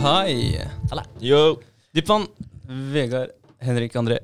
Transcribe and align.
Hei. 0.00 0.56
Yo. 1.20 1.60
Dipvan, 1.92 2.26
Vegard, 2.92 3.30
Henrik, 3.60 3.94
André. 3.98 4.18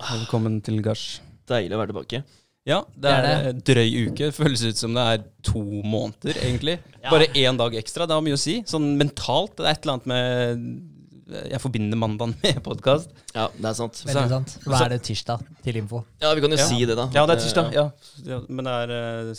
Velkommen 0.00 0.58
til 0.64 0.78
gards. 0.84 1.18
Deilig 1.48 1.76
å 1.76 1.80
være 1.82 1.92
tilbake. 1.92 2.20
Ja, 2.68 2.78
det 2.94 3.02
Det 3.02 3.12
er 3.12 3.48
en 3.50 3.60
drøy 3.70 3.90
uke. 4.08 4.30
Føles 4.32 4.62
ut 4.64 4.80
som 4.80 4.96
det 4.96 5.04
er 5.12 5.22
to 5.44 5.60
måneder, 5.62 6.38
egentlig. 6.44 6.78
Ja. 7.02 7.10
Bare 7.12 7.28
én 7.36 7.60
dag 7.60 7.76
ekstra. 7.76 8.06
Det 8.08 8.16
har 8.16 8.24
mye 8.24 8.38
å 8.38 8.40
si. 8.40 8.58
Sånn 8.68 8.94
mentalt. 9.00 9.56
Det 9.60 9.66
er 9.66 9.76
et 9.76 9.84
eller 9.84 9.98
annet 9.98 10.06
med 10.12 11.44
Jeg 11.52 11.60
forbinder 11.60 12.00
mandagen 12.00 12.34
med 12.42 12.62
podkast. 12.64 13.10
Ja, 13.34 13.50
det 13.52 13.68
er 13.68 13.76
sant. 13.76 14.00
Veldig 14.08 14.28
sant. 14.32 14.58
Hva 14.64 14.84
er 14.86 14.94
det 14.96 15.02
tirsdag 15.04 15.42
til 15.64 15.76
info. 15.82 16.06
Ja, 16.22 16.32
vi 16.32 16.40
kan 16.40 16.50
jo 16.56 16.56
Ja. 16.56 16.68
si 16.70 16.84
det, 16.88 16.96
da. 16.96 17.10
Ja, 17.12 17.26
det 17.28 17.36
er 17.36 17.42
tirsdag. 17.44 17.74
Ja. 17.76 17.90
Ja, 18.24 18.40
Men 18.48 18.64
det 18.64 18.72
er 18.72 18.94
uh, 19.28 19.34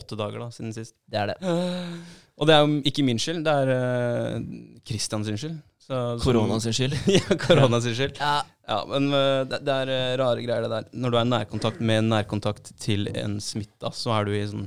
åtte 0.00 0.16
dager 0.16 0.38
da, 0.46 0.48
siden 0.48 0.72
sist. 0.72 0.94
Det 1.10 1.20
er 1.20 1.34
det. 1.34 1.36
Og 2.36 2.48
det 2.48 2.54
er 2.56 2.66
jo 2.66 2.82
ikke 2.90 3.04
min 3.06 3.20
skyld, 3.22 3.44
det 3.46 3.52
er 3.52 3.70
uh, 3.72 5.24
sin 5.24 5.38
skyld. 5.40 5.56
Så- 5.86 6.18
Korona 6.20 6.58
sin 6.60 6.74
skyld. 6.76 6.96
ja, 7.16 7.36
korona 7.40 7.80
sin 7.80 7.94
skyld. 7.94 8.18
Ja, 8.20 8.42
Ja, 8.66 8.80
men 8.90 9.12
eh, 9.14 9.44
det, 9.46 9.60
det 9.62 9.74
er 9.84 9.90
eh, 9.94 10.16
rare 10.18 10.42
greier 10.42 10.64
det 10.66 10.70
der. 10.72 10.86
Når 10.98 11.12
du 11.14 11.18
er 11.20 11.28
nærkontakt 11.30 11.78
med 11.78 12.00
en 12.00 12.08
nærkontakt 12.10 12.72
til 12.82 13.06
en 13.14 13.36
smitta, 13.42 13.92
så 13.94 14.10
er 14.16 14.26
du 14.26 14.32
i 14.34 14.42
sånn 14.50 14.66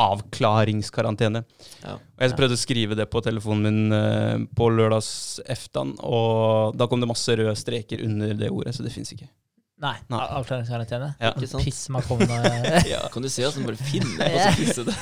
avklaringskarantene. 0.00 1.42
Ja. 1.82 1.96
Og 1.98 2.22
jeg 2.24 2.36
prøvde 2.38 2.56
å 2.56 2.60
skrive 2.60 2.96
det 2.98 3.08
på 3.10 3.22
telefonen 3.26 3.66
min 3.66 3.96
eh, 3.96 4.44
på 4.56 4.70
lørdags 4.72 5.40
eftan, 5.50 5.96
og 5.98 6.78
da 6.78 6.86
kom 6.88 7.02
det 7.02 7.10
masse 7.10 7.34
røde 7.36 7.56
streker 7.58 8.04
under 8.06 8.36
det 8.38 8.52
ordet, 8.54 8.76
så 8.78 8.86
det 8.86 8.94
fins 8.94 9.10
ikke. 9.16 9.26
Nei. 9.80 9.94
Nei. 10.12 10.20
Avklaringskarantene. 10.36 11.06
Ja. 11.22 11.30
Ikke 11.32 11.48
sant? 11.48 11.64
Piss 11.64 11.86
meg 11.92 12.04
på 12.04 12.18
med. 12.20 12.66
Ja. 12.90 13.00
Kan 13.12 13.24
du 13.24 13.30
se 13.32 13.46
at 13.48 13.56
den 13.56 13.64
bare 13.64 13.80
finner 13.80 14.28
på 14.28 14.42
å 14.42 14.50
pisse 14.58 14.84
det? 14.84 14.96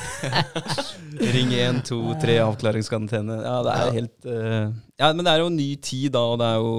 Ring 1.35 1.51
1, 1.55 1.81
2, 1.89 1.99
3, 2.21 2.37
avklaringskarantene. 2.45 3.39
Ja, 3.43 3.57
det 3.65 3.73
er 3.75 3.83
Ja. 3.89 3.91
helt 3.97 4.29
uh... 4.29 4.71
Ja, 4.99 5.11
men 5.15 5.25
det 5.27 5.33
er 5.33 5.43
jo 5.43 5.49
ny 5.51 5.67
tid 5.83 6.13
da, 6.15 6.23
og 6.31 6.39
det 6.39 6.47
er 6.47 6.59
jo 6.63 6.71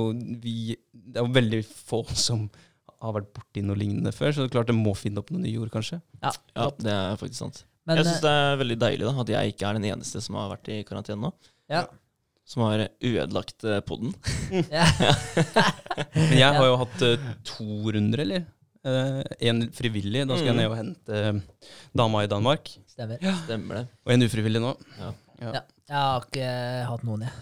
vi 0.45 0.57
Det 0.93 1.21
er 1.21 1.27
jo 1.27 1.35
veldig 1.37 1.61
få 1.91 2.03
som 2.17 2.47
har 3.01 3.15
vært 3.17 3.31
borti 3.37 3.63
noe 3.65 3.79
lignende 3.81 4.13
før, 4.13 4.33
så 4.33 4.43
det 4.45 4.51
er 4.51 4.57
klart 4.59 4.69
det 4.73 4.77
må 4.77 4.93
finne 4.97 5.21
opp 5.23 5.31
noen 5.33 5.45
nye 5.47 5.61
ord, 5.61 5.71
kanskje. 5.73 6.01
Ja, 6.21 6.33
ja 6.57 6.67
det 6.81 6.93
er 6.93 7.17
faktisk 7.21 7.41
sant. 7.41 7.63
Men 7.89 7.97
jeg 8.01 8.07
syns 8.11 8.19
eh, 8.21 8.27
det 8.27 8.33
er 8.37 8.59
veldig 8.61 8.77
deilig 8.83 9.07
da, 9.09 9.15
at 9.25 9.33
jeg 9.33 9.55
ikke 9.55 9.69
er 9.71 9.79
den 9.79 9.87
eneste 9.89 10.21
som 10.25 10.37
har 10.37 10.51
vært 10.53 10.69
i 10.73 10.83
karantene 10.89 11.21
nå. 11.29 11.33
ja. 11.73 11.85
Som 12.51 12.65
har 12.67 12.83
ødelagt 12.99 13.63
poden. 13.87 14.11
podden. 14.11 14.15
Men 16.17 16.39
jeg 16.41 16.57
har 16.57 16.67
jo 16.67 16.79
hatt 16.81 17.05
eh, 17.07 17.29
to 17.47 17.67
runder, 17.95 18.25
eller? 18.27 18.49
en 18.81 19.59
frivillig. 19.77 20.23
Da 20.25 20.39
skal 20.41 20.47
jeg 20.49 20.55
Mm. 20.57 20.61
ned 20.63 20.71
og 20.73 20.77
hente 20.79 21.19
eh, 21.29 21.67
dama 22.01 22.23
i 22.25 22.31
Danmark. 22.33 22.71
Stemmer. 22.89 23.21
Stemmer 23.45 23.75
det. 23.77 23.83
Og 24.07 24.13
en 24.15 24.25
ufrivillig 24.25 24.63
nå. 24.65 24.71
Ja. 24.99 25.11
Ja. 25.41 25.51
Ja. 25.59 25.63
Jeg 25.91 25.99
har 26.01 26.25
ikke 26.27 26.49
hatt 26.89 27.05
noen, 27.05 27.27
jeg. 27.27 27.33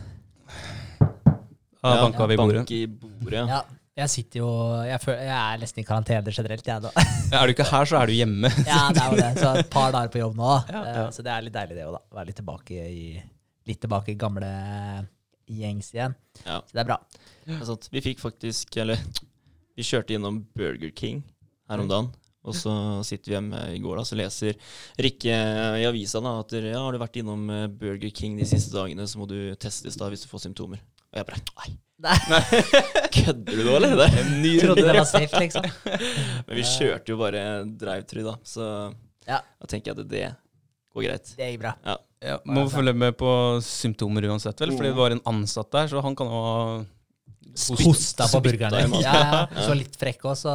Ja, 0.99 1.93
Ja, 1.95 2.03
banka 2.03 2.27
vi 2.27 2.35
i 2.35 2.41
bordet. 2.41 2.59
Bank 2.65 2.73
i 2.75 2.81
bordet. 2.91 3.45
Ja. 3.55 3.61
Jeg 3.99 4.11
sitter 4.13 4.39
jo 4.43 4.49
Jeg, 4.87 5.01
føler, 5.03 5.23
jeg 5.27 5.39
er 5.55 5.59
nesten 5.63 5.81
i 5.83 5.87
karantene 5.87 6.35
generelt, 6.35 6.67
jeg 6.67 6.83
nå. 6.85 6.91
Er 7.39 7.47
du 7.47 7.55
ikke 7.55 7.67
her, 7.71 7.85
så 7.91 7.99
er 8.03 8.07
du 8.11 8.13
hjemme. 8.19 8.51
Ja, 8.67 8.83
det 8.95 9.03
er 9.03 9.09
jo 9.15 9.17
det. 9.23 9.31
Så 9.39 9.55
et 9.63 9.71
par 9.71 9.91
dager 9.95 10.11
på 10.15 10.19
jobb 10.23 10.37
nå. 10.39 10.53
Ja, 10.71 10.83
Eh, 10.85 10.99
ja. 11.05 11.09
Så 11.15 11.23
det 11.27 11.33
er 11.35 11.43
litt 11.47 11.55
deilig, 11.55 11.77
det 11.79 11.87
òg, 11.87 11.97
da. 11.99 12.03
Være 12.19 12.27
litt 12.33 12.39
tilbake 12.43 12.83
i 12.91 13.23
Litt 13.69 13.81
tilbake 13.85 14.13
i 14.15 14.19
gamle 14.19 14.49
gjengs 15.49 15.91
igjen. 15.95 16.15
Ja. 16.45 16.61
Så 16.65 16.77
det 16.77 16.83
er 16.85 16.89
bra. 16.89 16.99
Det 17.45 17.57
er. 17.57 17.91
Vi 17.95 18.03
fikk 18.05 18.21
faktisk 18.21 18.77
Eller 18.83 19.01
vi 19.79 19.85
kjørte 19.87 20.17
innom 20.17 20.41
Burger 20.59 20.91
King 20.97 21.21
her 21.71 21.81
om 21.85 21.89
dagen. 21.91 22.09
Og 22.49 22.55
så 22.57 22.73
sitter 23.05 23.29
vi 23.31 23.35
hjemme 23.37 23.59
i 23.75 23.81
går 23.83 23.99
da, 23.99 24.05
så 24.09 24.17
leser 24.17 24.57
Rikke 24.99 25.35
i 25.83 25.85
avisa 25.89 26.21
da, 26.25 26.33
at 26.41 26.55
ja, 26.57 26.79
har 26.81 26.95
du 26.95 27.01
vært 27.03 27.19
innom 27.21 27.43
eh, 27.53 27.67
Burger 27.69 28.11
King 28.15 28.39
de 28.39 28.47
siste 28.49 28.73
dagene, 28.73 29.05
så 29.11 29.21
må 29.21 29.27
du 29.29 29.37
testes 29.61 29.99
da 30.01 30.09
hvis 30.09 30.25
du 30.25 30.31
får 30.31 30.47
symptomer. 30.47 30.81
Og 31.13 31.21
jeg 31.21 31.29
bare 31.29 31.43
Nei, 31.59 32.17
Nei, 32.31 32.41
kødder 33.19 33.59
du 33.59 33.63
nå, 33.67 33.75
eller? 33.81 33.97
Det? 34.01 34.25
Ny 34.39 34.53
trodde 34.63 34.85
det 34.87 34.95
var 34.97 35.09
safe, 35.11 35.41
liksom. 35.43 35.67
Men 36.47 36.61
vi 36.61 36.67
kjørte 36.73 37.13
jo 37.13 37.19
bare 37.21 37.43
drive-try 37.85 38.25
da, 38.27 38.37
så 38.47 38.67
Ja. 39.29 39.43
da 39.43 39.71
tenker 39.71 39.93
jeg 39.93 39.99
at 39.99 40.11
det 40.15 40.27
går 40.95 41.09
greit. 41.11 41.33
Det 41.37 41.51
gikk 41.53 41.63
bra. 41.67 41.75
Ja, 41.85 41.99
må 42.49 42.65
følge 42.73 42.95
med 42.99 43.17
på 43.19 43.31
symptomer 43.65 44.27
uansett, 44.31 44.59
vel. 44.65 44.75
Fordi 44.77 44.91
det 44.91 44.99
var 44.99 45.15
en 45.15 45.25
ansatt 45.31 45.71
der, 45.75 45.91
så 45.93 46.03
han 46.05 46.17
kan 46.19 46.31
ha 46.33 46.47
Hosta 47.59 48.29
på 48.31 48.41
burgeren 48.45 48.75
din. 48.77 49.01
Ja, 49.03 49.15
ja. 49.19 49.63
Så 49.67 49.75
litt 49.75 49.97
frekk 49.99 50.27
òg, 50.29 50.37
så 50.39 50.53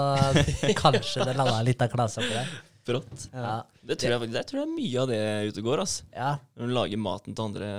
kanskje 0.78 1.26
det 1.28 1.34
landa 1.36 1.58
litt 1.66 1.82
av 1.84 1.92
klasa 1.92 2.24
på 2.24 2.30
det. 2.32 2.46
Brått. 2.84 3.30
Ja. 3.32 3.62
Det 3.84 3.96
tror 4.00 4.12
jeg 4.12 4.20
faktisk 4.22 4.36
Jeg 4.40 4.48
tror 4.50 4.60
jeg 4.60 4.68
er 4.68 4.74
mye 4.76 5.00
av 5.04 5.08
det 5.08 5.20
ute 5.50 5.62
og 5.62 5.68
går, 5.70 5.82
ass. 5.84 5.94
ja. 6.16 6.34
Når 6.60 6.68
du 6.70 6.74
lager 6.76 7.00
maten 7.00 7.36
til 7.36 7.44
andre 7.46 7.70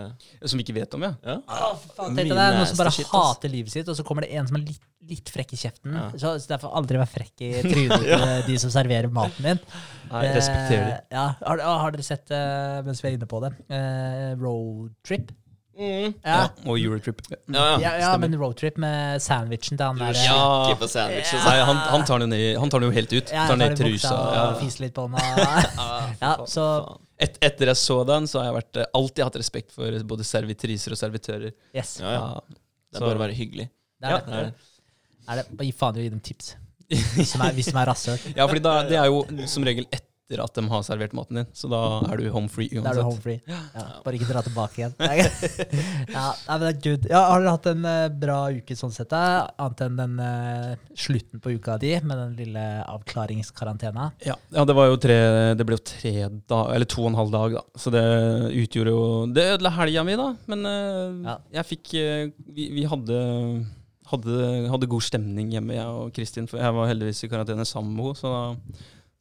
Som 0.49 0.61
vi 0.61 0.65
ikke 0.65 0.77
vet 0.79 0.97
om, 0.97 1.05
ja. 1.05 1.11
Ja. 1.25 1.37
Å, 1.45 1.69
faen, 1.97 2.17
tenk 2.17 2.31
deg 2.31 2.39
det, 2.39 2.47
noen 2.57 2.69
som 2.71 2.81
bare 2.81 2.93
shit, 2.97 3.09
hater 3.13 3.53
livet 3.53 3.73
sitt, 3.75 3.89
og 3.93 3.99
så 3.99 4.05
kommer 4.09 4.25
det 4.25 4.33
en 4.39 4.49
som 4.49 4.57
er 4.61 4.65
litt, 4.71 4.81
litt 5.05 5.29
frekk 5.33 5.53
i 5.53 5.61
kjeften. 5.61 5.93
Ja. 5.99 6.07
Så, 6.17 6.33
så 6.41 6.55
derfor 6.55 6.73
aldri 6.81 6.97
vær 7.03 7.11
frekk 7.13 7.45
i 7.45 7.53
trynet 7.61 8.05
til 8.09 8.27
de 8.49 8.59
som 8.65 8.73
serverer 8.73 9.13
maten 9.13 9.45
din. 9.51 9.61
Nei, 10.09 10.25
respekterer 10.37 10.89
det. 10.89 10.99
Eh, 11.03 11.17
Ja. 11.19 11.27
Har, 11.45 11.61
har 11.85 11.93
dere 11.97 12.05
sett, 12.09 12.33
eh, 12.33 12.81
mens 12.89 13.05
vi 13.05 13.11
er 13.13 13.19
inne 13.19 13.29
på 13.29 13.41
det, 13.45 13.53
uh, 13.69 14.33
Roadtrip? 14.41 15.33
Mm. 15.75 16.13
Ja. 16.23 16.35
Ja, 16.35 16.43
og 16.71 16.79
Eurotrip. 16.79 17.21
Ja, 17.31 17.37
ja. 17.49 17.79
Ja, 17.83 17.93
ja, 17.99 18.11
men 18.23 18.35
roadtrip 18.39 18.77
med 18.79 19.23
sandwichen 19.23 19.77
til 19.79 19.85
han 19.87 19.99
der 19.99 20.15
er 20.15 20.71
eh, 20.71 20.75
på 20.79 20.87
sandwichen, 20.89 21.41
Ja. 21.41 21.45
Nei, 21.49 21.57
han, 21.67 21.81
han, 21.91 22.05
tar 22.07 22.23
den 22.23 22.33
jo 22.39 22.61
han 22.63 22.71
tar 22.71 22.81
den 22.85 22.91
jo 22.93 22.95
helt 22.95 23.13
ut. 23.13 23.33
Ja, 23.35 23.47
tar 23.51 23.59
ned 23.59 23.75
i 23.75 23.81
trusa. 23.83 24.13
og 24.15 24.35
Ja. 24.37 24.45
fiser 24.61 24.85
litt 24.87 24.95
på 24.95 25.09
den. 25.09 25.19
Ja, 26.25 26.35
så 26.47 26.67
Et, 27.19 27.37
etter 27.47 27.71
jeg 27.71 27.77
så 27.79 28.01
den, 28.07 28.27
så 28.31 28.41
har 28.41 28.47
jeg 28.53 28.55
vært, 28.61 28.77
eh, 28.83 28.87
alltid 28.99 29.25
hatt 29.25 29.37
respekt 29.39 29.73
for 29.75 29.99
både 30.05 30.25
servitriser 30.27 30.95
og 30.95 30.99
servitører. 30.99 31.53
yes. 31.75 31.99
Ja, 32.01 32.11
ja. 32.13 32.23
Ja. 32.35 32.41
Det 32.95 33.01
er 33.03 33.07
bare 33.09 33.19
å 33.19 33.25
være 33.27 33.35
hyggelig. 33.39 33.69
Det 34.01 34.09
er 34.09 34.11
Ja. 34.11 34.19
det. 34.19 34.27
Det 34.27 34.39
er 34.39 34.45
det. 34.45 34.55
Er 35.29 35.37
det. 35.43 35.67
Gi 35.67 35.73
faen 35.73 35.97
i 35.97 36.01
å 36.01 36.03
gi 36.05 36.09
dem 36.11 36.21
tips. 36.21 36.55
Hvis 36.91 37.33
de 37.33 37.39
er, 37.43 37.53
hvis 37.57 37.71
de 37.73 37.79
er 37.81 37.87
rasshøl. 37.93 38.19
Ja, 38.37 38.47
fordi 38.47 38.61
da, 38.63 38.75
det 38.87 38.99
er 39.01 39.07
jo 39.11 39.23
som 39.51 39.65
regel 39.67 39.87
etter 39.91 40.07
at 40.25 40.55
de 40.57 40.63
har 40.71 40.81
servert 40.83 41.13
maten 41.13 41.37
din, 41.37 41.49
så 41.53 41.69
da 41.69 41.79
er 42.09 42.17
du 42.17 42.31
home 42.33 42.49
free 42.49 42.71
Da 42.73 42.81
er 42.81 42.97
du 42.97 43.03
uansett. 43.03 43.05
home 43.05 43.21
free. 43.21 43.41
Ja, 43.45 43.83
bare 44.07 44.17
ikke 44.17 44.29
dra 44.31 44.41
tilbake 44.43 44.81
igjen. 44.81 44.95
ja, 46.17 46.23
men 46.49 46.63
det 46.63 46.71
er 46.71 46.79
good. 46.87 47.09
Ja, 47.13 47.21
har 47.29 47.43
dere 47.45 47.53
hatt 47.53 47.69
en 47.69 47.85
eh, 47.85 48.07
bra 48.25 48.39
uke 48.57 48.77
sånn 48.79 48.95
sett? 48.95 49.11
da? 49.13 49.51
Annet 49.61 49.83
enn 49.85 49.99
den 50.01 50.15
uh, 50.25 50.71
slutten 50.97 51.43
på 51.45 51.53
uka 51.59 51.77
di 51.83 51.93
med 52.01 52.17
den 52.23 52.33
lille 52.41 52.65
avklaringskarantena? 52.89 54.09
Ja, 54.25 54.39
ja, 54.57 54.65
det 54.65 54.75
var 54.79 54.89
jo 54.89 54.97
tre 55.05 55.19
Det 55.61 55.67
ble 55.69 55.77
jo 55.77 55.85
tre 55.93 56.15
dag, 56.49 56.73
eller 56.75 56.89
to 56.89 57.05
og 57.05 57.13
en 57.13 57.21
halv 57.21 57.31
dag, 57.37 57.59
da. 57.61 57.65
Så 57.85 57.93
det 57.93 58.05
utgjorde 58.65 58.97
jo 58.97 59.05
Det 59.37 59.45
ødela 59.59 59.75
helga 59.77 60.07
mi, 60.09 60.17
da. 60.19 60.31
Men 60.51 60.65
uh, 60.65 61.21
Ja. 61.29 61.37
jeg 61.61 61.69
fikk 61.75 61.95
uh, 62.01 62.33
Vi, 62.57 62.71
vi 62.81 62.89
hadde, 62.89 63.21
hadde 64.11 64.41
hadde 64.73 64.89
god 64.91 65.05
stemning 65.05 65.53
hjemme, 65.55 65.77
jeg 65.77 65.87
og 66.01 66.11
Kristin. 66.17 66.49
For 66.51 66.61
jeg 66.65 66.75
var 66.81 66.91
heldigvis 66.91 67.25
i 67.27 67.33
karantene 67.33 67.69
sammen 67.69 67.93
med 67.97 68.09
henne, 68.15 68.19
så 68.25 68.33
da, 68.33 68.43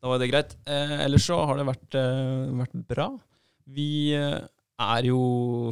da 0.04 0.12
var 0.12 0.20
det 0.20 0.28
greit. 0.28 0.58
Eh, 0.68 0.98
ellers 1.06 1.24
så 1.30 1.38
har 1.48 1.56
det 1.56 1.70
vært, 1.70 1.96
eh, 1.96 2.50
vært 2.60 2.74
bra. 2.90 3.08
Vi 3.72 4.12
eh, 4.18 4.42
er 4.84 5.06
jo 5.08 5.72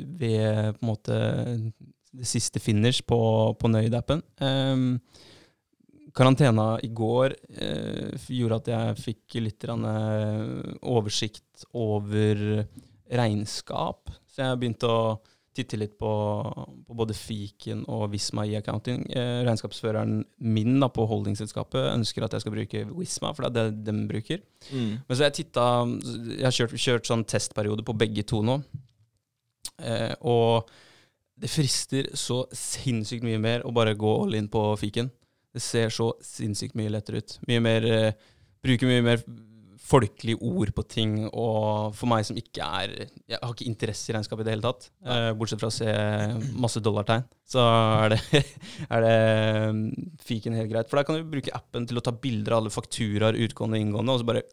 ved 0.00 0.78
på 0.78 0.80
en 0.80 0.88
måte 0.88 1.18
det 2.10 2.26
siste 2.26 2.62
finish 2.62 3.04
på, 3.04 3.18
på 3.60 3.68
Nøyd-appen. 3.68 4.22
Eh, 4.40 4.86
karantena 6.16 6.78
i 6.82 6.88
går 6.88 7.36
eh, 7.52 8.16
gjorde 8.32 8.62
at 8.62 8.70
jeg 8.72 9.02
fikk 9.04 9.36
litt 9.44 9.68
eh, 9.68 10.40
oversikt 10.80 11.68
over 11.76 12.64
regnskap. 13.12 14.08
Så 14.24 14.46
jeg 14.46 14.62
begynte 14.62 14.88
å 14.88 15.04
titte 15.60 15.78
litt 15.78 15.96
på, 16.00 16.10
på 16.86 16.96
både 16.96 17.14
Fiken 17.16 17.84
og 17.92 18.08
Visma 18.14 18.44
i 18.48 18.56
accounting. 18.58 19.04
Eh, 19.14 19.40
regnskapsføreren 19.46 20.20
min 20.42 20.80
da, 20.82 20.90
på 20.92 21.06
holdingselskapet 21.10 21.92
ønsker 21.92 22.26
at 22.26 22.36
jeg 22.36 22.44
skal 22.44 22.56
bruke 22.56 22.84
Visma, 22.90 23.32
for 23.36 23.46
det 23.46 23.62
er 23.62 23.72
det 23.72 23.94
de 23.94 24.06
bruker. 24.10 24.42
Mm. 24.72 24.92
Men 25.06 25.16
så 25.16 25.28
jeg 25.28 25.38
titta 25.40 25.66
Jeg 26.34 26.46
har 26.46 26.56
kjørt, 26.56 26.76
kjørt 26.80 27.10
sånn 27.10 27.26
testperiode 27.28 27.86
på 27.86 27.96
begge 28.00 28.26
to 28.28 28.42
nå. 28.46 28.60
Eh, 29.80 30.12
og 30.26 30.68
det 31.40 31.48
frister 31.48 32.10
så 32.18 32.42
sinnssykt 32.52 33.24
mye 33.24 33.40
mer 33.40 33.64
å 33.64 33.72
bare 33.72 33.96
gå 33.98 34.16
all 34.24 34.36
in 34.36 34.50
på 34.52 34.64
fiken. 34.80 35.08
Det 35.54 35.62
ser 35.64 35.92
så 35.94 36.12
sinnssykt 36.24 36.76
mye 36.78 36.92
lettere 36.92 37.22
ut. 37.22 37.38
Mye 37.48 37.64
mer 37.64 37.88
eh, 37.88 38.12
Bruker 38.60 38.90
mye 38.90 39.00
mer 39.00 39.22
folkelige 39.90 40.38
ord 40.46 40.72
på 40.76 40.84
ting, 40.86 41.16
og 41.28 41.96
for 41.98 42.10
meg 42.10 42.26
som 42.26 42.38
ikke 42.38 42.62
er 42.64 42.94
Jeg 43.00 43.38
har 43.40 43.52
ikke 43.52 43.68
interesse 43.68 44.10
i 44.10 44.16
regnskap 44.16 44.40
i 44.42 44.46
det 44.46 44.54
hele 44.54 44.66
tatt, 44.66 44.90
eh, 45.04 45.30
bortsett 45.38 45.62
fra 45.62 45.70
å 45.70 45.74
se 45.74 45.94
masse 46.62 46.82
dollartegn, 46.84 47.26
så 47.50 47.64
er 48.06 48.14
det, 48.14 48.42
er 48.94 49.06
det 49.06 49.14
mm, 49.76 49.84
fiken 50.26 50.58
helt 50.58 50.72
greit. 50.72 50.90
For 50.90 51.00
der 51.00 51.08
kan 51.08 51.18
du 51.18 51.30
bruke 51.30 51.54
appen 51.56 51.88
til 51.90 52.00
å 52.00 52.04
ta 52.04 52.14
bilder 52.14 52.56
av 52.56 52.64
alle 52.64 52.74
fakturaer, 52.74 53.38
utgående 53.46 53.80
og 53.80 53.86
inngående, 53.86 54.16
og 54.16 54.22
så 54.22 54.30
bare 54.30 54.46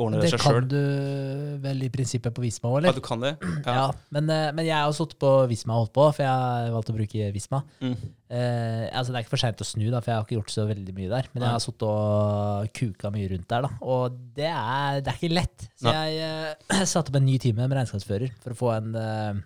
ordne 0.00 0.18
det 0.18 0.26
Det 0.26 0.30
seg 0.34 0.40
kan 0.42 0.56
sjøl. 0.56 0.64
du 0.68 1.58
vel 1.62 1.82
i 1.86 1.88
prinsippet 1.94 2.34
på 2.34 2.42
Visma 2.42 2.70
òg, 2.72 2.86
Ja, 2.88 2.92
du 2.96 3.00
kan 3.04 3.20
det? 3.22 3.36
Ja, 3.66 3.90
men, 4.10 4.28
eh, 4.30 4.48
men 4.56 4.66
jeg 4.66 4.74
har 4.74 4.88
også 4.90 5.06
sittet 5.06 5.20
på 5.22 5.30
Visma 5.50 5.76
og 5.76 5.84
holdt 5.84 5.94
på, 5.94 6.06
for 6.16 6.24
jeg 6.24 6.32
har 6.32 6.70
valgt 6.74 6.90
å 6.90 6.96
bruke 6.96 7.28
Visma. 7.34 7.60
Mm. 7.80 7.94
Eh, 8.34 8.84
altså 8.90 9.12
Det 9.12 9.20
er 9.20 9.24
ikke 9.26 9.34
for 9.36 9.42
seint 9.44 9.62
å 9.62 9.68
snu, 9.68 9.84
da, 9.92 10.00
for 10.02 10.10
jeg 10.10 10.18
har 10.18 10.26
ikke 10.26 10.38
gjort 10.40 10.54
så 10.56 10.66
veldig 10.66 10.94
mye 10.98 11.12
der. 11.12 11.28
Men 11.34 11.46
jeg 11.46 11.54
har 11.54 11.62
sittet 11.62 11.86
og 11.88 12.68
kuka 12.74 13.12
mye 13.14 13.30
rundt 13.34 13.48
der, 13.54 13.68
da. 13.68 13.72
Og 13.86 14.20
det 14.34 14.50
er, 14.50 15.00
det 15.04 15.12
er 15.14 15.18
ikke 15.20 15.34
lett. 15.34 15.66
Så 15.78 15.88
Nei. 15.90 15.96
jeg 16.10 16.54
eh, 16.74 16.84
satte 16.94 17.14
opp 17.14 17.20
en 17.20 17.28
ny 17.30 17.38
time 17.38 17.68
med 17.68 17.78
regnskapsfører 17.78 18.34
for 18.42 18.54
å 18.56 18.58
få 18.64 18.72
en, 18.80 18.94
eh, 18.98 19.42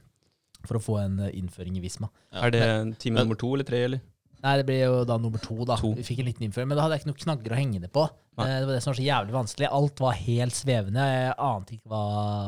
for 0.69 0.81
å 0.81 0.83
få 0.83 0.97
en 1.05 1.21
innføring 1.29 1.77
i 1.77 1.85
Visma. 1.85 2.09
Ja. 2.33 2.47
Er 2.49 2.55
det 2.57 2.65
time 3.05 3.21
nummer 3.21 3.37
to 3.39 3.53
eller 3.55 3.69
tre, 3.69 3.85
eller? 3.91 4.01
Nei, 4.45 4.53
det 4.61 4.65
blir 4.69 4.81
jo 4.85 4.99
da 5.09 5.17
nummer 5.19 5.41
to, 5.43 5.57
da. 5.67 5.77
To. 5.81 5.91
Vi 5.99 6.05
fikk 6.07 6.21
en 6.23 6.29
liten 6.29 6.47
innføring, 6.47 6.69
men 6.71 6.79
da 6.79 6.85
hadde 6.85 6.95
jeg 6.99 7.03
ikke 7.03 7.11
noen 7.11 7.23
knagger 7.25 7.55
å 7.55 7.59
henge 7.59 7.81
det 7.83 7.91
på. 7.95 8.05
Nei. 8.39 8.45
Eh, 8.47 8.59
Det 8.61 8.69
var 8.69 8.77
det 8.77 8.83
som 8.85 8.93
var 8.93 8.99
så 9.01 9.07
jævlig 9.09 9.35
vanskelig. 9.35 9.71
Alt 9.81 10.03
var 10.05 10.21
helt 10.21 10.59
svevende. 10.59 11.07
Jeg 11.11 11.33
ante 11.49 11.75
ikke 11.75 11.91
hva 11.91 12.03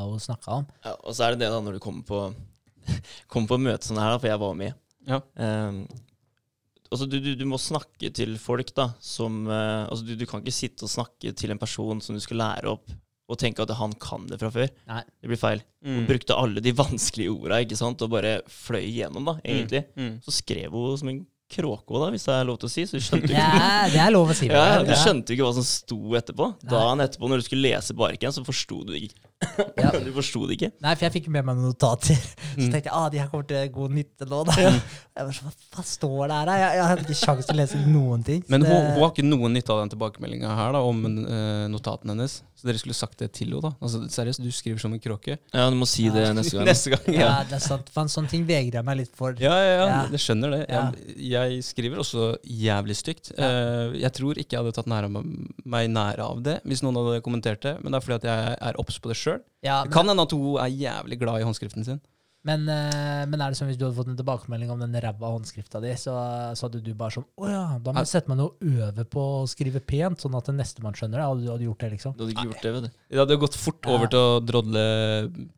hun 0.05 0.23
snakka 0.23 0.61
om. 0.61 0.69
Ja, 0.87 0.93
og 1.03 1.17
så 1.17 1.27
er 1.27 1.35
det 1.35 1.43
det 1.43 1.51
da 1.51 1.59
når 1.65 1.79
du 1.79 1.83
kommer 1.83 2.07
på, 2.07 2.21
kommer 3.33 3.51
på 3.55 3.59
møte 3.67 3.91
sånn 3.91 3.99
her, 3.99 4.15
da, 4.15 4.23
for 4.23 4.31
jeg 4.31 4.43
var 4.45 4.55
med. 4.63 4.79
Ja. 5.11 5.19
Um, 5.43 5.83
altså 6.91 7.07
du, 7.11 7.19
du, 7.25 7.33
du 7.41 7.45
må 7.49 7.59
snakke 7.59 8.13
til 8.15 8.37
folk 8.43 8.71
da, 8.77 8.91
som 9.03 9.43
uh, 9.51 9.89
altså 9.91 10.07
du, 10.07 10.15
du 10.21 10.27
kan 10.31 10.43
ikke 10.45 10.55
sitte 10.55 10.87
og 10.87 10.93
snakke 10.93 11.33
til 11.39 11.55
en 11.55 11.61
person 11.63 12.03
som 12.05 12.15
du 12.15 12.23
skal 12.23 12.39
lære 12.45 12.71
opp, 12.77 12.95
og 13.31 13.39
tenke 13.39 13.63
at 13.63 13.71
han 13.79 13.93
kan 14.03 14.25
det 14.31 14.41
fra 14.41 14.49
før. 14.51 14.71
Nei. 14.91 15.03
Det 15.23 15.29
blir 15.31 15.39
feil. 15.39 15.61
Hun 15.87 16.07
brukte 16.09 16.35
alle 16.39 16.63
de 16.63 16.73
vanskelige 16.85 17.31
orda, 17.35 17.61
ikke 17.63 17.79
sant, 17.79 18.03
og 18.03 18.11
bare 18.15 18.41
fløy 18.51 18.83
igjennom, 18.89 19.27
da, 19.29 19.37
egentlig. 19.43 19.85
Mm. 19.99 20.17
Så 20.27 20.35
skrev 20.39 20.75
hun 20.75 20.97
som 20.99 21.13
en 21.13 21.21
kråke 21.50 21.94
òg, 21.94 22.05
da, 22.05 22.11
hvis 22.14 22.26
det 22.29 22.35
er 22.37 22.47
lov 22.49 22.61
til 22.62 22.70
å 22.70 22.73
si. 22.73 22.87
Så 22.88 23.00
du 23.00 23.05
skjønte 23.05 23.31
å 23.31 23.31
si. 23.31 23.37
ja, 24.50 24.67
ja, 24.76 24.85
du 24.87 24.94
skjønte 24.99 25.32
jo 25.35 25.38
ikke 25.38 25.49
hva 25.49 25.56
som 25.58 25.67
sto 25.67 25.99
etterpå. 26.20 26.52
Dagen 26.70 27.05
etterpå, 27.06 27.31
når 27.31 27.43
du 27.43 27.49
skulle 27.49 27.67
lese 27.69 27.97
på 27.97 28.06
arket 28.06 28.26
igjen, 28.26 28.37
så 28.38 28.47
forsto 28.47 28.82
du 28.88 28.94
ikke. 28.99 29.30
Ja. 29.81 29.91
du 30.05 30.11
forsto 30.13 30.43
det 30.49 30.59
ikke. 30.59 30.69
Nei, 30.85 30.95
for 30.97 31.07
jeg 31.09 31.15
fikk 31.17 31.29
med 31.33 31.47
meg 31.49 31.57
noen 31.57 31.73
notater. 31.73 32.19
Så 32.51 32.59
Mm. 32.61 32.73
tenkte 32.75 32.89
jeg 32.91 32.95
ah, 32.99 33.05
de 33.13 33.19
her 33.21 33.29
kommer 33.31 33.47
til 33.47 33.69
god 33.73 33.93
nytte 33.95 34.27
nå. 34.29 34.41
Da. 34.49 34.55
Jeg 35.21 35.27
var 35.29 35.35
sånn, 35.37 35.53
Hva, 35.75 35.83
står 35.85 36.21
det 36.31 36.37
her? 36.39 36.47
da? 36.49 36.55
Jeg, 36.57 36.77
jeg 36.79 36.85
hadde 36.91 37.03
ikke 37.05 37.17
sjanse 37.21 37.45
til 37.47 37.55
å 37.55 37.59
lese 37.61 37.81
noen 37.93 38.23
ting. 38.25 38.41
Men 38.49 38.63
hun, 38.65 38.71
det- 38.73 38.93
hun 38.97 39.03
har 39.05 39.11
ikke 39.13 39.25
noen 39.27 39.53
nytte 39.55 39.71
av 39.75 39.81
den 39.83 39.91
tilbakemeldinga 39.93 40.55
her 40.57 40.73
da, 40.75 40.81
om 40.89 41.03
uh, 41.05 41.67
notatene 41.71 42.15
hennes. 42.15 42.39
Så 42.61 42.69
dere 42.69 42.81
skulle 42.81 42.97
sagt 42.97 43.21
det 43.23 43.29
til 43.37 43.53
henne, 43.53 43.61
da. 43.65 43.71
Altså, 43.85 44.01
seriøst, 44.13 44.41
du 44.45 44.49
skriver 44.53 44.81
som 44.83 44.93
en 44.97 45.01
kråke. 45.01 45.37
Ja, 45.55 45.67
du 45.73 45.77
må 45.81 45.87
si 45.89 46.07
det 46.13 46.25
neste 46.37 46.57
gang. 46.59 46.67
Neste 46.69 46.93
gang, 46.95 47.07
ja, 47.15 47.21
ja. 47.23 47.37
det 47.49 47.57
er 47.59 47.63
sant. 47.65 47.89
For 47.93 48.03
en 48.05 48.13
sånn 48.13 48.29
ting 48.33 48.43
vegrer 48.49 48.81
jeg 48.81 48.87
meg 48.89 48.99
litt 49.03 49.13
for. 49.17 49.37
Ja, 49.41 49.53
ja, 49.61 49.71
ja, 49.77 49.87
Ja. 49.91 50.01
jeg 50.17 50.23
skjønner 50.25 50.57
det. 50.57 50.61
Jeg, 50.73 51.21
jeg 51.31 51.63
skriver 51.69 52.03
også 52.03 52.27
jævlig 52.45 52.97
stygt. 52.99 53.31
Uh, 53.39 53.93
jeg 54.01 54.13
tror 54.17 54.41
ikke 54.41 54.57
jeg 54.57 54.65
hadde 54.65 54.75
tatt 54.81 54.91
nære 54.91 55.09
av 55.13 55.21
meg 55.71 55.93
nære 55.95 56.27
av 56.27 56.43
det 56.45 56.59
hvis 56.69 56.83
noen 56.85 56.99
hadde 57.01 57.21
kommentert 57.25 57.63
det, 57.65 57.77
men 57.85 57.93
det 57.95 58.01
er 58.01 58.07
fordi 58.09 58.19
at 58.23 58.29
jeg 58.33 58.59
er 58.73 58.81
obs 58.83 58.99
på 59.01 59.13
det 59.13 59.19
sjøl. 59.21 59.30
Ja, 59.62 59.82
Det 59.85 59.93
kan 59.93 60.09
hende 60.09 60.23
at 60.23 60.32
hun 60.32 60.56
er 60.56 60.67
jævlig 60.67 61.19
glad 61.21 61.41
i 61.41 61.43
håndskriften 61.43 61.85
sin. 61.85 62.00
Men, 62.41 62.63
eh, 62.73 63.27
men 63.29 63.37
er 63.45 63.53
det 63.53 63.59
sånn 63.59 63.69
hvis 63.69 63.77
du 63.77 63.83
hadde 63.85 63.99
fått 63.99 64.09
en 64.09 64.17
tilbakemelding 64.17 64.71
om 64.73 64.81
den 64.81 64.95
ræva 65.05 65.29
håndskrifta 65.35 65.77
di, 65.85 65.91
så, 66.01 66.15
så 66.57 66.67
hadde 66.71 66.79
du 66.81 66.95
bare 66.97 67.13
sånn 67.19 67.27
Å 67.37 67.49
ja, 67.51 67.65
da 67.85 67.93
må 67.93 68.01
jeg 68.01 68.09
sette 68.15 68.31
meg 68.33 68.39
ned 68.39 68.47
og 68.47 68.71
øve 68.87 69.05
på 69.13 69.25
å 69.43 69.43
skrive 69.51 69.83
pent, 69.85 70.23
sånn 70.25 70.39
at 70.39 70.49
nestemann 70.57 70.97
skjønner 70.97 71.21
det. 71.21 71.27
Hadde 71.29 71.45
du 71.45 71.51
hadde 71.53 71.67
gjort 71.67 71.85
det, 71.85 71.91
liksom? 71.99 72.15
Du 72.17 72.23
hadde 72.25 72.33
ikke 72.33 72.47
gjort 72.49 72.65
det, 72.65 72.73
vet 72.77 72.87
du. 72.87 72.95
Det 73.13 73.21
hadde 73.21 73.37
gått 73.43 73.59
fort 73.61 73.85
Ja. 73.85 73.93
over 73.93 74.09
til 74.15 74.21
å 74.25 74.39
drodle 74.41 74.85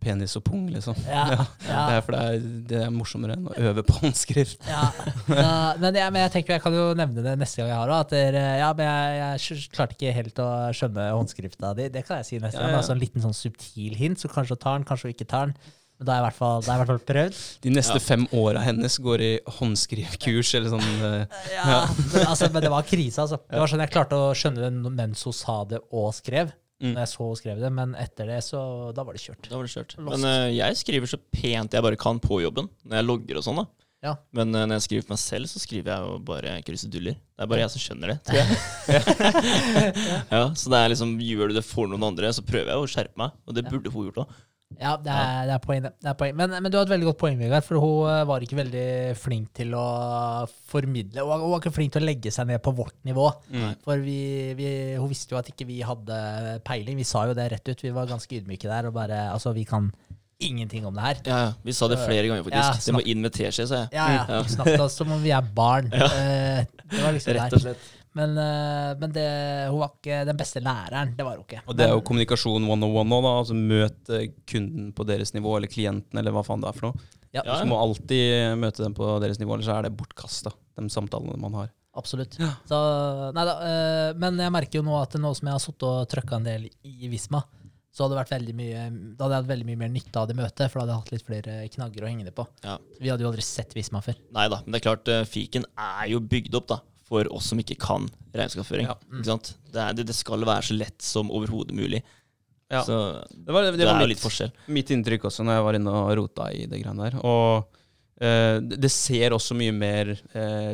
penis 0.03 0.35
og 0.41 0.45
pung, 0.49 0.65
liksom. 0.75 0.99
Ja. 1.07 1.23
Ja. 1.33 1.45
ja. 1.69 1.83
Det 1.87 1.95
er 1.95 2.03
for 2.03 2.17
det 2.17 2.23
er, 2.27 2.47
det 2.73 2.81
er 2.89 2.91
morsommere 2.93 3.37
enn 3.39 3.47
å 3.47 3.55
øve 3.71 3.85
på 3.87 3.95
håndskrift. 4.01 4.67
Ja, 4.67 4.83
ja, 5.31 5.53
men, 5.79 5.95
jeg, 5.97 6.13
men 6.13 6.25
jeg 6.25 6.33
tenker 6.35 6.57
jeg 6.57 6.65
kan 6.65 6.75
jo 6.77 6.89
nevne 6.99 7.23
det 7.25 7.37
neste 7.41 7.63
gang 7.63 7.71
jeg 7.71 7.79
har 7.79 7.93
det, 7.93 7.99
At 8.03 8.15
dere, 8.17 8.43
ja, 8.59 8.73
men 8.77 8.91
jeg, 8.91 9.21
jeg 9.47 9.71
klarte 9.77 9.97
ikke 9.97 10.17
helt 10.19 10.43
å 10.43 10.49
skjønne 10.75 11.07
håndskrifta 11.15 11.71
di. 11.79 11.87
Det 11.95 12.03
kan 12.09 12.19
jeg 12.21 12.29
si 12.33 12.43
neste 12.43 12.59
Ja, 12.59 12.67
gang. 12.73 12.81
Altså 12.83 12.97
en 12.97 13.03
liten 13.05 13.23
sånn 13.23 13.37
subtil 13.39 13.95
hint, 14.03 14.19
så 14.19 14.33
kanskje 14.33 14.59
tar 14.59 14.81
den, 14.81 14.89
kanskje 14.89 15.15
ikke 15.15 15.29
tar 15.31 15.53
den. 15.53 15.79
Men 16.03 16.09
da 16.09 16.15
har 16.17 16.19
jeg 16.19 16.23
i 16.23 16.27
hvert 16.27 16.39
fall, 16.41 16.65
i 16.67 16.79
hvert 16.81 16.91
fall 16.91 17.03
prøvd. 17.07 17.37
De 17.63 17.71
neste 17.71 17.95
Ja. 17.95 18.03
fem 18.03 18.25
åra 18.35 18.63
hennes 18.67 18.97
går 18.99 19.23
i 19.23 19.33
håndskrivkurs 19.59 20.55
eller 20.59 20.73
sånn. 20.73 20.89
Uh, 20.99 21.27
Ja, 21.55 21.87
men, 21.87 22.27
altså, 22.27 22.49
men 22.51 22.65
det 22.65 22.71
var 22.73 22.83
krise, 22.83 23.23
altså. 23.23 23.39
Det 23.47 23.61
var 23.63 23.71
sånn 23.71 23.85
Jeg 23.85 23.93
klarte 23.95 24.19
å 24.19 24.33
skjønne 24.35 24.67
det 24.67 24.93
mens 24.99 25.23
hun 25.23 25.33
sa 25.33 25.63
det 25.65 25.79
og 25.93 26.11
skrev. 26.17 26.51
Mm. 26.83 26.97
Når 26.97 27.05
jeg 27.05 27.11
så 27.13 27.29
hun 27.29 27.39
skrev 27.39 27.61
det, 27.63 27.71
men 27.71 27.95
etter 27.95 28.27
det, 28.27 28.41
så 28.43 28.91
Da 28.97 29.05
var 29.07 29.15
det 29.15 29.23
kjørt. 29.23 29.47
Da 29.47 29.55
var 29.55 29.63
det 29.63 29.71
kjørt. 29.77 29.95
Lost. 30.01 30.11
Men 30.19 30.27
uh, 30.27 30.51
jeg 30.51 30.81
skriver 30.83 31.07
så 31.07 31.21
pent 31.31 31.79
jeg 31.79 31.87
bare 31.87 32.01
kan 32.03 32.19
på 32.19 32.43
jobben, 32.43 32.67
når 32.83 32.99
jeg 32.99 33.07
logger 33.13 33.39
og 33.39 33.47
sånn, 33.47 33.63
da. 33.63 33.67
Ja. 34.03 34.17
Men 34.35 34.51
uh, 34.51 34.65
når 34.67 34.81
jeg 34.81 34.87
skriver 34.89 35.07
for 35.07 35.15
meg 35.15 35.23
selv, 35.23 35.47
så 35.47 35.63
skriver 35.63 35.93
jeg 35.93 36.03
jo 36.03 36.19
bare 36.27 36.57
kruseduller. 36.67 37.15
Det 37.15 37.47
er 37.47 37.53
bare 37.53 37.63
jeg 37.63 37.71
som 37.77 37.85
skjønner 37.85 38.11
det, 38.11 38.19
tror 38.27 38.43
jeg. 38.43 38.59
ja, 40.35 40.43
så 40.59 40.75
det 40.75 40.81
er 40.81 40.91
liksom, 40.97 41.15
gjør 41.23 41.53
du 41.53 41.61
det 41.61 41.63
for 41.63 41.87
noen 41.87 42.11
andre, 42.11 42.35
så 42.35 42.43
prøver 42.43 42.75
jeg 42.75 42.83
å 42.83 42.91
skjerpe 42.91 43.23
meg. 43.23 43.39
Og 43.47 43.55
det 43.55 43.69
burde 43.71 43.95
hun 43.95 44.09
gjort 44.11 44.25
òg. 44.25 44.41
Ja, 44.81 44.95
det 45.01 45.13
er, 45.13 45.43
det 45.49 45.55
er 45.57 45.63
poeng, 45.65 45.83
det. 45.85 45.93
det 46.03 46.11
er 46.13 46.17
poeng. 46.21 46.37
Men, 46.39 46.55
men 46.59 46.73
du 46.73 46.79
har 46.79 46.87
et 46.87 46.93
veldig 46.93 47.09
godt 47.11 47.21
poeng, 47.21 47.37
Vegard, 47.41 47.67
for 47.67 47.83
hun 47.83 48.09
eh, 48.13 48.23
var 48.29 48.47
ikke 48.47 48.59
veldig 48.61 48.87
flink 49.21 49.51
til 49.59 49.75
å 49.79 49.85
formidle. 50.73 51.25
Hun 51.27 51.45
var, 51.51 51.59
ikke 51.61 51.75
flink 51.75 51.95
til 51.95 52.05
å 52.05 52.09
legge 52.09 52.33
seg 52.35 52.49
ned 52.51 52.63
på 52.65 52.75
vårt 52.79 52.97
nivå. 53.09 53.29
Mm. 53.53 53.69
For 53.85 54.03
vi, 54.05 54.19
vi, 54.59 54.71
hun 54.97 55.11
visste 55.11 55.35
jo 55.37 55.41
at 55.41 55.53
ikke 55.53 55.69
vi 55.69 55.81
hadde 55.87 56.19
peiling. 56.67 56.99
Vi 57.01 57.09
sa 57.09 57.27
jo 57.31 57.37
det 57.39 57.51
rett 57.55 57.73
ut. 57.73 57.87
Vi 57.87 57.95
var 57.95 58.11
ganske 58.11 58.41
ydmyke 58.41 58.71
der. 58.71 58.91
Og 58.91 58.97
bare, 58.97 59.25
altså, 59.35 59.55
vi 59.57 59.67
kan 59.69 59.91
ingenting 60.43 60.87
om 60.89 60.95
det 60.97 61.03
her. 61.07 61.23
Ja, 61.29 61.41
ja. 61.47 61.51
Vi 61.63 61.75
sa 61.77 61.89
det 61.91 62.01
flere 62.03 62.27
ganger, 62.27 62.43
Ja, 62.51 62.69
faktisk. 62.73 62.89
det 62.89 62.95
må 62.97 63.03
inn 63.07 63.23
med 63.23 63.35
teskje, 63.35 63.67
sa 63.71 63.85
jeg. 63.85 63.93
Ja, 63.95 64.07
ja. 64.17 64.23
Ja. 64.29 64.43
Snakket 64.51 64.83
oss 64.83 64.97
som 64.99 65.13
om 65.15 65.23
vi 65.23 65.35
er 65.35 65.43
barn. 65.55 65.93
Ja. 66.03 66.09
Det 66.93 67.01
var 67.01 67.15
liksom 67.15 67.37
Rett 67.39 67.55
og 67.57 67.63
slett. 67.63 67.85
Men, 68.19 68.35
eh, 68.37 68.91
men 69.01 69.13
det, 69.15 69.27
hun 69.71 69.81
var 69.81 69.95
ikke 69.95 70.19
den 70.29 70.37
beste 70.37 70.61
læreren. 70.61 71.15
Det 71.17 71.25
var 71.25 71.39
hun 71.39 71.47
ikke. 71.47 71.63
Og 71.67 71.77
det 71.79 71.87
er 71.87 71.95
jo 71.95 72.03
kommunikasjon 72.05 72.67
101 72.69 73.09
nå, 73.09 73.21
da. 73.25 73.33
Altså 73.41 73.57
møte 73.57 74.23
kunden 74.49 74.91
på 74.97 75.07
deres 75.09 75.33
nivå, 75.37 75.55
eller 75.57 75.73
klienten, 75.73 76.21
eller 76.21 76.35
hva 76.35 76.45
faen 76.47 76.61
det 76.65 76.69
er 76.69 76.79
for 76.81 76.91
noe. 76.91 77.11
Ja, 77.33 77.41
Ja, 77.47 77.55
Så 77.63 77.65
må 77.65 77.79
alltid 77.81 78.59
møte 78.61 78.85
dem 78.85 78.93
på 78.93 79.07
deres 79.23 79.39
nivå, 79.41 79.57
ellers 79.57 79.71
er 79.73 79.87
det 79.87 79.95
bortkasta, 79.97 80.53
de 80.77 80.89
samtalene 80.93 81.39
man 81.41 81.55
har. 81.57 81.71
Absolutt. 81.97 82.37
Så, 82.69 82.77
nei 83.37 83.45
da, 83.49 83.55
eh, 83.69 84.13
men 84.21 84.37
jeg 84.41 84.53
merker 84.53 84.81
jo 84.81 84.85
nå 84.85 84.95
at 85.01 85.17
nå 85.21 85.33
som 85.37 85.49
jeg 85.49 85.57
har 85.57 85.65
sittet 85.65 85.89
og 85.89 86.07
trøkka 86.13 86.37
en 86.37 86.45
del 86.47 86.69
i 86.89 87.09
Visma, 87.13 87.41
så 87.93 88.05
hadde 88.05 88.15
det 88.15 88.21
vært 88.23 88.33
veldig 88.33 88.55
mye, 88.57 88.85
da 89.17 89.25
hadde 89.27 89.35
jeg 89.35 89.43
hatt 89.43 89.51
veldig 89.51 89.67
mye 89.69 89.81
mer 89.83 89.91
nytte 89.93 90.21
av 90.21 90.29
det 90.29 90.37
møtet, 90.39 90.71
for 90.73 90.81
da 90.81 90.85
hadde 90.85 90.93
jeg 90.95 91.03
hatt 91.03 91.13
litt 91.13 91.27
flere 91.27 91.57
knagger 91.75 92.05
å 92.05 92.09
henge 92.09 92.25
det 92.29 92.33
på. 92.37 92.47
Ja. 92.65 92.79
Vi 93.01 93.11
hadde 93.13 93.25
jo 93.25 93.29
aldri 93.33 93.45
sett 93.45 93.75
Visma 93.77 94.01
før. 94.05 94.17
Nei 94.33 94.47
da, 94.53 94.63
men 94.65 94.73
det 94.73 94.81
er 94.81 94.87
klart, 94.87 95.09
eh, 95.13 95.25
fiken 95.29 95.67
er 95.77 96.07
jo 96.15 96.21
bygd 96.25 96.57
opp 96.61 96.71
da, 96.73 96.79
for 97.13 97.29
oss 97.37 97.51
som 97.53 97.61
ikke 97.61 97.77
kan 97.83 98.09
regnskapsføring. 98.33 98.89
Ja. 98.89 98.97
Ikke 99.13 99.29
sant? 99.29 99.53
Det, 99.69 99.79
er, 99.85 99.97
det, 100.01 100.09
det 100.09 100.17
skal 100.17 100.45
være 100.49 100.65
så 100.71 100.77
lett 100.81 101.05
som 101.05 101.31
overhodet 101.35 101.77
mulig. 101.77 102.01
Ja. 102.73 102.81
Så 102.89 102.99
Det 103.29 103.53
var, 103.53 103.67
det 103.69 103.77
det, 103.77 103.85
var 103.85 103.99
er 103.99 104.07
mitt, 104.07 104.15
litt 104.15 104.23
forskjell. 104.23 104.53
mitt 104.73 104.91
inntrykk 104.95 105.27
også 105.29 105.45
når 105.45 105.59
jeg 105.59 105.65
var 105.69 105.77
inne 105.79 105.97
og 106.03 106.13
rota 106.23 106.49
i 106.57 106.65
det 106.71 106.81
greiene 106.81 107.11
der. 107.11 107.19
Og 107.21 107.77
eh, 108.25 108.59
det 108.65 108.93
ser 108.95 109.37
også 109.37 109.57
mye 109.59 109.75
mer 109.77 110.15
eh, 110.17 110.73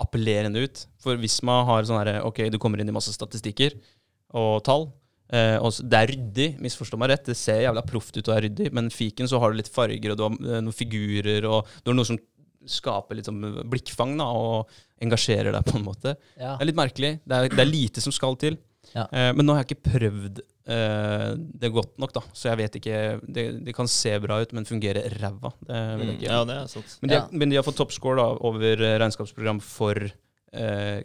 appellerende 0.00 0.62
ut. 0.64 0.86
For 1.02 1.20
hvis 1.20 1.38
man 1.46 1.66
har 1.68 1.84
sånn 1.88 2.00
herre 2.00 2.22
Ok, 2.28 2.46
du 2.52 2.56
kommer 2.62 2.80
inn 2.80 2.88
i 2.88 2.96
masse 2.96 3.12
statistikker 3.14 3.76
og 4.36 4.62
tall. 4.66 4.88
Eh, 5.32 5.56
og 5.58 5.74
det 5.82 5.98
er 6.00 6.10
ryddig, 6.12 6.48
misforstå 6.62 6.98
meg 7.00 7.12
rett. 7.12 7.28
Det 7.28 7.36
ser 7.38 7.64
jævla 7.66 7.84
proft 7.86 8.16
ut 8.16 8.24
og 8.30 8.34
er 8.36 8.46
ryddig, 8.46 8.70
men 8.76 8.88
fiken 8.94 9.28
så 9.28 9.40
har 9.42 9.52
du 9.52 9.58
litt 9.60 9.72
farger, 9.72 10.12
og 10.14 10.18
du 10.20 10.24
har 10.26 10.36
eh, 10.36 10.60
noen 10.64 10.76
figurer, 10.76 11.48
og 11.50 11.68
du 11.82 11.90
har 11.92 11.98
noe 11.98 12.08
som 12.08 12.20
skaper 12.66 13.18
litt 13.18 13.28
sånn 13.28 13.42
blikkfang, 13.70 14.16
da, 14.18 14.26
og 14.34 14.70
engasjerer 15.02 15.52
deg 15.52 15.64
på 15.68 15.76
en 15.78 15.84
måte. 15.84 16.16
Ja. 16.38 16.54
Det 16.56 16.64
er 16.64 16.70
litt 16.70 16.78
merkelig. 16.78 17.10
Det 17.26 17.36
er, 17.36 17.48
det 17.52 17.60
er 17.64 17.68
lite 17.70 18.00
som 18.04 18.12
skal 18.14 18.36
til. 18.40 18.56
Ja. 18.94 19.04
Eh, 19.10 19.32
men 19.34 19.44
nå 19.46 19.52
har 19.56 19.64
jeg 19.64 19.74
ikke 19.76 19.90
prøvd 19.98 20.38
eh, 20.70 21.32
det 21.60 21.72
godt 21.74 21.96
nok, 21.98 22.12
da. 22.14 22.22
Så 22.32 22.48
jeg 22.52 22.58
vet 22.62 22.76
ikke 22.78 23.00
Det, 23.26 23.44
det 23.66 23.74
kan 23.74 23.88
se 23.90 24.12
bra 24.22 24.38
ut, 24.44 24.52
men 24.56 24.64
fungere 24.68 25.02
ræva. 25.18 25.50
Det 25.66 25.74
vet 25.74 26.06
jeg 26.06 26.06
Mm, 26.06 26.14
ikke. 26.16 26.30
ja, 26.30 26.44
det 26.48 26.56
er 26.60 26.66
sant. 26.70 26.94
Men, 27.02 27.08
de, 27.10 27.14
Ja. 27.14 27.20
har- 27.24 27.32
men 27.32 27.48
de 27.50 27.56
har 27.56 27.66
fått 27.66 27.76
toppscore 27.76 28.16
da, 28.16 28.28
over 28.46 28.82
eh, 28.86 28.98
regnskapsprogram 29.02 29.60
for 29.60 29.98
eh, 30.52 31.02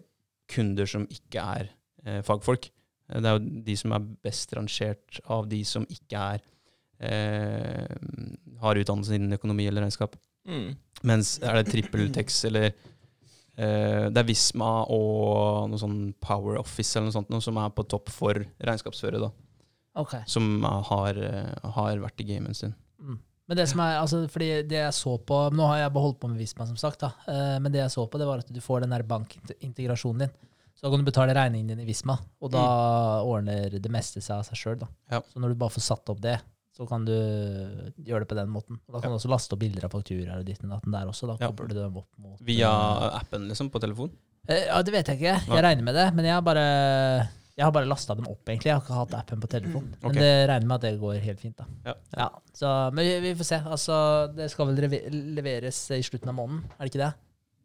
kunder 0.48 0.86
som 0.86 1.08
ikke 1.10 1.42
er 1.58 1.70
eh, 2.06 2.22
fagfolk. 2.22 2.70
Eh, 3.10 3.20
Det 3.20 3.26
er 3.26 3.40
jo 3.40 3.64
de 3.66 3.76
som 3.76 3.92
er 3.98 4.06
best 4.24 4.54
rangert 4.56 5.20
av 5.28 5.50
de 5.50 5.64
som 5.66 5.84
ikke 5.90 6.22
er 6.38 6.40
eh, 7.02 7.88
har 8.62 8.76
utdannelse 8.78 9.16
innen 9.18 9.34
økonomi 9.36 9.66
eller 9.68 9.82
regnskap. 9.86 10.16
Mm. 10.48 10.76
Mens 11.10 11.40
er 11.42 11.58
det 11.64 11.72
TrippelTex 11.74 12.44
eller 12.50 12.72
Det 13.56 14.18
er 14.18 14.26
Visma 14.26 14.70
og 14.90 15.70
noe 15.70 15.80
sånn 15.80 15.98
Power 16.24 16.56
Office 16.62 16.96
eller 16.96 17.10
noe 17.10 17.16
sånt 17.18 17.32
noe 17.34 17.44
som 17.44 17.58
er 17.62 17.74
på 17.76 17.84
topp 17.90 18.10
for 18.14 18.40
regnskapsføre, 18.40 19.20
da. 19.22 19.30
Okay. 19.98 20.24
Som 20.26 20.64
har, 20.64 21.18
eh, 21.18 21.72
har 21.76 22.00
vært 22.00 22.22
i 22.24 22.28
gamen 22.28 22.56
sin. 22.56 22.74
Mm. 23.00 23.20
Men 23.48 23.58
det 23.58 23.68
som 23.68 23.82
er, 23.84 23.98
altså, 24.00 24.22
fordi 24.32 24.64
det 24.64 24.78
jeg 24.80 24.94
så 24.96 25.18
på 25.28 25.40
Nå 25.52 25.66
har 25.68 25.82
jeg 25.82 25.94
beholdt 25.94 26.22
på 26.22 26.30
med 26.32 26.40
Visma, 26.40 26.68
som 26.68 26.78
sagt, 26.80 27.02
da. 27.04 27.12
Eh, 27.28 27.58
men 27.60 27.72
det 27.72 27.82
jeg 27.82 27.92
så 27.92 28.06
på, 28.08 28.20
det 28.22 28.28
var 28.30 28.40
at 28.40 28.48
du 28.48 28.62
får 28.64 28.86
den 28.86 28.96
der 28.96 29.04
bankintegrasjonen 29.04 30.26
din. 30.26 30.34
Så 30.76 30.88
da 30.88 30.94
kan 30.94 31.04
du 31.04 31.12
betale 31.12 31.36
regningen 31.36 31.68
din 31.68 31.84
i 31.84 31.86
Visma, 31.86 32.16
og 32.42 32.54
da 32.54 32.64
ordner 33.28 33.70
det 33.70 33.92
meste 33.92 34.22
seg 34.24 34.40
av 34.40 34.48
seg 34.48 34.58
sjøl. 34.58 34.88
Ja. 35.12 35.20
Så 35.30 35.42
når 35.42 35.52
du 35.52 35.60
bare 35.60 35.76
får 35.76 35.84
satt 35.86 36.10
opp 36.10 36.22
det, 36.24 36.40
så 36.72 36.86
kan 36.88 37.04
du 37.06 37.12
gjøre 37.12 38.24
det 38.24 38.30
på 38.32 38.36
den 38.38 38.50
måten. 38.52 38.78
Og 38.88 38.96
da 38.96 39.02
kan 39.04 39.12
du 39.12 39.18
også 39.18 39.30
laste 39.32 39.54
opp 39.56 39.60
bilder 39.60 39.86
av 39.90 39.92
fakturaer 39.92 40.40
og 40.40 40.46
ditt 40.48 40.62
og 40.64 40.72
datten 40.72 40.94
der 40.96 41.10
også. 41.12 41.28
Da 41.28 41.36
Ja. 41.42 41.52
du 41.52 41.74
dem 41.76 41.98
opp 42.00 42.08
mot 42.18 42.40
Via 42.48 42.70
appen, 43.20 43.48
liksom, 43.50 43.70
på 43.70 43.80
telefon. 43.84 44.12
Eh, 44.48 44.66
Ja, 44.68 44.82
det 44.82 44.92
vet 44.94 45.08
jeg 45.08 45.20
ikke. 45.20 45.36
Jeg 45.56 45.64
regner 45.64 45.84
med 45.84 45.96
det. 45.96 46.14
Men 46.16 46.26
jeg 46.26 46.34
har 46.34 46.42
bare, 46.42 47.28
jeg 47.58 47.66
har 47.66 47.72
bare 47.72 47.86
lasta 47.92 48.16
dem 48.16 48.26
opp, 48.28 48.42
egentlig. 48.48 48.72
Jeg 48.72 48.74
har 48.80 48.82
ikke 48.82 49.00
hatt 49.02 49.14
appen 49.20 49.42
på 49.44 49.48
telefon. 49.52 49.90
Men 50.02 50.14
det 50.16 50.32
regner 50.50 50.66
med 50.68 50.76
at 50.76 50.82
det 50.88 51.00
går 51.00 51.20
helt 51.22 51.40
fint. 51.42 51.58
da. 51.58 51.94
Ja. 52.18 52.30
så, 52.54 52.92
men 52.94 53.04
vi, 53.06 53.20
vi 53.20 53.36
får 53.36 53.44
se. 53.52 53.60
Altså, 53.66 53.98
det 54.36 54.50
skal 54.52 54.68
vel 54.72 55.36
leveres 55.36 55.92
i 55.92 56.02
slutten 56.02 56.30
av 56.30 56.36
måneden, 56.40 56.64
er 56.80 56.86
det 56.88 56.94
ikke 56.96 57.04
det? 57.04 57.14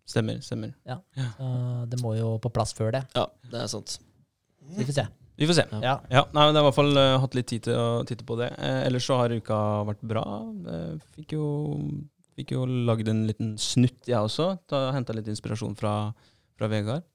Stemmer. 0.06 0.40
stemmer. 0.42 0.74
Så 0.86 1.86
det 1.90 1.98
må 2.02 2.16
jo 2.18 2.38
på 2.38 2.50
plass 2.52 2.72
før 2.74 2.92
det. 2.92 3.04
Ja, 3.14 3.26
det 3.50 3.62
er 3.62 3.66
sant. 3.70 3.98
Så 3.98 4.76
vi 4.78 4.84
får 4.84 4.98
se. 5.00 5.06
Vi 5.36 5.46
får 5.48 5.56
se. 5.58 5.64
Ja. 5.72 5.80
Ja. 5.84 5.94
Ja, 6.10 6.22
nei, 6.32 6.46
men 6.46 6.54
Jeg 6.54 6.62
har 6.62 6.64
i 6.64 6.68
hvert 6.70 6.78
fall 6.78 6.96
uh, 7.00 7.18
hatt 7.22 7.34
litt 7.36 7.48
tid 7.50 7.66
til 7.68 7.76
å 7.76 8.04
titte 8.08 8.24
på 8.28 8.38
det. 8.40 8.50
Eh, 8.56 8.82
ellers 8.86 9.04
så 9.08 9.18
har 9.20 9.34
uka 9.36 9.58
vært 9.88 10.04
bra. 10.08 10.22
Eh, 10.72 10.94
fikk 11.16 11.36
jo 11.36 11.48
Fikk 12.36 12.50
jo 12.52 12.66
lagd 12.68 13.08
en 13.08 13.22
liten 13.24 13.54
snutt, 13.56 14.02
jeg 14.04 14.18
også. 14.20 14.50
Henta 14.92 15.14
litt 15.16 15.28
inspirasjon 15.32 15.72
fra, 15.78 16.12
fra 16.52 16.68
Vegard. 16.68 17.06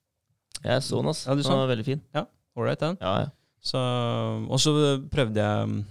Jeg 0.63 0.81
så 0.81 0.97
den, 0.97 1.11
ass. 1.11 1.27
Ja, 1.27 1.35
den 1.37 1.45
var 1.45 1.69
veldig 1.69 1.85
fin. 1.85 2.01
Ålreit, 2.57 2.81
den. 2.81 2.97
Ja, 2.97 3.11
ja. 3.27 3.27
Så, 3.61 3.77
og 4.49 4.57
så 4.57 4.73
prøvde 5.13 5.43
jeg 5.45 5.83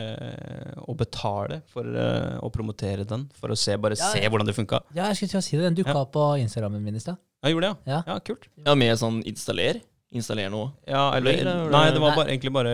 eh, 0.00 0.72
å 0.88 0.94
betale 0.96 1.60
for 1.68 1.84
eh, 1.84 2.38
å 2.40 2.48
promotere 2.52 3.04
den, 3.08 3.26
for 3.36 3.52
å 3.52 3.58
se, 3.60 3.76
bare 3.76 3.98
Ja, 4.00 4.08
se 4.16 4.24
hvordan 4.24 4.48
det 4.48 4.56
funka. 4.56 4.80
Ja, 4.96 5.10
jeg 5.10 5.20
skulle 5.20 5.34
til 5.36 5.42
å 5.42 5.44
si 5.44 5.56
det. 5.58 5.66
Den 5.68 5.76
dukka 5.82 5.92
Ja. 5.92 6.06
opp 6.06 6.14
på 6.16 6.24
Instagrammen 6.40 6.80
min 6.84 6.96
i 6.96 7.04
stad. 7.04 7.20
Jeg 7.44 7.54
gjorde 7.54 7.74
det, 7.74 7.92
Ja. 7.92 8.00
ja. 8.00 8.14
ja 8.14 8.18
kult. 8.24 8.48
ja, 8.64 8.74
med 8.74 8.96
sånn 9.04 9.20
installer. 9.28 9.82
Installer 10.16 10.48
noe? 10.48 10.70
Ja, 10.88 11.10
eller, 11.18 11.34
Eller 11.36 11.50
eller, 11.66 11.70
nei, 11.74 11.90
det 11.92 12.00
var 12.00 12.14
bare, 12.16 12.30
egentlig 12.32 12.52
bare 12.54 12.70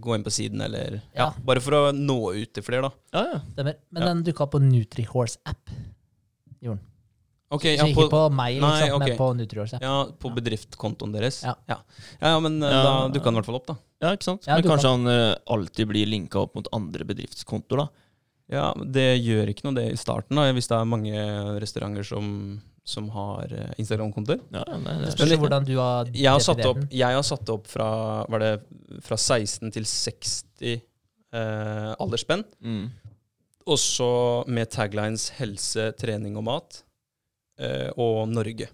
gå 0.00 0.14
inn 0.16 0.22
på 0.24 0.32
siden, 0.32 0.62
eller 0.64 0.94
ja. 1.12 1.26
Ja. 1.26 1.26
Bare 1.44 1.60
for 1.60 1.76
å 1.76 1.80
nå 1.92 2.16
ut 2.38 2.52
til 2.56 2.64
flere, 2.64 2.88
da. 2.88 2.90
Ja, 3.12 3.24
ja. 3.34 3.40
Stemmer. 3.52 3.74
Men 3.92 4.02
Ja. 4.02 4.08
den 4.08 4.22
dukka 4.24 4.46
opp 4.46 4.52
på 4.56 4.60
NutriHorse-app. 4.64 5.74
Gjorde 6.62 6.78
den. 6.78 6.84
Okay, 7.50 7.76
Så 7.80 7.86
ikke 7.88 8.10
på 8.12 8.22
meg, 8.32 8.58
liksom, 8.60 8.72
Nei, 8.80 8.90
ok. 8.92 9.00
men 9.06 9.16
på 9.16 9.26
NutriHorse. 9.36 9.78
ja, 9.80 10.04
på 10.20 10.32
bedriftkontoen 10.36 11.12
deres. 11.12 11.42
Ja. 11.44 11.54
Ja, 11.68 11.78
ja, 12.20 12.28
ja 12.34 12.40
men 12.40 12.62
eh, 12.62 12.70
Ja. 12.70 12.82
da 12.82 13.08
dukka 13.08 13.24
den 13.24 13.34
i 13.34 13.40
hvert 13.40 13.46
fall 13.46 13.56
opp, 13.60 13.66
da. 13.66 13.76
ja 14.02 14.10
ikke 14.16 14.24
sant? 14.24 14.46
Ja, 14.46 14.54
Men 14.56 14.64
kanskje 14.64 14.90
han 14.92 15.06
uh, 15.06 15.34
alltid 15.46 15.88
blir 15.88 16.06
linka 16.06 16.40
opp 16.40 16.54
mot 16.54 16.68
andre 16.72 17.04
bedriftskontoer, 17.04 17.78
da. 17.84 17.88
Ja, 18.50 18.72
Det 18.74 19.20
gjør 19.20 19.48
ikke 19.48 19.64
noe 19.64 19.74
det 19.76 19.92
i 19.92 19.96
starten, 19.96 20.36
da, 20.36 20.52
hvis 20.52 20.68
det 20.68 20.76
er 20.76 20.84
mange 20.88 21.14
restauranter 21.60 22.04
som, 22.04 22.60
som 22.88 23.08
har 23.12 23.52
eh, 23.52 23.72
Instagram-kontoer. 23.82 24.40
Ja, 24.54 24.62
det 24.64 24.94
Det 25.04 25.12
spørs 25.14 25.34
hvordan 25.42 25.66
du 25.68 25.74
har 25.76 26.08
Jeg 26.14 26.30
har 26.32 26.40
satt 26.44 26.64
opp, 26.64 26.80
jeg 26.90 27.18
har 27.18 27.26
satt 27.26 27.50
opp 27.52 27.68
fra, 27.68 27.88
var 28.32 28.40
det, 28.44 28.52
fra 29.04 29.18
16 29.20 29.72
til 29.76 29.84
60 29.84 30.72
eh, 30.72 31.92
aldersspenn. 32.00 32.44
mm. 32.64 32.86
Og 33.68 33.76
så 33.76 34.08
med 34.48 34.70
taglines 34.72 35.26
helse, 35.36 35.90
trening 36.00 36.38
og 36.40 36.44
mat. 36.48 36.78
eh, 37.60 37.90
og 38.00 38.28
Norge. 38.32 38.68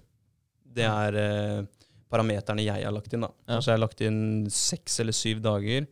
Det 0.75 0.85
er 0.87 1.17
eh, 1.19 1.65
parameterne 2.13 2.63
jeg 2.63 2.85
har 2.85 2.93
lagt 2.95 3.13
inn. 3.17 3.25
da. 3.27 3.31
Ja. 3.49 3.57
Altså 3.57 3.73
jeg 3.73 3.79
har 3.81 3.83
lagt 3.89 4.01
inn 4.07 4.21
seks 4.55 5.01
eller 5.03 5.17
syv 5.17 5.41
dager 5.43 5.87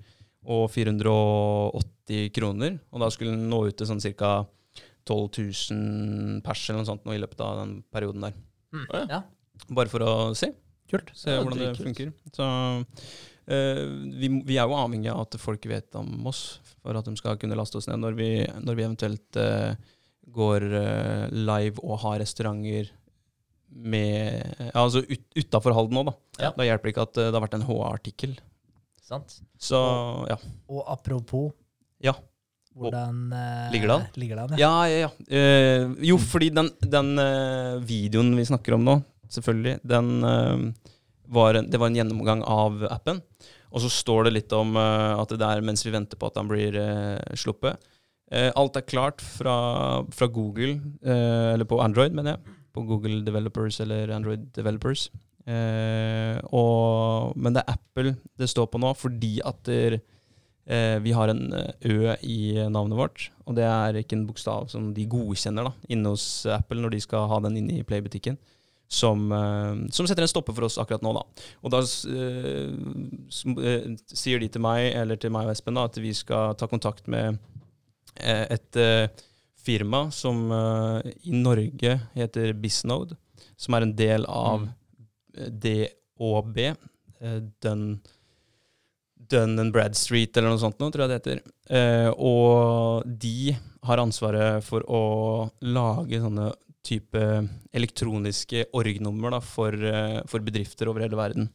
og 0.46 0.68
480 0.70 2.30
kroner. 2.36 2.78
Og 2.92 3.02
da 3.02 3.08
skulle 3.10 3.34
den 3.34 3.48
nå 3.50 3.64
ut 3.66 3.76
til 3.78 3.88
sånn 3.90 4.02
ca. 4.14 4.44
12 5.08 5.28
000 5.72 6.40
pers 6.46 6.64
eller 6.68 6.82
noe 6.82 6.90
sånt 6.92 7.04
nå 7.06 7.14
i 7.16 7.20
løpet 7.22 7.40
av 7.44 7.60
den 7.62 7.76
perioden 7.92 8.26
der. 8.28 8.38
Mm. 8.72 8.86
Ja. 9.10 9.20
Bare 9.72 9.92
for 9.92 10.04
å 10.06 10.12
se. 10.38 10.52
kult. 10.90 11.12
Se 11.16 11.34
Ja, 11.36 11.42
hvordan 11.42 11.62
det 11.62 11.76
funker. 11.80 12.12
Så 12.34 12.48
Uh, 13.42 14.06
vi, 14.20 14.28
vi 14.46 14.54
er 14.54 14.68
jo 14.70 14.76
avhengig 14.78 15.10
av 15.10 15.24
at 15.24 15.34
folk 15.42 15.64
vet 15.66 15.96
om 15.98 16.28
oss, 16.30 16.60
for 16.78 16.94
at 16.94 17.08
de 17.08 17.16
skal 17.18 17.34
kunne 17.42 17.56
laste 17.58 17.74
oss 17.80 17.88
ned 17.90 17.98
når 17.98 18.14
vi, 18.14 18.28
når 18.62 18.76
vi 18.78 18.84
eventuelt 18.86 19.38
uh, 19.42 19.72
går 20.30 20.66
uh, 20.70 21.24
live 21.34 21.82
og 21.82 21.98
har 22.04 22.20
restauranter 22.22 22.92
med 23.72 24.44
ja, 24.60 24.84
Altså 24.84 25.02
ut, 25.02 25.24
utafor 25.34 25.74
Halden 25.74 25.98
òg, 26.02 26.10
da. 26.12 26.14
Ja. 26.44 26.52
Da 26.54 26.68
hjelper 26.68 26.86
det 26.86 26.94
ikke 26.94 27.06
at 27.08 27.18
det 27.18 27.28
har 27.32 27.42
vært 27.42 27.56
en 27.58 27.66
HA-artikkel. 27.66 28.36
Sant. 29.02 29.38
og, 29.74 30.28
ja. 30.30 30.38
Og 30.70 30.84
apropos 30.92 31.50
Ja. 32.04 32.14
Hvordan 32.78 33.32
uh, 33.32 33.72
Ligger 33.72 33.90
det 33.90 33.96
an? 33.96 34.06
Ligger 34.20 34.38
det 34.38 34.44
an, 34.44 34.54
ja. 34.56 34.60
Ja, 34.60 34.88
ja, 34.88 34.98
ja. 35.06 35.10
Uh, 35.28 35.96
jo, 36.08 36.18
fordi 36.20 36.48
den, 36.54 36.70
den 36.80 37.12
uh, 37.20 37.80
videoen 37.84 38.32
vi 38.38 38.46
snakker 38.48 38.76
om 38.76 38.86
nå, 38.86 38.98
selvfølgelig, 39.32 39.78
den 39.88 40.08
var 41.32 41.56
en, 41.56 41.68
det 41.72 41.80
var 41.80 41.88
en 41.88 41.96
gjennomgang 41.96 42.42
av 42.44 42.82
appen. 42.92 43.22
Og 43.72 43.80
så 43.80 43.88
står 43.88 44.26
det 44.26 44.34
litt 44.34 44.52
om 44.52 44.76
at 44.76 45.30
det 45.32 45.46
er 45.46 45.62
mens 45.64 45.80
vi 45.86 45.94
venter 45.94 46.20
på 46.20 46.28
at 46.28 46.36
den 46.36 46.50
blir 46.50 46.76
sluppet. 47.40 47.80
Alt 48.28 48.76
er 48.76 48.84
klart 48.84 49.24
fra, 49.24 49.54
fra 50.12 50.28
Google, 50.28 50.74
eller 51.00 51.64
på 51.64 51.80
Android, 51.80 52.12
mener 52.12 52.34
jeg. 52.34 52.58
På 52.76 52.84
Google 52.84 53.22
Developers 53.24 53.80
eller 53.80 54.12
Android 54.12 54.44
Developers. 54.52 55.06
Og, 56.52 57.32
men 57.40 57.56
det 57.56 57.64
er 57.64 57.78
Apple 57.78 58.12
det 58.38 58.50
står 58.52 58.68
på 58.68 58.80
nå, 58.82 58.92
fordi 58.98 59.38
at 59.44 59.64
der, 59.68 59.98
eh, 59.98 60.04
vi 61.02 61.12
har 61.12 61.28
en 61.28 61.52
eh, 61.52 61.70
Ø 61.90 62.14
i 62.22 62.68
navnet 62.70 62.98
vårt. 62.98 63.30
Og 63.46 63.56
det 63.58 63.66
er 63.66 63.98
ikke 63.98 64.16
en 64.18 64.26
bokstav 64.28 64.68
som 64.70 64.92
de 64.94 65.06
godkjenner 65.10 65.66
da, 65.66 65.72
inne 65.90 66.14
hos 66.14 66.46
Apple 66.46 66.82
når 66.82 66.94
de 66.94 67.00
skal 67.02 67.26
ha 67.30 67.40
den 67.42 67.58
inne 67.58 67.80
i 67.80 67.86
Play-butikken. 67.86 68.38
Som, 68.92 69.32
eh, 69.32 69.88
som 69.90 70.06
setter 70.06 70.26
en 70.26 70.30
stopper 70.30 70.54
for 70.54 70.68
oss 70.68 70.78
akkurat 70.78 71.02
nå, 71.02 71.14
da. 71.16 71.24
Og 71.64 71.72
da 71.72 71.80
uh, 71.80 73.64
eh, 73.64 73.86
sier 74.12 74.42
de 74.42 74.50
til 74.52 74.62
meg, 74.62 74.90
eller 75.00 75.18
til 75.18 75.32
meg 75.32 75.48
og 75.48 75.54
Espen, 75.54 75.78
da, 75.78 75.88
at 75.88 75.98
vi 75.98 76.12
skal 76.14 76.54
ta 76.60 76.68
kontakt 76.70 77.08
med 77.10 77.40
eh, 78.20 78.44
et 78.52 78.78
uh, 78.78 79.24
firma 79.62 80.04
som 80.12 80.44
uh, 80.52 81.00
i 81.24 81.34
Norge 81.34 81.96
heter 82.14 82.52
Bisnode, 82.60 83.16
som 83.56 83.74
er 83.74 83.86
en 83.86 83.96
del 83.96 84.26
av 84.28 84.66
mm. 84.66 84.70
DOB, 85.62 86.58
eh, 86.58 87.40
Dun, 89.32 89.56
and 89.60 89.74
Bradstreet 89.74 90.36
eller 90.36 90.52
noe 90.52 90.60
sånt 90.62 90.78
noe, 90.82 90.92
tror 90.92 91.06
jeg 91.06 91.12
det 91.12 91.20
heter. 91.20 91.40
Eh, 91.72 92.10
og 92.12 93.06
de 93.06 93.54
har 93.88 94.02
ansvaret 94.02 94.62
for 94.66 94.84
å 94.86 95.02
lage 95.64 96.20
sånne 96.22 96.50
type 96.86 97.22
elektroniske 97.72 98.66
org-nummer 98.76 99.38
for, 99.44 99.74
eh, 99.74 100.20
for 100.30 100.44
bedrifter 100.44 100.90
over 100.90 101.04
hele 101.04 101.18
verden. 101.18 101.50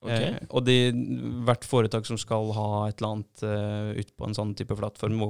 Okay. 0.00 0.30
Eh, 0.32 0.36
og 0.56 0.64
de, 0.64 0.76
hvert 1.44 1.66
foretak 1.68 2.06
som 2.08 2.16
skal 2.20 2.54
ha 2.56 2.68
et 2.88 3.00
eller 3.02 3.10
annet 3.10 3.42
uh, 3.44 3.90
ut 4.00 4.12
på 4.16 4.24
en 4.24 4.36
sånn 4.36 4.54
type 4.56 4.76
plattform, 4.78 5.18
må 5.20 5.28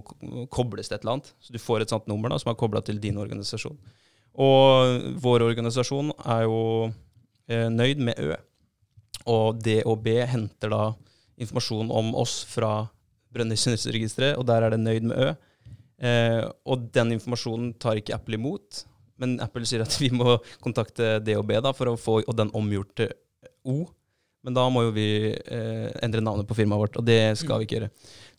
kobles 0.54 0.86
til 0.86 0.96
et 0.96 1.02
eller 1.02 1.16
annet. 1.18 1.32
Så 1.42 1.54
du 1.54 1.58
får 1.58 1.82
et 1.82 1.94
sånt 1.94 2.06
nummer 2.10 2.30
da, 2.30 2.38
som 2.38 2.52
er 2.52 2.60
kobla 2.60 2.82
til 2.86 3.00
din 3.02 3.18
organisasjon. 3.18 3.78
Og 4.40 5.16
vår 5.18 5.42
organisasjon 5.48 6.12
er 6.22 6.44
jo 6.46 6.60
eh, 7.50 7.66
nøyd 7.66 8.04
med 8.06 8.22
Ø. 8.22 8.36
Og 9.30 9.58
DOB 9.60 10.06
henter 10.30 10.70
da 10.72 10.84
informasjon 11.40 11.90
om 11.90 12.12
oss 12.18 12.40
fra 12.48 12.88
Brønnøysundregisteret, 13.34 14.38
og 14.38 14.46
der 14.48 14.66
er 14.66 14.74
det 14.74 14.82
nøyd 14.82 15.08
med 15.10 15.16
Ø. 15.20 15.30
Eh, 16.00 16.42
og 16.64 16.88
den 16.94 17.14
informasjonen 17.16 17.74
tar 17.80 18.00
ikke 18.00 18.16
Apple 18.16 18.38
imot, 18.40 18.84
men 19.20 19.36
Apple 19.44 19.68
sier 19.68 19.84
at 19.84 19.96
vi 20.02 20.10
må 20.14 20.38
kontakte 20.64 21.18
D 21.24 21.36
og 21.38 21.46
B 21.48 21.60
da, 21.62 21.74
for 21.76 21.92
å 21.92 21.98
få 22.00 22.20
den 22.36 22.52
omgjort 22.56 22.94
til 23.02 23.14
O. 23.68 23.82
Men 24.40 24.56
da 24.56 24.64
må 24.72 24.86
jo 24.86 24.92
vi 24.96 25.08
eh, 25.36 25.88
endre 26.00 26.22
navnet 26.24 26.48
på 26.48 26.56
firmaet 26.56 26.80
vårt, 26.80 26.94
og 26.96 27.04
det 27.04 27.36
skal 27.36 27.60
vi 27.60 27.68
ikke 27.68 27.76
gjøre. 27.76 27.90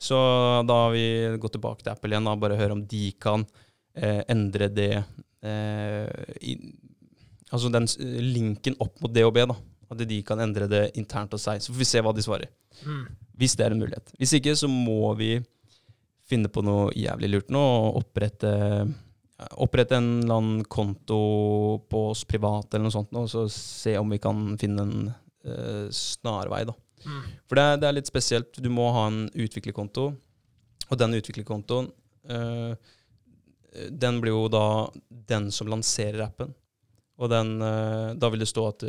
Så 0.02 0.18
da 0.66 0.78
har 0.88 0.96
vi 0.96 1.06
gått 1.42 1.54
tilbake 1.60 1.86
til 1.86 1.94
Apple 1.94 2.16
igjen 2.16 2.30
og 2.32 2.42
bare 2.42 2.58
høre 2.58 2.74
om 2.74 2.82
de 2.90 3.04
kan 3.22 3.46
eh, 3.94 4.24
endre 4.32 4.72
det 4.74 4.96
eh, 4.98 6.32
i, 6.42 6.58
Altså 7.52 7.68
den 7.68 7.84
linken 8.32 8.78
opp 8.80 9.02
mot 9.04 9.12
D 9.12 9.26
og 9.28 9.34
B, 9.36 9.44
da. 9.44 9.58
At 9.92 10.02
de 10.08 10.22
kan 10.24 10.40
endre 10.40 10.70
det 10.72 10.84
internt 11.00 11.34
hos 11.36 11.46
seg. 11.48 11.62
Så 11.64 11.74
får 11.74 11.82
vi 11.82 11.90
se 11.90 12.04
hva 12.04 12.14
de 12.16 12.24
svarer. 12.24 12.52
Mm. 12.88 13.06
Hvis 13.42 13.58
det 13.60 13.66
er 13.66 13.76
en 13.76 13.82
mulighet. 13.82 14.14
Hvis 14.20 14.36
ikke, 14.38 14.56
så 14.56 14.70
må 14.72 15.14
vi 15.20 15.34
finne 16.32 16.52
på 16.52 16.64
noe 16.64 16.92
jævlig 16.96 17.32
lurt 17.34 17.52
nå 17.52 17.62
og 17.62 18.04
opprette 18.04 18.52
Opprette 19.58 19.98
en 19.98 20.20
eller 20.22 20.36
annen 20.38 20.66
konto 20.70 21.16
på 21.90 22.02
oss 22.12 22.20
privat 22.30 22.76
eller 22.76 22.86
noe 22.86 22.94
sånt, 22.94 23.16
og 23.18 23.26
så 23.26 23.48
se 23.50 23.96
om 23.98 24.12
vi 24.14 24.20
kan 24.22 24.52
finne 24.62 24.84
en 24.86 25.08
uh, 25.10 25.88
snarvei, 25.90 26.60
da. 26.70 26.76
Mm. 27.02 27.24
For 27.50 27.58
det 27.58 27.64
er, 27.64 27.80
det 27.82 27.88
er 27.90 27.96
litt 27.98 28.12
spesielt. 28.12 28.60
Du 28.62 28.70
må 28.70 28.86
ha 28.94 29.08
en 29.10 29.24
utviklerkonto, 29.34 30.04
og 30.86 31.02
den 31.02 31.18
utviklerkontoen 31.18 31.90
uh, 32.30 32.76
Den 33.90 34.22
blir 34.22 34.36
jo 34.36 34.46
da 34.54 34.66
den 35.10 35.50
som 35.50 35.74
lanserer 35.74 36.28
appen. 36.28 36.54
Og 37.22 37.30
den, 37.30 37.54
eh, 37.62 38.14
da 38.18 38.30
vil 38.34 38.42
det 38.42 38.50
stå 38.50 38.64
at 38.72 38.86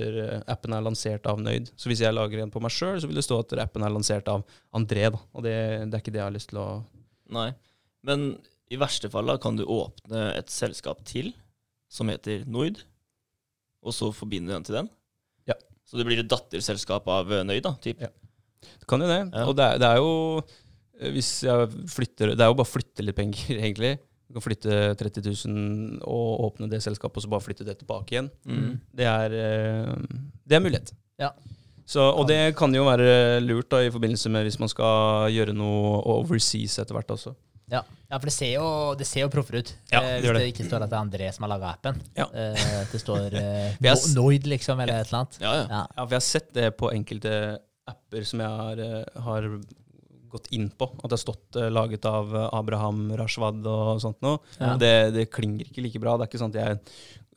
appen 0.50 0.72
er 0.72 0.84
lansert 0.84 1.26
av 1.28 1.40
Nøyd. 1.42 1.68
Så 1.76 1.90
hvis 1.90 2.00
jeg 2.00 2.16
lager 2.16 2.40
en 2.40 2.52
på 2.54 2.62
meg 2.64 2.72
sjøl, 2.72 2.96
så 3.02 3.10
vil 3.10 3.20
det 3.20 3.26
stå 3.26 3.42
at 3.42 3.52
appen 3.66 3.84
er 3.84 3.92
lansert 3.92 4.30
av 4.32 4.46
André. 4.72 5.10
Da. 5.12 5.20
Og 5.36 5.44
det, 5.44 5.54
det 5.90 5.98
er 5.98 6.04
ikke 6.04 6.14
det 6.14 6.22
jeg 6.22 6.28
har 6.30 6.38
lyst 6.38 6.52
til 6.54 6.62
å 6.62 6.70
Nei. 7.32 7.52
Men 8.04 8.34
i 8.72 8.78
verste 8.80 9.10
fall 9.12 9.28
da, 9.28 9.38
kan 9.40 9.56
du 9.58 9.64
åpne 9.68 10.30
et 10.36 10.50
selskap 10.52 11.02
til 11.08 11.32
som 11.92 12.08
heter 12.08 12.46
Nøyd, 12.48 12.80
og 13.84 13.94
så 13.94 14.08
forbinde 14.14 14.54
den 14.54 14.64
til 14.66 14.78
den. 14.78 14.88
Ja. 15.50 15.56
Så 15.84 15.98
det 15.98 16.06
blir 16.08 16.22
et 16.22 16.30
datterselskap 16.30 17.08
av 17.12 17.32
eh, 17.32 17.44
Nøyd, 17.46 17.62
da? 17.66 17.74
Typ. 17.84 18.00
Ja. 18.00 18.12
Det 18.62 18.88
kan 18.88 19.02
jo 19.02 19.10
det. 19.10 19.20
Ja. 19.26 19.44
Og 19.50 19.56
det 19.58 19.66
er, 19.66 19.80
det 19.82 19.88
er 19.90 19.98
jo 19.98 20.12
eh, 20.38 21.10
Hvis 21.16 21.30
jeg 21.42 21.66
flytter 21.90 22.30
Det 22.36 22.44
er 22.44 22.52
jo 22.52 22.54
bare 22.54 22.68
å 22.68 22.70
flytte 22.70 23.04
litt 23.04 23.18
penger, 23.18 23.58
egentlig. 23.64 23.96
Du 24.32 24.38
kan 24.38 24.46
flytte 24.46 24.76
30 24.96 25.26
000 25.44 25.98
og 26.08 26.44
åpne 26.46 26.70
det 26.72 26.78
selskapet, 26.80 27.18
og 27.20 27.26
så 27.26 27.28
bare 27.28 27.44
flytte 27.44 27.66
det 27.68 27.74
tilbake 27.82 28.14
igjen. 28.16 28.30
Mm. 28.48 28.78
Det 28.96 29.04
er, 29.04 29.34
eh, 29.36 30.20
det 30.48 30.56
er 30.56 30.62
mulighet. 30.64 30.94
Ja. 31.20 31.28
Så, 31.84 32.00
og 32.16 32.24
det 32.30 32.54
kan 32.56 32.72
jo 32.72 32.86
være 32.88 33.40
lurt 33.44 33.68
da, 33.74 33.82
i 33.84 33.90
forbindelse 33.92 34.30
med 34.32 34.46
hvis 34.48 34.56
man 34.62 34.70
skal 34.72 35.28
gjøre 35.34 35.52
noe 35.52 35.98
overseas 36.14 36.78
etter 36.80 36.96
hvert 36.96 37.12
også. 37.12 37.34
Ja. 37.72 37.82
ja, 38.08 38.16
for 38.18 38.28
det 38.28 38.32
ser 38.34 38.54
jo, 38.54 38.64
det 38.96 39.06
ser 39.08 39.26
jo 39.26 39.28
proffer 39.32 39.60
ut. 39.60 39.74
Ja, 39.92 40.00
eh, 40.00 40.06
det 40.06 40.14
hvis 40.16 40.26
gjør 40.30 40.38
det. 40.38 40.40
det. 40.46 40.48
ikke 40.54 40.66
står 40.70 40.86
at 40.86 40.90
det 40.92 40.96
er 40.96 41.04
André 41.06 41.28
som 41.36 41.44
har 41.46 41.52
laga 41.54 41.74
appen. 41.76 42.00
Ja. 42.16 42.26
Eh, 42.32 42.64
det 42.92 43.00
står 43.04 43.36
eh, 43.42 43.76
No- 43.84 44.14
Noid, 44.16 44.48
liksom, 44.48 44.80
eller 44.80 45.02
et 45.02 45.12
eller 45.12 45.20
annet. 45.26 45.38
Ja, 45.44 45.52
ja. 45.60 45.66
Ja. 45.68 45.82
Ja, 45.92 46.00
for 46.06 46.16
jeg 46.16 46.20
har 46.22 46.26
sett 46.30 46.50
det 46.56 46.70
på 46.80 46.90
enkelte 46.92 47.36
apper 47.92 48.24
som 48.28 48.40
jeg 48.44 48.58
har, 48.62 48.82
eh, 48.88 49.22
har 49.28 49.48
gått 50.32 50.50
inn 50.56 50.68
på. 50.70 50.88
At 50.98 51.08
det 51.08 51.16
har 51.16 51.22
stått 51.22 51.58
uh, 51.60 51.68
laget 51.72 52.06
av 52.08 52.32
eh, 52.36 52.48
Abraham 52.58 53.04
Rashwad 53.18 53.66
og 53.68 54.00
sånt 54.02 54.20
noe. 54.24 54.40
Ja. 54.58 54.76
Det, 54.80 54.94
det 55.16 55.30
klinger 55.34 55.68
ikke 55.68 55.84
like 55.84 56.02
bra. 56.02 56.16
Det 56.16 56.26
er 56.26 56.32
ikke 56.32 56.42
sånn 56.42 56.54
at 56.54 56.62
jeg 56.62 56.80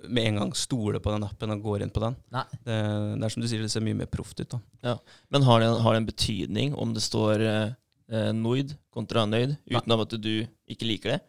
med 0.09 0.27
en 0.27 0.35
gang 0.35 0.55
stoler 0.55 0.99
på 0.99 1.11
den 1.13 1.25
appen 1.25 1.53
og 1.55 1.61
går 1.63 1.85
inn 1.85 1.93
på 1.93 2.03
den. 2.03 2.17
Det, 2.31 2.45
det 2.65 3.27
er 3.27 3.33
som 3.33 3.43
du 3.43 3.49
sier, 3.49 3.63
det 3.63 3.71
ser 3.73 3.85
mye 3.85 3.97
mer 3.97 4.09
proft 4.11 4.41
ut. 4.41 4.57
da. 4.83 4.97
Men 5.33 5.47
har 5.47 5.63
det, 5.63 5.69
har 5.85 5.95
det 5.95 6.03
en 6.03 6.09
betydning 6.09 6.75
om 6.75 6.93
det 6.95 7.03
står 7.05 7.45
eh, 7.45 7.77
eh, 8.11 8.33
Noid 8.35 8.75
kontra 8.93 9.25
Nøyd, 9.29 9.57
uten 9.71 9.95
av 9.95 10.05
at 10.05 10.17
du 10.21 10.33
ikke 10.71 10.89
liker 10.89 11.15
det? 11.15 11.21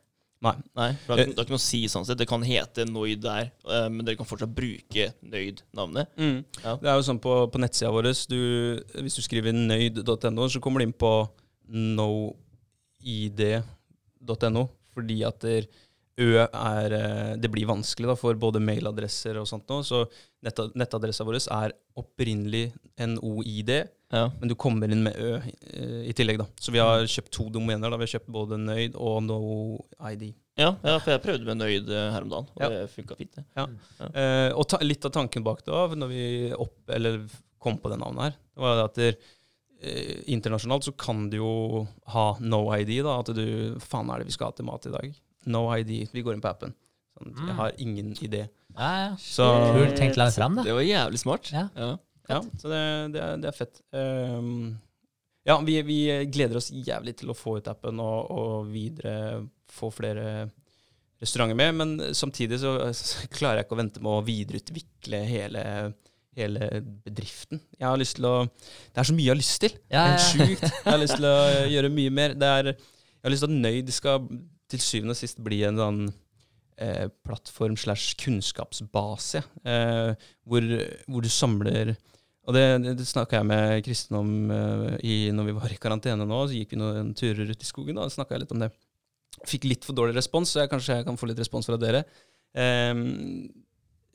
Nei. 0.44 0.52
Nei, 0.76 0.90
for 1.06 1.16
det 1.16 1.30
har 1.30 1.32
ikke, 1.32 1.54
noe 1.54 1.58
å 1.58 1.64
si 1.64 1.80
sånn 1.88 2.04
sett. 2.06 2.18
Det 2.20 2.28
kan 2.28 2.44
hete 2.44 2.84
Noid 2.86 3.22
der, 3.24 3.48
men 3.88 4.04
dere 4.04 4.18
kan 4.18 4.28
fortsatt 4.28 4.52
bruke 4.54 5.08
Nøyd-navnet. 5.24 6.12
Ja. 6.60 6.76
Det 6.82 6.90
er 6.92 7.00
jo 7.00 7.06
sånn 7.08 7.22
på, 7.24 7.38
på 7.50 7.62
nettsida 7.62 7.90
vår 7.94 8.10
du, 8.28 8.36
Hvis 9.00 9.16
du 9.16 9.24
skriver 9.24 9.56
nøyd.no, 9.56 10.50
så 10.52 10.60
kommer 10.62 10.84
du 10.84 10.90
inn 10.90 10.94
på 10.94 11.14
noid.no, 13.06 14.68
fordi 14.94 15.18
at 15.26 15.40
der, 15.44 15.66
Ø 16.16 16.30
er 16.40 16.92
eh, 16.96 17.34
Det 17.36 17.50
blir 17.52 17.66
vanskelig 17.68 18.08
da, 18.08 18.14
for 18.16 18.32
både 18.40 18.56
mailadresser 18.64 19.36
og 19.36 19.44
sånt 19.50 19.68
nå. 19.68 19.82
Så 19.84 19.98
netta, 20.46 20.64
nettadressa 20.72 21.26
vår 21.28 21.36
er 21.52 21.74
opprinnelig 22.00 22.70
NOID, 22.96 23.72
Ja. 24.14 24.30
men 24.40 24.48
du 24.48 24.54
kommer 24.54 24.88
inn 24.88 25.02
med 25.04 25.16
Ø 25.18 25.34
eh, 25.42 26.08
i 26.08 26.12
tillegg. 26.16 26.38
da. 26.38 26.46
Så 26.58 26.72
vi 26.72 26.78
har 26.80 27.04
kjøpt 27.04 27.30
to 27.36 27.48
domener. 27.52 27.90
da. 27.90 27.96
Vi 28.00 28.06
har 28.06 28.14
kjøpt 28.18 28.32
både 28.32 28.56
Nøyd 28.56 28.94
og 28.96 29.22
NoID. 29.26 30.24
Ja, 30.56 30.70
ja, 30.82 30.98
for 31.04 31.10
jeg 31.12 31.20
prøvde 31.20 31.44
med 31.44 31.56
Nøyd 31.60 31.90
eh, 31.92 32.10
her 32.14 32.22
om 32.24 32.30
dagen, 32.32 32.46
og 32.54 32.62
Ja. 32.62 32.68
det 32.70 32.90
funka 32.94 33.14
fint. 33.18 33.34
det. 33.36 33.44
Eh, 34.14 34.50
og 34.56 34.64
ta, 34.68 34.78
litt 34.80 35.04
av 35.04 35.10
tanken 35.12 35.44
bak 35.44 35.60
det 35.66 35.72
da, 35.74 35.86
når 35.94 36.08
vi 36.08 36.52
opp, 36.56 36.78
eller 36.88 37.20
kom 37.60 37.76
på 37.76 37.90
det 37.92 37.98
navnet 38.00 38.22
her, 38.22 38.30
det 38.56 38.62
var 38.62 38.84
at 38.86 38.94
der, 38.94 39.16
eh, 39.82 40.22
internasjonalt 40.32 40.86
så 40.88 40.92
kan 40.96 41.28
du 41.30 41.38
jo 41.38 41.86
ha 42.12 42.26
no 42.40 42.64
ID. 42.76 43.02
da, 43.04 43.18
At 43.20 43.32
du 43.36 43.76
Faen, 43.82 44.10
er 44.10 44.22
det 44.22 44.30
vi 44.30 44.36
skal 44.36 44.50
ha 44.52 44.56
til 44.56 44.68
mat 44.68 44.86
i 44.88 44.94
dag? 44.94 45.14
No 45.46 45.66
ID. 45.74 46.08
Vi 46.12 46.22
går 46.26 46.36
inn 46.36 46.44
på 46.44 46.50
appen. 46.52 46.74
Sånn, 47.16 47.32
Mm. 47.32 47.46
Jeg 47.48 47.56
har 47.56 47.72
ingen 47.80 48.08
idé. 48.20 48.42
Ja, 48.76 48.88
ja. 49.06 49.12
Så, 49.16 49.44
Kult 49.72 49.96
tenkt 49.96 50.18
langt 50.20 50.34
fram, 50.36 50.58
da. 50.58 50.64
Det 50.66 50.74
var 50.76 50.84
jævlig 50.84 51.18
smart. 51.22 51.48
Ja. 51.52 51.68
Ja. 51.74 51.92
ja, 52.28 52.40
så 52.60 52.68
det, 52.68 52.82
det, 53.14 53.22
er, 53.22 53.38
det 53.40 53.48
er 53.48 53.56
fett. 53.56 53.80
Um, 53.96 54.76
ja, 55.46 55.56
vi, 55.64 55.78
vi 55.86 55.98
gleder 56.28 56.58
oss 56.60 56.68
jævlig 56.74 57.16
til 57.16 57.30
å 57.32 57.36
få 57.38 57.56
ut 57.56 57.68
appen 57.72 58.02
og, 58.02 58.30
og 58.34 58.68
videre 58.68 59.46
få 59.72 59.88
flere 59.94 60.50
restauranter 61.22 61.56
med. 61.56 61.74
Men 61.78 62.14
samtidig 62.14 62.58
så, 62.60 62.74
så 62.92 63.28
klarer 63.32 63.62
jeg 63.62 63.68
ikke 63.68 63.78
å 63.78 63.80
vente 63.80 64.02
med 64.04 64.12
å 64.12 64.24
videreutvikle 64.26 65.22
hele, 65.30 65.62
hele 66.36 66.68
bedriften. 67.04 67.62
Jeg 67.78 67.86
har 67.88 68.00
lyst 68.00 68.18
til 68.18 68.28
å 68.28 68.34
Det 68.46 69.00
er 69.02 69.08
så 69.08 69.16
mye 69.16 69.26
jeg 69.26 69.34
har 69.34 69.40
lyst 69.40 69.60
til. 69.64 69.78
Ja, 69.92 70.04
ja. 70.12 70.20
sjukt. 70.22 70.66
Jeg 70.84 70.92
har 70.92 71.02
lyst 71.02 71.18
til 71.18 71.28
å 71.30 71.38
gjøre 71.72 71.94
mye 71.96 72.14
mer. 72.20 72.36
Det 72.36 72.52
er, 72.60 72.70
jeg 72.76 73.26
har 73.26 73.34
lyst 73.34 73.46
til 73.46 73.52
at 73.52 73.62
Nøyd 73.64 73.92
skal 73.94 74.28
til 74.70 74.82
syvende 74.82 75.14
og 75.14 75.18
sist 75.18 75.40
bli 75.42 75.62
en 75.66 75.78
sånn 75.80 76.02
eh, 76.82 77.06
plattform 77.26 77.76
slash 77.78 78.16
kunnskapsbase, 78.22 79.42
eh, 79.66 80.28
hvor, 80.46 80.68
hvor 81.06 81.24
du 81.24 81.30
samler 81.32 81.94
og 82.46 82.54
det, 82.54 82.64
det, 82.84 82.94
det 83.00 83.06
snakka 83.08 83.40
jeg 83.40 83.48
med 83.48 83.80
Kristin 83.86 84.18
om 84.20 84.28
eh, 84.54 84.98
i, 85.02 85.14
når 85.34 85.48
vi 85.48 85.54
var 85.56 85.72
i 85.72 85.78
karantene 85.82 86.26
nå. 86.28 86.44
Så 86.46 86.54
gikk 86.54 86.76
vi 86.76 86.78
noen 86.78 87.10
turer 87.18 87.50
ut 87.50 87.62
i 87.62 87.66
skogen, 87.66 87.98
og 87.98 88.12
snakka 88.14 88.38
litt 88.38 88.54
om 88.54 88.62
det. 88.62 88.70
Fikk 89.46 89.66
litt 89.66 89.86
for 89.86 89.98
dårlig 89.98 90.14
respons, 90.16 90.52
så 90.52 90.62
jeg 90.62 90.70
kanskje 90.70 91.00
jeg 91.00 91.08
kan 91.08 91.18
få 91.18 91.28
litt 91.30 91.42
respons 91.42 91.66
fra 91.68 91.78
dere. 91.80 92.04
Ehm, 92.56 93.48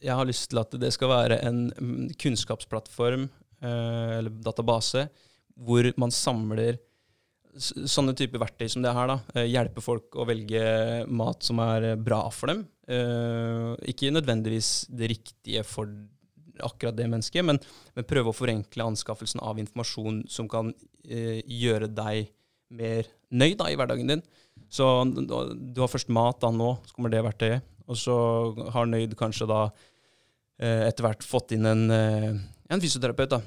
jeg 0.02 0.18
har 0.18 0.28
lyst 0.28 0.50
til 0.52 0.62
at 0.62 0.74
det 0.82 0.92
skal 0.96 1.12
være 1.12 1.42
en 1.48 1.66
mm, 1.72 2.14
kunnskapsplattform, 2.22 3.28
eh, 3.62 4.14
eller 4.20 4.34
database, 4.44 5.08
hvor 5.62 5.92
man 6.02 6.14
samler 6.16 6.80
sånne 7.52 8.16
typer 8.16 8.42
verktøy 8.42 8.70
som 8.72 8.84
det 8.84 8.94
her. 8.96 9.08
da, 9.08 9.20
eh, 9.36 9.50
Hjelpe 9.52 9.84
folk 9.84 10.16
å 10.16 10.26
velge 10.28 11.06
mat 11.08 11.44
som 11.44 11.60
er 11.60 11.96
bra 11.96 12.24
for 12.30 12.48
dem. 12.48 12.66
Eh, 12.88 13.76
ikke 13.92 14.14
nødvendigvis 14.14 14.88
det 14.90 15.12
riktige 15.12 15.64
for 15.64 15.88
akkurat 16.62 16.96
det 16.96 17.10
mennesket, 17.10 17.44
men, 17.46 17.60
men 17.96 18.06
prøve 18.06 18.32
å 18.32 18.38
forenkle 18.38 18.86
anskaffelsen 18.92 19.42
av 19.42 19.60
informasjon 19.60 20.24
som 20.30 20.48
kan 20.52 20.74
eh, 21.08 21.42
gjøre 21.46 21.90
deg 21.90 22.30
mer 22.72 23.08
nøyd 23.32 23.58
da, 23.60 23.70
i 23.70 23.76
hverdagen 23.76 24.08
din. 24.08 24.24
Så 24.72 24.86
du 25.12 25.82
har 25.82 25.92
først 25.92 26.12
mat 26.14 26.40
da 26.40 26.52
nå, 26.54 26.78
så 26.86 26.96
kommer 26.96 27.12
det 27.12 27.24
verktøyet. 27.26 27.68
Og 27.92 27.98
så 28.00 28.16
har 28.72 28.88
Nøyd 28.88 29.18
kanskje 29.20 29.50
da 29.50 29.66
etter 30.90 31.08
hvert 31.08 31.24
fått 31.26 31.52
inn 31.56 31.66
en, 31.66 31.84
eh, 31.92 32.30
en 32.70 32.82
fysioterapeut. 32.84 33.30
da, 33.38 33.42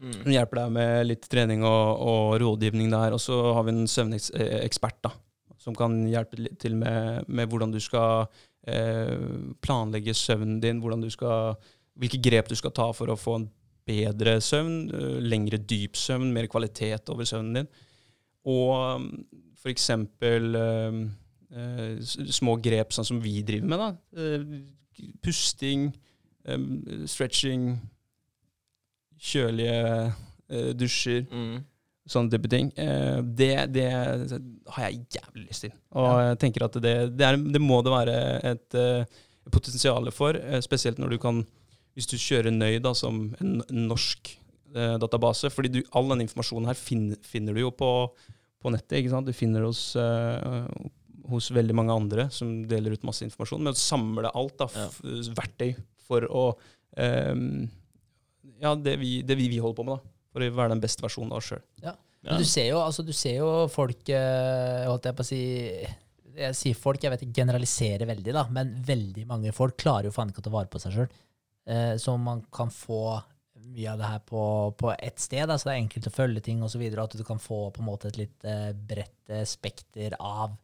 Mm. 0.00 0.12
som 0.14 0.32
hjelper 0.32 0.56
deg 0.56 0.70
med 0.72 1.06
litt 1.06 1.26
trening 1.28 1.60
og, 1.62 1.98
og 2.00 2.40
rådgivning 2.40 2.88
der. 2.88 3.12
Og 3.12 3.20
så 3.20 3.34
har 3.52 3.66
vi 3.66 3.74
en 3.74 3.84
søvnekspert 3.86 4.96
da, 5.04 5.10
som 5.60 5.74
kan 5.76 6.06
hjelpe 6.08 6.40
til 6.58 6.74
med, 6.74 7.28
med 7.28 7.50
hvordan 7.50 7.70
du 7.70 7.76
skal 7.84 8.24
eh, 8.66 9.12
planlegge 9.60 10.14
søvnen 10.16 10.58
din, 10.58 10.80
du 10.80 11.10
skal, 11.12 11.54
hvilke 12.00 12.16
grep 12.22 12.48
du 12.48 12.56
skal 12.56 12.72
ta 12.72 12.86
for 12.96 13.12
å 13.12 13.18
få 13.20 13.34
en 13.42 13.50
bedre 13.84 14.38
søvn, 14.40 14.88
eh, 14.88 15.20
lengre 15.20 15.58
dyp 15.58 15.92
søvn, 16.00 16.32
mer 16.32 16.48
kvalitet 16.48 17.10
over 17.12 17.24
søvnen 17.28 17.60
din. 17.60 17.68
Og 18.48 19.04
f.eks. 19.60 19.90
eh, 19.90 21.00
eh, 21.52 21.96
små 22.40 22.56
grep 22.62 22.96
sånn 22.96 23.04
som 23.04 23.20
vi 23.20 23.42
driver 23.42 23.68
med. 23.68 23.78
da. 23.84 23.90
Eh, 24.16 25.12
pusting, 25.20 25.90
eh, 26.44 27.04
stretching, 27.10 27.74
kjølige 29.20 29.80
uh, 30.08 30.70
dusjer, 30.80 31.26
Mm. 31.28 31.58
sånne 32.08 32.32
type 32.32 32.48
ting. 32.50 32.70
Uh, 32.78 33.20
det, 33.22 33.52
det 33.74 33.88
har 33.92 34.86
jeg 34.86 35.02
jævlig 35.18 35.46
lyst 35.46 35.66
til. 35.66 35.74
Og 35.92 36.08
jeg 36.24 36.38
tenker 36.40 36.64
at 36.64 36.78
det, 36.80 36.94
det, 37.18 37.26
er, 37.26 37.36
det 37.36 37.60
må 37.60 37.82
det 37.84 37.92
være 37.92 38.16
et 38.48 38.78
uh, 38.80 39.04
potensial 39.52 40.08
for, 40.14 40.38
spesielt 40.64 40.98
når 40.98 41.16
du 41.16 41.18
kan 41.18 41.44
Hvis 41.98 42.06
du 42.06 42.16
kjører 42.16 42.52
Nøy 42.54 42.78
da, 42.80 42.92
som 42.94 43.34
en 43.42 43.60
norsk 43.88 44.36
database, 44.72 45.50
fordi 45.50 45.68
du, 45.74 45.80
all 45.98 46.06
den 46.12 46.20
informasjonen 46.22 46.68
her 46.70 46.78
finner, 46.78 47.18
finner 47.26 47.52
du 47.52 47.64
jo 47.64 47.72
på, 47.74 47.88
på 48.62 48.70
nettet. 48.70 49.00
ikke 49.00 49.10
sant? 49.10 49.26
Du 49.26 49.34
finner 49.34 49.64
det 49.64 49.66
hos, 49.66 49.96
hos 51.28 51.48
veldig 51.50 51.74
mange 51.74 51.92
andre 51.92 52.28
som 52.30 52.52
deler 52.70 52.94
ut 52.94 53.02
masse 53.08 53.26
informasjon. 53.26 53.64
Men 53.66 53.74
å 53.74 53.80
samle 53.82 54.30
alt, 54.30 54.54
da, 54.62 54.68
f 54.86 55.00
verktøy 55.34 55.74
for 56.10 56.26
å 56.26 56.44
um, 56.98 57.64
Ja, 58.60 58.74
det 58.74 58.98
vi, 59.00 59.20
det 59.26 59.38
vi, 59.38 59.48
vi 59.52 59.62
holder 59.62 59.78
på 59.78 59.88
med, 59.88 59.98
da. 59.98 60.14
For 60.30 60.44
å 60.44 60.52
være 60.58 60.74
den 60.74 60.82
beste 60.82 61.04
versjonen 61.04 61.32
av 61.32 61.40
oss 61.40 61.50
sjøl. 61.52 61.64
Ja. 61.84 61.96
Men 62.26 62.42
du 62.42 62.44
ser 62.44 62.66
jo, 62.68 62.82
altså, 62.84 63.02
du 63.06 63.14
ser 63.16 63.38
jo 63.38 63.48
folk 63.72 64.10
eh, 64.12 64.82
Holdt 64.84 65.06
jeg 65.08 65.16
på 65.16 65.24
å 65.24 65.28
si 65.30 65.40
Jeg 66.36 66.56
sier 66.58 66.76
folk, 66.76 67.00
jeg 67.00 67.14
vet 67.14 67.22
ikke 67.24 67.40
generaliserer 67.40 68.10
veldig, 68.10 68.34
da, 68.36 68.42
men 68.52 68.74
veldig 68.84 69.24
mange 69.30 69.54
folk 69.56 69.78
klarer 69.80 70.10
jo 70.10 70.12
faen 70.12 70.28
ikke 70.28 70.42
å 70.44 70.48
ta 70.50 70.52
vare 70.52 70.68
på 70.72 70.80
seg 70.82 70.94
sjøl. 70.94 71.08
Uh, 71.68 71.94
så 72.00 72.14
man 72.20 72.42
kan 72.52 72.70
få 72.72 73.18
mye 73.70 73.92
av 73.92 73.98
det 74.00 74.08
her 74.08 74.22
på, 74.26 74.42
på 74.78 74.92
ett 74.94 75.20
sted. 75.20 75.48
Da, 75.48 75.58
så 75.58 75.68
det 75.68 75.74
er 75.74 75.82
enkelt 75.82 76.08
å 76.08 76.14
følge 76.14 76.42
ting 76.44 76.62
osv. 76.64 76.82
Og 76.88 77.02
at 77.02 77.16
du 77.18 77.24
kan 77.26 77.42
få 77.42 77.60
på 77.74 77.82
en 77.82 77.88
måte 77.88 78.10
et 78.10 78.20
litt 78.20 78.46
uh, 78.48 78.70
bredt 78.72 79.32
eh, 79.32 79.44
spekter 79.48 80.16
av 80.16 80.56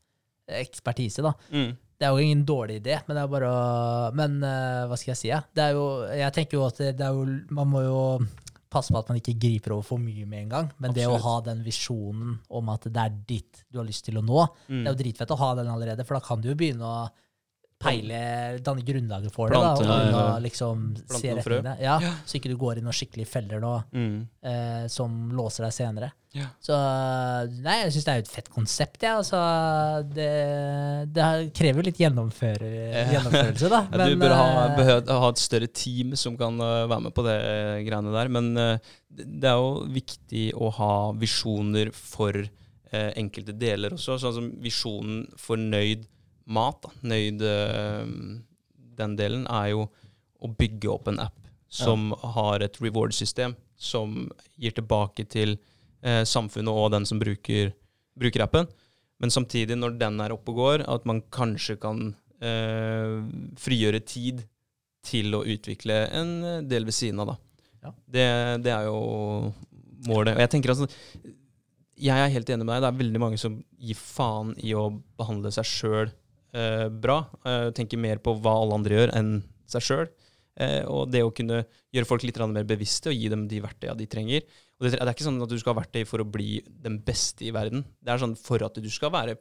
ekspertise. 0.46 1.24
da. 1.26 1.34
Mm. 1.50 1.74
Det 1.96 2.04
er 2.06 2.12
jo 2.12 2.24
ingen 2.26 2.42
dårlig 2.44 2.80
idé, 2.82 2.98
men 3.06 3.16
det 3.16 3.22
er 3.22 3.30
bare 3.32 3.48
å 3.48 3.60
Men 4.18 4.34
uh, 4.44 4.84
hva 4.90 4.98
skal 5.00 5.14
jeg 5.14 5.20
si? 5.22 5.28
Ja? 5.30 5.38
Det 5.56 5.62
er 5.64 5.76
jo, 5.78 5.86
jeg 6.12 6.34
tenker 6.36 6.58
jo 6.58 6.66
at 6.66 6.76
det, 6.82 6.90
det 6.98 7.06
er 7.06 7.14
jo 7.16 7.24
Man 7.56 7.70
må 7.72 7.80
jo 7.86 8.00
passe 8.76 8.92
på 8.92 8.98
at 8.98 9.08
man 9.08 9.16
ikke 9.20 9.36
griper 9.40 9.72
over 9.76 9.86
for 9.86 10.02
mye 10.02 10.26
med 10.28 10.42
en 10.42 10.48
gang. 10.50 10.66
Men 10.82 10.92
det 10.92 11.06
å 11.08 11.14
ha 11.22 11.36
den 11.46 11.62
visjonen 11.64 12.34
om 12.50 12.68
at 12.74 12.84
det 12.90 13.00
er 13.04 13.14
ditt 13.30 13.62
du 13.72 13.78
har 13.78 13.86
lyst 13.88 14.04
til 14.04 14.18
å 14.20 14.24
nå, 14.26 14.42
Mm. 14.68 14.82
det 14.82 14.90
er 14.90 14.92
jo 14.92 14.98
dritfett 15.04 15.32
å 15.32 15.38
ha 15.40 15.54
den 15.54 15.70
allerede, 15.72 16.04
for 16.04 16.18
da 16.18 16.20
kan 16.26 16.42
du 16.42 16.50
jo 16.50 16.56
begynne 16.58 16.84
å 16.84 17.06
peile, 17.78 18.18
danne 18.64 18.80
grunnlaget 18.86 19.32
for 19.34 19.50
det. 19.52 19.58
Plante, 19.60 19.84
da, 19.84 19.96
og 19.96 20.12
ja, 20.12 20.20
ja. 20.32 20.36
liksom 20.42 20.84
se 21.12 21.28
noen 21.28 21.40
retningene. 21.42 21.74
Ja, 21.84 21.96
Så 22.24 22.38
ikke 22.38 22.48
du 22.52 22.56
går 22.60 22.80
inn 22.80 22.88
og 22.88 22.96
skikkelig 22.96 23.26
feller 23.28 23.60
nå 23.60 23.74
Mm. 23.92 24.14
eh, 24.42 24.86
som 24.88 25.12
låser 25.36 25.66
deg 25.66 25.74
senere. 25.76 26.08
Ja. 26.36 26.46
Så 26.60 26.74
nei, 27.64 27.76
jeg 27.82 27.92
syns 27.94 28.04
det 28.06 28.12
er 28.12 28.18
jo 28.20 28.24
et 28.26 28.32
fett 28.32 28.48
konsept, 28.52 29.04
jeg. 29.04 29.12
Altså, 29.16 29.38
det, 30.12 30.32
det 31.16 31.28
krever 31.56 31.80
jo 31.80 31.86
litt 31.86 32.00
gjennomføre, 32.00 32.72
gjennomførelse, 33.12 33.70
da. 33.72 33.82
Ja, 33.92 34.08
du 34.08 34.16
bør 34.20 34.34
ha, 34.36 34.48
behøver, 34.76 35.20
ha 35.22 35.30
et 35.32 35.40
større 35.44 35.68
team 35.72 36.12
som 36.16 36.36
kan 36.40 36.58
øh, 36.60 36.84
være 36.90 37.06
med 37.06 37.14
på 37.16 37.24
det 37.28 37.38
greiene 37.88 38.12
der. 38.16 38.32
Men 38.32 38.50
øh, 38.56 38.76
det 39.16 39.28
det 39.40 39.48
er 39.52 39.56
jo 39.60 39.86
viktig 39.94 40.50
å 40.60 40.68
ha 40.76 40.92
visjoner 41.16 41.88
for 41.96 42.36
eh, 42.36 43.10
enkelte 43.16 43.54
deler 43.56 43.94
også. 43.96 44.18
Sånn 44.20 44.34
som 44.40 44.50
visjonen 44.64 45.24
for 45.40 45.56
nøyd 45.60 46.04
mat. 46.46 46.82
Da. 46.82 46.92
Nøyd 47.10 47.42
øh, 47.42 48.12
Den 48.96 49.16
delen 49.18 49.46
er 49.50 49.72
jo 49.74 49.86
å 50.40 50.50
bygge 50.52 50.90
opp 50.92 51.10
en 51.10 51.20
app 51.26 51.46
som 51.68 52.12
har 52.36 52.62
et 52.62 52.78
reward-system 52.80 53.56
som 53.76 54.28
gir 54.56 54.74
tilbake 54.76 55.26
til 55.28 55.56
eh, 56.00 56.22
samfunnet 56.24 56.72
og 56.72 56.92
den 56.94 57.06
som 57.08 57.20
bruker, 57.20 57.72
bruker 58.16 58.44
appen. 58.46 58.68
Men 59.20 59.32
samtidig, 59.32 59.76
når 59.76 59.96
den 60.00 60.20
er 60.20 60.34
oppe 60.34 60.52
og 60.52 60.60
går, 60.60 60.84
at 60.88 61.06
man 61.08 61.22
kanskje 61.32 61.78
kan 61.80 62.10
eh, 62.40 63.18
frigjøre 63.60 64.00
tid 64.06 64.44
til 65.06 65.36
å 65.36 65.44
utvikle 65.44 66.04
en 66.16 66.32
eh, 66.44 66.62
del 66.68 66.88
ved 66.88 66.96
siden 66.96 67.22
av, 67.24 67.34
da. 67.34 67.66
Ja. 67.86 67.92
Det, 68.06 68.28
det 68.64 68.72
er 68.72 68.88
jo 68.88 69.00
målet. 70.08 70.34
Og 70.34 70.42
jeg 70.42 70.52
tenker 70.54 70.72
altså 70.72 70.88
jeg 71.96 72.20
er 72.20 72.32
helt 72.32 72.50
enig 72.52 72.66
med 72.66 72.74
deg. 72.74 72.82
Det 72.84 72.88
er 72.90 73.00
veldig 73.00 73.20
mange 73.22 73.38
som 73.40 73.54
gir 73.80 73.96
faen 73.96 74.52
i 74.60 74.74
å 74.76 74.88
behandle 75.16 75.52
seg 75.54 75.68
sjøl 75.68 76.10
eh, 76.56 76.86
bra. 76.90 77.20
Eh, 77.46 77.68
tenker 77.76 78.00
mer 78.00 78.22
på 78.24 78.34
hva 78.40 78.56
alle 78.62 78.78
andre 78.80 78.98
gjør, 78.98 79.12
enn 79.18 79.34
seg 79.70 79.84
sjøl. 79.84 80.06
Eh, 80.56 80.82
og 80.88 81.10
det 81.12 81.20
å 81.20 81.34
kunne 81.36 81.60
gjøre 81.92 82.08
folk 82.08 82.24
litt 82.24 82.38
mer 82.48 82.64
bevisste 82.68 83.12
og 83.12 83.18
gi 83.18 83.28
dem 83.32 83.44
de 83.50 83.60
verktøya 83.60 83.96
de 83.98 84.08
trenger. 84.08 84.46
Og 84.78 84.86
det, 84.86 84.96
det 84.96 85.04
er 85.04 85.12
ikke 85.12 85.28
sånn 85.28 85.42
at 85.44 85.52
du 85.52 85.58
skal 85.60 85.74
ha 85.74 85.82
verktøy 85.82 86.06
for 86.08 86.24
å 86.24 86.28
bli 86.28 86.62
den 86.84 86.98
beste 87.04 87.44
i 87.44 87.52
verden. 87.54 87.84
Det 88.00 88.12
er 88.12 88.22
sånn 88.22 88.36
for 88.40 88.64
at 88.64 88.80
du 88.80 88.88
skal 88.92 89.12
være 89.14 89.36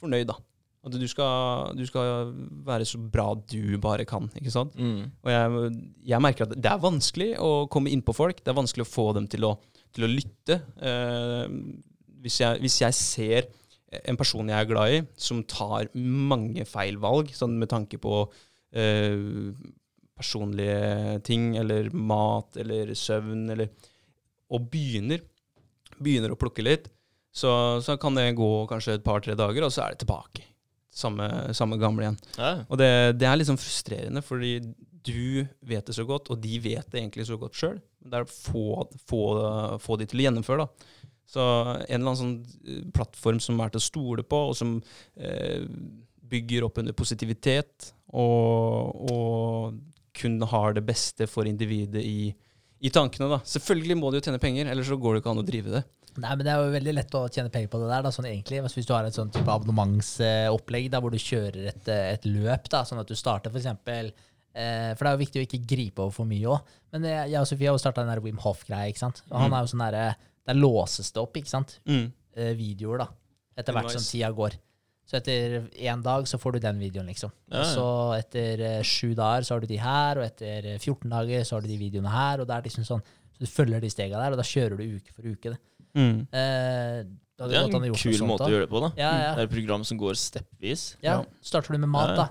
fornøyd, 0.00 0.28
da. 0.30 0.38
At 0.86 0.94
du 0.94 1.06
skal, 1.10 1.72
du 1.74 1.82
skal 1.88 2.30
være 2.66 2.86
så 2.86 3.00
bra 3.02 3.32
du 3.50 3.74
bare 3.82 4.04
kan, 4.06 4.28
ikke 4.38 4.52
sant. 4.54 4.76
Mm. 4.78 5.08
Og 5.26 5.32
jeg, 5.32 5.70
jeg 6.12 6.22
merker 6.22 6.46
at 6.46 6.54
det 6.54 6.70
er 6.70 6.82
vanskelig 6.82 7.32
å 7.42 7.50
komme 7.72 7.90
inn 7.90 8.04
på 8.06 8.14
folk. 8.14 8.38
Det 8.42 8.52
er 8.52 8.58
vanskelig 8.58 8.86
å 8.86 8.90
få 8.90 9.08
dem 9.16 9.26
til 9.30 9.48
å, 9.48 9.56
til 9.94 10.06
å 10.06 10.10
lytte. 10.10 10.60
Eh, 10.78 11.46
hvis, 12.22 12.38
jeg, 12.42 12.62
hvis 12.62 12.78
jeg 12.84 12.98
ser 12.98 13.50
en 14.04 14.18
person 14.18 14.48
jeg 14.50 14.58
er 14.58 14.68
glad 14.68 14.94
i, 14.94 15.00
som 15.20 15.42
tar 15.48 15.90
mange 15.94 16.66
feil 16.68 16.98
valg, 17.02 17.32
sånn 17.34 17.56
med 17.60 17.70
tanke 17.72 18.00
på 18.02 18.24
eh, 18.76 19.52
personlige 20.16 21.20
ting, 21.26 21.54
eller 21.60 21.90
mat, 21.92 22.56
eller 22.60 22.94
søvn, 22.96 23.48
eller 23.54 23.72
Og 24.46 24.68
begynner, 24.70 25.24
begynner 25.98 26.30
å 26.30 26.38
plukke 26.38 26.62
litt, 26.62 26.84
så, 27.34 27.50
så 27.82 27.96
kan 28.00 28.14
det 28.14 28.36
gå 28.38 28.50
kanskje 28.70 28.94
et 28.96 29.04
par-tre 29.04 29.34
dager, 29.36 29.66
og 29.66 29.72
så 29.74 29.82
er 29.82 29.94
det 29.94 30.04
tilbake. 30.04 30.44
Samme, 30.96 31.26
samme 31.52 31.76
gamle 31.76 32.06
igjen. 32.06 32.20
Ja. 32.38 32.52
Og 32.70 32.78
det, 32.80 33.18
det 33.18 33.26
er 33.28 33.42
sånn 33.44 33.60
frustrerende, 33.60 34.22
fordi 34.24 34.60
du 35.06 35.44
vet 35.66 35.86
det 35.86 35.96
så 35.98 36.06
godt, 36.08 36.30
og 36.32 36.40
de 36.42 36.60
vet 36.62 36.86
det 36.92 37.02
egentlig 37.02 37.26
så 37.28 37.36
godt 37.38 37.58
sjøl. 37.58 37.76
Det 38.06 38.20
er 38.20 38.24
å 38.24 38.30
få, 38.30 38.86
få, 39.10 39.22
få 39.82 39.98
de 40.00 40.06
til 40.08 40.22
å 40.22 40.26
gjennomføre, 40.28 40.64
da. 40.64 41.05
Så 41.26 41.42
en 41.42 41.82
eller 42.00 42.12
annen 42.12 42.20
sånn 42.20 42.34
eh, 42.66 42.82
plattform 42.94 43.40
som 43.42 43.58
er 43.60 43.72
til 43.74 43.80
å 43.82 43.86
stole 43.86 44.22
på, 44.22 44.42
og 44.52 44.56
som 44.56 44.76
eh, 45.18 45.64
bygger 46.26 46.64
opp 46.68 46.78
under 46.78 46.92
positivitet, 46.96 47.92
og, 48.14 49.10
og 49.10 49.78
kun 50.16 50.38
har 50.48 50.72
det 50.76 50.84
beste 50.86 51.26
for 51.28 51.44
individet 51.50 52.02
i, 52.06 52.30
i 52.86 52.90
tankene, 52.94 53.28
da. 53.34 53.40
Selvfølgelig 53.46 53.96
må 53.98 54.10
de 54.14 54.20
jo 54.20 54.26
tjene 54.28 54.40
penger, 54.42 54.70
ellers 54.70 54.88
så 54.90 54.96
går 55.02 55.16
det 55.16 55.22
ikke 55.24 55.34
an 55.34 55.42
å 55.42 55.46
drive 55.46 55.74
det. 55.74 55.82
Nei, 56.16 56.30
men 56.32 56.46
Det 56.46 56.52
er 56.54 56.62
jo 56.62 56.70
veldig 56.72 56.94
lett 56.96 57.14
å 57.18 57.24
tjene 57.28 57.50
penger 57.52 57.68
på 57.68 57.78
det 57.82 57.90
der. 57.90 58.06
Da, 58.06 58.10
sånn 58.14 58.24
egentlig, 58.30 58.62
hvis- 58.64 58.76
Hvis 58.78 58.86
du 58.88 58.94
har 58.94 59.04
et 59.04 59.12
sånn 59.18 59.30
type 59.34 59.50
abonnementsopplegg 59.52 60.88
da, 60.90 61.00
hvor 61.04 61.10
du 61.12 61.18
kjører 61.20 61.68
et, 61.74 61.88
et 61.92 62.24
løp, 62.24 62.70
da, 62.72 62.84
sånn 62.88 63.00
at 63.02 63.10
du 63.10 63.14
starter 63.18 63.50
for 63.52 63.60
eksempel 63.60 64.08
eh, 64.56 64.94
For 64.96 65.04
det 65.04 65.10
er 65.10 65.16
jo 65.18 65.24
viktig 65.24 65.42
å 65.42 65.46
ikke 65.46 65.66
gripe 65.68 66.00
over 66.06 66.14
for 66.16 66.24
mye 66.30 66.48
òg. 66.54 66.72
Men 66.94 67.04
jeg, 67.10 67.30
jeg 67.34 67.40
og 67.42 67.46
Sofie 67.50 67.68
har 67.68 67.76
jo 67.76 67.82
starta 67.82 68.00
den 68.04 68.14
der 68.14 68.22
Wim 68.24 68.38
Hof-greia. 68.40 68.88
ikke 68.88 69.02
sant? 69.04 69.22
Og 69.30 69.36
han 69.40 69.50
Mm. 69.50 69.56
er 69.58 69.60
jo 69.66 69.72
sånn 69.74 69.84
der, 69.90 70.16
Der 70.46 70.54
låses 70.54 71.12
det 71.12 71.20
opp 71.22 71.34
ikke 71.36 71.48
sant? 71.50 71.78
Mm. 71.88 72.12
Eh, 72.36 72.52
videoer, 72.54 72.98
da. 72.98 73.08
Etter 73.58 73.72
hvert 73.72 73.90
som 73.90 74.00
Nice. 74.02 74.12
tida 74.12 74.30
går. 74.36 74.54
Så 75.06 75.16
etter 75.20 75.68
én 75.78 76.02
dag 76.02 76.24
så 76.26 76.38
får 76.38 76.52
du 76.56 76.58
den 76.64 76.78
videoen, 76.82 77.06
liksom. 77.06 77.30
Ja, 77.50 77.60
Og 77.60 77.64
ja. 77.64 77.74
så 77.74 77.86
etter 78.18 78.60
eh, 78.60 78.82
sju 78.82 79.14
dager 79.14 79.42
så 79.46 79.54
har 79.54 79.60
du 79.60 79.66
de 79.70 79.76
her, 79.78 80.18
og 80.18 80.24
etter 80.26 80.66
eh, 80.74 80.78
14 80.78 81.08
dager 81.10 81.44
så 81.46 81.56
har 81.56 81.60
du 81.62 81.68
de 81.68 81.78
videoene 81.78 82.10
her. 82.10 82.40
Og 82.42 82.46
det 82.48 82.56
er 82.56 82.62
liksom 82.66 82.84
sånn, 82.84 83.02
så 83.32 83.38
du 83.38 83.46
følger 83.46 83.80
de 83.80 83.90
stega 83.90 84.18
der, 84.18 84.32
og 84.34 84.40
da 84.40 84.42
kjører 84.42 84.76
du 84.76 84.84
uke 84.98 85.14
for 85.14 85.22
uke. 85.22 85.54
Det. 85.54 85.58
Mm. 85.96 86.26
Eh, 86.32 87.04
Det 87.36 87.52
er 87.52 87.64
en 87.68 87.94
kul 87.94 88.26
måte 88.26 88.38
da. 88.44 88.48
å 88.48 88.52
gjøre 88.54 88.64
det 88.66 88.70
på. 88.70 88.80
da. 88.80 88.90
Ja, 88.96 89.10
ja. 89.22 89.34
Det 89.36 89.42
er 89.44 89.48
et 89.48 89.54
program 89.54 89.84
som 89.84 89.98
går 89.98 90.14
steppvis. 90.16 90.96
Ja, 91.02 91.20
Ja. 91.20 91.24
starter 91.42 91.72
du 91.72 91.78
med 91.78 91.88
mat, 91.88 92.08
Ja, 92.10 92.14
ja. 92.16 92.16
da. 92.26 92.28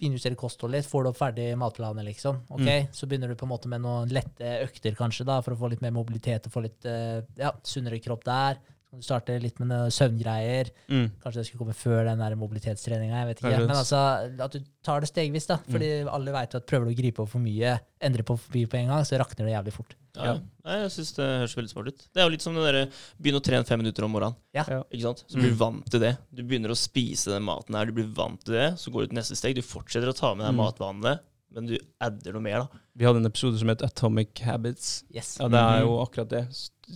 Finjusterer 0.00 0.36
kostholdet 0.36 0.82
litt, 0.82 0.90
får 0.90 1.02
du 1.02 1.08
opp 1.08 1.16
ferdig 1.16 1.46
matplaner, 1.56 2.04
liksom. 2.04 2.42
Ok, 2.48 2.60
Mm. 2.66 2.88
Så 2.92 3.06
begynner 3.08 3.28
du 3.28 3.34
på 3.34 3.46
en 3.46 3.52
måte 3.54 3.68
med 3.68 3.80
noen 3.80 4.10
lette 4.12 4.58
økter, 4.66 4.94
kanskje, 4.94 5.24
da, 5.24 5.40
for 5.42 5.54
å 5.54 5.60
få 5.60 5.70
litt 5.72 5.80
mer 5.80 5.94
mobilitet 5.96 6.46
og 6.46 6.52
få 6.52 6.62
litt 6.66 6.84
eh, 6.84 7.22
ja, 7.40 7.52
sunnere 7.64 7.98
kropp 8.04 8.24
der. 8.24 8.58
Kan 8.96 9.02
du 9.02 9.04
starte 9.04 9.34
litt 9.42 9.58
med 9.60 9.68
noen 9.68 9.90
søvngreier. 9.92 10.70
Mm. 10.88 11.10
Kanskje 11.20 11.42
det 11.42 11.46
skulle 11.50 11.66
komme 11.66 11.74
før 11.76 12.06
den 12.08 12.38
mobilitetstreninga. 12.40 13.18
Jeg 13.20 13.28
vet 13.28 13.42
ikke. 13.42 13.58
Men 13.66 13.76
altså, 13.76 13.98
at 14.40 14.54
du 14.56 14.62
tar 14.86 15.04
det 15.04 15.10
stegvis, 15.10 15.46
da. 15.50 15.58
Fordi 15.68 15.90
alle 16.08 16.32
vet 16.32 16.56
at 16.56 16.64
prøver 16.70 16.88
du 16.88 16.94
å 16.94 16.96
gripe 17.02 17.18
på 17.20 17.26
for 17.28 17.44
mye, 17.44 17.74
endre 18.00 18.24
på 18.24 18.38
for 18.40 18.56
mye 18.56 18.70
på 18.72 18.78
en 18.80 18.88
gang, 18.94 19.04
så 19.04 19.20
rakner 19.20 19.44
det 19.44 19.52
jævlig 19.52 19.74
fort. 19.76 19.92
Ja. 20.16 20.30
Ja. 20.64 20.80
Jeg 20.80 20.94
synes 20.96 21.12
det 21.18 21.28
høres 21.42 21.56
veldig 21.58 21.72
smart 21.74 21.92
ut. 21.92 22.06
Det 22.08 22.22
er 22.22 22.24
jo 22.24 22.32
litt 22.32 22.46
som 22.46 22.56
det 22.56 22.64
derre 22.64 22.86
begynne 23.20 23.42
å 23.42 23.44
trene 23.44 23.68
fem 23.68 23.82
minutter 23.84 24.06
om 24.08 24.14
morgenen. 24.16 24.38
Ja. 24.56 24.64
Ja. 24.64 24.80
Ikke 24.88 25.04
sant? 25.10 25.24
Så 25.28 25.36
blir 25.36 25.50
du 25.52 25.56
Mm. 25.58 25.60
vant 25.60 25.90
til 25.92 26.00
det. 26.00 26.14
Du 26.32 26.42
begynner 26.42 26.72
å 26.72 26.78
spise 26.80 27.36
den 27.36 27.44
maten 27.44 27.76
her, 27.76 27.84
du 27.84 27.92
blir 27.92 28.08
vant 28.16 28.40
til 28.48 28.54
det. 28.56 28.70
Så 28.80 28.88
går 28.90 29.02
du 29.04 29.06
til 29.12 29.18
neste 29.20 29.36
steg. 29.36 29.54
Du 29.56 29.60
fortsetter 29.60 30.08
å 30.08 30.16
ta 30.16 30.32
med 30.34 30.46
deg 30.48 30.54
Mm. 30.56 30.64
matvanene, 30.64 31.18
men 31.54 31.66
du 31.70 31.76
adder 32.02 32.32
noe 32.36 32.42
mer, 32.44 32.64
da. 32.64 32.80
Vi 32.96 33.04
hadde 33.06 33.20
en 33.22 33.28
episode 33.30 33.58
som 33.60 33.68
het 33.68 33.82
Atomic 33.86 34.38
Habits. 34.44 35.04
Yes. 35.14 35.36
Ja, 35.40 35.48
det 35.48 35.58
er 35.60 35.80
Mhm. 35.80 35.86
jo 35.86 36.00
akkurat 36.04 36.28
det. 36.28 36.44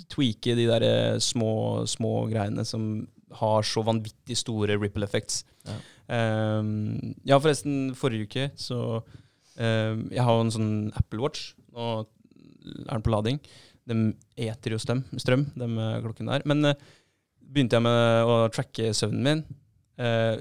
Tweake 0.08 0.54
de 0.56 0.66
der 0.66 0.82
eh, 0.82 1.18
små, 1.18 1.86
små 1.86 2.28
greiene 2.30 2.64
som 2.66 3.06
har 3.32 3.62
så 3.62 3.82
vanvittig 3.86 4.36
store 4.36 4.76
ripple 4.80 5.04
effects. 5.04 5.44
Ja. 5.64 5.76
um, 6.58 7.14
ja, 7.24 7.38
forresten, 7.38 7.94
forrige 7.94 8.26
uke 8.26 8.50
så 8.58 9.02
um, 9.60 10.08
Jeg 10.10 10.22
har 10.24 10.32
jo 10.34 10.40
en 10.46 10.50
sånn 10.50 10.92
Apple 10.96 11.20
Watch. 11.20 11.52
Nå 11.72 12.06
er 12.88 12.92
den 12.96 13.02
på 13.06 13.12
lading. 13.14 13.38
De 13.86 13.94
eter 14.36 14.70
jo 14.74 14.78
strøm, 14.78 15.04
strøm 15.18 15.46
de 15.54 15.66
klokken 15.68 16.02
klokkene 16.04 16.32
der. 16.34 16.42
Men 16.46 16.64
uh, 16.64 16.74
begynte 17.50 17.78
jeg 17.78 17.82
med 17.86 18.26
å 18.30 18.40
tracke 18.54 18.90
søvnen 18.94 19.22
min. 19.22 19.44
Uh, 20.00 20.36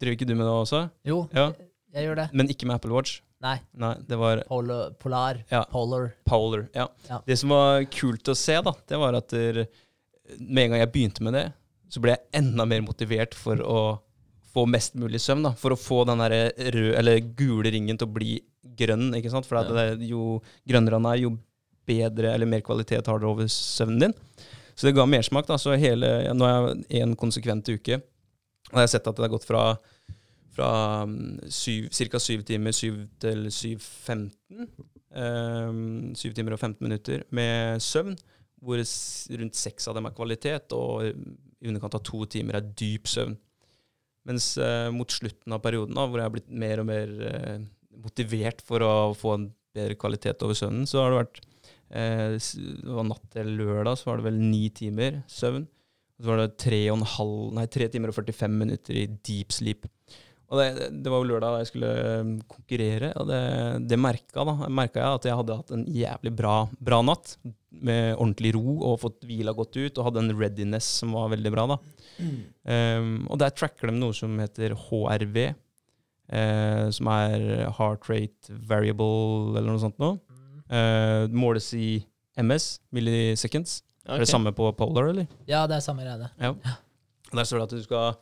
driver 0.00 0.14
ikke 0.16 0.26
du 0.28 0.34
med 0.36 0.46
det 0.46 0.54
også? 0.54 0.84
Jo, 1.08 1.28
Ja. 1.34 1.52
Jeg 1.94 2.04
gjør 2.08 2.16
det. 2.22 2.28
Men 2.32 2.48
ikke 2.52 2.66
med 2.68 2.76
Apple 2.78 2.92
Watch. 2.94 3.20
Nei. 3.40 3.56
Nei, 3.78 3.92
det 4.08 4.16
var 4.18 4.40
Polar. 4.48 4.90
Polar. 4.98 5.38
Ja. 5.50 5.62
Polar. 5.70 6.08
Polar. 6.26 6.64
Ja. 6.74 6.88
Ja. 7.08 7.20
Det 7.26 7.36
som 7.38 7.50
var 7.54 7.84
kult 7.94 8.26
å 8.28 8.34
se, 8.36 8.56
da, 8.66 8.72
det 8.90 8.98
var 8.98 9.14
at 9.14 9.28
der, 9.30 9.60
med 10.38 10.64
en 10.64 10.70
gang 10.74 10.80
jeg 10.82 10.92
begynte 10.92 11.22
med 11.22 11.34
det, 11.38 11.44
så 11.88 12.02
ble 12.04 12.16
jeg 12.16 12.24
enda 12.42 12.66
mer 12.68 12.82
motivert 12.84 13.34
for 13.38 13.62
å 13.62 13.78
få 14.52 14.66
mest 14.68 14.94
mulig 14.98 15.20
søvn. 15.22 15.44
da, 15.46 15.52
For 15.56 15.70
å 15.72 15.78
få 15.78 16.02
den 16.08 16.18
der 16.18 16.50
røde, 16.74 16.96
eller 16.98 17.20
gule 17.38 17.70
ringen 17.72 17.96
til 18.00 18.08
å 18.08 18.12
bli 18.12 18.40
grønn. 18.76 19.12
ikke 19.14 19.30
sant? 19.30 19.46
For 19.46 19.56
Ja. 19.62 19.94
det, 19.94 20.08
jo 20.08 20.42
grønnere 20.68 20.98
den 20.98 21.06
er, 21.06 21.16
jo 21.22 21.38
bedre 21.88 22.34
eller 22.34 22.46
mer 22.46 22.60
kvalitet 22.60 23.06
har 23.06 23.18
du 23.18 23.26
over 23.30 23.44
søvnen 23.48 24.00
din. 24.00 24.14
Så 24.74 24.86
det 24.88 24.94
ga 24.96 25.06
mersmak. 25.06 25.46
da, 25.46 25.54
så 25.56 25.78
hele, 25.78 26.32
Nå 26.34 26.44
er 26.44 26.84
jeg 26.90 27.02
en 27.02 27.16
konsekvent 27.16 27.64
uke. 27.70 28.02
Og 28.72 28.74
jeg 28.74 28.80
har 28.84 28.86
sett 28.92 29.06
at 29.06 29.16
det 29.16 29.22
har 29.24 29.32
gått 29.32 29.46
fra 29.46 29.78
fra 30.58 31.06
ca. 31.06 32.20
syv 32.20 32.42
timer 32.46 32.74
syv 32.74 33.04
til 33.22 33.46
7.15. 33.46 34.64
Um, 35.08 36.14
syv 36.18 36.34
timer 36.36 36.56
og 36.56 36.60
15 36.60 36.84
minutter 36.84 37.22
med 37.34 37.80
søvn, 37.80 38.16
hvor 38.60 38.82
rundt 38.82 39.56
seks 39.56 39.88
av 39.88 39.96
dem 39.96 40.08
er 40.08 40.16
kvalitet, 40.16 40.74
og 40.74 41.06
i 41.06 41.70
underkant 41.70 41.96
av 41.96 42.04
to 42.06 42.24
timer 42.30 42.58
er 42.58 42.72
dyp 42.76 43.08
søvn. 43.08 43.38
Mens 44.28 44.50
uh, 44.60 44.90
mot 44.92 45.08
slutten 45.08 45.54
av 45.54 45.62
perioden, 45.64 45.96
da, 45.96 46.04
hvor 46.04 46.20
jeg 46.20 46.28
har 46.28 46.34
blitt 46.34 46.50
mer 46.50 46.82
og 46.82 46.90
mer 46.90 47.14
uh, 47.22 47.56
motivert 48.02 48.60
for 48.66 48.84
å 48.84 48.92
få 49.16 49.38
en 49.38 49.48
bedre 49.78 49.96
kvalitet 50.00 50.42
over 50.44 50.58
søvnen, 50.58 50.84
så 50.90 51.04
har 51.04 51.14
det 51.14 51.22
vært 51.22 51.42
uh, 51.94 53.02
natt 53.08 53.26
til 53.32 53.54
lørdag, 53.62 53.94
så 53.96 54.10
var 54.10 54.20
det 54.20 54.28
vel 54.28 54.40
ni 54.42 54.66
timer 54.74 55.22
søvn. 55.30 55.68
Så 56.18 56.26
var 56.26 56.42
det 56.42 56.56
tre, 56.58 56.80
nei, 57.54 57.68
tre 57.70 57.86
timer 57.94 58.10
og 58.10 58.18
45 58.18 58.56
minutter 58.58 58.96
i 58.98 59.06
deep 59.06 59.54
sleep. 59.54 59.86
Og 60.48 60.60
det, 60.60 60.88
det 61.04 61.12
var 61.12 61.20
jo 61.20 61.28
lørdag 61.28 61.54
da 61.54 61.60
jeg 61.60 61.68
skulle 61.68 61.92
um, 62.22 62.34
konkurrere, 62.48 63.12
og 63.20 63.28
det, 63.28 63.40
det 63.90 63.98
merka 64.00 64.46
da, 64.48 64.54
merka 64.72 65.02
jeg 65.02 65.18
at 65.18 65.28
jeg 65.28 65.38
hadde 65.42 65.56
hatt 65.58 65.72
en 65.76 65.86
jævlig 65.92 66.32
bra, 66.38 66.54
bra 66.80 67.00
natt, 67.04 67.34
med 67.68 68.14
ordentlig 68.16 68.54
ro, 68.56 68.78
og 68.88 69.00
fått 69.02 69.26
hvila 69.28 69.52
godt 69.56 69.76
ut, 69.76 69.98
og 70.00 70.06
hadde 70.08 70.22
en 70.24 70.36
readiness 70.38 70.88
som 71.02 71.12
var 71.18 71.28
veldig 71.34 71.52
bra. 71.52 71.66
da. 71.74 71.78
Um, 72.18 73.10
og 73.28 73.36
der 73.44 73.52
tracker 73.52 73.92
de 73.92 73.98
noe 73.98 74.16
som 74.16 74.40
heter 74.40 74.72
HRV, 74.88 75.36
uh, 76.32 76.88
som 76.96 77.12
er 77.12 77.68
Heart 77.76 78.08
Rate 78.08 78.56
Variable, 78.72 79.52
eller 79.52 79.68
noe 79.68 79.84
sånt 79.84 80.00
noe. 80.00 80.16
Uh, 80.16 80.38
Eh, 80.68 81.28
måles 81.32 81.70
i 81.74 82.04
MS, 82.36 82.80
milliseconds. 82.92 83.82
Er 84.08 84.20
det 84.20 84.28
samme 84.28 84.52
på 84.52 84.68
Polar, 84.76 85.10
eller? 85.12 85.28
Ja, 85.48 85.66
det 85.68 85.78
er 85.78 85.84
samme 85.84 86.04
greie. 86.04 86.28
Ja. 86.40 86.54
Der 87.32 87.44
står 87.44 87.58
det 87.60 87.64
at 87.68 87.74
du 87.76 87.82
skal 87.84 88.16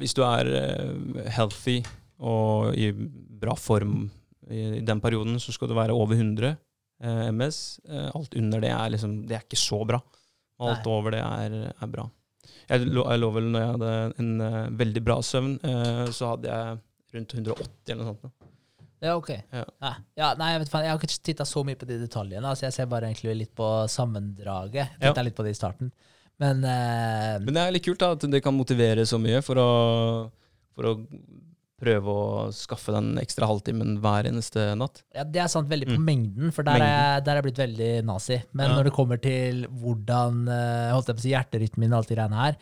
Hvis 0.00 0.14
du 0.16 0.22
er 0.26 0.50
eh, 0.58 1.28
healthy 1.36 1.78
og 2.24 2.74
i 2.78 2.90
bra 2.94 3.54
form 3.58 4.08
i, 4.50 4.80
den 4.84 5.00
perioden, 5.02 5.38
så 5.40 5.54
skal 5.54 5.70
du 5.70 5.76
være 5.76 5.96
over 5.96 6.16
100 6.16 6.50
eh, 6.50 7.30
MS. 7.32 7.60
Eh, 7.88 8.10
alt 8.14 8.36
under 8.38 8.62
det 8.64 8.72
er 8.74 8.92
liksom 8.94 9.16
Det 9.28 9.38
er 9.38 9.46
ikke 9.46 9.60
så 9.60 9.80
bra. 9.88 10.00
Alt 10.64 10.84
Nei. 10.86 10.94
over 10.94 11.16
det 11.16 11.22
er, 11.22 11.58
er 11.74 11.90
bra. 11.90 12.08
Jeg 12.68 12.86
lå, 12.88 13.04
jeg 13.10 13.20
lå 13.20 13.30
vel 13.34 13.50
når 13.52 13.60
jeg 13.62 13.70
hadde 13.74 13.92
en 14.22 14.28
uh, 14.40 14.58
veldig 14.78 15.00
bra 15.04 15.16
søvn, 15.24 15.56
uh, 15.64 16.04
så 16.14 16.30
hadde 16.30 16.48
jeg 16.48 16.78
rundt 17.16 17.34
180 17.34 17.92
eller 17.92 18.00
noe 18.00 18.14
sånt. 18.14 18.50
Ja, 19.04 19.16
ok. 19.18 19.30
Ja. 19.52 19.64
Ja. 19.84 19.90
Ja, 20.16 20.28
nei, 20.40 20.54
jeg, 20.54 20.62
vet, 20.62 20.76
jeg 20.86 20.92
har 20.92 21.02
ikke 21.02 21.24
titta 21.28 21.44
så 21.48 21.60
mye 21.66 21.76
på 21.76 21.88
de 21.88 21.98
detaljene. 22.00 22.48
Altså, 22.48 22.64
jeg 22.68 22.76
ser 22.78 22.88
bare 22.88 23.10
egentlig 23.10 23.34
litt 23.42 23.52
på 23.56 23.68
sammendraget. 23.92 24.94
Ja. 24.96 25.10
Titta 25.10 25.26
litt 25.26 25.36
på 25.36 25.44
det 25.44 25.52
i 25.52 25.58
starten. 25.58 25.90
Men, 26.42 26.64
uh, 26.66 27.38
Men 27.44 27.54
det 27.54 27.62
er 27.62 27.74
litt 27.76 27.84
kult 27.86 28.00
da, 28.02 28.12
at 28.16 28.24
det 28.30 28.42
kan 28.42 28.54
motivere 28.56 29.04
så 29.06 29.20
mye 29.22 29.40
for 29.46 29.60
å, 29.62 29.68
for 30.74 30.88
å 30.90 30.94
prøve 31.84 32.08
å 32.14 32.26
skaffe 32.54 32.94
den 32.94 33.18
ekstra 33.20 33.46
halvtimen 33.50 33.98
hver 34.02 34.26
eneste 34.30 34.70
natt. 34.78 35.02
Ja, 35.14 35.24
Det 35.26 35.40
er 35.42 35.50
sant 35.52 35.68
veldig 35.68 35.88
på 35.92 35.98
Mm. 35.98 36.04
mengden, 36.06 36.52
for 36.54 36.62
der 36.66 36.80
er, 36.80 36.86
jeg, 36.86 37.24
der 37.26 37.32
er 37.36 37.40
jeg 37.42 37.46
blitt 37.48 37.62
veldig 37.64 37.90
nazi. 38.08 38.38
Men 38.52 38.70
Ja. 38.70 38.76
når 38.78 38.84
det 38.88 38.92
kommer 38.94 39.20
til 39.20 39.66
hvordan 39.68 40.48
eh, 40.48 40.92
holdt 40.94 41.06
jeg 41.10 41.16
på 41.16 41.20
å 41.22 41.26
si, 41.26 41.34
hjerterytmen 41.34 41.92
og 41.92 41.98
alt 41.98 42.08
det 42.08 42.16
greiene 42.18 42.40
her 42.44 42.56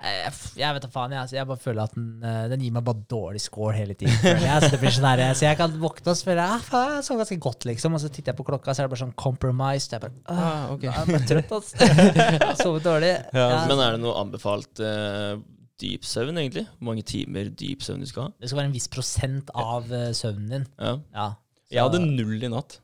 jeg, 0.00 0.32
jeg 0.56 0.74
vet 0.76 0.84
da 0.86 0.88
faen, 0.94 1.12
jeg, 1.12 1.20
altså, 1.26 1.36
jeg 1.36 1.48
bare 1.50 1.60
føler 1.60 1.82
at 1.84 1.94
den, 1.96 2.06
eh, 2.24 2.44
den 2.48 2.62
gir 2.64 2.72
meg 2.72 2.84
bare 2.86 3.02
dårlig 3.12 3.42
score 3.44 3.74
hele 3.76 3.92
tiden. 3.98 4.16
Jeg, 4.24 4.62
så, 4.64 4.70
det 4.80 4.92
sånn 4.96 5.06
her, 5.10 5.22
så 5.36 5.44
jeg 5.44 5.58
kan 5.60 5.74
våkne 5.82 6.14
og 6.14 6.16
spørre 6.16 6.46
ah, 6.56 6.62
faen, 6.64 6.94
jeg 6.96 7.06
sov 7.08 7.20
ganske 7.20 7.38
godt, 7.44 7.66
liksom. 7.68 7.98
Og 7.98 8.00
så 8.00 8.08
titter 8.08 8.32
jeg 8.32 8.38
på 8.38 8.46
klokka, 8.48 8.72
så 8.72 8.80
er 8.82 8.88
det 8.88 8.94
bare 8.94 9.02
sånn 9.02 9.12
compromised. 9.20 9.92
Jeg 9.92 10.04
bare, 10.06 10.16
ah, 10.32 10.40
Ah, 10.40 10.62
ok. 10.72 10.86
jeg 10.88 10.94
er 10.96 11.10
bare 11.12 11.28
trøtt, 11.28 11.52
altså. 11.58 11.90
Sovet 12.64 12.86
dårlig. 12.88 13.12
Ja, 13.36 13.48
Men 13.68 13.82
er 13.84 13.96
det 13.98 14.02
noe 14.06 14.16
anbefalt 14.22 14.80
uh, 14.84 15.34
dyp 15.80 16.08
søvn, 16.08 16.40
egentlig? 16.40 16.64
Hvor 16.78 16.90
mange 16.92 17.04
timer 17.12 17.52
dyp 17.60 17.84
søvn 17.84 18.00
du 18.00 18.08
skal 18.08 18.28
ha? 18.30 18.34
Det 18.40 18.48
skal 18.50 18.62
være 18.62 18.70
en 18.72 18.76
viss 18.78 18.88
prosent 18.92 19.52
av 19.52 19.92
uh, 19.92 20.08
søvnen 20.16 20.54
din. 20.56 20.66
Ja. 20.80 20.94
Ja. 21.12 21.28
Jeg 21.70 21.84
hadde 21.86 22.00
null 22.06 22.40
i 22.40 22.50
natt. 22.50 22.80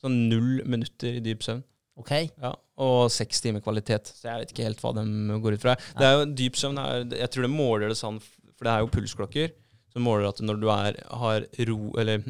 Sånn 0.00 0.22
null 0.30 0.62
minutter 0.70 1.18
i 1.18 1.24
dyp 1.24 1.42
søvn. 1.44 1.66
Ok. 2.00 2.12
Ja, 2.40 2.52
og 2.80 3.10
seks 3.12 3.42
timer 3.44 3.62
kvalitet. 3.64 4.08
Så 4.16 4.28
jeg 4.30 4.42
vet 4.44 4.54
ikke 4.54 4.66
helt 4.68 4.80
hva 4.82 4.92
de 4.96 5.04
går 5.44 5.56
ut 5.58 5.64
fra. 5.64 5.74
Det 5.98 6.06
er 6.08 6.16
jo, 6.18 6.24
dyp 6.42 6.56
søvn 6.60 6.80
er, 6.80 7.04
Jeg 7.20 7.30
tror 7.34 7.46
det 7.46 7.52
måler 7.52 7.92
det 7.92 7.98
sånn, 8.00 8.18
for 8.56 8.66
det 8.68 8.72
er 8.74 8.84
jo 8.84 8.90
pulsklokker 8.94 9.52
som 9.90 10.04
måler 10.06 10.28
at 10.30 10.40
når 10.44 10.58
du 10.62 10.68
er, 10.70 10.98
har 11.20 11.46
ro, 11.68 11.78
eller 11.98 12.22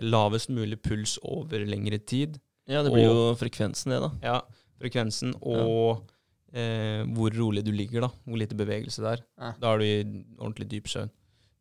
lavest 0.00 0.48
mulig 0.54 0.78
puls 0.82 1.16
over 1.26 1.64
lengre 1.68 1.98
tid, 1.98 2.38
ja, 2.68 2.82
det 2.84 2.92
blir 2.92 3.06
jo 3.08 3.34
frekvensen, 3.40 3.92
det, 3.94 3.98
da. 4.04 4.10
ja, 4.22 4.36
frekvensen 4.80 5.34
og 5.40 6.04
eh, 6.52 7.02
hvor 7.16 7.32
rolig 7.36 7.64
du 7.66 7.70
ligger, 7.74 8.04
da, 8.06 8.10
hvor 8.28 8.40
lite 8.40 8.56
bevegelse 8.58 9.02
det 9.04 9.10
er, 9.16 9.22
Ja. 9.40 9.52
da 9.60 9.72
er 9.74 9.78
du 9.82 9.84
i 9.88 9.94
ordentlig 10.38 10.68
dyp 10.74 10.88
søvn. 10.92 11.10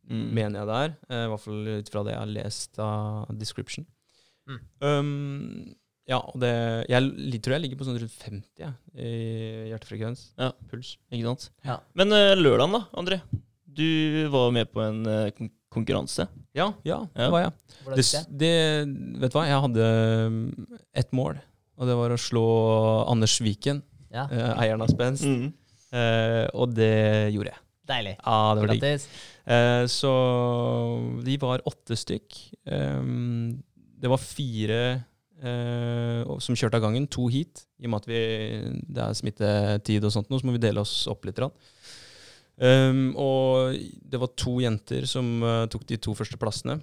Mm. 0.07 0.27
mener 0.37 0.61
jeg 0.61 0.67
det 0.69 0.75
er. 0.79 0.91
eh, 1.11 1.23
I 1.25 1.29
hvert 1.33 1.41
fall 1.43 1.65
ut 1.81 1.89
fra 1.91 2.01
det 2.07 2.11
jeg 2.13 2.19
har 2.21 2.29
lest 2.31 2.77
av 2.79 3.33
description. 3.39 3.83
Mm. 4.47 4.59
Um, 4.79 5.75
ja, 6.07 6.17
og 6.23 6.37
det 6.39 6.51
Jeg 6.89 7.41
tror 7.43 7.57
jeg 7.57 7.63
ligger 7.65 7.79
på 7.81 7.87
sånn 7.87 7.97
rundt 7.99 8.15
50 8.23 8.63
jeg, 8.63 8.73
i 8.95 9.11
hjertefrekvens. 9.73 10.21
Ja. 10.39 10.51
Puls. 10.71 10.95
Ikke 11.11 11.27
sant? 11.27 11.49
Ja. 11.67 11.79
Men 11.99 12.15
uh, 12.15 12.33
lørdagen, 12.39 12.77
da, 12.77 12.83
André. 12.97 13.19
Du 13.77 13.83
var 14.33 14.49
med 14.55 14.71
på 14.73 14.81
en 14.81 15.03
uh, 15.05 15.49
konkurranse. 15.73 16.25
Ja, 16.57 16.71
ja, 16.87 17.03
Ja. 17.13 17.27
det 17.27 17.31
var 17.35 17.43
jeg. 17.43 17.51
Det, 17.85 18.05
det? 18.07 18.23
det, 18.41 18.53
vet 19.21 19.33
du 19.33 19.37
hva, 19.37 19.45
jeg 19.45 19.61
hadde 19.67 19.89
um, 20.31 20.39
ett 20.97 21.11
mål, 21.13 21.37
og 21.77 21.85
det 21.91 21.97
var 21.99 22.15
å 22.15 22.17
slå 22.17 22.45
Anders 23.11 23.35
Viken, 23.43 23.83
Ja. 24.09 24.23
eh, 24.31 24.53
eieren 24.63 24.81
av 24.81 24.89
Spenst. 24.89 25.27
Mm. 25.27 25.51
Eh, 25.93 26.45
og 26.57 26.71
det 26.73 27.29
gjorde 27.35 27.51
jeg. 27.51 27.61
Deilig. 27.87 28.15
Ja, 28.17 28.37
det 28.55 28.63
var 28.63 28.71
digg. 28.73 28.81
Grattis. 28.81 29.05
Eh, 29.45 29.83
så 29.91 30.13
de 31.23 31.37
var 31.43 31.61
åtte 31.69 31.95
stykk. 31.99 32.39
Um, 32.65 33.61
det 34.01 34.09
var 34.11 34.19
fire 34.23 34.79
som 35.37 36.55
kjørte 36.57 36.79
av 36.79 36.87
gangen, 36.87 37.03
to 37.13 37.27
heat. 37.29 37.61
I 37.77 37.85
og 37.85 37.91
med 37.93 38.01
at 38.01 38.07
vi, 38.09 38.21
det 38.89 39.03
er 39.03 39.17
smittetid 39.19 40.07
og 40.07 40.13
sånt, 40.15 40.31
nå, 40.31 40.39
så 40.39 40.49
må 40.49 40.55
vi 40.55 40.63
dele 40.63 40.81
oss 40.81 41.03
opp 41.11 41.27
litt. 41.29 41.41
Um, 42.57 43.11
og 43.21 43.77
det 44.01 44.17
var 44.17 44.33
to 44.33 44.55
jenter 44.63 45.05
som 45.05 45.27
uh, 45.45 45.67
tok 45.69 45.85
de 45.91 45.99
to 46.01 46.15
første 46.17 46.39
plassene. 46.41 46.79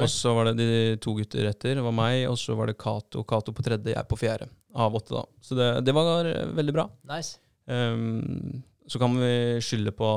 Og 0.00 0.08
så 0.08 0.32
var 0.32 0.48
det 0.48 0.56
de 0.60 0.98
to 1.04 1.14
gutter 1.18 1.48
etter. 1.50 1.76
Det 1.76 1.84
var 1.84 1.94
meg, 1.96 2.24
og 2.30 2.38
så 2.40 2.56
var 2.56 2.70
det 2.70 2.78
Cato. 2.80 3.24
Cato 3.28 3.52
på 3.52 3.64
tredje, 3.64 3.92
jeg 3.92 4.08
på 4.08 4.18
fjerde. 4.20 4.48
Av 4.72 4.94
åtte, 4.96 5.12
da. 5.18 5.24
Så 5.44 5.56
det, 5.58 5.68
det 5.84 5.92
var 5.96 6.28
eh, 6.28 6.52
veldig 6.56 6.74
bra. 6.76 6.86
Nice. 7.10 7.36
Um, 7.68 8.62
så 8.88 8.98
kan 8.98 9.14
vi 9.20 9.60
skylde 9.62 9.92
på, 9.96 10.08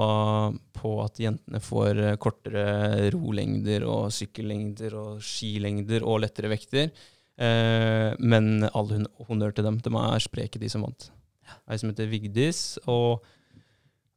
på 0.76 0.94
at 1.04 1.20
jentene 1.22 1.60
får 1.63 2.00
eh, 2.02 2.15
kortere 2.22 3.10
rolengder 3.13 3.86
og 3.88 4.08
sykkellengder 4.15 4.96
og 5.00 5.20
skilengder 5.24 6.08
og 6.08 6.24
lettere 6.24 6.52
vekter. 6.52 6.89
Eh, 7.38 8.13
men 8.19 8.67
all 8.71 8.91
hon 8.93 9.08
honnør 9.28 9.56
til 9.56 9.67
dem. 9.67 9.80
De 9.84 9.91
er 10.02 10.24
spreke, 10.24 10.62
de 10.62 10.69
som 10.71 10.86
vant. 10.86 11.10
Ei 11.69 11.78
som 11.78 11.91
heter 11.91 12.08
Vigdis, 12.10 12.78
og 12.89 13.26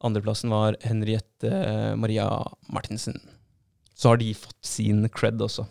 andreplassen 0.05 0.53
var 0.53 0.77
Henriette 0.85 1.51
Maria 1.99 2.29
Martinsen. 2.73 3.19
Så 3.99 4.13
har 4.13 4.21
de 4.21 4.31
fått 4.39 4.55
sin 4.65 5.09
cred 5.11 5.41
også. 5.43 5.67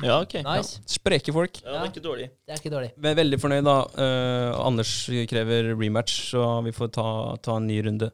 Ja, 0.00 0.20
ok. 0.22 0.38
Nice. 0.46 0.78
Spreke 0.88 1.32
folk. 1.34 1.58
Ja, 1.60 1.74
det 1.74 1.80
er 1.82 1.90
ikke 1.90 2.04
dårlig. 2.06 2.28
Det 2.46 2.54
er 2.54 2.60
ikke 2.62 2.72
dårlig. 2.72 2.90
Vi 2.96 3.10
er 3.10 3.18
veldig 3.18 3.38
fornøyd, 3.42 3.66
da. 3.66 3.74
Eh, 4.00 4.52
Anders 4.64 4.92
krever 5.28 5.74
rematch, 5.76 6.30
så 6.32 6.46
vi 6.64 6.72
får 6.72 6.92
ta, 6.96 7.08
ta 7.44 7.58
en 7.60 7.68
ny 7.68 7.80
runde. 7.84 8.08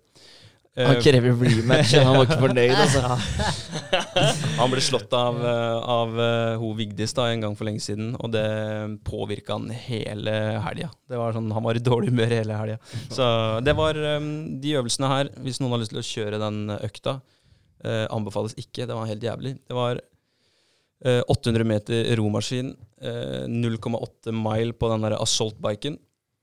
Eh, 0.78 0.86
Han 0.86 1.00
krever 1.02 1.34
rematch, 1.34 1.96
han 1.98 2.14
var 2.14 2.28
ikke 2.28 2.38
fornøyd, 2.44 2.74
altså. 2.78 3.16
han 4.60 4.70
ble 4.70 4.84
slått 4.86 5.16
av, 5.18 5.40
eh, 5.42 5.88
av 5.96 6.20
eh, 6.22 6.60
ho 6.62 6.70
Vigdis 6.78 7.16
da, 7.16 7.26
en 7.32 7.42
gang 7.42 7.56
for 7.58 7.66
lenge 7.66 7.82
siden, 7.82 8.12
og 8.20 8.30
det 8.36 8.44
påvirka 9.06 9.56
han 9.58 9.66
hele 9.88 10.36
helga. 10.62 10.92
Sånn, 11.10 11.50
han 11.56 11.66
var 11.66 11.78
i 11.78 11.82
dårlig 11.82 12.12
humør 12.14 12.36
hele 12.38 12.60
helga. 12.62 12.78
Så 13.10 13.26
det 13.66 13.74
var 13.78 13.98
de 13.98 14.76
øvelsene 14.78 15.10
her. 15.10 15.32
Hvis 15.42 15.58
noen 15.58 15.74
har 15.74 15.82
lyst 15.82 15.94
til 15.96 16.04
å 16.04 16.06
kjøre 16.06 16.40
den 16.44 16.62
økta, 16.78 17.18
eh, 17.84 18.06
anbefales 18.10 18.54
ikke. 18.60 18.86
Det 18.86 18.96
var 18.96 19.08
helt 19.10 19.24
jævlig. 19.24 19.56
Det 19.66 19.76
var 19.76 20.00
eh, 21.04 21.22
800 21.32 21.64
meter 21.66 22.16
romaskin, 22.20 22.74
eh, 23.00 23.46
0,8 23.48 24.34
mile 24.36 24.76
på 24.76 24.90
den 24.92 25.06
der 25.06 25.18
assault-biken, 25.18 25.98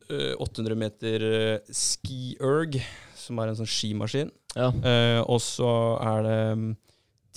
800 0.10 0.78
meter 0.80 1.26
eh, 1.28 1.74
ski-erg, 1.74 2.80
som 3.18 3.42
er 3.42 3.52
en 3.52 3.60
sånn 3.60 3.70
skimaskin. 3.70 4.32
Ja. 4.56 4.72
Eh, 4.72 5.20
og 5.24 5.42
så 5.44 5.70
er 6.02 6.24
det 6.26 6.40
mm, 6.62 6.72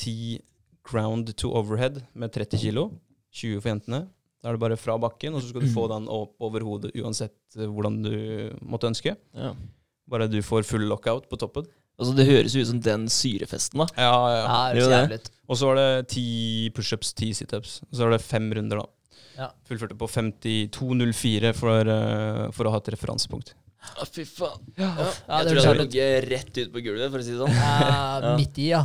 10 0.00 0.14
ground 0.90 1.35
to 1.38 1.52
overhead 1.56 2.02
med 2.14 2.33
30 2.35 2.62
kilo. 2.62 2.88
20 3.35 3.61
for 3.61 3.72
jentene. 3.72 4.04
Da 4.40 4.48
er 4.50 4.56
det 4.56 4.62
bare 4.62 4.78
fra 4.80 4.96
bakken, 5.00 5.35
og 5.37 5.42
så 5.42 5.50
skal 5.50 5.66
du 5.66 5.72
få 5.74 5.85
den 5.92 6.06
opp 6.11 6.40
over 6.42 6.64
hodet 6.64 6.94
uansett 6.96 7.37
eh, 7.59 7.68
hvordan 7.68 8.00
du 8.06 8.14
måtte 8.62 8.88
ønske. 8.88 9.14
Ja. 9.37 9.52
Bare 10.11 10.30
du 10.30 10.40
får 10.42 10.64
full 10.66 10.88
lockout 10.90 11.28
på 11.30 11.38
toppen. 11.38 11.68
Altså, 12.00 12.14
det 12.16 12.24
høres 12.30 12.54
ut 12.56 12.64
som 12.70 12.78
den 12.80 13.04
syrefesten, 13.12 13.83
da. 13.83 13.87
Ja, 14.00 14.14
ja. 14.33 14.38
Ja, 14.40 14.61
det 14.72 14.80
er 14.80 14.87
jo 14.87 15.11
det. 15.18 15.33
Og 15.50 15.59
så 15.61 15.68
var 15.68 15.76
det 15.76 15.88
10 16.14 16.70
pushups, 16.72 17.12
ti 17.18 17.28
situps. 17.37 17.80
Og 17.90 17.98
så 17.98 18.06
var 18.06 18.14
det 18.16 18.24
fem 18.24 18.46
runder, 18.56 18.80
da. 18.80 18.88
Ja. 19.38 19.50
Fullførte 19.68 19.96
på 19.98 20.06
52,04 20.10 21.52
for, 21.56 21.80
eh, 21.88 22.50
for 22.56 22.64
å 22.68 22.72
ha 22.74 22.80
et 22.82 22.90
referansepunkt. 22.94 23.54
Å, 23.96 24.04
fy 24.12 24.24
faen. 24.28 24.60
Ja, 24.76 24.90
jeg 24.98 25.46
tror 25.48 25.56
jeg 25.56 25.66
hadde 25.70 25.84
ligget 25.86 26.26
rett 26.28 26.58
ut 26.60 26.72
på 26.74 26.82
gulvet, 26.84 27.10
for 27.14 27.22
å 27.22 27.24
si 27.24 27.32
det 27.32 27.38
sånn. 27.40 27.54
Ja, 27.54 28.20
Ja. 28.26 28.34
midt 28.36 28.58
i, 28.60 28.66
ja. 28.74 28.82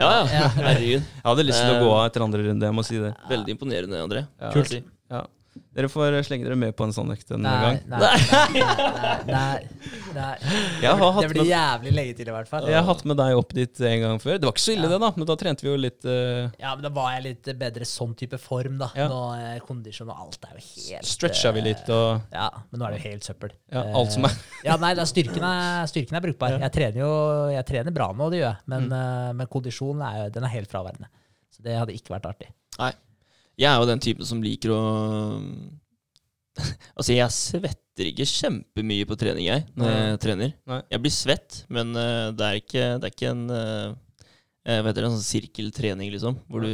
Ja, 0.00 0.08
ja. 0.08 0.24
Ja. 0.32 0.48
Herregud. 0.56 1.02
Jeg 1.04 1.26
hadde 1.28 1.44
lyst 1.46 1.60
til 1.62 1.74
å 1.74 1.76
Eh. 1.76 1.82
gå 1.84 1.90
av 1.92 2.06
etter 2.08 2.24
andre 2.24 2.42
runde, 2.48 2.64
jeg 2.66 2.74
må 2.74 2.84
si 2.88 2.98
det. 2.98 3.12
Veldig 3.30 3.54
imponerende, 3.54 4.00
André. 4.02 4.26
Ja. 4.40 4.50
vil. 4.56 4.82
Ja. 5.12 5.22
Dere 5.72 5.88
får 5.88 6.14
slenge 6.24 6.44
dere 6.46 6.56
med 6.56 6.72
på 6.76 6.84
en 6.84 6.92
sånn 6.92 7.10
økt 7.12 7.30
en 7.32 7.42
Nei, 7.44 7.52
gang. 7.60 7.78
nei, 7.88 7.98
nei, 7.98 8.62
nei, 9.28 9.58
nei, 10.14 10.36
nei. 10.80 11.20
Det 11.20 11.28
blir 11.32 11.48
jævlig 11.48 11.92
lenge 11.96 12.14
til, 12.18 12.28
i 12.28 12.34
hvert 12.34 12.48
fall. 12.48 12.66
Jeg 12.68 12.76
har 12.78 12.86
hatt 12.88 13.02
med 13.08 13.16
deg 13.20 13.36
opp 13.40 13.52
dit 13.56 13.80
en 13.88 14.00
gang 14.04 14.20
før. 14.22 14.38
Det 14.40 14.48
var 14.48 14.54
ikke 14.56 14.64
så 14.64 14.74
ille, 14.74 14.88
Ja. 14.88 14.92
det, 14.94 14.98
da. 15.04 15.10
Men 15.16 15.28
da 15.28 15.36
trente 15.40 15.64
vi 15.64 15.70
jo 15.70 15.76
litt 15.80 16.04
uh... 16.08 16.48
Ja, 16.60 16.72
men 16.76 16.84
da 16.86 16.92
var 16.96 17.12
jeg 17.16 17.24
litt 17.26 17.50
bedre 17.60 17.88
sånn 17.88 18.14
type 18.20 18.40
form, 18.40 18.78
da. 18.80 18.90
Ja. 18.96 19.08
Nå 19.12 19.20
er 19.36 19.60
kondisjon 19.68 20.08
og 20.12 20.24
alt 20.26 20.48
er 20.48 20.56
jo 20.56 20.64
helt 20.64 21.08
Stretcha 21.12 21.52
vi 21.56 21.60
eh, 21.64 21.68
litt 21.70 21.92
og 21.92 22.32
Ja, 22.32 22.48
men 22.70 22.80
nå 22.82 22.88
er 22.88 22.96
det 22.96 23.00
jo 23.02 23.06
helt 23.12 23.28
søppel. 23.28 23.54
ja, 23.72 23.84
alt 24.00 24.12
som 24.16 24.28
er 24.28 24.32
Eh, 24.36 24.66
Ja, 24.70 24.76
nei, 24.80 24.92
da, 24.98 25.04
styrken, 25.08 25.42
er, 25.44 25.86
styrken 25.90 26.16
er 26.16 26.24
brukbar. 26.28 26.58
Jeg 26.62 26.72
trener 26.76 27.00
jo 27.04 27.12
jeg 27.52 27.64
trener 27.68 27.92
bra 27.96 28.10
nå, 28.16 28.28
det 28.32 28.40
gjør 28.42 28.50
jeg. 28.52 28.60
Men, 28.72 28.88
Mm. 28.88 28.98
eh, 28.98 29.32
men 29.40 29.46
kondisjonen 29.52 30.04
er, 30.08 30.30
den 30.32 30.44
er 30.48 30.52
helt 30.56 30.70
fraværende. 30.72 31.08
Så 31.52 31.60
det 31.64 31.76
hadde 31.76 31.92
ikke 31.96 32.14
vært 32.16 32.28
artig. 32.32 32.48
Jeg 33.62 33.70
er 33.70 33.78
jo 33.78 33.88
den 33.88 34.02
typen 34.02 34.26
som 34.28 34.42
liker 34.42 34.74
å 34.74 34.82
Altså, 36.98 37.14
jeg 37.14 37.32
svetter 37.34 38.08
ikke 38.10 38.28
kjempemye 38.28 39.06
på 39.08 39.16
trening, 39.20 39.46
jeg, 39.46 39.64
når 39.76 39.88
Nei. 39.88 39.96
jeg 40.00 40.20
trener. 40.24 40.52
Nei. 40.68 40.80
Jeg 40.94 41.02
blir 41.04 41.14
svett, 41.14 41.62
men 41.72 41.92
uh, 41.96 42.30
det 42.36 42.46
er 42.48 42.60
ikke, 42.60 42.84
det 42.98 43.08
er 43.08 43.14
ikke 43.14 43.32
en 43.32 43.42
uh, 43.52 43.94
Hva 44.64 44.88
heter 44.88 45.00
det, 45.00 45.08
en 45.08 45.16
sånn 45.16 45.26
sirkeltrening, 45.26 46.12
liksom, 46.14 46.38
hvor 46.48 46.64
du, 46.64 46.72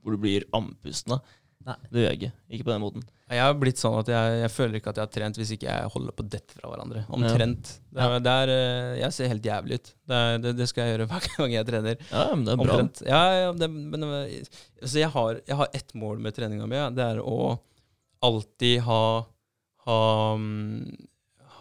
hvor 0.00 0.16
du 0.16 0.20
blir 0.22 0.46
andpusten. 0.56 1.16
da. 1.16 1.38
Nei. 1.64 1.76
Det 1.88 2.02
gjør 2.02 2.10
jeg 2.10 2.18
ikke. 2.20 2.32
Ikke 2.52 2.66
på 2.66 2.72
den 2.74 2.82
måten. 2.82 3.04
Jeg 3.32 3.40
har 3.40 3.54
blitt 3.56 3.80
sånn 3.80 3.94
at 3.96 4.08
jeg, 4.12 4.32
jeg 4.42 4.52
føler 4.52 4.78
ikke 4.78 4.92
at 4.92 4.98
jeg 5.00 5.06
har 5.06 5.12
trent 5.14 5.38
hvis 5.40 5.52
ikke 5.54 5.68
jeg 5.70 5.92
holder 5.94 6.16
på 6.18 6.26
dette 6.28 6.56
fra 6.58 6.68
hverandre. 6.68 7.04
Omtrent. 7.16 7.70
Det 7.88 8.04
er, 8.04 8.16
det 8.26 8.34
er, 8.42 8.52
eh, 8.52 8.90
jeg 9.00 9.16
ser 9.16 9.30
helt 9.32 9.48
jævlig 9.48 9.78
ut. 9.80 9.92
Det, 10.04 10.18
er, 10.18 10.42
det, 10.44 10.52
det 10.58 10.66
skal 10.68 10.84
jeg 10.84 10.94
gjøre 10.94 11.06
hver 11.12 11.28
gang 11.38 11.54
jeg 11.56 11.68
trener. 11.70 12.04
Ja, 12.10 12.26
men 12.34 12.44
det 12.44 12.52
er 12.52 12.60
bra. 12.60 12.66
Omtrent. 12.76 13.00
Ja, 13.08 13.22
ja, 13.38 13.54
det, 13.56 13.70
men 13.72 14.04
altså 14.10 15.00
jeg, 15.00 15.10
har, 15.16 15.40
jeg 15.48 15.60
har 15.62 15.80
ett 15.80 15.96
mål 15.96 16.20
med 16.26 16.36
treninga 16.36 16.68
mi. 16.68 16.82
Det 16.98 17.08
er 17.14 17.22
å 17.24 17.38
alltid 18.24 18.84
ha, 18.84 19.02
ha, 19.88 19.98
mm, 20.36 21.08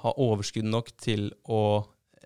ha 0.03 0.13
overskudd 0.27 0.67
nok 0.67 0.91
til 0.99 1.29
å 1.51 1.63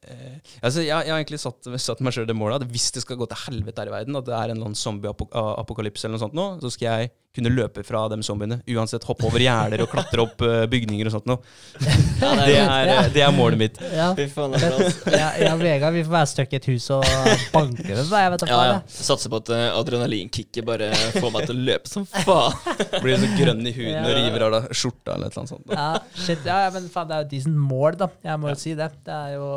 eh, 0.01 0.37
altså 0.61 0.81
jeg, 0.81 0.91
jeg 0.91 1.13
har 1.13 1.21
egentlig 1.21 1.41
satt, 1.41 1.69
satt 1.81 2.01
meg 2.05 2.15
sjøl 2.15 2.27
det 2.29 2.37
målet 2.37 2.65
at 2.65 2.73
hvis 2.73 2.89
det 2.95 3.05
skal 3.05 3.19
gå 3.21 3.29
til 3.29 3.43
helvete 3.47 3.81
her 3.85 3.91
i 3.91 3.95
verden, 3.99 4.17
at 4.19 4.27
det 4.29 4.35
er 4.37 4.49
en 4.49 4.57
eller 4.57 4.71
annen 4.71 4.81
zombie-apokalypse 4.81 6.05
eller 6.05 6.17
noe 6.17 6.25
sånt 6.25 6.37
nå, 6.37 6.49
så 6.65 6.73
skal 6.73 7.03
jeg 7.03 7.13
kunne 7.37 7.53
løpe 7.53 7.83
fra 7.87 8.03
de 8.11 8.19
zombiene. 8.25 8.59
Uansett 8.73 9.05
hoppe 9.07 9.27
over 9.29 9.41
gjerder 9.41 9.83
og 9.85 9.91
klatre 9.91 10.23
opp 10.25 10.43
eh, 10.45 10.65
bygninger 10.71 11.09
og 11.09 11.17
sånt 11.17 11.29
noe. 11.29 11.41
Ja, 12.17 12.31
det 12.41 12.55
er, 12.57 12.89
eh, 12.89 13.09
det 13.13 13.21
er 13.21 13.33
målet 13.35 13.59
mitt. 13.61 13.75
Ja. 13.93 14.09
jeg 14.17 15.51
og 15.51 15.59
Vegard 15.61 15.93
vi 15.93 16.03
får 16.07 16.13
være 16.15 16.29
stuck 16.31 16.55
i 16.55 16.57
et 16.57 16.67
hus 16.71 16.87
og 16.95 17.05
banke 17.53 17.85
med 17.85 17.99
Jeg 18.01 18.31
vet 18.33 18.45
Ja, 18.49 18.61
ja. 18.71 18.79
Satser 18.89 19.31
på 19.31 19.41
at 19.43 19.51
uh, 19.53 19.65
adrenalinkicket 19.77 20.65
bare 20.65 20.89
får 21.17 21.29
meg 21.33 21.45
til 21.49 21.55
å 21.55 21.65
løpe 21.69 21.91
som 21.91 22.07
faen. 22.09 22.57
Blir 23.03 23.21
så 23.21 23.29
grønn 23.37 23.61
i 23.69 23.75
huden 23.75 24.01
og 24.01 24.15
river 24.17 24.47
av 24.47 24.55
deg 24.57 24.71
skjorta 24.77 25.15
eller 25.15 25.29
et 25.29 25.37
eller 25.37 25.43
annet 25.43 25.53
sånt. 25.53 25.75
Ja, 25.77 26.23
shit, 26.25 26.47
ja, 26.47 26.57
men 26.73 26.89
faen, 26.93 27.11
det 27.11 27.17
er 27.17 27.23
jo 27.23 27.29
et 27.29 27.35
decent 27.35 27.61
mål, 27.67 27.99
da. 28.01 28.09
Jeg 28.25 28.41
må 28.41 28.51
jo 28.51 28.57
si 28.59 28.73
det. 28.77 28.89
Det 29.05 29.13
er 29.13 29.37
jo 29.37 29.51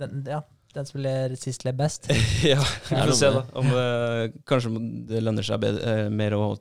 den, 0.00 0.20
ja, 0.28 0.42
den 0.76 0.88
som 0.88 1.00
ler 1.00 1.34
sist, 1.40 1.64
ler 1.66 1.76
best. 1.76 2.10
Ja, 2.52 2.60
vi 2.60 2.96
får 2.96 3.12
se 3.16 3.32
da 3.32 3.44
Om 3.56 3.72
uh, 3.72 4.24
kanskje 4.48 4.72
det 5.08 5.22
lønner 5.24 5.46
seg 5.46 5.62
bedre, 5.62 5.96
uh, 6.06 6.12
mer 6.12 6.36
å 6.36 6.56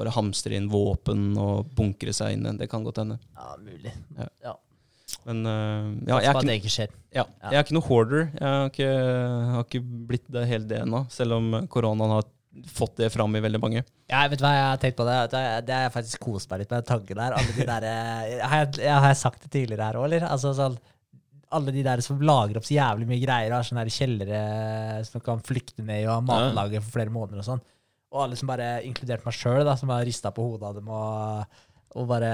bare 0.00 0.14
hamstre 0.16 0.56
inn 0.58 0.66
våpen 0.72 1.30
og 1.40 1.70
bunkre 1.76 2.14
seg 2.16 2.38
inne. 2.38 2.56
Det 2.58 2.70
kan 2.72 2.84
godt 2.86 3.02
hende. 3.02 3.20
Ja, 3.36 3.54
mulig. 3.60 3.94
Ja. 4.18 4.28
Ja. 4.48 4.56
Men 5.26 5.44
uh, 5.44 5.86
ja, 6.06 6.20
jeg, 6.20 6.30
er 6.30 6.36
ikke, 6.36 6.48
det 6.48 6.58
ikke 6.60 6.74
skjer. 6.74 6.92
ja, 7.12 7.24
Ja. 7.42 7.48
jeg 7.50 7.58
er 7.58 7.64
ikke 7.66 7.76
noe 7.76 7.88
hoarder. 7.88 8.28
Jeg 8.38 8.50
har 8.56 8.68
ikke, 8.70 8.90
har 9.54 9.64
ikke 9.66 9.82
blitt 10.10 10.28
det 10.32 10.44
helt 10.48 10.68
det 10.70 10.84
ennå, 10.84 11.04
selv 11.12 11.36
om 11.40 11.56
koronaen 11.72 12.14
har 12.16 12.28
fått 12.70 12.96
det 12.98 13.10
fram 13.14 13.34
i 13.38 13.42
veldig 13.42 13.60
mange. 13.62 13.82
Ja, 14.10 14.24
vet 14.30 14.40
du 14.40 14.44
hva 14.44 14.52
jeg 14.56 14.64
har 14.66 14.78
tenkt 14.82 14.96
på 14.98 15.06
det? 15.06 15.18
Det 15.30 15.74
har 15.74 15.84
jeg 15.86 15.94
faktisk 15.94 16.24
kost 16.24 16.50
meg 16.50 16.64
litt 16.64 16.72
med, 16.72 16.82
den 16.82 16.88
tanken 16.88 17.20
der. 17.20 17.36
Alle 17.38 17.56
de 17.58 17.66
der 17.68 17.86
eh, 17.90 18.40
har, 18.50 18.64
jeg, 18.64 18.80
jeg, 18.82 18.96
har 18.96 19.12
jeg 19.12 19.20
sagt 19.20 19.44
det 19.44 19.52
tidligere 19.54 19.90
her 19.90 20.00
òg, 20.00 20.08
eller? 20.08 20.26
Altså 20.30 20.54
sånn 20.58 20.78
alle 21.50 21.72
de 21.74 21.82
der 21.82 21.98
som 22.04 22.20
lager 22.22 22.60
opp 22.60 22.66
så 22.66 22.76
jævlig 22.76 23.08
mye 23.10 23.22
greier, 23.24 23.50
og 23.50 23.58
har 23.58 23.66
sånne 23.66 23.82
kjellere 23.90 24.40
som 25.06 25.18
du 25.18 25.24
kan 25.26 25.40
flykte 25.42 25.82
ned 25.82 26.04
i 26.04 26.06
og 26.06 26.12
ha 26.14 26.20
matlager 26.22 26.84
for 26.84 26.94
flere 26.94 27.10
måneder 27.10 27.42
og 27.42 27.48
sånn. 27.48 27.62
Og 28.10 28.24
alle 28.24 28.38
som 28.38 28.50
bare, 28.50 28.80
inkludert 28.86 29.26
meg 29.26 29.36
sjøl, 29.36 29.68
som 29.78 29.92
har 29.94 30.06
rista 30.06 30.32
på 30.34 30.42
hodet 30.42 30.66
av 30.66 30.78
dem 30.80 30.88
og, 30.90 31.60
og 31.94 32.08
bare 32.10 32.30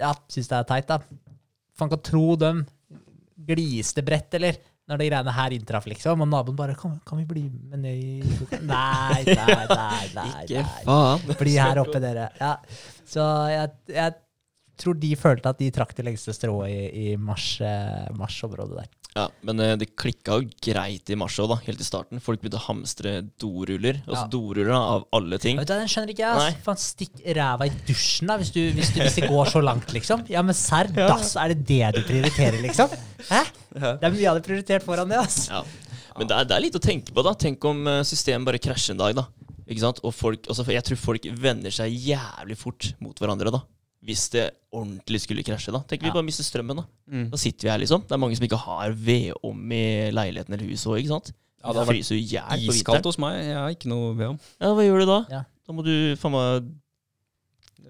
ja, 0.00 0.14
syns 0.32 0.48
det 0.48 0.60
er 0.60 0.68
teit, 0.70 0.88
da. 0.88 1.00
Faen 1.74 1.90
kan 1.92 2.00
tro 2.04 2.38
dem 2.40 2.62
gliste 3.44 4.04
bredt, 4.06 4.36
eller? 4.38 4.56
Når 4.84 5.00
de 5.00 5.06
greiene 5.08 5.32
her 5.32 5.54
inntraff, 5.56 5.86
liksom. 5.88 6.20
Og 6.20 6.28
naboen 6.28 6.56
bare 6.56 6.74
kan, 6.76 6.98
'Kan 7.06 7.18
vi 7.18 7.24
bli 7.24 7.44
med 7.48 7.80
ned 7.80 7.96
i 7.96 8.20
Nei, 8.60 9.22
nei, 9.38 9.66
nei. 9.70 10.08
nei, 10.14 10.42
Ikke 10.44 10.64
faen. 10.84 11.36
Bli 11.40 11.54
her 11.56 11.80
oppe, 11.80 12.00
dere. 12.04 12.28
Ja. 12.40 12.56
Så 13.08 13.24
jeg, 13.48 13.72
jeg 13.88 14.14
tror 14.80 14.98
de 15.00 15.14
følte 15.16 15.48
at 15.48 15.60
de 15.62 15.70
trakk 15.72 15.94
det 15.96 16.04
lengste 16.04 16.34
strået 16.36 16.68
i, 16.68 17.12
i 17.12 17.16
mars-området 17.16 18.18
marsområdet 18.20 18.82
der. 18.82 18.92
Ja, 19.14 19.28
men 19.46 19.60
eh, 19.62 19.76
det 19.78 19.92
klikka 19.94 20.40
jo 20.40 20.48
greit 20.66 21.10
i 21.12 21.16
mars 21.18 21.36
òg, 21.38 21.46
da. 21.52 21.56
Helt 21.68 21.78
i 21.78 21.86
starten. 21.86 22.18
Folk 22.22 22.40
begynte 22.42 22.58
å 22.58 22.64
hamstre 22.64 23.12
doruller. 23.38 24.00
Altså 24.08 24.24
doruller 24.32 24.74
av 24.74 25.04
alle 25.14 25.38
ting. 25.42 25.60
Vet 25.60 25.70
du, 25.70 25.74
Den 25.78 25.90
skjønner 25.90 26.10
ikke 26.10 26.24
jeg. 26.24 26.40
Altså. 26.40 26.64
Faen, 26.66 26.80
stikk 26.82 27.20
ræva 27.38 27.68
i 27.68 27.72
dusjen 27.86 28.32
da, 28.32 28.38
hvis, 28.40 28.50
du, 28.56 28.60
hvis, 28.74 28.90
du, 28.90 28.98
hvis 29.04 29.20
det 29.20 29.30
går 29.30 29.52
så 29.52 29.62
langt, 29.62 29.94
liksom. 29.94 30.26
Ja, 30.34 30.42
men 30.46 30.58
serr, 30.58 30.90
dass, 30.96 31.36
er 31.38 31.54
det 31.54 31.62
det 31.68 31.92
du 31.94 32.02
prioriterer, 32.08 32.58
liksom? 32.64 32.90
Hæ? 33.30 33.44
Det 33.70 33.86
er 33.94 34.10
mye 34.10 34.22
jeg 34.24 34.30
hadde 34.32 34.44
prioritert 34.48 34.86
foran 34.86 35.14
det, 35.14 35.22
ass. 35.22 35.44
Ja. 35.52 35.62
Men 36.18 36.30
det 36.30 36.36
er, 36.40 36.50
det 36.50 36.58
er 36.58 36.66
litt 36.66 36.78
å 36.78 36.82
tenke 36.82 37.14
på, 37.14 37.22
da. 37.26 37.36
Tenk 37.38 37.70
om 37.70 37.86
eh, 37.90 38.02
systemet 38.06 38.50
bare 38.50 38.62
krasjer 38.66 38.96
en 38.96 39.02
dag, 39.04 39.14
da. 39.22 39.28
Ikke 39.64 39.82
sant? 39.86 40.02
Og 40.02 40.10
folk, 40.14 40.50
altså, 40.50 40.66
jeg 40.74 40.84
tror 40.90 41.00
folk 41.00 41.30
vender 41.38 41.72
seg 41.74 41.94
jævlig 41.94 42.58
fort 42.58 42.90
mot 43.02 43.22
hverandre, 43.22 43.54
da. 43.54 43.62
Hvis 44.04 44.26
det 44.34 44.50
ordentlig 44.74 45.20
skulle 45.22 45.42
krasje, 45.46 45.72
da. 45.72 45.80
Tenk 45.88 46.02
vi 46.02 46.08
Ja. 46.10 46.12
bare 46.12 46.26
mister 46.26 46.44
strømmen, 46.44 46.76
da. 46.76 46.84
Mm. 47.08 47.30
Da 47.30 47.36
sitter 47.40 47.62
vi 47.68 47.70
her, 47.72 47.78
liksom. 47.80 48.02
Det 48.04 48.12
er 48.12 48.20
mange 48.20 48.36
som 48.36 48.44
ikke 48.44 48.58
har 48.60 48.90
vedom 48.92 49.72
i 49.72 50.10
leiligheten 50.12 50.52
eller 50.52 50.68
huset 50.68 50.90
òg, 50.92 50.98
ikke 51.00 51.14
sant. 51.14 51.32
Ja, 51.64 51.72
det 51.72 51.80
har 51.80 51.86
vært 51.88 52.68
Iskaldt 52.68 53.04
hos 53.08 53.16
meg. 53.18 53.38
Jeg 53.46 53.56
har 53.56 53.70
ikke 53.72 53.88
noe 53.88 54.14
vedom. 54.14 54.38
Ja, 54.60 54.74
hva 54.76 54.84
gjør 54.84 55.00
du 55.00 55.06
da? 55.08 55.18
Ja. 55.30 55.42
Da 55.66 55.72
må 55.72 55.82
du 55.82 55.94
faen 56.20 56.32
meg 56.32 56.66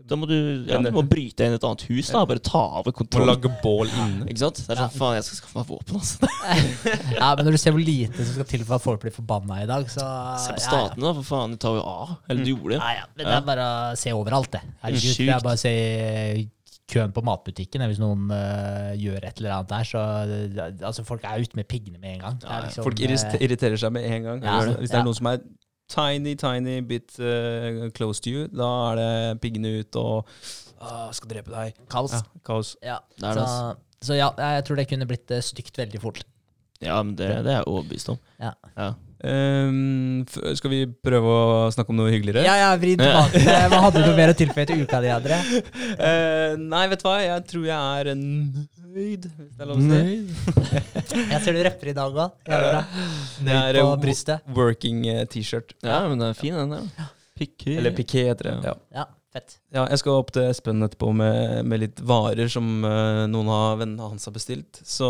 Da 0.05 0.19
må 0.21 0.27
du, 0.29 0.35
ja, 0.69 0.77
du 0.85 0.91
må 0.93 1.01
bryte 1.09 1.47
inn 1.47 1.55
et 1.57 1.63
annet 1.65 1.83
hus, 1.89 2.11
da. 2.13 2.21
Bare 2.29 2.43
ta 2.45 2.61
over 2.81 2.93
Må 2.93 2.99
kontrollen. 2.99 3.31
lage 3.31 3.51
bål 3.63 3.89
inne. 3.89 4.27
Ikke 4.29 4.43
sant? 4.43 4.59
Det 4.61 4.75
er 4.75 4.83
sånn, 4.83 4.93
faen, 4.99 5.15
jeg 5.17 5.25
skal 5.31 5.39
skaffe 5.39 5.57
meg 5.57 5.71
våpen, 5.71 5.97
altså. 5.97 6.29
Ja, 7.17 7.31
men 7.39 7.49
når 7.49 7.57
du 7.57 7.61
ser 7.63 7.73
hvor 7.73 7.85
lite 7.85 8.19
som 8.19 8.37
skal 8.37 8.49
til 8.51 8.67
for 8.67 8.77
at 8.77 8.85
folk 8.85 9.01
blir 9.07 9.15
forbanna 9.15 9.63
i 9.65 9.69
dag, 9.71 9.89
så 9.89 10.05
Se 10.45 10.53
på 10.59 10.61
ja, 10.61 10.83
ja. 10.91 10.99
da. 10.99 11.15
For 11.23 11.29
faen, 11.31 11.57
de 11.57 11.61
tar 11.65 11.79
jo 11.79 11.87
av. 11.89 12.13
Eller 12.29 12.45
du 12.45 12.53
gjorde 12.53 12.77
det. 12.77 12.83
Ja, 12.83 12.93
ja, 13.01 13.09
men 13.15 13.31
det 13.31 13.39
er 13.39 13.49
bare 13.49 13.71
å 13.71 13.81
se 14.05 14.13
overalt, 14.19 14.53
det. 14.53 14.63
Herregud, 14.85 15.17
det 15.23 15.33
er 15.39 15.49
bare 15.49 15.57
å 15.57 15.65
se 15.65 15.75
køen 16.93 17.17
på 17.17 17.25
matbutikken. 17.25 17.89
Hvis 17.89 18.05
noen 18.05 18.29
uh, 18.29 18.93
gjør 19.01 19.25
et 19.25 19.41
eller 19.41 19.57
annet 19.57 19.73
der, 19.73 19.89
så 19.89 20.05
uh, 20.29 20.73
Altså, 20.85 21.09
folk 21.09 21.25
er 21.25 21.41
ute 21.41 21.57
med 21.57 21.69
piggene 21.71 21.97
med 21.97 22.19
en 22.19 22.25
gang. 22.27 22.41
Det 22.45 22.51
er 22.53 22.69
liksom, 22.69 22.87
Folk 22.91 23.01
irriterer 23.01 23.81
seg 23.81 23.97
med 23.97 24.05
en 24.11 24.29
gang. 24.29 24.45
Ja, 24.45 24.61
hvis, 24.61 24.83
hvis 24.85 24.93
det 24.93 25.01
er 25.01 25.07
ja. 25.07 25.09
noen 25.09 25.23
som 25.23 25.33
er 25.33 25.45
tiny, 25.95 26.35
tiny 26.41 26.81
bit 26.83 27.15
uh, 27.23 27.87
close 27.97 28.23
to 28.25 28.33
you, 28.35 28.45
da 28.51 28.69
er 28.91 29.01
det 29.01 29.41
piggene 29.45 29.77
ut 29.81 29.99
og 30.01 30.29
uh, 30.83 31.09
skal 31.15 31.31
drepe 31.31 31.55
deg. 31.55 31.73
eh, 31.79 31.89
kaos. 31.93 32.19
Ja, 32.19 32.43
kaos. 32.47 32.75
Ja. 32.83 33.01
Det 33.17 33.31
er 33.31 33.41
det, 33.41 33.49
Så, 33.49 34.11
så 34.11 34.19
ja, 34.19 34.31
jeg 34.59 34.67
tror 34.69 34.81
det 34.83 34.89
kunne 34.91 35.09
blitt 35.09 35.31
øh, 35.33 35.43
stygt 35.45 35.79
veldig 35.81 36.03
fort. 36.03 36.25
Ja, 36.83 36.99
men 37.03 37.15
det, 37.17 37.31
det 37.47 37.53
er 37.53 37.61
jeg 37.63 37.69
overbevist 37.71 38.11
om. 38.13 38.19
Ja. 38.43 38.53
Ja. 38.77 38.93
Um, 39.25 40.27
skal 40.59 40.69
vi 40.69 40.83
prøve 41.01 41.31
å 41.33 41.71
snakke 41.73 41.95
om 41.95 41.97
noe 41.97 42.11
hyggeligere? 42.13 42.43
Ja, 42.45 42.59
ja, 42.61 42.73
vri 42.77 42.93
tilbake. 43.01 43.41
Hva 43.73 43.79
hadde 43.87 44.03
du 44.03 44.11
noe 44.11 44.19
mer 44.19 44.35
å 44.35 44.37
tilføye 44.37 44.67
til 44.69 44.83
uka 44.85 45.01
di, 45.01 45.09
André? 45.15 45.39
Uh, 45.97 46.59
nei, 46.75 46.83
vet 46.93 47.01
du 47.01 47.07
hva? 47.09 47.15
Jeg 47.25 47.47
tror 47.49 47.65
jeg 47.71 48.03
er 48.03 48.11
nøyd, 48.95 49.27
hvis 49.39 49.51
det 49.59 49.65
er 49.65 49.71
lov 49.71 49.81
å 49.81 49.89
si. 49.89 50.71
Jeg 51.33 51.41
ser 51.45 51.57
du 51.57 51.61
rapper 51.67 51.91
i 51.91 51.97
dag 51.97 52.21
òg. 52.25 52.39
Det 52.47 53.59
er 53.59 53.79
på 53.81 53.85
eh, 53.91 53.99
brystet. 54.05 54.49
working 54.57 55.05
eh, 55.11 55.25
T-shirt. 55.31 55.77
ja, 55.85 56.01
men 56.09 56.19
den 56.21 56.31
er 56.31 56.39
fin, 56.39 56.57
den 56.57 56.75
der. 56.77 57.13
Piké. 57.35 57.79
Eller 57.81 57.95
piké, 57.97 58.29
heter 58.31 58.53
det. 58.53 58.57
Ja. 58.71 58.75
Ja, 58.95 59.07
fett. 59.35 59.57
Ja, 59.75 59.89
jeg 59.91 60.03
skal 60.03 60.21
opp 60.21 60.31
til 60.35 60.47
Espen 60.47 60.87
etterpå 60.87 61.11
med, 61.17 61.65
med 61.67 61.83
litt 61.83 62.03
varer 62.07 62.51
som 62.53 62.69
uh, 62.87 63.25
noen 63.31 63.51
av 63.51 63.81
vennene 63.83 64.13
hans 64.13 64.29
har 64.31 64.37
bestilt. 64.37 64.79
Så 64.87 65.09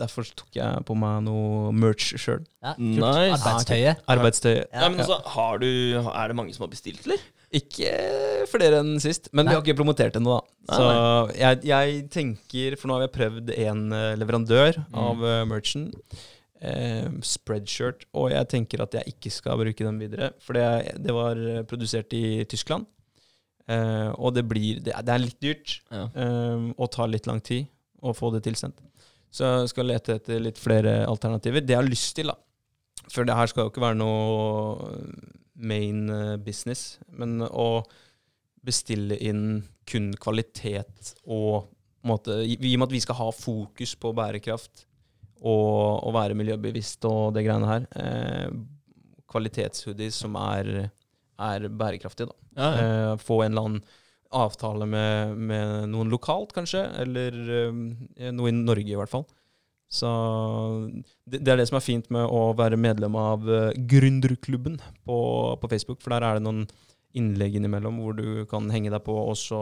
derfor 0.00 0.26
tok 0.32 0.56
jeg 0.56 0.86
på 0.88 0.96
meg 0.98 1.26
noe 1.28 1.70
merch 1.76 2.14
sjøl. 2.16 2.42
Ja. 2.64 2.72
Nice. 2.80 3.36
Arbeidstøyet. 3.36 4.02
Arbeidstøyet. 4.16 4.66
Ja. 4.72 4.86
Ja, 4.86 4.90
men 4.90 5.04
altså, 5.04 5.20
har 5.36 5.60
du, 5.62 5.68
er 6.00 6.32
det 6.32 6.38
mange 6.40 6.56
som 6.56 6.64
har 6.66 6.72
bestilt, 6.72 7.04
eller? 7.04 7.20
Ikke 7.54 7.90
flere 8.50 8.80
enn 8.82 8.96
sist, 9.02 9.28
men 9.32 9.46
Nei. 9.46 9.52
vi 9.52 9.56
har 9.58 9.62
ikke 9.64 9.76
promotert 9.78 10.16
ennå, 10.18 10.38
da. 10.40 10.76
Så 10.78 10.86
jeg, 11.38 11.60
jeg 11.68 11.98
tenker 12.12 12.76
For 12.80 12.88
nå 12.90 12.96
har 12.96 13.04
vi 13.04 13.12
prøvd 13.14 13.52
en 13.66 13.82
eh, 13.94 14.14
leverandør 14.18 14.78
av 14.96 15.20
uh, 15.22 15.42
merchen. 15.50 15.90
eh, 16.64 17.06
Spreadshirt. 17.22 18.06
Og 18.16 18.30
jeg 18.32 18.48
tenker 18.50 18.82
at 18.84 18.96
jeg 18.98 19.14
ikke 19.14 19.30
skal 19.34 19.60
bruke 19.60 19.86
den 19.86 20.00
videre. 20.02 20.32
For 20.42 20.56
det, 20.58 20.96
det 21.04 21.14
var 21.14 21.38
eh, 21.38 21.62
produsert 21.68 22.12
i 22.16 22.42
Tyskland. 22.50 22.88
Eh, 23.68 24.10
og 24.18 24.34
det 24.36 24.42
blir 24.50 24.80
Det, 24.84 24.92
det 25.06 25.12
er 25.14 25.22
litt 25.22 25.38
dyrt. 25.40 25.78
Ja. 25.94 26.08
eh, 26.14 26.66
og 26.74 26.90
tar 26.92 27.12
litt 27.12 27.28
lang 27.30 27.40
tid 27.44 27.68
å 28.04 28.12
få 28.16 28.32
det 28.34 28.42
tilsendt. 28.48 28.82
Så 29.34 29.46
jeg 29.62 29.70
skal 29.72 29.88
lete 29.90 30.18
etter 30.18 30.42
litt 30.42 30.58
flere 30.62 31.04
alternativer. 31.10 31.62
Det 31.64 31.74
jeg 31.74 31.80
har 31.80 31.88
lyst 31.88 32.12
til, 32.18 32.28
da 32.30 32.36
For 33.10 33.24
det 33.26 33.34
her 33.36 33.48
skal 33.50 33.66
jo 33.66 33.72
ikke 33.72 33.82
være 33.82 33.98
noe 33.98 34.98
main 35.54 36.08
eh, 36.10 36.34
business, 36.42 36.98
men 37.14 37.40
å 37.46 37.84
bestille 38.64 39.18
inn 39.20 39.62
kun 39.88 40.12
kvalitet 40.16 41.14
og 41.28 41.70
måte, 42.04 42.40
I 42.44 42.56
i 42.56 42.74
og 42.74 42.82
med 42.82 42.88
at 42.88 42.94
vi 42.96 43.02
skal 43.04 43.18
ha 43.20 43.30
fokus 43.32 43.94
på 44.00 44.12
bærekraft 44.16 44.84
og, 45.44 46.04
og 46.04 46.14
være 46.16 46.36
miljøbevisst 46.36 47.04
og 47.08 47.34
det 47.36 47.44
greiene 47.46 47.68
her 47.68 47.86
eh, 48.00 48.48
Kvalitetshoodies 49.34 50.20
som 50.22 50.36
er, 50.38 50.88
er 51.42 51.68
bærekraftige, 51.68 52.30
da. 52.30 52.36
Ja, 52.54 52.66
ja. 52.68 52.82
Eh, 52.84 53.14
få 53.18 53.40
en 53.42 53.52
eller 53.52 53.68
annen 53.68 53.80
avtale 54.34 54.86
med, 54.90 55.38
med 55.50 55.88
noen 55.90 56.10
lokalt, 56.12 56.52
kanskje, 56.54 56.84
eller 57.02 57.34
eh, 57.56 58.30
noe 58.34 58.50
i 58.50 58.54
Norge 58.54 58.94
i 58.94 58.98
hvert 58.98 59.10
fall. 59.10 59.26
Så 59.94 60.10
det, 61.30 61.38
det 61.38 61.52
er 61.52 61.60
det 61.60 61.68
som 61.70 61.78
er 61.78 61.84
fint 61.84 62.08
med 62.14 62.26
å 62.26 62.48
være 62.58 62.80
medlem 62.80 63.14
av 63.18 63.44
uh, 63.46 63.70
Gründerklubben 63.90 64.80
på, 65.06 65.18
på 65.60 65.70
Facebook, 65.70 66.02
for 66.02 66.14
der 66.14 66.26
er 66.26 66.38
det 66.38 66.46
noen 66.46 66.64
innlegg 67.14 67.54
innimellom 67.54 68.00
hvor 68.02 68.16
du 68.18 68.42
kan 68.50 68.66
henge 68.74 68.90
deg 68.90 69.04
på 69.06 69.14
og 69.14 69.36
så 69.38 69.60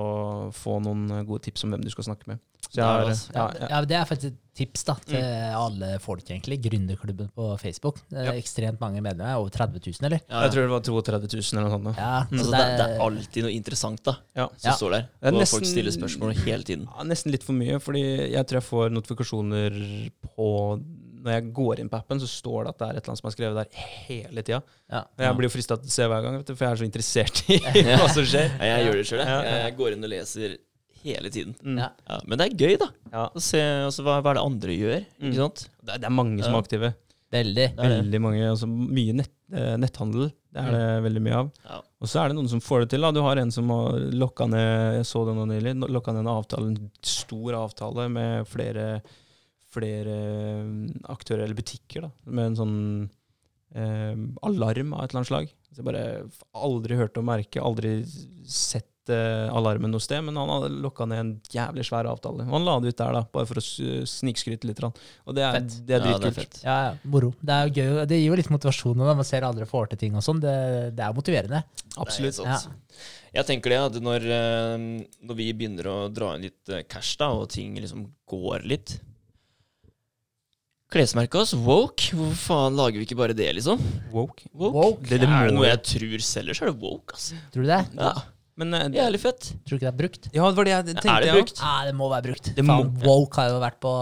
få 0.57 0.79
noen 0.81 1.05
eh, 1.13 1.25
gode 1.29 1.45
tips 1.45 1.67
om 1.67 1.75
hvem 1.75 1.85
du 1.85 1.91
skal 1.93 2.09
snakke 2.09 2.31
med. 2.31 2.41
Det 2.75 2.83
er 2.85 3.05
altså. 3.09 3.33
Ja, 3.35 3.47
ja, 3.61 3.67
ja. 3.71 3.81
det 3.85 3.97
er 3.99 4.05
faktisk 4.09 4.33
et 4.33 4.39
tips 4.55 4.83
da, 4.85 4.95
til 5.09 5.23
alle 5.57 5.99
folk, 6.01 6.25
egentlig. 6.29 6.59
Gründerklubben 6.65 7.31
på 7.37 7.47
Facebook. 7.61 7.99
Det 8.11 8.19
er 8.21 8.33
Ja. 8.33 8.33
ekstremt 8.41 8.81
mange 8.81 9.01
medlemmer. 9.01 9.37
Over 9.41 9.49
30 9.51 9.81
000, 9.81 10.07
eller? 10.09 10.21
Ja, 10.29 10.43
Jeg 10.45 10.53
tror 10.53 10.63
det 10.67 10.73
var 10.73 10.81
32 10.81 11.29
000 11.33 11.53
eller 11.53 11.69
noe 11.69 11.73
sånt. 11.77 11.85
da. 11.85 11.93
Ja, 11.97 12.19
Altså, 12.31 12.45
så 12.45 12.51
det, 12.51 12.61
er- 12.61 12.77
det 12.77 12.87
er 12.97 13.05
alltid 13.07 13.43
noe 13.47 13.53
interessant 13.57 14.03
da 14.05 14.15
Ja. 14.37 14.47
som 14.57 14.71
Ja. 14.71 14.75
står 14.77 14.91
der. 14.91 15.01
Det 15.21 15.29
er 15.29 15.33
Og 15.35 15.41
nesten- 15.41 15.59
folk 15.59 15.65
stiller 15.67 15.91
spørsmål 15.93 16.35
hele 16.45 16.63
tiden. 16.65 16.89
Ja, 16.97 17.03
nesten 17.05 17.31
litt 17.33 17.43
for 17.45 17.53
mye, 17.55 17.79
fordi 17.81 18.05
jeg 18.33 18.47
tror 18.47 18.61
jeg 18.61 18.69
får 18.69 18.91
notifikasjoner 18.93 20.11
på 20.37 20.83
Når 21.23 21.31
jeg 21.37 21.53
går 21.55 21.79
inn 21.79 21.89
på 21.89 21.99
appen, 22.01 22.19
så 22.19 22.27
står 22.27 22.65
det 22.65 22.69
at 22.73 22.79
det 22.79 22.83
er 22.83 22.91
et 22.91 22.97
eller 22.97 23.11
annet 23.13 23.19
som 23.21 23.29
er 23.29 23.35
skrevet 23.37 23.55
der 23.55 23.69
hele 24.09 24.43
tida. 24.43 24.63
ja. 24.91 25.05
Jeg 25.17 25.37
blir 25.37 25.47
jo 25.47 25.53
frista 25.55 25.77
til 25.79 25.87
å 25.87 25.91
se 25.95 26.03
hver 26.03 26.21
gang, 26.25 26.37
vet 26.39 26.47
du, 26.47 26.55
for 26.57 26.65
jeg 26.67 26.73
er 26.73 26.81
så 26.83 26.89
interessert 26.91 27.43
i 27.49 27.59
hva 27.97 28.09
som 28.11 28.25
skjer. 28.27 28.51
Ja, 28.59 28.77
jeg 28.77 28.87
gjør 28.89 28.93
det 28.99 29.07
sjøl, 29.07 29.19
jeg. 29.23 29.29
Ja, 29.29 29.43
ja. 29.43 29.63
Jeg 29.69 29.77
går 29.79 29.93
inn 29.93 30.03
og 30.03 30.11
leser 30.11 30.57
hele 31.05 31.31
tiden. 31.35 31.55
Mm. 31.63 31.79
Ja. 31.83 31.89
Ja, 32.09 32.19
men 32.27 32.39
det 32.41 32.47
er 32.51 32.59
gøy, 32.67 32.77
da. 32.81 32.89
Ja. 33.13 33.25
Å 33.35 33.43
se 33.43 33.61
altså, 33.89 34.05
hva, 34.07 34.21
hva 34.23 34.33
er 34.33 34.39
det 34.41 34.45
andre 34.49 34.77
gjør. 34.79 35.01
Mm. 35.19 35.31
Ikke 35.31 35.41
sant? 35.43 35.65
Det, 35.83 35.91
er- 35.97 36.03
det 36.05 36.09
er 36.11 36.15
mange 36.19 36.43
som 36.45 36.55
er 36.57 36.63
aktive. 36.65 36.93
Veldig. 37.33 37.67
Det 37.77 37.81
er 37.81 37.89
det. 37.89 37.99
Veldig 38.03 38.21
mange, 38.21 38.41
altså 38.53 38.67
Mye 38.69 39.13
nett, 39.17 39.31
eh, 39.57 39.75
netthandel. 39.81 40.27
Det 40.53 40.61
er 40.61 40.75
det 40.75 40.83
veldig 41.07 41.23
mye 41.25 41.37
av. 41.39 41.47
Ja. 41.65 41.79
Og 42.05 42.11
så 42.13 42.19
er 42.21 42.29
det 42.29 42.37
noen 42.37 42.51
som 42.53 42.61
får 42.61 42.83
det 42.85 42.91
til. 42.93 43.01
da. 43.07 43.11
Du 43.17 43.23
har 43.25 43.39
en 43.41 43.51
som 43.55 43.71
har 43.73 43.95
lokka 44.21 44.45
ned 44.53 44.99
Jeg 44.99 45.07
så 45.09 45.23
det 45.25 45.35
nå 45.39 45.47
nylig. 45.49 45.73
Lokka 45.89 46.13
ned 46.13 46.27
en 46.27 46.33
avtale, 46.35 46.69
en 46.75 46.91
stor 47.09 47.57
avtale 47.57 48.05
med 48.13 48.45
flere, 48.51 48.85
flere 49.73 50.19
mm, 50.69 51.01
aktører, 51.15 51.47
eller 51.47 51.57
butikker, 51.57 52.05
da. 52.05 52.11
Med 52.29 52.51
en 52.51 52.59
sånn 52.61 52.77
eh, 53.75 54.13
alarm 54.45 54.93
av 54.93 55.07
et 55.07 55.15
eller 55.15 55.23
annet 55.23 55.31
slag. 55.33 55.53
Så 55.73 55.81
jeg 55.81 55.89
bare 55.89 56.05
aldri 56.53 56.99
hørt 57.01 57.17
om 57.17 57.25
merket, 57.33 57.63
aldri 57.65 57.95
sett 58.45 58.91
alarmen 59.11 59.91
noe 59.91 60.01
sted, 60.03 60.23
men 60.23 60.37
han 60.39 60.51
hadde 60.53 60.69
lokka 60.85 61.07
ned 61.11 61.19
en 61.19 61.33
jævlig 61.51 61.85
svær 61.89 62.07
avtale. 62.07 62.45
Og 62.47 62.53
han 62.55 62.65
la 62.69 62.77
det 62.81 62.93
ut 62.93 63.01
der, 63.01 63.13
da, 63.19 63.23
bare 63.33 63.49
for 63.49 63.59
å 63.59 63.65
snikskryte 64.07 64.69
litt. 64.69 64.83
Og 64.85 65.35
det 65.35 65.43
er, 65.43 65.59
Fett. 65.59 65.77
det 65.89 65.97
er 65.97 65.99
Ja, 65.99 66.05
det 66.05 66.13
er 66.13 66.19
dritkult. 66.23 66.39
fett. 66.39 66.61
Ja, 66.65 66.77
ja, 66.87 66.95
moro. 67.05 67.33
Det 67.41 67.57
er 67.57 67.67
jo 67.69 67.75
gøy. 67.81 68.07
Det 68.07 68.21
gir 68.21 68.29
jo 68.31 68.39
litt 68.39 68.51
motivasjon 68.53 68.97
når 69.03 69.17
man 69.19 69.25
ser 69.29 69.43
andre 69.49 69.67
får 69.67 69.91
til 69.93 69.99
ting 70.05 70.15
og 70.15 70.23
sånn. 70.27 70.41
Det, 70.43 70.57
det 70.95 71.07
er 71.07 71.17
motiverende. 71.17 71.63
Absolutt. 71.97 72.37
Det 72.39 72.47
er 72.47 72.53
helt. 72.53 73.07
Jeg 73.33 73.49
tenker 73.49 73.73
det 73.73 73.79
at 73.81 73.95
når, 74.05 74.27
eh, 74.29 74.83
når 75.25 75.39
vi 75.39 75.53
begynner 75.57 75.89
å 75.89 75.97
dra 76.13 76.35
inn 76.37 76.45
litt 76.47 76.69
eh, 76.69 76.83
cash, 76.85 77.17
da, 77.19 77.31
og 77.33 77.49
ting 77.55 77.75
liksom 77.81 78.05
går 78.29 78.67
litt 78.69 78.99
Klesmerket 80.93 81.39
oss, 81.41 81.55
woke. 81.57 82.11
Hvorfor 82.13 82.37
faen 82.37 82.75
lager 82.77 83.01
vi 83.01 83.07
ikke 83.07 83.17
bare 83.17 83.33
det, 83.33 83.47
liksom? 83.57 83.81
Woke. 84.13 84.45
Woke? 84.53 85.01
Det, 85.09 85.23
det 85.23 85.29
er 85.29 85.49
noe 85.57 85.71
jeg 85.71 85.81
tror 85.89 86.25
selger, 86.27 86.59
så 86.59 86.67
er 86.67 86.69
det 86.69 86.83
woke, 86.83 87.15
altså. 87.17 87.39
Tror 87.55 87.65
du 87.65 87.71
det? 87.71 87.79
Ja, 87.97 88.11
Men 88.61 88.75
uh, 88.77 88.85
Jævlig 88.93 89.21
fett. 89.23 89.49
Tror 89.65 89.73
du 89.73 89.79
ikke 89.79 89.87
det 89.87 89.93
er 89.93 89.99
brukt? 90.03 90.29
Ja, 90.35 90.45
det 90.51 90.59
var 90.61 90.69
det 90.69 90.73
jeg 90.75 90.87
tenkte. 90.91 91.09
Er 91.09 91.25
det 91.25 91.35
brukt? 91.39 91.61
Ja, 91.63 91.75
det 91.89 91.95
må 91.97 92.09
være 92.13 92.27
brukt. 92.29 92.53
Det 92.57 92.65
må- 92.69 92.79
woke 93.07 93.41
har 93.41 93.49
jo 93.49 93.61
vært 93.63 93.81
på 93.81 93.93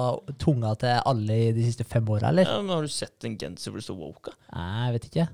tunga 0.43 0.75
til 0.81 1.01
alle 1.13 1.41
i 1.49 1.51
de 1.55 1.67
siste 1.69 1.87
fem 1.87 2.05
åra, 2.11 2.29
eller? 2.35 2.49
Ja, 2.51 2.61
men 2.61 2.75
Har 2.75 2.83
du 2.83 2.91
sett 2.91 3.25
en 3.29 3.37
genser 3.39 3.71
hvor 3.71 3.79
det 3.79 3.87
står 3.87 3.99
woke? 4.01 4.33
da? 4.33 4.57
Nei, 4.59 4.87
jeg 4.89 4.97
vet 4.99 5.11
ikke. 5.13 5.29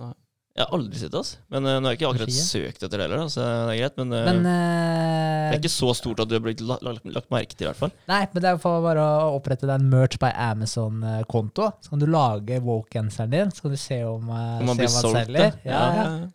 Nei. 0.00 0.12
Jeg 0.50 0.66
har 0.66 0.74
aldri 0.76 0.98
sett 0.98 1.12
det, 1.14 1.18
altså. 1.20 1.36
Men 1.54 1.66
uh, 1.66 1.76
nå 1.78 1.86
har 1.86 1.94
jeg 1.94 1.98
ikke 2.00 2.08
akkurat 2.10 2.30
Kanskje 2.30 2.46
søkt 2.46 2.82
etter 2.82 2.98
det 2.98 3.04
heller, 3.06 3.20
da, 3.22 3.26
så 3.30 3.40
det 3.40 3.74
er 3.74 3.78
greit. 3.80 4.00
Men, 4.00 4.08
uh, 4.12 4.24
Men 4.26 4.40
det 4.44 4.54
eh, 4.54 5.52
er 5.54 5.58
ikke 5.60 5.70
så 5.72 5.92
stort 5.96 6.22
at 6.24 6.28
du 6.30 6.34
har 6.36 6.42
blitt 6.44 6.60
la, 6.66 6.76
la, 6.84 6.94
lagt 7.14 7.30
merke 7.32 7.54
til, 7.54 7.64
i 7.64 7.68
hvert 7.70 7.78
fall. 7.78 7.92
Nei, 8.10 8.18
men 8.34 8.42
det 8.44 8.50
er 8.50 8.58
for 8.60 8.82
bare 8.84 9.04
å 9.04 9.36
opprette 9.38 9.66
deg 9.70 9.76
en 9.78 9.86
Merch 9.92 10.18
by 10.20 10.32
Amazon-konto. 10.50 11.70
Så 11.80 11.94
kan 11.94 12.02
du 12.02 12.08
lage 12.10 12.58
woke-genseren 12.66 13.30
din, 13.34 13.54
så 13.54 13.62
kan 13.66 13.74
du 13.74 13.80
se 13.80 14.02
om, 14.04 14.26
eh, 14.28 14.58
Om 14.60 14.70
man 14.72 14.76
se 14.76 14.82
blir 14.82 14.90
om 14.90 14.98
solgt, 15.06 15.22
selger. 15.30 15.56
ja. 15.64 15.70
Ja, 15.70 15.80
ja. 15.94 16.04
Ja, 16.04 16.28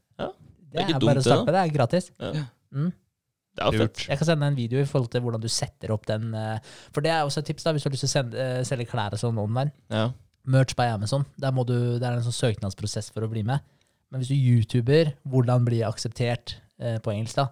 Det 0.75 0.83
er, 0.83 0.91
ikke 0.91 0.99
dumt, 0.99 1.09
bare 1.09 1.21
å 1.21 1.23
det, 1.23 1.25
starte 1.29 1.47
med. 1.47 1.55
Det 1.55 1.63
er 1.63 1.73
gratis. 1.79 2.11
Ja. 2.19 2.45
Mm. 2.75 2.91
Det 3.55 3.63
er 3.63 3.77
fett. 3.79 4.01
Jeg 4.11 4.19
kan 4.19 4.27
sende 4.27 4.47
en 4.51 4.57
video 4.57 4.81
i 4.83 4.87
forhold 4.89 5.09
til 5.13 5.23
hvordan 5.23 5.43
du 5.43 5.47
setter 5.47 5.93
opp 5.95 6.05
den. 6.09 6.33
eh, 6.35 6.57
For 6.91 7.05
det 7.05 7.13
er 7.15 7.23
også 7.23 7.39
et 7.39 7.49
tips 7.53 7.63
da, 7.63 7.71
hvis 7.71 7.85
du 7.85 7.87
har 7.87 7.95
lyst 7.95 8.03
til 8.03 8.11
å 8.11 8.15
sende, 8.17 8.35
eh, 8.43 8.63
selge 8.67 8.89
klær 8.91 9.15
og 9.15 9.21
sånn 9.21 9.39
online. 9.39 9.71
Ja. 9.93 10.09
Merch 10.45 10.75
by 10.77 10.89
Amazon. 10.93 11.23
Der 11.41 11.53
må 11.55 11.63
du, 11.65 11.75
det 11.97 12.03
er 12.03 12.19
en 12.19 12.25
sånn 12.25 12.35
søknadsprosess 12.35 13.13
for 13.15 13.25
å 13.25 13.31
bli 13.31 13.45
med. 13.47 13.63
Men 14.11 14.21
hvis 14.21 14.29
du 14.33 14.35
YouTuber, 14.35 15.13
hvordan 15.23 15.63
bli 15.65 15.79
akseptert 15.87 16.57
eh, 16.77 16.99
på 17.01 17.13
engelsk, 17.15 17.39
da, 17.39 17.47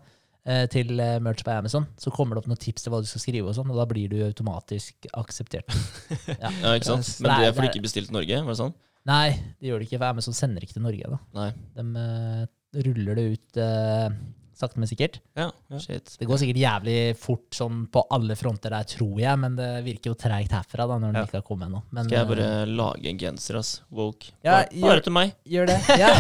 eh, 0.46 0.66
til 0.72 1.00
eh, 1.02 1.16
Merch 1.24 1.42
by 1.48 1.56
Amazon, 1.64 1.88
så 1.98 2.12
kommer 2.14 2.36
det 2.36 2.44
opp 2.44 2.52
noen 2.52 2.62
tips 2.62 2.86
til 2.86 2.94
hva 2.94 3.00
du 3.02 3.08
skal 3.10 3.24
skrive, 3.24 3.48
og 3.50 3.56
sånn, 3.58 3.72
og 3.74 3.80
da 3.80 3.88
blir 3.90 4.12
du 4.12 4.20
automatisk 4.28 5.08
akseptert. 5.24 5.72
Ja. 6.28 6.52
ja, 6.66 6.76
ikke 6.76 6.92
sant? 6.92 7.10
Men 7.24 7.32
det 7.40 7.48
er 7.48 7.56
fordi 7.56 7.72
de 7.72 7.72
du 7.72 7.80
ikke 7.80 7.88
bestilte 7.88 8.16
Norge? 8.16 8.44
Var 8.44 8.54
det 8.54 8.60
sånn? 8.60 8.76
Nei, 9.10 9.30
det 9.60 9.72
gjør 9.72 9.82
det 9.82 9.88
ikke, 9.90 10.00
for 10.04 10.12
Amazon 10.14 10.36
sender 10.38 10.64
ikke 10.64 10.78
til 10.78 10.86
Norge. 10.86 11.16
da. 11.16 11.18
Nei. 11.40 11.50
De 11.80 11.88
ruller 12.74 13.16
det 13.20 13.28
ut 13.36 13.60
uh, 13.62 14.08
sakte, 14.54 14.78
men 14.80 14.88
sikkert. 14.88 15.18
ja, 15.36 15.48
ja. 15.74 15.80
Det 16.20 16.28
går 16.30 16.38
sikkert 16.40 16.60
jævlig 16.62 16.98
fort 17.20 17.56
sånn 17.58 17.82
på 17.92 18.04
alle 18.14 18.36
fronter 18.40 18.72
der, 18.72 18.86
tror 18.88 19.18
jeg, 19.20 19.40
men 19.42 19.56
det 19.58 19.70
virker 19.84 20.12
jo 20.14 20.16
treigt 20.22 20.54
herfra 20.54 20.86
da, 20.88 21.00
når 21.02 21.10
den 21.12 21.18
Ja. 21.20 21.24
ikke 21.28 21.40
har 21.42 21.46
kommet 21.48 21.68
ennå. 21.68 21.82
Men, 21.92 22.06
Skal 22.06 22.18
jeg 22.20 22.28
bare 22.30 22.46
eh, 22.62 22.70
lage 22.70 23.10
en 23.10 23.18
genser, 23.20 23.58
ass? 23.60 23.72
Woke. 23.92 24.30
Ja, 24.46 24.52
bare, 24.62 24.70
gjør- 24.78 24.88
bare 24.94 25.04
til 25.08 25.16
meg. 25.18 25.34
Gjør 25.56 25.68
det. 25.74 25.80
Ja, 26.00 26.12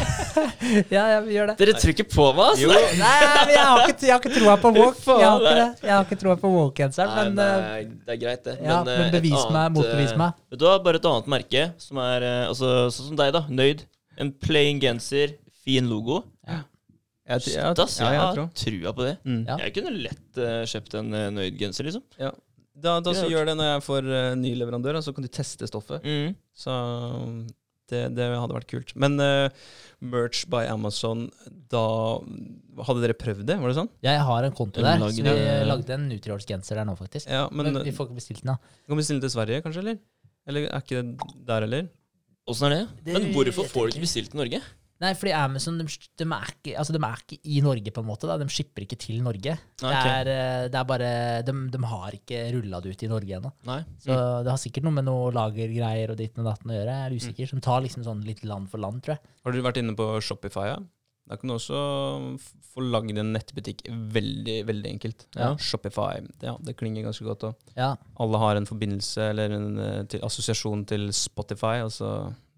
ja, 0.97 1.21
gjør 1.21 1.51
det. 1.53 1.55
Dere 1.61 1.75
trykker 1.85 2.09
på 2.09 2.25
meg, 2.35 2.43
ass! 2.51 2.63
Jo. 2.65 2.73
Nei, 2.73 3.13
jeg 3.53 3.63
har 3.69 3.85
ikke, 3.87 4.07
jeg 4.09 4.13
har 4.15 4.19
ikke 4.25 4.33
troa 4.39 4.57
på 4.65 4.73
woke. 4.79 5.05
Jeg 5.21 5.29
har 5.29 5.39
ikke, 5.39 5.53
nei. 5.53 5.55
det. 5.61 5.87
Jeg 5.87 5.93
har 5.95 6.03
ikke 6.09 6.19
troa 6.25 6.35
på 6.43 6.53
woke-genseren, 6.57 7.15
men 7.21 7.39
det, 7.39 7.47
eh, 7.53 7.95
det 8.09 8.17
er 8.17 8.21
greit, 8.25 8.43
det. 8.49 8.57
eh, 8.59 8.67
men 8.67 8.91
bevis 9.13 9.31
bevis 9.37 9.47
meg, 9.55 9.71
motbevis 9.77 10.17
meg. 10.19 10.41
Du 10.57 10.67
har 10.67 10.83
bare 10.83 10.99
et 10.99 11.09
annet 11.13 11.31
merke 11.37 11.67
som 11.85 12.01
er 12.03 12.27
altså, 12.49 12.73
sånn 12.91 13.13
som 13.13 13.23
deg, 13.23 13.31
da. 13.37 13.45
Nøyd. 13.47 13.85
En 14.19 14.33
plain 14.43 14.81
genser, 14.83 15.37
fin 15.63 15.85
logo. 15.87 16.23
Jeg, 17.33 17.55
jeg, 17.55 17.75
ass, 17.83 17.99
jeg 17.99 18.15
jeg 18.15 18.21
har 18.23 18.41
trua 18.63 18.93
på 18.95 19.07
det. 19.07 19.13
Mm. 19.25 19.41
Ja. 19.49 19.57
Jeg 19.65 19.75
kunne 19.77 19.93
lett 19.97 20.39
uh, 20.41 20.61
kjøpt 20.69 20.97
en 20.99 21.13
uh, 21.15 21.27
Nøyd-genser, 21.35 21.89
liksom. 21.89 22.05
Ja. 22.21 22.31
Da, 22.73 22.97
da 23.05 23.13
så 23.13 23.27
gjør 23.29 23.51
det 23.51 23.57
når 23.59 23.69
jeg 23.69 23.83
får 23.85 24.07
uh, 24.09 24.29
ny 24.39 24.53
leverandør, 24.57 24.97
og 24.99 25.05
så 25.05 25.13
kan 25.15 25.25
du 25.25 25.29
teste 25.31 25.69
stoffet. 25.69 26.05
Mm. 26.05 26.33
Så 26.57 26.73
det, 27.91 28.03
det 28.17 28.27
hadde 28.31 28.55
vært 28.55 28.69
kult. 28.71 28.93
Men 28.99 29.17
uh, 29.21 29.47
merch 30.03 30.45
by 30.51 30.65
Amazon, 30.71 31.27
da 31.71 31.83
Hadde 32.87 33.03
dere 33.03 33.13
prøvd 33.13 33.43
det? 33.45 33.59
Var 33.61 33.69
det 33.69 33.77
sånn? 33.77 33.89
Jeg 34.01 34.21
har 34.25 34.47
en 34.47 34.55
konto 34.57 34.81
der, 34.81 34.97
Lagde, 34.97 35.13
så 35.13 35.33
vi 35.37 35.67
lagde 35.69 35.93
en 35.93 36.07
Nutriorsk-genser 36.09 36.79
der 36.79 36.87
nå, 36.89 36.95
faktisk. 36.97 37.29
Ja, 37.29 37.43
men, 37.53 37.69
Men 37.69 37.83
vi 37.85 37.93
får 37.93 38.09
ikke 38.09 38.17
bestilt 38.17 38.41
den, 38.41 38.55
da. 38.55 38.79
Kan 38.87 38.95
vi 38.95 39.03
bestille 39.03 39.21
til 39.21 39.33
Sverige, 39.35 39.61
kanskje? 39.65 39.83
Eller 39.83 39.99
Eller 40.49 40.65
er 40.71 40.81
ikke 40.81 41.03
det 41.03 41.43
der 41.47 41.67
heller? 41.67 41.91
Åssen 42.49 42.67
er 42.67 42.73
det? 42.73 42.85
Det 43.05 43.13
Men 43.15 43.29
hvorfor 43.35 43.69
får 43.69 43.85
du 43.85 43.93
ikke 43.93 44.07
bestilt 44.07 44.33
i 44.33 44.39
Norge? 44.41 44.59
Nei, 45.03 45.11
fordi 45.19 45.33
Amazon 45.35 45.77
de, 45.81 45.85
de, 45.89 46.25
er 46.37 46.53
ikke, 46.53 46.73
altså, 46.79 46.95
de 46.95 47.01
er 47.03 47.23
ikke 47.25 47.39
i 47.43 47.59
Norge, 47.65 47.91
på 47.95 48.03
en 48.03 48.07
måte. 48.07 48.29
Da. 48.29 48.37
De 48.39 48.47
shipper 48.53 48.85
ikke 48.85 48.97
til 49.03 49.19
Norge. 49.25 49.57
Okay. 49.81 49.91
Det, 49.91 50.15
er, 50.15 50.31
eh, 50.31 50.63
det 50.71 50.79
er 50.79 50.87
bare 50.89 51.11
De, 51.43 51.55
de 51.73 51.83
har 51.91 52.17
ikke 52.17 52.41
rulla 52.55 52.79
det 52.83 52.95
ut 52.95 53.05
i 53.05 53.11
Norge 53.11 53.37
ennå. 53.39 53.53
Nei. 53.69 53.79
Så 54.05 54.17
det 54.45 54.53
har 54.53 54.61
sikkert 54.61 54.87
noe 54.87 54.95
med 54.95 55.07
noe 55.09 55.29
lagergreier 55.35 56.13
og 56.15 56.19
ditt 56.21 56.39
og 56.39 56.47
datten 56.49 56.71
å 56.71 56.79
gjøre. 56.79 56.97
Jeg 56.97 57.11
er 57.11 57.19
usikker. 57.19 57.51
Som 57.53 57.63
tar 57.65 57.83
liksom 57.85 58.05
sånn 58.07 58.23
litt 58.27 58.43
land 58.47 58.71
for 58.71 58.81
land, 58.83 59.03
tror 59.03 59.17
jeg. 59.17 59.33
Har 59.43 59.55
dere 59.55 59.67
vært 59.69 59.81
inne 59.83 59.95
på 59.99 60.09
Shopify? 60.23 60.69
Ja? 60.71 60.81
Da 61.29 61.37
kan 61.39 61.47
du 61.47 61.55
også 61.55 61.79
få 62.73 62.83
lagd 62.83 63.15
en 63.15 63.31
nettbutikk 63.35 63.83
veldig 63.87 64.57
veldig 64.67 64.89
enkelt. 64.95 65.25
Ja. 65.37 65.53
Shopify. 65.55 66.19
Ja, 66.43 66.57
det 66.59 66.75
klinger 66.79 67.05
ganske 67.07 67.25
godt. 67.27 67.45
Ja, 67.77 67.93
alle 68.19 68.41
har 68.41 68.59
en 68.59 68.67
forbindelse 68.67 69.29
eller 69.31 69.55
en 69.55 69.69
eh, 69.79 69.99
til, 70.11 70.23
assosiasjon 70.27 70.83
til 70.89 71.07
Spotify, 71.15 71.77
og 71.85 71.93
så 71.95 72.09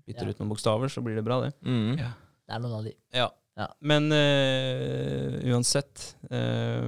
bytter 0.06 0.30
Ja. 0.30 0.34
ut 0.34 0.42
noen 0.42 0.54
bokstaver, 0.54 0.90
så 0.90 1.04
blir 1.06 1.18
det 1.18 1.26
bra, 1.26 1.42
det. 1.46 1.54
Mm. 1.66 1.98
Ja. 2.02 2.12
Det 2.46 2.56
er 2.56 2.62
noen 2.64 2.78
av 2.80 2.86
de. 2.88 2.94
Ja. 3.16 3.30
Ja. 3.56 3.70
Men 3.88 4.10
uh, 4.12 5.38
uansett 5.48 6.02
uh, 6.28 6.84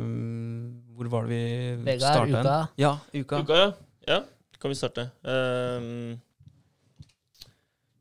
Hvor 0.97 1.08
var 1.14 1.24
det 1.24 1.32
vi 1.32 1.43
Vegard, 1.86 2.01
starta 2.01 2.26
hen? 2.26 2.39
uka. 2.41 2.55
Ja, 2.76 2.91
uka. 3.14 3.39
Uka, 3.39 3.60
ja. 3.62 3.70
Ja, 4.08 4.22
kan 4.60 4.72
vi 4.72 4.76
starte. 4.80 5.10
Ehm, 5.28 6.18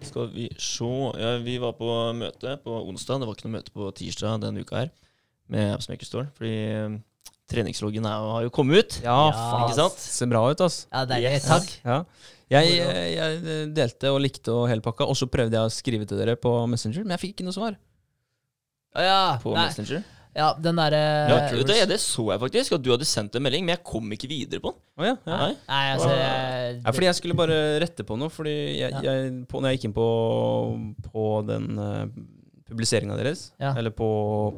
skal 0.06 0.28
vi 0.34 0.46
se 0.58 0.90
ja, 1.18 1.32
Vi 1.42 1.56
var 1.62 1.74
på 1.78 1.88
møte 2.14 2.56
på 2.62 2.76
onsdag. 2.86 3.20
Det 3.20 3.28
var 3.28 3.38
ikke 3.38 3.48
noe 3.48 3.56
møte 3.58 3.74
på 3.74 3.90
tirsdag 3.98 4.40
denne 4.44 4.62
uka 4.62 4.84
her 4.84 4.92
med 5.50 5.74
Appsmaker 5.74 6.06
Store. 6.06 6.30
Fordi 6.38 6.54
um, 6.86 6.98
treningsloggen 7.50 8.04
er, 8.08 8.24
har 8.36 8.42
jo 8.46 8.50
kommet 8.50 8.78
ut. 8.84 8.96
Ja, 9.04 9.16
Ja, 9.30 9.32
faen. 9.32 9.66
ikke 9.68 9.78
sant? 9.78 9.98
Ser 10.02 10.26
bra 10.32 10.44
ut, 10.50 10.60
ass. 10.66 10.86
Ja, 10.92 11.04
det 11.06 11.18
er 11.20 11.30
Yes. 11.36 11.46
Takk. 11.46 11.68
Ja. 11.84 12.00
Jeg, 12.50 12.76
jeg, 12.78 13.14
jeg 13.16 13.74
delte 13.74 14.10
og 14.14 14.20
likte 14.22 14.52
og 14.54 14.68
hele 14.70 14.80
pakka, 14.84 15.06
og 15.10 15.16
så 15.18 15.26
prøvde 15.26 15.56
jeg 15.58 15.66
å 15.66 15.70
skrive 15.74 16.06
til 16.06 16.18
dere 16.20 16.36
på 16.38 16.52
Messenger, 16.70 17.02
men 17.02 17.16
jeg 17.16 17.22
fikk 17.24 17.32
ikke 17.36 17.46
noe 17.48 17.56
svar. 17.56 17.74
Ja. 18.96 19.38
På 19.42 19.52
Nei, 19.56 19.66
Messenger. 19.66 20.04
ja, 20.36 20.52
den 20.62 20.78
derre 20.78 21.00
Ja, 21.28 21.38
det, 21.52 21.88
det 21.90 21.98
så 22.00 22.28
jeg 22.32 22.40
faktisk, 22.40 22.76
at 22.78 22.84
du 22.84 22.90
hadde 22.94 23.04
sendt 23.08 23.34
en 23.36 23.42
melding, 23.44 23.64
men 23.66 23.74
jeg 23.76 23.82
kom 23.84 24.10
ikke 24.14 24.28
videre 24.30 24.62
på 24.62 24.72
den. 24.72 24.80
Oh, 24.96 25.04
ja, 25.04 25.16
ja. 25.26 25.36
Nei. 25.42 25.50
Nei, 25.68 25.82
altså 25.96 26.10
jeg, 26.14 26.80
Ja, 26.84 26.92
fordi 26.96 27.08
jeg 27.10 27.18
skulle 27.18 27.36
bare 27.36 27.58
rette 27.82 28.06
på 28.08 28.16
noe. 28.20 28.30
Fordi 28.32 28.54
jeg, 28.78 28.90
Ja. 28.94 29.00
jeg, 29.02 29.34
på, 29.50 29.60
når 29.60 29.70
jeg 29.74 29.78
gikk 29.80 29.88
inn 29.90 29.96
på, 29.98 30.08
på 31.10 31.26
den 31.50 31.66
uh, 31.78 32.06
publiseringa 32.70 33.16
deres, 33.18 33.50
Ja. 33.60 33.74
eller 33.76 33.90
på 33.90 34.08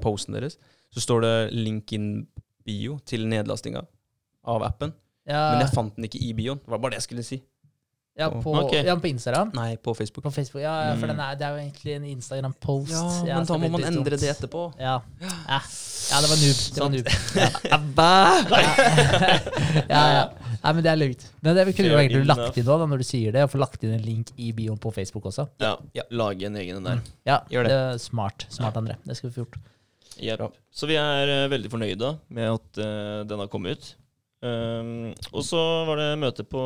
posten 0.04 0.34
deres, 0.36 0.58
så 0.94 1.00
står 1.04 1.20
det 1.24 1.34
'link 1.56 1.92
in 1.92 2.26
bio' 2.68 2.98
til 3.08 3.26
nedlastinga 3.28 3.82
av 4.48 4.62
appen. 4.68 4.92
ja, 5.28 5.50
Men 5.54 5.64
jeg 5.66 5.74
fant 5.74 5.96
den 5.96 6.04
ikke 6.08 6.20
i 6.24 6.32
bioen. 6.36 6.60
Det 6.64 6.68
var 6.76 6.78
bare 6.84 6.94
det 6.96 7.02
jeg 7.02 7.08
skulle 7.10 7.24
si. 7.26 7.40
ja, 8.18 8.26
på, 8.34 8.50
okay. 8.64 8.80
ja, 8.86 8.94
på 8.98 9.06
Instagram. 9.06 9.52
Nei, 9.54 9.76
på 9.76 9.92
Facebook. 9.94 10.24
På 10.24 10.30
Facebook, 10.34 10.62
ja, 10.64 10.72
ja, 10.88 10.94
for 10.98 11.06
Mm. 11.06 11.12
den 11.12 11.20
er, 11.22 11.34
det 11.38 11.44
er 11.46 11.50
jo 11.54 11.58
egentlig 11.62 11.92
en 11.94 12.04
Instagram-post. 12.16 12.90
Ja, 12.90 13.02
Ja, 13.28 13.36
men 13.38 13.46
da 13.46 13.58
må 13.62 13.68
man 13.70 13.84
endre 13.84 14.10
dumt. 14.16 14.20
det 14.24 14.30
etterpå. 14.32 14.62
Ja. 14.80 14.96
Ja. 15.22 15.60
ja, 16.10 16.16
det 16.24 16.28
var 16.32 16.38
noob. 16.42 16.58
Det 16.74 16.80
var 16.82 16.90
noob. 16.96 17.06
Ja, 19.88 20.02
ja. 20.16 20.24
Nei, 20.58 20.72
men 20.74 20.82
det 20.82 20.90
er 20.90 20.98
løyt. 20.98 21.24
Men 21.44 21.54
det 21.56 21.64
kunne 21.76 21.92
du 21.92 21.96
egentlig 22.00 22.24
lagt 22.26 22.56
inn 22.58 22.66
da, 22.66 22.76
når 22.90 22.98
du 23.02 23.06
sier 23.06 23.32
det. 23.36 23.44
Og 23.46 23.52
få 23.54 23.60
lagt 23.62 23.84
inn 23.86 23.94
en 23.94 24.02
link 24.04 24.32
i 24.36 24.50
bioen 24.56 24.78
på 24.82 24.90
Facebook 24.94 25.28
også. 25.30 25.46
Ja, 25.62 25.76
Ja. 25.94 26.02
Lage 26.10 26.46
en 26.50 26.56
egen 26.58 26.80
en 26.80 26.84
der. 26.88 27.00
Ja, 27.28 27.38
Gjør 27.52 27.62
det. 27.68 27.70
det 27.70 27.78
er 27.94 27.98
smart. 28.02 28.46
Smart, 28.50 28.74
André. 28.80 28.96
Det 29.06 29.16
skal 29.16 29.30
vi 29.30 29.34
få 29.38 29.44
gjort. 29.46 29.58
Bra. 30.18 30.50
Så 30.70 30.88
vi 30.90 30.98
er 30.98 31.30
uh, 31.30 31.50
veldig 31.52 31.70
fornøyde 31.72 32.12
med 32.34 32.52
at 32.52 32.80
uh, 32.82 33.24
den 33.28 33.42
har 33.42 33.50
kommet 33.52 33.78
ut. 33.78 33.90
Um, 34.38 35.10
og 35.32 35.42
så 35.42 35.60
var 35.88 35.98
det 35.98 36.08
møte 36.22 36.46
på 36.46 36.62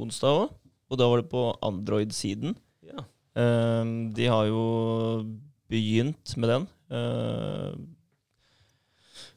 onsdag 0.00 0.42
òg, 0.42 0.54
og 0.92 1.00
da 1.00 1.08
var 1.08 1.22
det 1.22 1.30
på 1.32 1.46
Android-siden. 1.64 2.56
Ja. 2.84 3.04
Um, 3.34 4.12
de 4.14 4.28
har 4.28 4.46
jo 4.50 4.64
begynt 5.72 6.36
med 6.36 6.52
den. 6.52 6.66
Uh, 6.92 7.72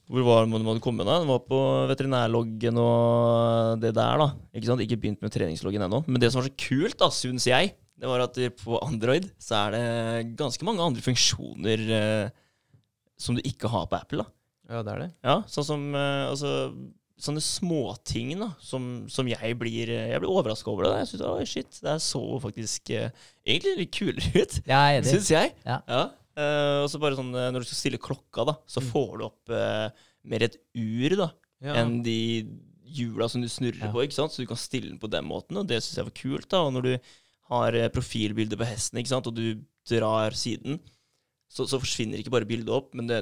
hvor 0.07 0.24
var 0.24 0.47
man 0.47 0.63
hadde 0.63 0.84
kommet 0.84 1.07
da? 1.07 1.18
Den 1.20 1.32
var 1.32 1.41
på 1.43 1.59
veterinærloggen 1.89 2.80
og 2.80 3.82
det 3.84 3.91
der, 3.97 4.22
da. 4.22 4.30
Ikke 4.55 4.70
sant? 4.70 4.84
Ikke 4.84 4.99
begynt 4.99 5.24
med 5.24 5.34
treningsloggen 5.34 5.84
ennå. 5.84 6.03
Men 6.07 6.22
det 6.24 6.32
som 6.32 6.39
var 6.39 6.47
så 6.47 6.55
kult, 6.63 6.95
da, 7.01 7.09
syns 7.11 7.47
jeg, 7.49 7.74
det 7.97 8.07
var 8.07 8.24
at 8.24 8.38
på 8.61 8.80
Android 8.86 9.28
så 9.41 9.65
er 9.65 9.76
det 9.76 10.36
ganske 10.39 10.63
mange 10.68 10.86
andre 10.86 11.03
funksjoner 11.03 11.84
eh, 11.97 12.36
som 13.18 13.38
du 13.38 13.41
ikke 13.45 13.70
har 13.74 13.88
på 13.89 13.97
Apple. 13.99 14.24
da. 14.24 14.32
Ja, 14.70 14.84
det 14.84 14.93
er 14.93 14.99
det. 15.05 15.09
Ja, 15.24 15.36
sånn 15.47 15.65
som 15.68 15.84
eh, 15.95 16.26
altså, 16.28 16.51
sånne 17.18 17.41
småting 17.41 18.34
da, 18.38 18.51
som, 18.61 19.07
som 19.09 19.28
jeg 19.32 19.55
blir 19.57 19.89
eh, 19.89 20.09
Jeg 20.11 20.22
blir 20.22 20.30
overraska 20.34 20.70
over. 20.70 20.86
det. 20.89 20.99
Jeg 21.05 21.09
synes, 21.13 21.24
oh, 21.26 21.41
shit, 21.47 21.80
det 21.86 21.95
så 22.03 22.22
faktisk 22.43 22.91
eh, 22.93 23.09
egentlig 23.47 23.76
litt 23.80 23.95
kulere 23.97 24.43
ut, 24.43 24.57
er 24.68 25.07
syns 25.07 25.32
jeg. 25.34 25.53
Ja. 25.65 25.80
Eh, 26.38 26.84
og 26.84 26.89
så 26.91 26.99
bare 27.01 27.18
sånn 27.18 27.32
når 27.34 27.63
du 27.63 27.70
skal 27.70 27.80
stille 27.82 28.01
klokka, 28.01 28.45
da, 28.51 28.57
så 28.70 28.84
får 28.86 29.11
du 29.18 29.26
opp 29.26 29.53
uh, 29.55 29.88
mer 30.28 30.43
et 30.45 30.59
ur 30.78 31.15
da, 31.24 31.32
Ja. 31.63 31.80
enn 31.82 32.03
de 32.05 32.18
hjula 32.93 33.26
som 33.32 33.41
du 33.41 33.47
snurrer 33.49 33.88
Ja. 33.88 33.91
på, 33.91 34.03
ikke 34.05 34.13
sant? 34.20 34.32
så 34.36 34.43
du 34.43 34.47
kan 34.51 34.59
stille 34.59 34.91
den 34.91 34.99
på 35.01 35.09
den 35.09 35.26
måten, 35.26 35.57
og 35.57 35.65
det 35.68 35.80
syns 35.82 35.97
jeg 35.97 36.05
var 36.11 36.15
kult. 36.22 36.49
da, 36.53 36.61
Og 36.68 36.76
når 36.76 36.86
du 36.86 36.93
har 37.49 37.80
profilbilde 37.95 38.59
på 38.59 38.68
hesten, 38.68 38.99
ikke 39.01 39.09
sant, 39.15 39.28
og 39.32 39.34
du 39.39 39.63
drar 39.89 40.36
siden, 40.38 40.78
så, 41.58 41.66
så 41.70 41.80
forsvinner 41.82 42.22
ikke 42.22 42.34
bare 42.38 42.47
bildet 42.49 42.70
opp, 42.74 42.93
men 42.97 43.10
det, 43.10 43.20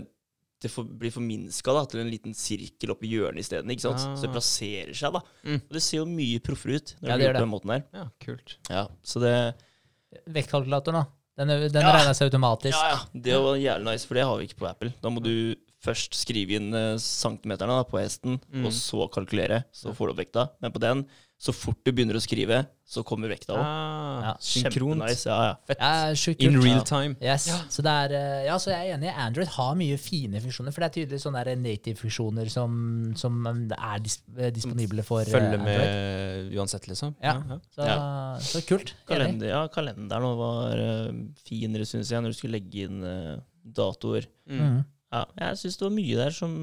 det 0.64 0.72
for, 0.72 0.84
blir 0.88 1.12
forminska 1.14 1.74
til 1.92 2.02
en 2.04 2.10
liten 2.12 2.36
sirkel 2.38 2.92
oppi 2.94 3.10
hjørnet 3.12 3.44
isteden. 3.44 3.72
sant? 3.80 4.00
Så 4.04 4.22
det 4.26 4.30
Ah. 4.32 4.36
plasserer 4.38 4.94
seg, 4.96 5.14
da. 5.16 5.22
Mm. 5.46 5.60
Og 5.66 5.76
det 5.78 5.84
ser 5.84 5.98
jo 6.02 6.06
mye 6.10 6.40
proffere 6.44 6.80
ut 6.80 6.96
når 7.02 7.10
Ja, 7.10 7.16
det 7.16 7.20
blir 7.20 7.28
gjort 7.28 7.40
på 7.40 7.46
den 7.46 7.54
måten 7.56 7.74
her. 7.76 7.84
ja, 7.94 8.06
kult. 8.26 8.58
Ja, 8.72 8.86
så 9.04 9.22
det 9.24 9.36
Vektkalkulatoren, 10.32 11.02
da. 11.02 11.06
Den, 11.38 11.50
den 11.72 11.82
Ja. 11.84 11.92
regner 11.92 12.16
seg 12.16 12.30
automatisk. 12.32 12.78
Ja, 12.78 12.96
ja. 12.96 13.00
Det 13.14 13.36
var 13.44 13.58
jævlig 13.60 13.86
nice, 13.92 14.08
for 14.08 14.16
det 14.16 14.24
har 14.24 14.38
vi 14.40 14.48
ikke 14.48 14.60
på 14.62 14.70
Apple. 14.70 14.94
Da 15.04 15.10
må 15.12 15.22
du 15.22 15.56
først 15.84 16.16
skrive 16.16 16.56
inn 16.56 16.74
eh, 16.74 16.96
centimeterne 16.98 17.76
da, 17.76 17.84
på 17.84 18.00
hesten, 18.00 18.40
Mm. 18.54 18.66
og 18.66 18.72
så 18.72 19.10
kalkulere. 19.12 19.66
Så 19.76 19.92
får 19.94 20.08
du 20.08 20.14
opp 20.14 20.22
vekta. 20.24 20.50
Men 20.62 20.72
på 20.72 20.80
den, 20.80 21.06
så 21.38 21.52
fort 21.54 21.78
du 21.84 21.92
begynner 21.92 22.16
å 22.16 22.22
skrive, 22.24 22.62
så 22.88 23.02
kommer 23.04 23.28
vekta 23.30 23.54
opp. 23.54 23.60
Ah, 23.62 24.22
Ja. 24.26 24.32
Synkront. 24.40 25.02
Nice. 25.04 25.26
Ja, 25.28 25.36
ja. 25.50 25.56
Fett. 25.68 25.78
Ja, 25.82 26.14
sjukt 26.16 26.40
In 26.42 26.56
real 26.62 26.78
Ja. 26.80 26.84
time. 26.88 27.16
Yes. 27.22 27.50
Så, 27.70 27.84
det 27.84 27.92
er, 27.92 28.14
eh, 28.16 28.46
ja, 28.48 28.56
så 28.58 28.72
jeg 28.72 28.88
er 28.90 28.98
enig. 28.98 29.12
Android 29.14 29.48
har 29.48 29.76
mye 29.76 29.98
fine 30.00 30.40
funksjoner. 30.42 30.72
For 30.74 30.82
det 30.82 30.88
er 30.90 30.96
tydelig 31.06 31.20
sånne 31.26 31.44
native-funksjoner 31.60 32.50
som, 32.50 33.14
som 33.20 33.46
er 33.46 34.00
dis 34.00 34.22
eh, 34.38 34.50
disponible 34.56 35.04
for 35.04 35.22
eh, 35.22 35.32
Følge 35.36 35.60
Android. 35.60 35.66
med 35.66 36.56
uansett, 36.56 36.88
liksom. 36.88 37.16
Ja. 37.22 37.36
Så, 37.76 37.90
så 38.40 38.64
kult. 38.66 38.96
Kalender, 39.06 39.48
ja, 39.52 39.68
kalenderen 39.68 40.38
var 40.40 40.80
finere, 41.46 41.86
syns 41.86 42.10
jeg, 42.16 42.22
når 42.24 42.32
du 42.32 42.40
skulle 42.40 42.58
legge 42.62 42.88
inn 42.88 43.04
uh, 43.04 43.38
datoer. 43.66 44.26
Mm. 44.48 44.86
Ja, 45.12 45.26
jeg 45.38 45.58
syns 45.62 45.78
det 45.78 45.86
var 45.90 45.96
mye 46.00 46.16
der 46.18 46.32
som 46.32 46.56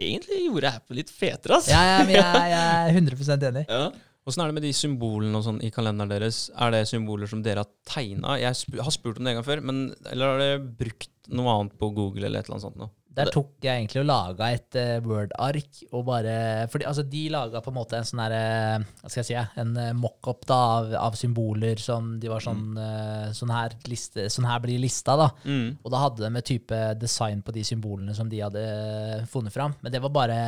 egentlig 0.00 0.44
gjorde 0.46 0.72
Apple 0.80 0.98
litt 1.00 1.12
fetere, 1.12 1.58
ass. 1.58 1.68
Ja, 1.70 1.80
ja, 1.86 1.98
men 2.04 2.16
jeg, 2.16 2.46
jeg 2.54 2.94
er 2.94 3.00
100% 3.00 3.50
enig. 3.50 3.66
Ja. 3.68 3.88
Åssen 4.28 4.42
er 4.44 4.50
det 4.50 4.56
med 4.58 4.66
de 4.66 4.72
symbolene 4.76 5.38
og 5.38 5.46
sånn 5.46 5.62
i 5.64 5.70
kalenderen 5.72 6.12
deres? 6.12 6.42
Er 6.60 6.74
det 6.74 6.84
symboler 6.90 7.30
som 7.30 7.40
dere 7.44 7.64
har 7.64 7.70
tegna? 7.88 8.36
Jeg 8.38 8.58
sp 8.58 8.76
har 8.78 8.92
spurt 8.94 9.18
om 9.18 9.26
det 9.26 9.32
en 9.32 9.40
gang 9.40 9.46
før, 9.46 9.62
men 9.64 9.78
eller 10.12 10.34
har 10.34 10.42
dere 10.42 10.64
brukt 10.82 11.32
noe 11.32 11.54
annet 11.54 11.78
på 11.80 11.88
Google 11.96 12.28
eller 12.28 12.42
et 12.42 12.50
eller 12.50 12.58
annet 12.58 12.66
sånt 12.68 12.80
nå? 12.80 12.90
Der 13.16 13.30
tok 13.34 13.56
jeg 13.64 13.82
egentlig 13.82 14.02
og 14.04 14.08
laga 14.08 14.50
et 14.54 14.76
uh, 14.78 14.98
Word-ark. 15.06 15.82
og 15.90 16.04
bare, 16.06 16.34
fordi 16.70 16.86
altså, 16.86 17.02
De 17.02 17.24
laga 17.32 17.62
på 17.64 17.72
en 17.72 17.78
måte 17.80 17.98
en 17.98 18.06
sånn 18.06 18.22
herre 18.22 18.42
Hva 19.00 19.10
skal 19.10 19.22
jeg 19.22 19.28
si? 19.32 19.38
En 19.60 19.74
uh, 19.76 19.90
mockup 19.98 20.46
da, 20.48 20.60
av, 20.78 20.94
av 21.10 21.18
symboler 21.18 21.80
som 21.82 22.12
de 22.20 22.30
var 22.30 22.42
sånn 22.44 22.76
eh, 22.80 23.30
sånn, 23.36 23.52
her 23.54 23.74
liste, 23.90 24.26
sånn 24.32 24.48
her 24.48 24.60
blir 24.62 24.80
lista, 24.82 25.16
da. 25.18 25.28
Mm. 25.44 25.80
Og 25.82 25.92
da 25.92 26.02
hadde 26.04 26.24
de 26.24 26.40
et 26.40 26.48
type 26.50 26.80
design 27.00 27.42
på 27.46 27.54
de 27.54 27.64
symbolene 27.66 28.14
som 28.16 28.30
de 28.30 28.42
hadde 28.42 28.62
eh, 28.62 29.26
funnet 29.30 29.54
fram. 29.54 29.74
Men 29.84 29.94
det 29.94 30.02
var 30.04 30.14
bare 30.14 30.38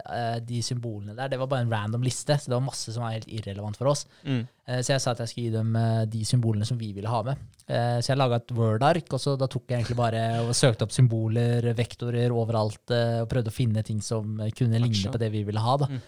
eh, 0.00 0.38
de 0.46 0.62
symbolene 0.64 1.16
der. 1.18 1.32
Det 1.32 1.40
var 1.40 1.50
bare 1.50 1.66
en 1.66 1.72
random 1.72 2.06
liste, 2.06 2.38
så 2.38 2.50
det 2.50 2.58
var 2.58 2.66
masse 2.66 2.94
som 2.94 3.04
var 3.04 3.16
helt 3.16 3.30
irrelevant 3.30 3.78
for 3.78 3.92
oss. 3.92 4.06
Mm. 4.26 4.44
Eh, 4.68 4.80
Så 4.82 4.92
jeg 4.94 5.00
sa 5.02 5.10
at 5.12 5.18
jeg 5.24 5.28
skulle 5.32 5.48
gi 5.50 5.54
dem 5.56 5.74
eh, 5.76 6.04
de 6.06 6.22
symbolene 6.28 6.66
som 6.68 6.78
vi 6.78 6.92
ville 6.94 7.10
ha 7.10 7.22
med. 7.26 7.36
Eh, 7.66 7.98
Så 8.00 8.12
jeg 8.12 8.20
laga 8.20 8.38
et 8.38 8.52
Word-ark, 8.54 9.12
og 9.12 9.20
så 9.20 9.36
da 9.38 9.46
tok 9.50 9.64
jeg 9.68 9.80
egentlig 9.82 9.98
bare 9.98 10.22
og 10.46 10.54
søkte 10.54 10.86
opp 10.86 10.92
symboler, 10.94 11.72
vektorer 11.78 12.30
overalt, 12.30 12.82
og 12.94 13.28
prøvde 13.32 13.50
å 13.50 13.58
finne 13.58 13.82
ting 13.86 14.00
som 14.00 14.36
kunne 14.56 14.78
ligne 14.82 15.10
på 15.12 15.18
det 15.22 15.32
vi 15.34 15.42
ville 15.48 15.60
ha. 15.62 15.76
da. 15.82 15.90
Mm. 15.90 16.02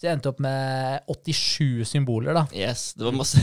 Så 0.00 0.06
jeg 0.08 0.16
endte 0.16 0.30
opp 0.32 0.38
med 0.40 1.02
87 1.12 1.84
symboler, 1.84 2.32
da. 2.32 2.46
Yes, 2.56 2.94
det 2.96 3.04
var 3.04 3.12
masse 3.12 3.36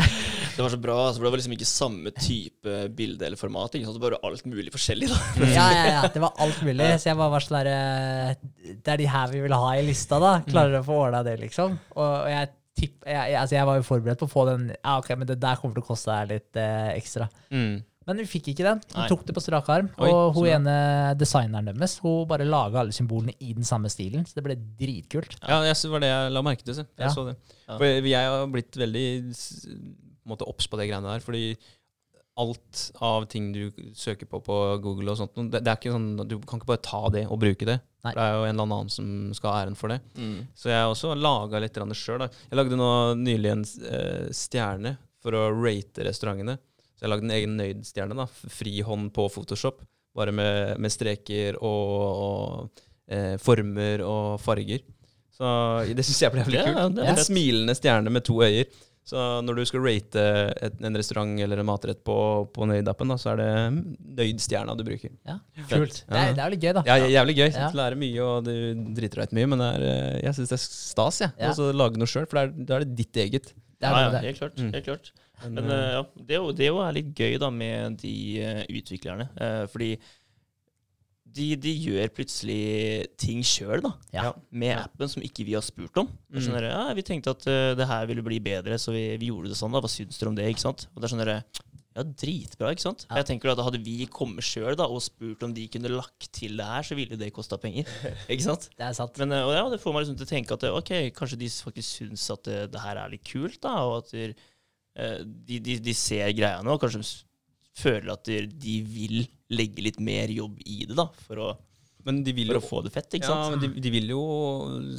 Det 0.56 0.64
var 0.64 0.72
så 0.74 0.80
bra. 0.82 0.96
Altså, 1.06 1.22
det 1.22 1.30
var 1.30 1.38
liksom 1.38 1.52
ikke 1.54 1.68
samme 1.70 2.10
type 2.18 2.72
bilde 2.98 3.24
eller 3.24 3.38
format. 3.38 3.72
Ikke 3.78 3.86
sant? 3.86 3.94
Det 3.96 4.02
var 4.02 4.16
bare 4.16 4.26
alt 4.28 4.42
mulig 4.50 4.72
forskjellig. 4.74 5.06
da. 5.08 5.20
Ja, 5.54 5.68
ja, 5.72 5.84
ja, 5.94 6.00
det 6.12 6.20
var 6.20 6.34
alt 6.42 6.58
mulig. 6.66 6.88
Så 7.00 7.08
jeg 7.12 7.16
bare 7.20 7.32
var 7.32 7.44
sånn 7.46 7.56
der 7.60 7.70
eh, 7.70 8.74
Det 8.74 8.92
er 8.92 9.00
de 9.00 9.06
her 9.14 9.30
vi 9.32 9.40
vil 9.46 9.54
ha 9.56 9.70
i 9.78 9.84
lista, 9.86 10.18
da. 10.20 10.32
Klarer 10.50 10.74
du 10.74 10.80
å 10.82 10.88
få 10.90 10.98
ordna 11.06 11.22
det, 11.24 11.38
liksom? 11.46 11.78
Og, 11.94 12.02
og 12.10 12.28
jeg, 12.34 12.50
tipp, 12.80 12.96
jeg, 13.04 13.20
jeg, 13.34 13.38
altså 13.42 13.56
jeg 13.58 13.68
var 13.68 13.78
jo 13.78 13.86
forberedt 13.86 14.20
på 14.22 14.26
å 14.28 14.32
få 14.32 14.46
den 14.48 14.66
Ja, 14.72 14.96
ok, 14.98 15.12
men 15.20 15.28
det 15.28 15.38
der 15.42 15.60
kommer 15.60 15.76
til 15.78 15.84
å 15.84 15.88
koste 15.92 16.16
deg 16.16 16.34
litt 16.34 16.60
eh, 16.60 16.90
ekstra. 16.96 17.28
Mm. 17.52 17.78
Men 18.08 18.18
vi 18.24 18.26
fikk 18.26 18.48
ikke 18.50 18.64
den. 18.66 18.80
Hun 18.96 19.08
tok 19.10 19.26
det 19.28 19.34
på 19.36 19.42
strak 19.44 19.68
arm. 19.70 19.90
Oi, 20.00 20.08
og 20.10 20.34
hun 20.34 20.48
ene 20.50 20.74
designeren 21.20 21.68
deres 21.68 21.98
hun 22.02 22.24
bare 22.30 22.46
laga 22.48 22.80
alle 22.80 22.96
symbolene 22.96 23.36
i 23.38 23.52
den 23.54 23.66
samme 23.68 23.90
stilen. 23.92 24.24
Så 24.26 24.38
det 24.38 24.44
ble 24.46 24.56
dritkult. 24.80 25.36
Ja, 25.44 25.60
jeg, 25.68 25.76
det 25.78 25.92
var 25.92 26.02
det 26.02 26.10
jeg 26.10 26.32
la 26.34 26.42
merke 26.42 26.66
til. 26.66 26.80
Så. 26.80 26.86
Jeg 26.96 27.06
Ja. 27.06 27.12
så 27.14 27.26
det. 27.28 27.36
For 27.68 28.08
jeg 28.10 28.32
har 28.32 28.48
blitt 28.50 28.80
veldig 28.80 29.06
måte 30.30 30.48
obs 30.48 30.66
på 30.66 30.80
det 30.80 30.88
greiene 30.90 31.12
der. 31.12 31.22
Fordi 31.22 31.44
alt 32.40 32.82
av 33.04 33.26
ting 33.30 33.50
du 33.54 33.68
søker 33.96 34.28
på 34.30 34.40
på 34.44 34.56
Google 34.84 35.12
og 35.12 35.20
sånt, 35.20 35.36
det, 35.52 35.62
det 35.62 35.72
er 35.72 35.78
ikke 35.78 35.94
sånn, 35.94 36.10
du 36.24 36.36
kan 36.42 36.60
ikke 36.60 36.70
bare 36.72 36.84
ta 36.86 37.02
det 37.12 37.26
og 37.28 37.40
bruke 37.42 37.68
det. 37.68 37.78
Nei. 38.06 38.14
Det 38.16 38.24
er 38.24 38.34
jo 38.34 38.44
en 38.48 38.54
eller 38.54 38.66
annen 38.66 38.92
som 38.92 39.08
skal 39.36 39.52
ha 39.52 39.62
æren 39.64 39.76
for 39.76 39.92
det. 39.92 40.00
Mm. 40.16 40.36
Så 40.56 40.72
jeg 40.72 40.80
har 40.80 40.88
også 40.90 41.14
laga 41.18 41.60
litt 41.60 41.76
sjøl. 41.98 42.24
Jeg 42.24 42.58
lagde 42.58 42.80
nå 42.80 42.90
nylig 43.20 43.52
en 43.52 43.64
eh, 43.92 44.28
stjerne 44.34 44.96
for 45.20 45.36
å 45.36 45.48
rate 45.52 46.06
restaurantene. 46.06 46.56
Så 46.96 47.04
jeg 47.04 47.12
lagde 47.12 47.28
en 47.28 47.36
egen 47.36 47.58
nøyd-stjerne. 47.60 48.16
da, 48.16 48.26
Frihånd 48.28 49.12
på 49.16 49.28
Photoshop. 49.32 49.84
Bare 50.16 50.32
med, 50.34 50.80
med 50.80 50.92
streker 50.92 51.60
og, 51.60 51.92
og 52.24 52.82
eh, 53.12 53.36
former 53.40 54.02
og 54.06 54.40
farger. 54.42 54.82
Så 55.40 55.50
det 55.96 56.04
syns 56.04 56.20
jeg 56.24 56.34
ble 56.34 56.44
jævlig 56.44 56.64
kult. 56.66 56.98
er 57.04 57.14
en 57.14 57.24
smilende 57.24 57.76
stjerne 57.78 58.12
med 58.12 58.24
to 58.28 58.40
øyer. 58.44 58.68
Så 59.10 59.22
når 59.42 59.58
du 59.58 59.62
skal 59.66 59.82
rate 59.82 60.24
et, 60.62 60.76
en 60.86 60.98
restaurant 60.98 61.32
eller 61.42 61.62
en 61.62 61.66
matrett 61.66 61.98
på, 62.06 62.16
på 62.54 62.68
Nøyd-appen, 62.70 63.14
så 63.18 63.32
er 63.32 63.40
det 63.40 63.48
Nøyd-stjerna 64.20 64.76
du 64.78 64.84
bruker. 64.86 65.10
Ja, 65.26 65.40
Kult. 65.64 65.72
kult. 65.72 65.96
Det, 66.04 66.20
er, 66.20 66.36
det 66.36 66.44
er 66.44 66.54
litt 66.54 66.66
gøy, 66.66 66.74
da. 66.76 66.84
Ja, 66.86 67.08
jævlig 67.16 67.36
gøy. 67.40 67.48
Ja. 67.48 67.70
Du 67.72 67.80
lærer 67.80 67.98
mye, 67.98 68.28
og 68.28 68.46
du 68.46 68.52
driter 68.98 69.24
deg 69.24 69.32
ut 69.32 69.34
mye, 69.40 69.48
men 69.50 69.64
det 69.64 69.70
er, 69.72 69.88
eh, 69.88 70.20
jeg 70.28 70.38
syns 70.38 70.52
det 70.54 70.58
er 70.58 70.62
stas, 70.66 71.18
jeg. 71.24 71.34
Ja. 71.42 71.50
Så 71.58 71.72
lage 71.74 71.98
noe 71.98 72.10
sjøl, 72.10 72.28
for 72.30 72.38
da 72.38 72.46
er, 72.46 72.78
er 72.78 72.86
det 72.86 73.00
ditt 73.02 73.20
eget. 73.24 73.50
Det 73.80 73.88
er 73.88 73.96
Ja, 73.96 74.06
ja, 74.06 74.22
helt 74.28 74.38
klart. 74.38 74.60
Mm. 74.60 74.70
Helt 74.76 74.88
klart. 74.92 75.12
Men, 75.42 75.54
Men 75.56 75.70
eh, 75.72 75.90
ja, 75.96 76.00
det 76.20 76.36
er 76.36 76.42
jo, 76.42 76.52
det 76.52 76.66
er 76.66 76.70
jo 76.70 76.86
litt 77.00 77.12
gøy 77.16 77.36
da 77.40 77.48
med 77.54 77.98
de 78.02 78.14
uh, 78.44 78.62
utviklerne. 78.76 79.26
Uh, 79.40 79.64
fordi 79.72 79.94
de, 81.36 81.46
de 81.60 81.72
gjør 81.84 82.10
plutselig 82.16 82.60
ting 83.20 83.40
sjøl, 83.46 83.80
da. 83.84 83.92
Ja. 84.14 84.30
Med 84.50 84.74
appen 84.80 85.10
som 85.12 85.22
ikke 85.24 85.44
vi 85.46 85.54
har 85.56 85.64
spurt 85.64 85.96
om. 86.02 86.08
Det 86.28 86.40
er 86.40 86.46
sånn 86.46 86.56
Mm. 86.56 86.60
der, 86.60 86.68
ja, 86.72 86.94
vi 86.98 87.04
tenkte 87.06 87.34
at 87.36 87.46
uh, 87.46 87.72
det 87.78 87.86
her 87.86 88.06
ville 88.10 88.24
bli 88.26 88.40
bedre, 88.42 88.78
så 88.82 88.94
vi, 88.94 89.04
vi 89.20 89.30
gjorde 89.30 89.52
det 89.52 89.58
sånn. 89.60 89.72
da, 89.74 89.82
Hva 89.84 89.90
syns 89.92 90.18
dere 90.20 90.32
om 90.32 90.38
det? 90.38 90.48
ikke 90.50 90.64
sant? 90.66 90.88
Og 90.94 91.00
det 91.02 91.08
er 91.08 91.14
sånn 91.14 91.22
der, 91.24 91.42
Ja, 91.90 92.04
dritbra, 92.06 92.68
ikke 92.70 92.84
sant? 92.84 93.02
Ja. 93.08 93.16
Jeg 93.18 93.26
tenker 93.32 93.50
at 93.50 93.58
Hadde 93.66 93.80
vi 93.82 94.06
kommet 94.06 94.46
sjøl 94.46 94.78
og 94.78 95.00
spurt 95.02 95.42
om 95.42 95.50
de 95.54 95.64
kunne 95.68 95.90
lagt 95.90 96.28
til 96.32 96.54
det 96.56 96.66
her, 96.68 96.86
så 96.86 96.94
ville 96.94 97.18
det 97.18 97.32
kosta 97.34 97.58
penger. 97.58 97.88
ikke 98.30 98.46
sant? 98.46 98.68
Det 98.78 98.86
er 98.86 98.94
sant. 98.94 99.18
Men 99.18 99.32
eh, 99.34 99.42
og 99.42 99.50
ja, 99.56 99.64
det 99.72 99.80
får 99.82 99.96
meg 99.96 100.04
liksom 100.04 100.18
til 100.20 100.28
å 100.28 100.30
tenke 100.30 100.54
at 100.54 100.66
eh, 100.68 100.76
ok, 100.78 100.92
kanskje 101.18 101.40
de 101.42 101.48
faktisk 101.50 101.88
syns 102.04 102.28
at 102.30 102.44
det, 102.46 102.60
det 102.74 102.84
her 102.84 103.00
er 103.02 103.10
litt 103.10 103.26
kult, 103.26 103.58
da, 103.66 103.74
og 103.90 104.04
at 104.04 104.14
de, 104.14 105.58
de, 105.58 105.78
de, 105.82 105.92
ser 105.94 106.30
greia 106.34 106.62
nå, 106.66 106.74
kanskje 106.82 107.02
føler 107.80 108.12
at 108.14 108.30
de, 108.30 108.76
vil 108.86 109.24
legge 109.52 109.84
litt 109.84 110.00
mer 110.04 110.30
jobb 110.32 110.60
i 110.66 110.84
det, 110.84 110.96
da, 110.98 111.08
for 111.26 111.42
å, 111.42 111.50
men 112.06 112.22
de 112.26 112.32
vil 112.36 112.50
for 112.52 112.58
jo 112.58 112.62
å 112.62 112.68
få 112.68 112.82
det 112.86 112.92
fett, 112.94 113.08
ikke 113.18 113.28
ja, 113.28 113.34
sant? 113.34 113.54
men 113.54 113.62
de, 113.62 113.82
de 113.84 113.92
vil 113.94 114.12
jo 114.12 114.22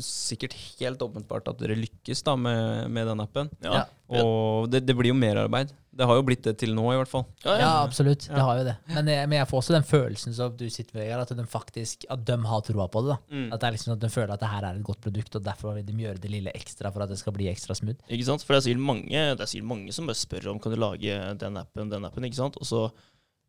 sikkert 0.06 0.56
helt 0.80 1.02
åpenbart 1.02 1.50
at 1.52 1.62
dere 1.62 1.78
lykkes 1.80 2.24
da 2.28 2.36
med, 2.40 2.90
med 2.94 3.10
den 3.12 3.24
appen. 3.24 3.52
Ja. 3.64 3.86
Og 4.12 4.68
det, 4.72 4.84
det 4.84 4.96
blir 4.98 5.14
jo 5.14 5.16
merarbeid. 5.18 5.72
Det 5.92 6.08
har 6.08 6.18
jo 6.18 6.24
blitt 6.24 6.44
det 6.44 6.54
til 6.60 6.74
nå, 6.76 6.84
i 6.94 6.98
hvert 7.00 7.10
fall. 7.12 7.24
Ja, 7.44 7.54
Ja, 7.54 7.60
ja. 7.62 7.72
absolutt. 7.84 8.26
Det 8.28 8.44
har 8.44 8.60
jo 8.60 8.66
det. 8.68 8.76
Men 8.92 9.10
jeg, 9.12 9.28
men 9.28 9.38
jeg 9.40 9.48
får 9.50 9.62
også 9.62 9.76
den 9.76 9.88
følelsen 9.88 10.36
som 10.36 10.54
du 10.56 10.66
sitter 10.72 11.00
med, 11.00 11.12
at 11.20 11.34
de 11.36 11.46
faktisk 11.52 12.06
at 12.12 12.24
de 12.28 12.38
har 12.48 12.64
troa 12.68 12.88
på 12.92 13.04
det. 13.06 13.16
da. 13.16 13.36
Mm. 13.36 13.48
At 13.52 13.62
det 13.64 13.70
er 13.70 13.76
liksom 13.78 13.94
at 13.96 14.04
de 14.04 14.12
føler 14.12 14.36
at 14.36 14.44
det 14.44 14.52
her 14.52 14.68
er 14.68 14.80
et 14.80 14.88
godt 14.88 15.02
produkt, 15.04 15.36
og 15.40 15.46
derfor 15.48 15.76
vil 15.78 15.88
de 15.88 15.98
gjøre 16.06 16.24
det 16.24 16.32
lille 16.32 16.56
ekstra 16.56 16.92
for 16.92 17.04
at 17.06 17.12
det 17.12 17.20
skal 17.20 17.36
bli 17.36 17.48
ekstra 17.52 17.76
smooth. 17.78 18.00
Ikke 18.08 18.28
sant? 18.28 18.44
For 18.48 18.56
det 18.56 18.62
er 18.62 18.68
sikkert 18.70 18.88
mange, 18.92 19.26
det 19.36 19.46
er 19.48 19.52
sikkert 19.54 19.72
mange 19.74 19.96
som 19.96 20.12
bare 20.12 20.22
spør 20.22 20.52
om 20.54 20.62
kan 20.64 20.76
du 20.76 20.80
lage 20.80 21.18
den 21.44 21.60
appen, 21.64 21.92
den 21.92 22.08
appen, 22.08 22.28
ikke 22.28 22.40
sant? 22.40 22.60
Og 22.60 22.68
så 22.68 22.86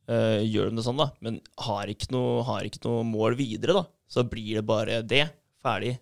eh, 0.09 0.41
gjør 0.47 0.71
de 0.71 0.79
det 0.81 0.87
sånn, 0.87 1.01
da. 1.01 1.11
Men 1.21 1.41
har 1.67 1.91
ikke, 1.93 2.11
noe, 2.15 2.43
har 2.49 2.67
ikke 2.69 2.83
noe 2.87 3.05
mål 3.09 3.37
videre, 3.39 3.83
da. 3.83 3.85
Så 4.11 4.25
blir 4.29 4.59
det 4.61 4.67
bare 4.69 5.03
det. 5.03 5.27
Ferdig. 5.63 5.97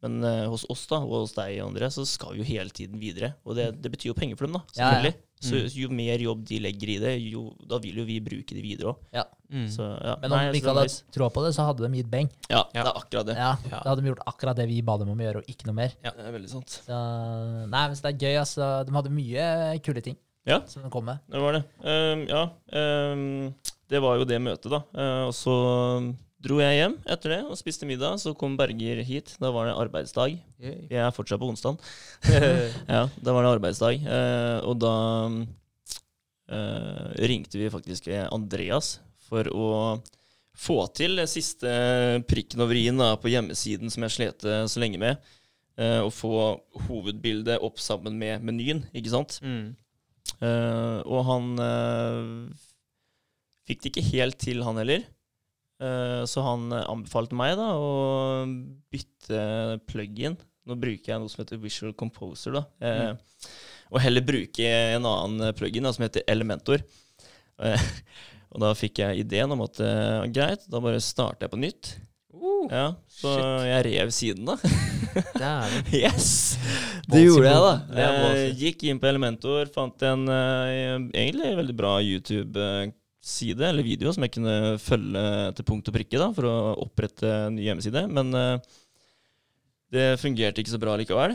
Men 0.00 0.22
uh, 0.24 0.46
hos 0.48 0.64
oss 0.72 0.86
da, 0.88 1.02
og 1.04 1.26
hos 1.26 1.34
deg, 1.36 1.58
André, 1.60 1.90
så 1.92 2.06
skal 2.08 2.32
vi 2.32 2.40
jo 2.40 2.46
hele 2.48 2.72
tiden 2.72 3.00
videre. 3.00 3.34
Og 3.44 3.56
det, 3.58 3.66
det 3.84 3.90
betyr 3.92 4.14
jo 4.14 4.16
penger 4.16 4.38
for 4.38 4.48
dem, 4.48 4.56
da. 4.56 4.62
Ja, 4.78 4.92
ja. 5.04 5.12
Mm. 5.40 5.44
Så 5.44 5.60
jo 5.72 5.88
mer 5.92 6.20
jobb 6.20 6.42
de 6.48 6.58
legger 6.60 6.90
i 6.92 6.96
det, 7.00 7.12
jo, 7.32 7.46
da 7.68 7.78
vil 7.80 7.96
jo 8.02 8.04
vi 8.08 8.18
bruke 8.24 8.56
det 8.56 8.64
videre 8.64 8.92
òg. 8.92 9.04
Ja. 9.16 9.24
Mm. 9.48 9.66
Ja. 9.68 10.14
Men 10.20 10.32
om 10.32 10.34
Nei, 10.36 10.42
de 10.52 10.60
ikke 10.60 10.72
hadde 10.72 10.84
hatt 10.84 11.14
troa 11.16 11.30
på 11.32 11.44
det, 11.46 11.52
så 11.56 11.64
hadde 11.68 11.84
de 11.84 12.00
gitt 12.00 12.10
beng. 12.12 12.28
Ja, 12.48 12.62
Ja. 12.76 12.84
det 12.84 12.92
er 12.92 13.00
akkurat 13.00 13.28
det. 13.28 13.36
Ja, 13.40 13.52
Ja. 13.70 13.80
Da 13.80 13.92
hadde 13.92 14.04
de 14.04 14.12
gjort 14.12 14.24
akkurat 14.28 14.56
det 14.60 14.68
vi 14.68 14.80
ba 14.84 14.96
dem 15.00 15.12
om 15.12 15.20
å 15.20 15.24
gjøre, 15.24 15.40
og 15.44 15.52
ikke 15.52 15.68
noe 15.68 15.78
mer. 15.80 15.94
Det 16.04 16.12
er 16.12 16.36
veldig 16.36 16.52
sant. 16.52 16.80
Så, 16.84 17.00
nei, 17.72 17.84
men 17.88 17.96
så 17.96 18.04
det 18.08 18.12
er 18.14 18.20
gøy, 18.24 18.36
altså. 18.40 18.70
De 18.88 18.96
hadde 18.96 19.14
mye 19.16 19.46
kule 19.84 20.04
ting. 20.04 20.16
Ja. 20.48 20.62
som 20.66 20.82
den 20.82 20.90
kom 20.90 21.04
med. 21.04 21.20
Det 21.28 21.40
var 21.40 21.56
det. 21.56 21.62
Um, 21.84 22.24
ja. 22.28 22.42
Um, 22.72 23.54
det 23.90 24.00
var 24.00 24.18
jo 24.18 24.26
det 24.28 24.40
møtet, 24.42 24.70
da. 24.72 24.82
Uh, 24.94 25.24
og 25.28 25.34
så 25.36 25.54
dro 26.40 26.60
jeg 26.62 26.78
hjem 26.78 26.94
etter 27.12 27.34
det 27.34 27.40
og 27.44 27.58
spiste 27.60 27.88
middag. 27.88 28.20
Så 28.22 28.32
kom 28.38 28.56
Berger 28.58 29.02
hit. 29.06 29.34
Da 29.42 29.52
var 29.54 29.68
det 29.68 29.76
arbeidsdag. 29.76 30.38
Jeg 30.60 31.00
er 31.00 31.12
fortsatt 31.14 31.40
på 31.42 31.50
onsdag. 31.50 31.80
ja, 32.94 33.04
da 33.08 33.34
var 33.36 33.44
det 33.44 33.52
arbeidsdag. 33.56 34.06
Uh, 34.06 34.58
og 34.70 34.80
da 34.80 34.94
uh, 36.54 37.10
ringte 37.20 37.60
vi 37.60 37.72
faktisk 37.72 38.08
Andreas 38.30 38.98
for 39.30 39.46
å 39.52 39.68
få 40.60 40.82
til 40.92 41.14
den 41.16 41.28
siste 41.30 41.70
prikken 42.28 42.60
over 42.60 42.76
i-en 42.76 43.00
på 43.22 43.30
hjemmesiden 43.32 43.92
som 43.92 44.04
jeg 44.04 44.16
slet 44.16 44.48
så 44.68 44.82
lenge 44.82 44.98
med. 45.00 45.20
Uh, 45.80 46.02
og 46.04 46.10
få 46.12 46.32
hovedbildet 46.88 47.62
opp 47.64 47.78
sammen 47.80 48.18
med 48.20 48.42
menyen, 48.44 48.82
ikke 48.92 49.12
sant. 49.12 49.38
Mm. 49.40 49.70
Eh, 50.40 50.98
og 51.04 51.24
han 51.28 51.48
uh, 51.60 52.60
fikk 53.68 53.82
det 53.82 53.92
ikke 53.92 54.06
helt 54.12 54.38
til, 54.40 54.62
han 54.66 54.80
heller. 54.80 55.04
Uh, 55.80 56.22
så 56.28 56.44
han 56.44 56.68
anbefalte 56.76 57.36
meg 57.36 57.56
da 57.60 57.72
å 57.80 57.90
bytte 58.92 59.42
plug-in. 59.88 60.38
Nå 60.68 60.76
bruker 60.80 61.14
jeg 61.14 61.22
noe 61.22 61.32
som 61.32 61.42
heter 61.42 61.60
Visual 61.60 61.94
Composer, 61.98 62.60
da. 62.60 62.64
Mm. 62.84 63.20
Og 63.90 64.02
heller 64.04 64.22
bruke 64.22 64.66
en 64.94 65.08
annen 65.08 65.54
plug-in 65.58 65.88
da, 65.88 65.92
som 65.96 66.04
heter 66.04 66.26
Elementor. 66.30 66.84
Og 68.50 68.62
da 68.62 68.70
fikk 68.76 69.00
jeg 69.00 69.24
ideen 69.24 69.50
om 69.54 69.64
at 69.64 69.80
greit, 70.34 70.66
da 70.70 70.82
bare 70.82 71.00
starter 71.02 71.46
jeg 71.46 71.52
på 71.52 71.60
nytt. 71.64 71.90
Ja, 72.68 72.86
Så 73.08 73.32
shit. 73.32 73.68
jeg 73.68 73.84
rev 73.86 74.10
siden, 74.14 74.48
da. 74.50 74.56
Dæven. 75.42 75.86
Yes! 75.96 76.30
Det 77.10 77.22
gjorde 77.24 77.48
jeg, 77.48 77.62
da. 77.64 77.74
ballsy. 77.90 78.42
Eh, 78.44 78.58
gikk 78.60 78.84
inn 78.86 79.00
på 79.02 79.08
Elementor, 79.10 79.70
fant 79.74 80.04
en 80.06 80.26
eh, 80.30 80.98
egentlig 81.24 81.54
veldig 81.58 81.76
bra 81.78 81.94
YouTube-side, 82.04 83.64
eller 83.70 83.86
video, 83.86 84.12
som 84.14 84.26
jeg 84.26 84.34
kunne 84.36 84.76
følge 84.82 85.24
til 85.58 85.68
punkt 85.72 85.90
og 85.90 85.96
prikke 85.96 86.20
da, 86.20 86.30
for 86.36 86.50
å 86.50 86.58
opprette 86.84 87.32
en 87.48 87.56
ny 87.58 87.66
hjemmeside. 87.66 88.04
Men 88.12 88.34
eh, 88.38 88.76
det 89.90 90.12
fungerte 90.22 90.62
ikke 90.62 90.76
så 90.76 90.82
bra 90.82 90.94
likevel. 91.00 91.34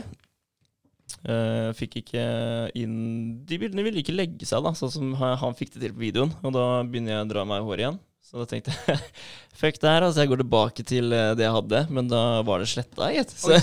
Uh, 1.26 1.70
fikk 1.78 2.00
ikke 2.00 2.22
inn 2.78 2.96
De 3.46 3.56
bildene 3.62 3.84
ville 3.86 4.00
ikke 4.02 4.14
legge 4.14 4.46
seg, 4.46 4.64
da, 4.66 4.72
sånn 4.74 4.90
som 4.90 5.12
han, 5.20 5.36
han 5.38 5.54
fikk 5.58 5.76
det 5.76 5.84
til 5.84 5.94
på 5.94 6.02
videoen. 6.02 6.32
Og 6.42 6.54
da 6.54 6.66
begynner 6.82 7.14
jeg 7.14 7.26
å 7.26 7.30
dra 7.30 7.44
meg 7.46 7.62
i 7.62 7.66
håret 7.66 7.84
igjen. 7.84 7.98
Så 8.26 8.40
da 8.42 8.46
tenkte 8.50 8.72
jeg 8.74 8.98
fuck 9.60 9.76
det 9.78 9.86
her, 9.92 10.02
altså. 10.08 10.24
Jeg 10.24 10.30
går 10.32 10.40
tilbake 10.42 10.84
til 10.88 11.12
eh, 11.14 11.28
det 11.38 11.44
jeg 11.46 11.54
hadde. 11.54 11.82
Men 11.94 12.08
da 12.10 12.22
var 12.46 12.58
det 12.62 12.66
sletta, 12.72 13.10
gitt. 13.14 13.30
Så 13.38 13.54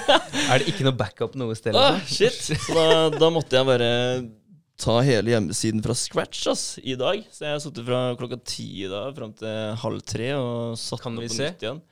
Er 0.52 0.62
det 0.62 0.68
ikke 0.70 0.86
noe 0.86 0.94
backup 0.96 1.34
noe 1.40 1.56
sted? 1.58 1.74
Ah, 1.76 1.98
shit. 2.06 2.36
Så 2.38 2.76
da, 2.76 2.86
da 3.16 3.30
måtte 3.34 3.58
jeg 3.58 3.66
bare 3.66 3.88
ta 4.82 4.94
hele 5.04 5.30
hjemmesiden 5.34 5.82
fra 5.84 5.94
scratch 5.98 6.46
ass, 6.50 6.62
i 6.82 6.94
dag. 6.98 7.20
Så 7.34 7.44
jeg 7.48 7.56
har 7.56 7.60
sittet 7.62 7.84
fra 7.86 8.00
klokka 8.18 8.38
ti 8.48 8.68
i 8.86 8.90
dag 8.90 9.10
fram 9.18 9.34
til 9.38 9.74
halv 9.82 10.00
tre 10.08 10.30
og 10.38 10.78
satt 10.80 11.02
Kan 11.04 11.18
vi 11.18 11.26
opp 11.28 11.34
på 11.34 11.38
se? 11.40 11.50
nytt 11.52 11.66
igjen. 11.66 11.82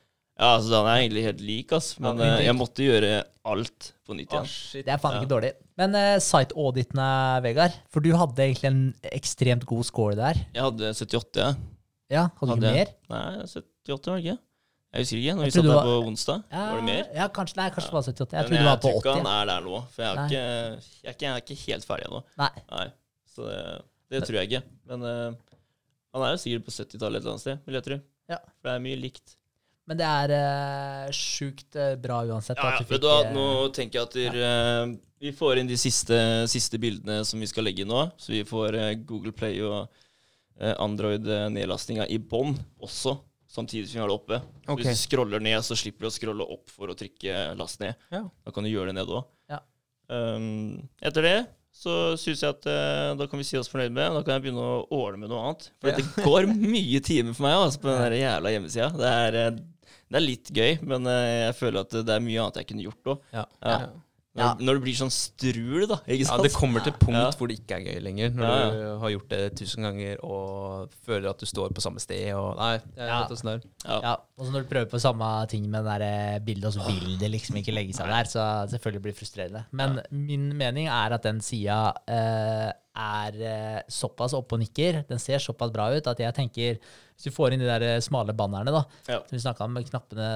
Ja, 0.41 0.47
altså 0.55 0.71
Den 0.73 0.87
er 0.89 1.01
egentlig 1.03 1.23
helt 1.27 1.41
lik, 1.45 1.71
ass. 1.77 1.91
Men 2.01 2.17
Ja, 2.23 2.31
eh, 2.39 2.45
jeg 2.47 2.55
måtte 2.57 2.87
gjøre 2.87 3.11
alt 3.51 3.91
på 4.07 4.15
nytt 4.17 4.31
Ah, 4.33 4.39
igjen. 4.41 4.49
shit. 4.55 4.85
Det 4.87 4.95
er 4.95 5.03
faen 5.03 5.17
Ja. 5.19 5.21
ikke 5.21 5.33
dårlig. 5.35 5.51
Men 5.77 5.95
uh, 5.99 6.15
site-auditene, 6.23 7.09
Vegard. 7.45 7.75
For 7.91 7.99
du 8.03 8.09
hadde 8.17 8.43
egentlig 8.47 8.71
en 8.71 8.81
ekstremt 9.11 9.67
god 9.69 9.85
score 9.87 10.15
der. 10.17 10.39
Jeg 10.55 10.63
hadde 10.65 10.91
78, 10.95 11.43
jeg. 11.43 11.55
Ja, 11.59 11.69
Hadde 12.19 12.47
du 12.47 12.51
Hadde 12.51 12.71
ikke 12.71 12.77
mer? 12.77 12.95
Nei, 13.13 13.45
78 13.47 14.11
var 14.11 14.19
det 14.19 14.25
ikke? 14.25 14.39
Jeg 14.91 15.05
husker 15.05 15.19
ikke. 15.21 15.35
Når 15.37 15.45
vi 15.47 15.51
satt 15.55 15.67
der 15.69 15.85
på 15.87 15.93
onsdag, 16.03 16.41
Ja, 16.51 16.63
var 16.67 16.81
det 16.81 16.87
mer? 16.89 17.03
Ja, 17.15 17.27
kanskje, 17.31 17.57
nei, 17.61 17.67
kanskje 17.71 17.91
det 17.91 17.95
var 17.95 18.07
78. 18.07 18.33
Jeg 18.35 18.41
Men 18.41 18.49
trodde 18.49 18.63
du 18.63 18.67
var 18.67 18.79
på 18.81 18.89
tror 18.89 18.97
ikke 18.99 19.13
80. 19.13 19.21
han 19.21 19.29
er 19.31 19.45
der 19.51 19.61
nå. 19.67 19.77
For 19.93 20.03
jeg, 20.03 20.11
er, 20.11 20.25
ikke, 20.25 20.41
jeg, 20.41 21.05
er 21.07 21.15
ikke, 21.15 21.25
jeg 21.25 21.31
er 21.31 21.45
ikke 21.45 21.59
helt 21.61 21.87
ferdig 21.87 22.07
ennå. 22.09 22.23
Nei. 22.41 22.49
Nei. 22.71 22.87
Så 23.31 23.45
det, 23.47 23.61
det 24.11 24.23
tror 24.27 24.37
jeg 24.41 24.49
ikke. 24.49 24.63
Men 24.91 25.05
uh, 25.07 25.53
han 26.11 26.25
er 26.27 26.33
jo 26.33 26.41
sikkert 26.43 26.67
på 26.67 26.73
70-tallet 26.75 27.21
et 27.21 27.23
eller 27.23 27.35
annet 27.37 27.45
sted, 27.45 27.61
vil 27.67 27.79
jeg 27.79 27.87
tro. 27.87 27.99
Ja. 28.31 28.41
For 28.59 28.67
det 28.67 28.73
er 28.73 28.83
mye 28.89 28.99
likt. 28.99 29.37
Men 29.89 29.99
det 29.99 30.07
er 30.07 30.33
uh, 30.35 31.07
sjukt 31.15 31.79
eh, 31.79 31.95
bra 31.99 32.21
uansett. 32.27 32.59
Ja, 32.59 32.75
ja. 32.75 32.83
du 32.83 32.91
fikk 32.91 33.01
da, 33.03 33.15
nå 33.33 33.47
tenker 33.75 34.01
jeg 34.01 34.09
at 34.09 34.17
der, 34.19 34.37
ja. 34.43 34.51
uh, 34.83 34.93
vi 35.23 35.31
får 35.35 35.61
inn 35.61 35.71
de 35.71 35.79
siste, 35.79 36.19
siste 36.51 36.79
bildene 36.81 37.21
som 37.27 37.39
vi 37.39 37.49
skal 37.49 37.65
legge 37.67 37.85
inn 37.85 37.91
nå. 37.91 38.05
Så 38.19 38.35
vi 38.35 38.43
får 38.47 38.77
uh, 38.77 38.91
Google 39.07 39.33
Play 39.35 39.63
og 39.63 39.87
Android-nedlastinga 40.61 42.05
i 42.11 42.19
bånn 42.21 42.55
også, 42.83 43.15
samtidig 43.51 43.89
som 43.89 43.97
vi 43.97 44.03
har 44.03 44.11
det 44.11 44.17
oppe. 44.19 44.41
Okay. 44.65 44.83
Hvis 44.83 45.01
du 45.01 45.07
scroller 45.07 45.41
ned, 45.43 45.59
så 45.65 45.77
slipper 45.79 46.05
du 46.05 46.11
å 46.11 46.13
scrolle 46.13 46.45
opp 46.55 46.69
for 46.71 46.91
å 46.91 46.97
trykke 46.97 47.47
last 47.59 47.81
ned. 47.83 47.97
Ja. 48.13 48.25
Da 48.45 48.53
kan 48.55 48.67
du 48.67 48.71
gjøre 48.71 48.91
det 48.91 48.99
ned 48.99 49.11
òg. 49.11 49.25
Ja. 49.51 49.59
Um, 50.11 50.77
etter 51.01 51.27
det 51.27 51.39
så 51.71 52.17
syns 52.19 52.41
jeg 52.43 52.51
at 52.51 52.65
uh, 52.67 53.13
da 53.15 53.25
kan 53.31 53.39
vi 53.39 53.45
si 53.47 53.55
oss 53.59 53.69
fornøyd 53.71 53.93
med. 53.95 54.11
Da 54.17 54.21
kan 54.27 54.35
jeg 54.35 54.45
begynne 54.45 54.63
å 54.63 54.81
ordne 54.91 55.21
med 55.23 55.31
noe 55.31 55.43
annet. 55.47 55.69
For 55.79 55.91
Ja. 55.91 55.97
det 55.97 56.25
går 56.25 56.49
mye 56.51 56.99
timer 57.03 57.35
for 57.37 57.47
meg 57.47 57.57
altså, 57.57 57.79
på 57.81 57.89
den 57.89 58.01
der 58.03 58.17
jævla 58.19 58.51
hjemmesida. 58.55 58.89
Det 58.99 59.11
eh, 59.39 59.61
det 60.11 60.19
er 60.19 60.23
litt 60.25 60.49
gøy, 60.51 60.73
men 60.83 61.07
uh, 61.07 61.47
jeg 61.47 61.55
føler 61.55 61.85
at 61.85 61.93
det 62.03 62.11
er 62.11 62.23
mye 62.23 62.41
annet 62.43 62.57
jeg 62.59 62.67
kunne 62.67 62.83
gjort 62.83 63.11
òg. 63.13 63.21
Ja. 63.31 63.45
Ja. 63.63 63.77
Ja. 64.33 64.53
Når, 64.53 64.59
Ja. 64.61 64.65
når 64.65 64.73
det 64.77 64.81
blir 64.85 64.95
sånn 64.95 65.11
strul, 65.11 65.87
da. 65.87 65.95
Ikke 66.07 66.23
Ja, 66.29 66.37
det 66.41 66.53
kommer 66.53 66.79
til 66.83 66.93
et 66.93 66.99
punkt 66.99 67.17
Ja. 67.19 67.31
hvor 67.35 67.47
det 67.49 67.57
ikke 67.59 67.75
er 67.75 67.81
gøy 67.83 67.99
lenger. 68.01 68.29
Når 68.31 68.47
Ja, 68.47 68.59
ja. 68.63 68.71
du 68.71 68.99
har 69.01 69.09
gjort 69.11 69.29
det 69.29 69.55
tusen 69.59 69.83
ganger 69.83 70.23
og 70.23 70.89
føler 71.05 71.29
at 71.29 71.37
du 71.37 71.45
står 71.45 71.73
på 71.75 71.81
samme 71.83 71.99
sted. 71.99 72.31
Og, 72.33 72.55
nei, 72.55 72.79
jeg 72.95 73.09
vet 73.11 73.31
åssen 73.35 73.49
det 73.51 73.55
er. 73.57 73.67
Ja. 73.89 73.99
Ja, 74.01 74.15
og 74.37 74.45
så 74.45 74.51
når 74.53 74.63
du 74.63 74.69
prøver 74.69 74.89
på 74.89 75.01
samme 75.03 75.47
ting 75.49 75.67
med 75.69 75.83
det 75.83 75.99
der 75.99 76.05
eh, 76.35 76.39
bildet, 76.39 76.65
og 76.65 76.73
så 76.73 76.87
vil 76.87 77.17
det 77.19 77.31
liksom 77.31 77.55
ikke 77.59 77.73
legge 77.75 77.93
seg 77.93 78.07
der, 78.07 78.23
så 78.23 78.45
selvfølgelig 78.71 79.01
blir 79.03 79.11
det 79.11 79.19
frustrerende. 79.19 79.65
Men 79.71 79.99
min 80.11 80.55
mening 80.57 80.87
er 80.87 81.11
at 81.13 81.23
den 81.23 81.41
sida 81.41 81.91
eh, 82.07 82.71
er 82.95 83.31
eh, 83.35 83.81
såpass 83.89 84.33
oppe 84.33 84.53
og 84.55 84.59
nikker, 84.63 85.05
den 85.07 85.19
ser 85.19 85.39
såpass 85.39 85.71
bra 85.71 85.89
ut, 85.95 86.07
at 86.07 86.17
jeg 86.19 86.33
tenker 86.35 86.77
Hvis 87.21 87.27
du 87.29 87.35
får 87.35 87.53
inn 87.53 87.61
de 87.61 87.67
der 87.69 87.83
eh, 87.85 87.99
smale 88.01 88.33
bannerne, 88.33 88.71
da, 88.73 88.81
Ja. 89.05 89.19
som 89.21 89.35
vi 89.37 89.41
snakka 89.43 89.67
om, 89.67 89.75
med 89.77 89.85
knappene 89.85 90.29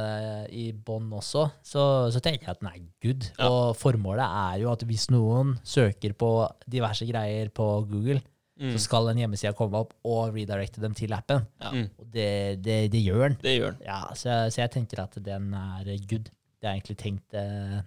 i 0.53 0.67
bånn 0.71 1.07
også, 1.17 1.47
så, 1.65 1.85
så 2.13 2.21
tenker 2.21 2.45
jeg 2.45 2.53
at 2.53 2.61
den 2.61 2.69
er 2.69 2.83
good. 3.01 3.25
Ja. 3.39 3.49
Og 3.49 3.71
formålet 3.81 4.21
er 4.27 4.59
jo 4.61 4.69
at 4.69 4.85
hvis 4.85 5.07
noen 5.09 5.55
søker 5.65 6.13
på 6.13 6.29
diverse 6.69 7.07
greier 7.09 7.49
på 7.49 7.65
Google, 7.89 8.21
så 8.55 8.79
skal 8.79 9.09
en 9.11 9.17
hjemmeside 9.19 9.51
komme 9.57 9.81
opp 9.81 9.89
og 10.07 10.29
redirecte 10.37 10.79
dem 10.79 10.93
til 10.95 11.11
appen. 11.11 11.41
Ja. 11.59 11.73
Mm. 11.73 11.89
Og 11.99 12.05
det, 12.13 12.29
det, 12.63 12.77
det 12.93 13.01
gjør 13.03 13.25
den. 13.25 13.39
Det 13.41 13.55
gjør 13.57 13.73
den. 13.75 13.81
Ja, 13.89 13.97
så, 14.15 14.37
så 14.53 14.61
jeg 14.61 14.71
tenker 14.77 15.01
at 15.03 15.17
den 15.25 15.49
er 15.57 15.89
good. 16.07 16.29
Det 16.61 16.69
er 16.69 16.77
egentlig 16.77 16.95
tenkt 17.01 17.35
eh. 17.35 17.81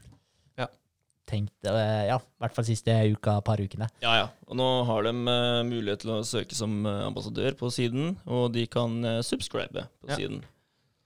Tenkt, 1.29 1.53
eh, 1.69 2.07
ja, 2.09 2.15
i 2.17 2.41
hvert 2.41 2.55
fall 2.57 2.65
siste 2.65 2.95
uka, 3.13 3.35
par 3.45 3.61
ukene. 3.61 3.85
Ja, 4.01 4.15
ja. 4.17 4.29
Og 4.49 4.57
nå 4.57 4.67
har 4.89 5.03
de 5.05 5.11
eh, 5.13 5.59
mulighet 5.69 6.01
til 6.07 6.15
å 6.15 6.23
søke 6.25 6.57
som 6.57 6.79
eh, 6.89 7.03
ambassadør 7.05 7.53
på 7.61 7.69
siden, 7.75 8.15
og 8.25 8.47
de 8.55 8.65
kan 8.73 8.95
uh, 9.05 9.19
subscribe 9.27 9.85
på 10.01 10.09
Ja. 10.09 10.17
siden. 10.17 10.41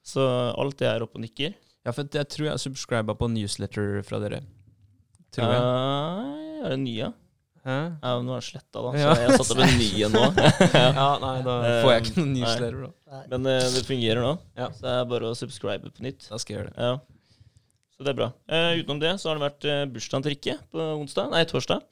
Så 0.07 0.23
alt 0.59 0.79
det 0.79 0.87
er 0.93 1.03
oppe 1.03 1.19
og 1.19 1.25
nikker. 1.27 1.57
Ja, 1.83 1.91
for 1.95 2.07
jeg 2.07 2.29
tror 2.31 2.49
jeg 2.53 2.63
subscriba 2.63 3.15
på 3.19 3.27
newsletter 3.35 4.01
fra 4.07 4.21
dere. 4.23 4.45
Tror 5.35 5.51
jeg. 5.51 5.61
Eh, 5.67 6.63
er 6.69 6.75
det 6.77 6.81
nye? 6.85 7.11
Hæ? 7.63 7.77
Ja, 8.03 8.13
nå 8.23 8.35
er 8.35 8.41
det 8.43 8.47
sletta, 8.47 8.79
da. 8.83 8.91
Så 8.95 9.03
Ja. 9.03 9.15
jeg 9.19 9.27
har 9.31 9.39
satt 9.43 9.53
opp 9.57 9.63
en 9.67 9.79
ny 9.79 9.91
en 10.07 10.15
nå. 10.15 10.23
Ja, 10.99 11.09
nei, 11.23 11.35
da 11.47 11.57
får 11.83 11.93
jeg 11.97 12.03
ikke 12.07 12.15
noen 12.21 12.33
newsletter, 12.39 12.79
da. 12.87 13.25
Men 13.31 13.43
det 13.51 13.85
fungerer 13.91 14.23
nå. 14.23 14.33
Ja. 14.59 14.71
Så 14.71 14.87
det 14.87 14.95
er 15.01 15.11
bare 15.17 15.31
å 15.31 15.35
subscribe 15.39 15.91
på 15.91 16.07
nytt. 16.07 16.27
Da 16.31 16.39
skal 16.43 16.55
jeg 16.55 16.61
gjøre 16.63 16.73
det. 16.75 16.87
Ja. 16.87 16.95
Så 18.03 18.09
det 18.09 18.17
er 18.17 18.19
bra. 18.19 18.33
Uh, 18.51 18.81
utenom 18.81 18.99
det 18.99 19.13
så 19.23 19.29
har 19.31 19.39
det 19.39 19.45
vært 19.45 19.67
uh, 19.71 19.83
bursdagen 19.95 20.25
til 20.25 20.33
Rikke 20.35 20.55
på 20.75 20.87
onsdag, 20.97 21.29
nei, 21.31 21.45
torsdag. 21.47 21.85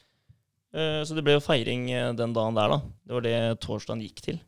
Uh, 0.74 1.06
så 1.06 1.14
det 1.14 1.22
ble 1.22 1.36
jo 1.36 1.42
feiring 1.44 1.84
eh, 1.94 2.08
den 2.18 2.34
dagen 2.34 2.58
der, 2.58 2.72
da. 2.74 2.80
Det 3.06 3.14
var 3.14 3.26
det 3.28 3.36
torsdagen 3.62 4.02
gikk 4.02 4.18
til. 4.26 4.40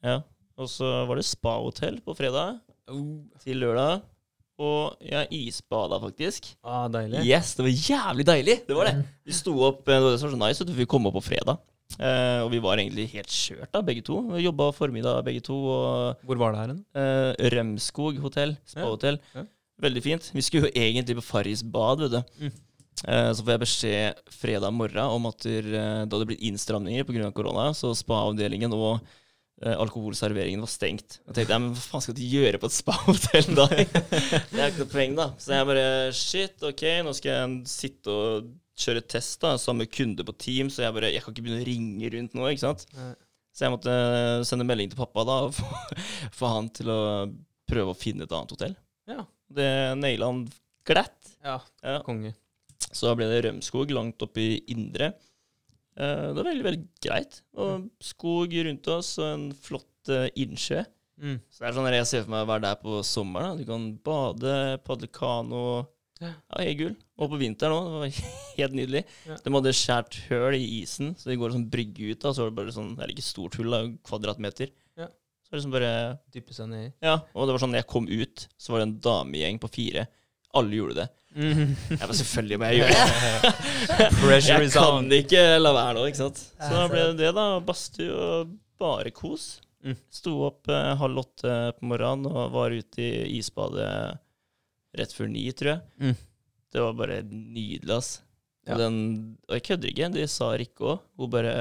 Ja. 0.00 0.22
Og 0.56 0.72
så 0.72 0.88
var 1.08 1.20
det 1.20 1.26
spahotell 1.28 2.00
på 2.04 2.16
fredag 2.16 2.56
til 3.44 3.60
lørdag. 3.60 4.00
Og 4.60 4.96
jeg 5.04 5.28
isbada 5.32 6.00
faktisk. 6.00 6.54
Ah, 6.64 6.86
deilig. 6.92 7.20
Yes, 7.28 7.52
det 7.56 7.68
var 7.68 7.76
jævlig 7.76 8.26
deilig! 8.28 8.56
Det 8.68 8.76
var 8.76 8.88
det. 8.88 8.96
Vi 9.28 9.36
sto 9.36 9.54
opp, 9.68 9.84
eh, 9.88 10.00
det 10.00 10.08
var 10.08 10.16
det 10.16 10.22
som 10.22 10.30
var 10.30 10.38
så 10.38 10.40
nice, 10.46 10.64
at 10.64 10.72
vi 10.80 10.88
kom 10.88 11.08
opp 11.08 11.20
på 11.20 11.26
fredag. 11.28 11.60
Eh, 11.98 12.40
og 12.44 12.52
vi 12.52 12.60
var 12.62 12.78
egentlig 12.78 13.08
helt 13.12 13.32
kjørt 13.32 13.72
da, 13.74 13.80
begge 13.84 14.04
to. 14.06 14.20
Vi 14.32 14.44
jobba 14.44 14.70
formiddag 14.76 15.24
begge 15.26 15.42
to. 15.44 15.56
og 15.56 16.26
Hvor 16.28 16.40
var 16.40 16.52
det 16.54 16.60
her 16.60 16.70
hen? 16.72 16.84
Eh, 16.94 17.48
Rømskog 17.56 18.20
hotell, 18.22 18.54
spahotell. 18.68 19.18
Ja, 19.34 19.42
ja. 19.42 19.48
Veldig 19.80 20.02
fint. 20.04 20.32
Vi 20.36 20.44
skulle 20.44 20.68
jo 20.68 20.74
egentlig 20.76 21.16
på 21.18 21.24
Farris 21.24 21.62
bad, 21.64 22.04
vet 22.04 22.18
du. 22.18 22.44
Mm. 22.44 22.58
Eh, 23.08 23.30
så 23.32 23.44
får 23.44 23.54
jeg 23.54 23.62
beskjed 23.62 24.20
fredag 24.34 24.74
morgen 24.76 25.14
om 25.14 25.28
at 25.30 25.46
der, 25.46 25.64
eh, 25.64 26.02
det 26.04 26.12
hadde 26.12 26.28
blitt 26.28 26.44
innstramninger 26.44 27.06
pga. 27.08 27.32
korona, 27.32 27.70
så 27.72 27.94
spa-avdelingen 27.96 28.74
og 28.76 29.00
eh, 29.62 29.72
alkoholserveringen 29.72 30.60
var 30.60 30.68
stengt. 30.68 31.20
Jeg 31.26 31.38
tenkte 31.38 31.58
men 31.58 31.72
hva 31.72 31.86
faen 31.94 32.04
skal 32.04 32.18
de 32.18 32.28
gjøre 32.28 32.60
på 32.60 32.68
et 32.68 32.76
spa-hotell 32.76 33.54
da? 33.56 33.68
det 34.52 34.60
er 34.60 34.68
ikke 34.68 34.84
noe 34.84 34.92
poeng, 34.92 35.16
da. 35.16 35.30
Så 35.40 35.56
jeg 35.56 35.70
bare 35.72 35.88
shit, 36.16 36.68
ok, 36.72 36.84
nå 37.06 37.16
skal 37.16 37.32
jeg 37.32 37.72
sitte 37.72 38.12
og 38.12 38.52
kjøre 38.80 39.06
test, 39.08 39.40
da, 39.40 39.56
samme 39.60 39.88
kunde 39.88 40.24
på 40.24 40.36
team, 40.40 40.68
så 40.72 40.84
jeg 40.84 40.96
bare 40.96 41.12
jeg 41.12 41.24
kan 41.24 41.34
ikke 41.34 41.44
begynne 41.46 41.64
å 41.64 41.68
ringe 41.68 42.14
rundt 42.16 42.36
nå, 42.36 42.48
ikke 42.52 42.66
sant. 42.68 42.86
Nei. 42.96 43.12
Så 43.50 43.66
jeg 43.66 43.74
måtte 43.74 43.94
sende 44.46 44.64
melding 44.64 44.92
til 44.92 45.00
pappa 45.00 45.24
da, 45.26 45.40
og 45.48 45.56
få, 45.56 45.66
få 46.38 46.52
han 46.52 46.70
til 46.76 46.92
å 46.92 47.02
prøve 47.70 47.92
å 47.92 47.98
finne 47.98 48.28
et 48.28 48.36
annet 48.36 48.54
hotell. 48.54 48.76
Ja. 49.08 49.24
Det 49.50 49.70
naila 49.98 50.26
han 50.30 50.44
glatt. 50.86 51.34
Ja, 51.44 51.58
Ja. 51.82 51.98
konge. 52.06 52.34
Så 52.92 53.06
da 53.08 53.14
ble 53.18 53.26
det 53.30 53.44
Rømskog 53.46 53.90
langt 53.94 54.22
opp 54.22 54.36
i 54.40 54.62
Indre. 54.72 55.12
Eh, 55.96 56.32
det 56.32 56.36
var 56.38 56.48
veldig, 56.48 56.64
veldig 56.64 56.88
greit. 57.04 57.40
Og 57.60 57.88
skog 58.02 58.54
rundt 58.66 58.88
oss 58.88 59.16
og 59.20 59.28
en 59.34 59.46
flott 59.54 60.08
eh, 60.10 60.28
innsjø. 60.42 60.82
Mm. 61.20 61.36
Så 61.52 61.60
det 61.60 61.68
er 61.68 61.76
sånn 61.76 61.90
jeg 61.92 62.06
ser 62.08 62.22
for 62.24 62.32
meg 62.32 62.46
å 62.46 62.50
være 62.50 62.64
der 62.64 62.78
på 62.80 63.00
sommeren. 63.04 63.56
Da. 63.58 63.60
Du 63.60 63.68
kan 63.68 63.88
bade, 64.06 64.54
padle 64.86 65.08
kano. 65.12 65.64
Ja. 66.20 66.32
Helt 66.56 66.78
gull. 66.80 66.96
Og 67.20 67.30
på 67.32 67.38
vinteren 67.40 67.72
òg. 67.76 67.84
Det 67.84 68.00
var 68.00 68.32
helt 68.58 68.76
nydelig. 68.78 69.04
Ja. 69.28 69.36
De 69.44 69.52
hadde 69.56 69.74
skjært 69.76 70.18
høl 70.30 70.56
i 70.56 70.64
isen, 70.80 71.14
så 71.20 71.30
det 71.30 71.38
går 71.40 71.52
en 71.52 71.58
sånn 71.60 71.70
brygge 71.72 72.10
ut. 72.14 72.20
da, 72.24 72.32
Så 72.32 72.44
var 72.46 72.50
det 72.50 72.58
bare 72.62 72.74
sånn, 72.76 72.94
Eller 72.98 73.12
ikke 73.14 73.26
stort 73.28 73.56
hull, 73.60 73.70
da, 73.70 73.82
kvadratmeter. 74.08 74.72
Ja. 75.00 75.08
Så 75.50 75.58
liksom 75.58 75.72
bare 75.74 75.92
Dyppe 76.30 76.54
seg 76.54 76.68
ned 76.70 76.84
i. 76.84 76.90
Ja, 77.02 77.16
og 77.34 77.48
det 77.48 77.54
var 77.56 77.62
sånn, 77.62 77.72
når 77.74 77.82
jeg 77.82 77.90
kom 77.90 78.06
ut, 78.06 78.44
så 78.54 78.70
var 78.70 78.80
det 78.80 78.86
en 78.86 78.98
damegjeng 79.02 79.58
på 79.62 79.70
fire. 79.74 80.04
Alle 80.54 80.78
gjorde 80.78 80.94
det. 81.00 81.08
Jeg 81.34 82.06
var 82.06 82.14
selvfølgelig 82.18 82.58
må 82.58 82.68
jeg 82.70 82.78
gjøre 82.80 82.94
det. 82.94 83.50
Pressure 84.20 84.54
Jeg 84.54 84.68
is 84.68 84.76
kan 84.78 85.12
ikke 85.14 85.42
la 85.58 85.72
være 85.74 85.96
nå, 85.98 86.06
ikke 86.10 86.20
sant. 86.22 86.40
Så 86.54 86.70
da 86.74 86.86
ble 86.90 87.02
det 87.10 87.18
det, 87.20 87.32
da. 87.34 87.48
Badstue 87.66 88.14
og 88.14 88.54
bare 88.80 89.12
kos. 89.14 89.48
Mm. 89.86 89.98
Sto 90.12 90.36
opp 90.48 90.70
eh, 90.70 90.94
halv 91.00 91.22
åtte 91.22 91.58
på 91.78 91.90
morgenen 91.90 92.30
og 92.30 92.54
var 92.54 92.74
ute 92.74 93.02
i 93.02 93.38
isbadet 93.38 93.90
rett 94.98 95.14
før 95.14 95.30
ni, 95.30 95.46
tror 95.56 95.74
jeg. 95.74 95.84
Mm. 96.02 96.18
Det 96.70 96.82
var 96.84 96.98
bare 96.98 97.20
nydelig, 97.26 97.94
ass. 97.96 98.10
Ja. 98.68 98.76
Den, 98.78 98.98
og 99.48 99.56
jeg 99.56 99.66
kødder 99.70 99.90
ikke, 99.90 100.10
det 100.14 100.26
sa 100.30 100.52
Rikke 100.58 100.92
òg. 100.94 101.06
Hun 101.18 101.32
bare 101.32 101.54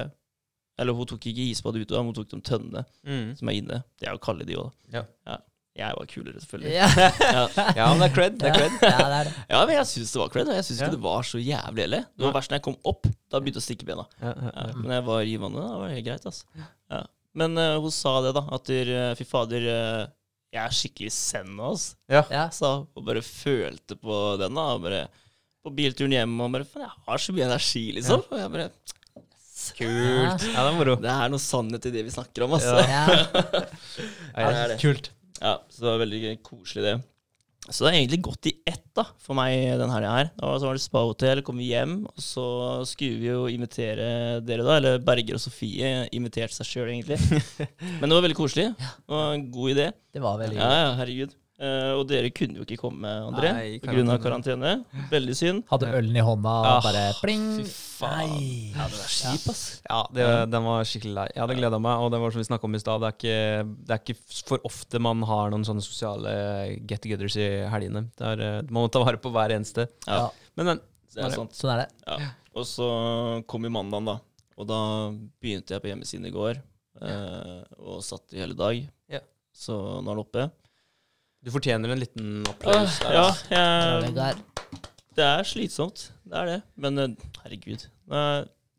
Eller 0.80 0.96
hun 0.96 1.06
tok 1.12 1.28
ikke 1.30 1.46
isbadet 1.52 1.84
ute, 1.86 2.00
men 2.00 2.10
hun 2.14 2.18
tok 2.22 2.30
de 2.32 2.40
tønnene 2.48 2.86
Mm. 3.06 3.36
som 3.38 3.50
er 3.52 3.58
inne. 3.60 3.80
Det 4.00 4.08
er 4.08 4.16
jo 4.16 4.22
kalde, 4.24 4.46
de 4.48 4.56
òg. 4.62 4.72
Ja. 4.96 5.04
Jeg 5.80 5.96
var 5.96 6.08
kulere, 6.12 6.40
selvfølgelig. 6.44 6.72
Ja. 6.76 6.88
Ja. 7.36 7.44
Ja, 7.78 7.86
men 7.94 8.02
det 8.02 8.08
er 8.10 8.16
cred. 8.16 8.34
Det 8.42 8.50
er 8.50 8.56
cred. 8.58 8.74
Ja, 8.84 8.98
det 8.98 9.18
er 9.20 9.28
det. 9.30 9.34
ja, 9.54 9.60
men 9.66 9.76
jeg 9.78 9.86
syns 9.92 10.12
det 10.16 10.20
var 10.20 10.32
cred. 10.34 10.50
og 10.52 10.56
Jeg 10.58 10.66
syns 10.68 10.80
Ja. 10.82 10.88
ikke 10.90 10.96
det 10.98 11.04
var 11.06 11.22
så 11.30 11.40
jævlig 11.40 11.84
heller. 11.86 12.04
Det 12.10 12.24
var 12.26 12.32
Ja. 12.34 12.38
verst 12.40 12.52
når 12.52 12.58
jeg 12.60 12.66
kom 12.68 12.78
opp. 12.92 13.08
Da 13.32 13.40
begynte 13.40 13.60
jeg 13.62 13.64
å 13.64 13.68
stikke 13.70 13.88
bena. 13.88 14.06
Ja, 14.20 14.34
ja, 14.34 14.50
Ja, 14.56 14.66
ja. 14.68 14.74
men 14.82 14.92
jeg 14.98 15.06
var 15.08 15.22
i 15.22 15.38
vannet, 15.46 15.62
da 15.70 15.78
var 15.80 15.88
det 15.88 15.96
helt 16.00 16.08
greit, 16.10 16.26
altså. 16.26 16.44
Ja. 16.90 17.02
Men 17.40 17.58
uh, 17.62 17.80
hun 17.80 17.92
sa 17.96 18.16
det, 18.26 18.34
da. 18.36 18.44
At 18.52 18.66
der, 18.66 18.90
eh, 18.98 19.16
fy 19.16 19.24
fader, 19.30 19.68
uh, 19.70 20.08
jeg 20.52 20.64
er 20.66 20.76
skikkelig 20.82 21.12
zen 21.14 21.56
nå, 21.56 21.70
altså. 21.72 21.96
Ja. 22.10 22.50
Sa 22.50 22.72
og 22.84 23.06
bare 23.06 23.22
følte 23.24 23.96
på 24.02 24.20
den, 24.42 24.56
da. 24.60 24.68
Og 24.76 24.82
bare 24.84 25.04
på 25.64 25.72
bilturen 25.76 26.12
hjem 26.18 26.36
og 26.42 26.52
bare 26.58 26.66
Faen, 26.68 26.88
jeg 26.88 27.06
har 27.08 27.18
så 27.24 27.36
mye 27.38 27.46
energi, 27.48 27.86
liksom. 27.96 28.24
Og 28.32 28.40
jeg 28.42 28.52
bare 28.58 28.70
Kult. 29.78 30.48
Ja, 30.50 30.64
det 30.64 30.66
er 30.66 30.76
moro. 30.78 30.98
Det 31.04 31.14
er 31.14 31.32
noe 31.34 31.44
sannhet 31.44 31.86
i 31.90 31.94
det 31.94 32.04
vi 32.08 32.14
snakker 32.14 32.46
om, 32.48 32.58
altså. 32.58 32.76
Ja. 32.82 33.06
Ja, 33.14 34.50
det 34.50 34.50
er 34.50 34.74
det. 34.74 34.82
Kult. 34.82 35.12
Ja, 35.40 35.56
så 35.72 35.86
det 35.86 35.94
var 35.94 36.04
veldig 36.04 36.36
koselig, 36.46 36.84
det. 36.88 36.98
Så 37.70 37.84
det 37.84 37.92
har 37.92 37.98
egentlig 38.00 38.22
gått 38.26 38.48
i 38.50 38.54
ett 38.66 38.86
da, 38.98 39.04
for 39.22 39.38
meg 39.38 39.54
den 39.78 39.92
helga 39.94 40.14
her. 40.16 40.30
Da 40.40 40.54
så 40.58 40.70
var 40.70 40.78
det 40.78 40.82
spahotell, 40.82 41.42
kom 41.46 41.60
vi 41.62 41.68
hjem, 41.70 42.00
og 42.10 42.24
så 42.24 42.46
skulle 42.90 43.20
vi 43.22 43.30
jo 43.30 43.44
invitere 43.52 44.40
dere, 44.42 44.66
da. 44.66 44.78
Eller 44.80 45.04
Berger 45.06 45.38
og 45.38 45.44
Sofie 45.44 45.92
inviterte 46.16 46.56
seg 46.58 46.70
sjøl, 46.72 46.90
egentlig. 46.96 47.20
Men 48.00 48.08
det 48.10 48.16
var 48.16 48.26
veldig 48.26 48.40
koselig. 48.40 48.72
Det 48.80 49.14
var 49.14 49.36
en 49.36 49.46
god 49.54 49.76
idé. 49.76 49.88
Det 50.16 50.24
var 50.24 50.42
veldig 50.42 50.58
Ja, 50.58 50.72
ja, 50.82 50.90
herregud. 50.98 51.36
Eh, 51.60 51.92
og 51.92 52.06
dere 52.08 52.30
kunne 52.32 52.56
jo 52.56 52.64
ikke 52.64 52.78
komme, 52.80 53.04
André, 53.28 53.50
pga. 53.84 54.14
karantene. 54.24 54.86
Veldig 55.12 55.34
synd. 55.36 55.64
Hadde 55.68 55.90
ølen 55.92 56.16
i 56.16 56.24
hånda 56.24 56.54
og 56.62 56.68
Ah, 56.70 56.80
bare 56.86 57.02
pling. 57.20 57.44
Fy 57.58 57.66
faen. 58.00 58.30
Nei. 58.32 58.72
Ja, 58.78 58.86
det 58.88 58.96
var 59.02 59.10
kjip, 59.12 59.48
ass. 59.52 59.64
Ja, 59.90 59.98
det, 60.16 60.28
den 60.54 60.64
var 60.64 60.84
skikkelig 60.88 61.14
lei. 61.18 61.26
Jeg 61.36 61.42
hadde 61.44 61.58
gleda 61.60 61.80
meg, 61.84 62.00
og 62.00 62.12
det 62.14 62.22
var 62.24 62.32
som 62.32 62.40
vi 62.40 62.48
snakka 62.48 62.64
om 62.70 62.76
i 62.76 62.80
stad, 62.80 63.02
det, 63.04 63.10
er 63.10 63.18
ikke- 63.18 63.76
det 63.90 63.92
er 63.98 64.00
ikke 64.00 64.44
for 64.48 64.60
ofte 64.64 65.02
man 65.04 65.22
har 65.28 65.52
noen 65.52 65.66
sånne 65.68 65.84
sosiale 65.84 66.80
get-togethers 66.88 67.36
i 67.36 67.50
helgene. 67.76 68.06
Det 68.16 68.26
er, 68.26 68.40
eh, 68.40 68.62
man 68.72 68.84
må 68.88 68.92
ta 68.92 69.04
vare 69.04 69.18
på 69.20 69.30
hver 69.36 69.52
eneste. 69.52 69.90
Ja, 70.08 70.16
Ja. 70.16 70.30
Men, 70.56 70.66
men. 70.66 70.80
det 71.14 71.24
er 71.26 71.30
sant. 71.36 71.52
Sånn 71.60 71.74
er 71.76 71.84
det. 71.84 71.90
Ja. 72.08 72.30
Og 72.56 72.64
så 72.64 73.44
kom 73.48 73.64
jo 73.64 73.70
mandagen, 73.70 74.06
da. 74.06 74.20
Og 74.58 74.66
da 74.68 75.12
begynte 75.44 75.76
jeg 75.76 75.82
på 75.84 75.92
hjemmesiden 75.92 76.26
i 76.26 76.32
går, 76.32 76.56
uh, 77.02 77.64
og 77.80 78.02
satt 78.04 78.32
i 78.34 78.40
hele 78.40 78.56
dag. 78.56 78.80
Ja. 79.10 79.20
Så 79.54 79.76
nå 80.04 80.08
er 80.12 80.16
det 80.16 80.26
oppe. 80.26 80.52
Du 81.40 81.52
fortjener 81.54 81.94
en 81.94 82.02
liten 82.02 82.44
applaus. 82.50 83.00
der, 83.00 83.14
ja, 83.16 83.24
altså. 83.30 83.54
Jeg, 83.54 84.02
Vegard. 84.10 84.42
det 85.16 85.24
er 85.24 85.46
slitsomt. 85.48 86.10
Det 86.28 86.36
er 86.36 86.50
det. 86.52 86.60
Men 86.76 87.00
eh, 87.00 87.14
herregud. 87.46 87.86
Nå 88.12 88.24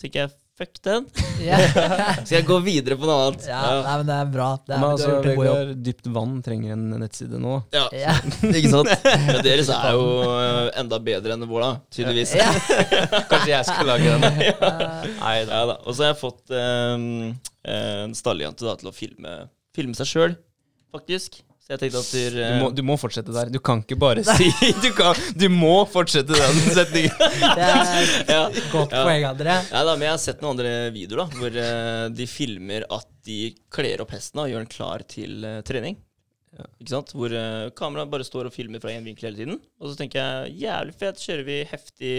tenker 0.00 0.26
jeg 0.26 0.34
fuck 0.60 0.76
den. 0.84 1.06
Ja. 1.40 1.56
Skal 2.26 2.34
jeg 2.34 2.44
gå 2.44 2.58
videre 2.60 2.98
på 3.00 3.08
noe 3.08 3.30
annet? 3.30 3.46
ja, 3.48 3.62
nei, 3.80 3.94
men 4.02 4.08
det 4.10 4.16
er 4.18 4.28
bra. 4.34 4.50
Det 4.60 4.74
er, 4.76 4.82
Men 4.82 4.90
altså. 4.90 5.14
Vegard, 5.24 5.72
dypt 5.86 6.10
vann 6.12 6.36
trenger 6.44 6.74
en 6.76 6.84
nettside 7.00 7.40
nå. 7.40 7.56
Ja. 7.72 7.86
Ja. 7.96 8.18
Ikke 8.60 8.74
sant? 8.74 8.92
Men 9.24 9.40
deres 9.46 9.72
er 9.72 9.96
jo 9.96 10.04
eh, 10.36 10.68
enda 10.84 11.00
bedre 11.08 11.38
enn 11.38 11.48
vår, 11.48 11.64
da. 11.64 11.72
Tydeligvis. 11.96 12.36
Ja. 12.36 12.52
Kanskje 13.32 13.54
jeg 13.54 13.70
skal 13.72 13.88
lage 13.88 14.18
den. 14.20 14.28
Nei 15.16 15.36
da. 15.48 15.64
Og 15.80 15.94
så 15.94 16.04
har 16.04 16.12
jeg 16.12 16.20
fått 16.20 16.52
um, 16.52 17.30
en 17.72 18.18
stalljente 18.20 18.68
da, 18.68 18.76
til 18.76 18.92
å 18.92 18.98
filme, 19.00 19.38
filme 19.72 19.96
seg 19.96 20.12
sjøl, 20.12 20.36
faktisk. 20.92 21.40
Så 21.70 21.76
jeg 21.76 21.82
tenkte 21.84 22.00
at 22.02 22.10
Du 22.10 22.38
eh, 22.42 22.56
må, 22.58 22.68
du 22.74 22.80
må 22.82 22.96
fortsette 22.98 23.30
der. 23.30 23.50
Du 23.54 23.60
kan 23.62 23.84
ikke 23.84 23.98
bare 24.00 24.24
si 24.26 24.48
Du, 24.84 24.88
kan, 24.96 25.14
du 25.38 25.46
må 25.54 25.84
fortsette 25.86 26.34
den 26.34 26.58
setningen. 26.74 27.14
Det 27.60 27.62
er 27.62 28.26
ja. 28.26 28.42
godt 28.72 28.90
Ja. 28.90 29.04
poeng, 29.06 29.26
André. 29.28 29.54
Ja, 29.70 29.84
da, 29.86 29.94
men 29.94 30.08
jeg 30.08 30.16
har 30.16 30.22
sett 30.22 30.42
noen 30.42 30.56
andre 30.56 30.72
videoer 30.94 31.22
da, 31.22 31.38
hvor 31.38 31.58
uh, 31.62 32.06
de 32.10 32.26
filmer 32.26 32.86
at 32.90 33.06
de 33.26 33.52
kler 33.70 34.02
opp 34.02 34.16
hesten 34.16 34.40
da, 34.40 34.48
og 34.48 34.54
gjør 34.54 34.64
den 34.64 34.72
klar 34.72 35.04
til 35.14 35.46
uh, 35.46 35.60
trening. 35.66 36.00
Ja. 36.58 36.66
Ikke 36.82 36.90
sant? 36.90 37.12
Hvor 37.14 37.30
uh, 37.30 37.68
kameraet 37.78 38.10
bare 38.10 38.26
står 38.26 38.48
og 38.50 38.54
filmer 38.54 38.82
fra 38.82 38.90
én 38.90 39.06
vinkel 39.06 39.28
hele 39.28 39.38
tiden. 39.38 39.60
Og 39.78 39.92
så 39.92 40.00
tenker 40.00 40.18
jeg 40.18 40.56
jævlig 40.64 40.96
fett, 40.98 41.22
kjører 41.22 41.46
vi 41.46 41.60
heftig, 41.70 42.14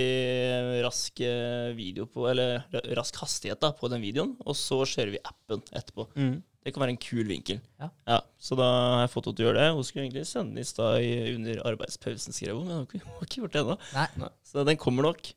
rask 0.85 1.23
eh, 1.27 1.73
video 1.75 2.07
på 2.07 2.29
Eller 2.31 2.63
rask 2.95 3.19
hastighet 3.19 3.59
da, 3.59 3.73
på 3.75 3.91
den 3.91 4.03
videoen, 4.03 4.37
og 4.47 4.55
så 4.55 4.79
kjører 4.87 5.17
vi 5.17 5.21
appen 5.27 5.65
etterpå. 5.75 6.07
Mm. 6.15 6.37
Det 6.61 6.73
kan 6.73 6.83
være 6.83 6.93
en 6.93 7.01
kul 7.01 7.25
vinkel. 7.25 7.57
Ja. 7.81 8.19
Så 8.37 8.53
da 8.59 8.67
har 8.69 8.99
jeg 9.03 9.11
fått 9.15 9.29
henne 9.29 9.39
til 9.39 9.45
å 9.45 9.49
gjøre 9.49 9.61
det. 9.63 9.69
Hun 9.73 9.85
skulle 9.87 10.03
egentlig 10.05 10.25
sende 10.29 10.53
den 10.53 10.61
i 10.61 10.67
stad 10.69 11.05
under 11.31 11.61
arbeidspausen, 11.71 12.35
skrev 12.37 12.59
hun, 12.59 12.67
men 12.67 12.83
hun 12.83 12.85
har 12.85 13.25
ikke, 13.25 13.41
gjort 13.41 13.55
det 13.55 13.63
ennå. 13.65 14.29
Så 14.45 14.65
den 14.67 14.77
kommer 14.81 15.09
nok. 15.09 15.31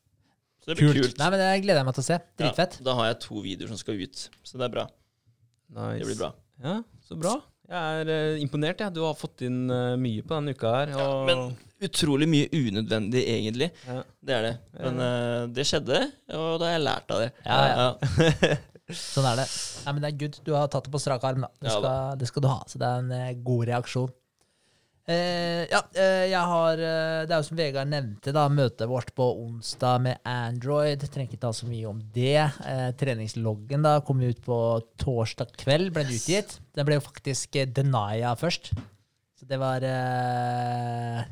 Så 0.65 0.73
det 0.73 0.77
blir 0.79 0.93
Kult. 0.93 1.01
kult. 1.01 1.19
Nei, 1.21 1.31
men 1.33 1.41
Det 1.41 1.49
gleder 1.65 1.81
jeg 1.81 1.89
meg 1.89 1.97
til 1.97 2.05
å 2.05 2.09
se. 2.11 2.21
Dritfett. 2.41 2.77
Ja, 2.81 2.85
da 2.87 2.99
har 3.01 3.09
jeg 3.11 3.19
to 3.25 3.41
videoer 3.45 3.73
som 3.73 3.81
skal 3.81 4.01
ut, 4.01 4.29
så 4.45 4.61
det 4.61 4.69
er 4.69 4.77
bra. 4.77 4.85
Nice. 5.75 5.99
Det 6.01 6.09
blir 6.09 6.21
bra. 6.21 6.31
Ja, 6.65 6.77
så 7.09 7.19
bra. 7.21 7.35
Jeg 7.69 8.01
er 8.05 8.11
eh, 8.13 8.43
imponert. 8.45 8.81
Ja. 8.85 8.91
Du 8.93 9.01
har 9.05 9.17
fått 9.17 9.45
inn 9.45 9.65
eh, 9.73 9.95
mye 10.01 10.25
på 10.25 10.37
denne 10.37 10.53
uka 10.57 10.73
her. 10.73 10.93
Ja, 10.93 11.09
men 11.29 11.57
utrolig 11.85 12.29
mye 12.29 12.49
unødvendig, 12.53 13.25
egentlig. 13.29 13.71
Ja. 13.89 14.03
Det 14.25 14.37
er 14.37 14.47
det. 14.47 14.53
Men 14.79 15.01
uh, 15.01 15.41
det 15.53 15.67
skjedde, 15.69 16.01
og 16.33 16.61
da 16.61 16.69
har 16.71 16.79
jeg 16.79 16.85
lært 16.85 17.13
av 17.13 17.25
det. 17.25 17.33
Ja, 17.45 17.59
ja. 17.73 18.57
Sånn 18.93 19.25
er 19.31 19.39
det. 19.41 19.47
Nei, 19.87 19.93
men 19.97 20.03
det 20.05 20.11
er 20.13 20.19
good. 20.21 20.37
Du 20.45 20.53
har 20.53 20.69
tatt 20.69 20.85
det 20.85 20.93
på 20.93 21.01
strak 21.01 21.23
arm. 21.25 21.47
da. 21.47 21.49
Det 21.61 21.71
Ja, 21.71 21.79
skal, 21.79 22.19
det 22.21 22.29
skal 22.29 22.43
du 22.45 22.49
ha. 22.51 22.61
Så 22.69 22.79
det 22.83 22.85
er 22.91 23.01
en 23.01 23.13
eh, 23.17 23.33
god 23.47 23.67
reaksjon. 23.71 24.13
Eh, 25.05 25.67
ja, 25.69 25.83
eh, 26.01 26.31
jeg 26.31 26.41
har 26.49 26.81
eh, 26.81 27.27
Det 27.29 27.35
er 27.35 27.41
jo 27.43 27.45
som 27.45 27.59
Vegard 27.59 27.91
nevnte, 27.93 28.33
da, 28.33 28.47
møtet 28.49 28.89
vårt 28.89 29.11
på 29.17 29.27
onsdag 29.43 29.99
med 30.05 30.21
Android. 30.25 31.03
Trenger 31.13 31.29
ikke 31.33 31.43
ta 31.43 31.51
så 31.57 31.69
mye 31.69 31.89
om 31.91 32.01
det. 32.15 32.39
Eh, 32.65 32.91
treningsloggen 33.01 33.85
da 33.85 33.99
kom 34.05 34.21
ut 34.25 34.41
på 34.45 34.59
torsdag 35.01 35.53
kveld, 35.61 35.93
ble 35.93 36.07
den 36.09 36.17
utgitt. 36.17 36.57
Den 36.77 36.89
ble 36.89 36.97
jo 37.01 37.05
faktisk 37.05 37.57
eh, 37.61 37.69
denia 37.69 38.33
først. 38.41 38.73
Så 39.41 39.49
det 39.49 39.61
var 39.61 39.85
eh, 39.85 41.25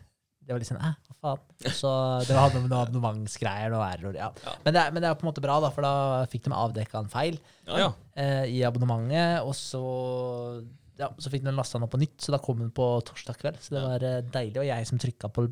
Det 0.52 0.58
var 0.58 0.62
litt 0.62 0.68
sånn 0.68 0.82
Æh, 0.84 0.94
hva 1.08 1.16
faen? 1.32 1.72
Så 1.72 1.90
det 2.28 2.36
hadde 2.36 2.58
noe 2.60 2.66
med 2.66 2.72
noe 2.74 2.82
abonnementsgreier 2.84 3.72
og 3.78 3.82
error. 3.86 4.18
Ja. 4.20 4.28
Ja. 4.44 4.52
Men, 4.66 4.74
det 4.76 4.82
men 4.92 5.00
det 5.02 5.08
er 5.08 5.16
på 5.16 5.24
en 5.24 5.30
måte 5.32 5.44
bra, 5.44 5.56
da, 5.64 5.70
for 5.72 5.86
da 5.86 5.92
fikk 6.28 6.44
de 6.44 6.52
avdekka 6.52 7.00
en 7.00 7.08
feil 7.12 7.38
Ja, 7.70 7.78
ja. 7.86 7.90
eh, 8.20 8.44
i 8.52 8.60
abonnementet, 8.68 9.40
og 9.46 9.54
så, 9.56 9.82
ja, 11.00 11.08
så 11.16 11.32
fikk 11.32 11.46
de 11.46 11.54
lasta 11.56 11.78
den 11.78 11.86
opp 11.88 11.94
på 11.96 12.00
nytt, 12.02 12.18
så 12.20 12.34
da 12.34 12.40
kom 12.42 12.60
den 12.60 12.70
på 12.74 12.86
torsdag 13.08 13.38
kveld. 13.40 13.60
Så 13.64 13.72
det 13.74 13.80
Ja. 13.82 13.88
var 13.88 14.04
eh, 14.10 14.20
deilig. 14.34 14.58
Og 14.60 14.66
jeg 14.68 14.86
som 14.92 14.98
trykka 15.02 15.32
på 15.32 15.46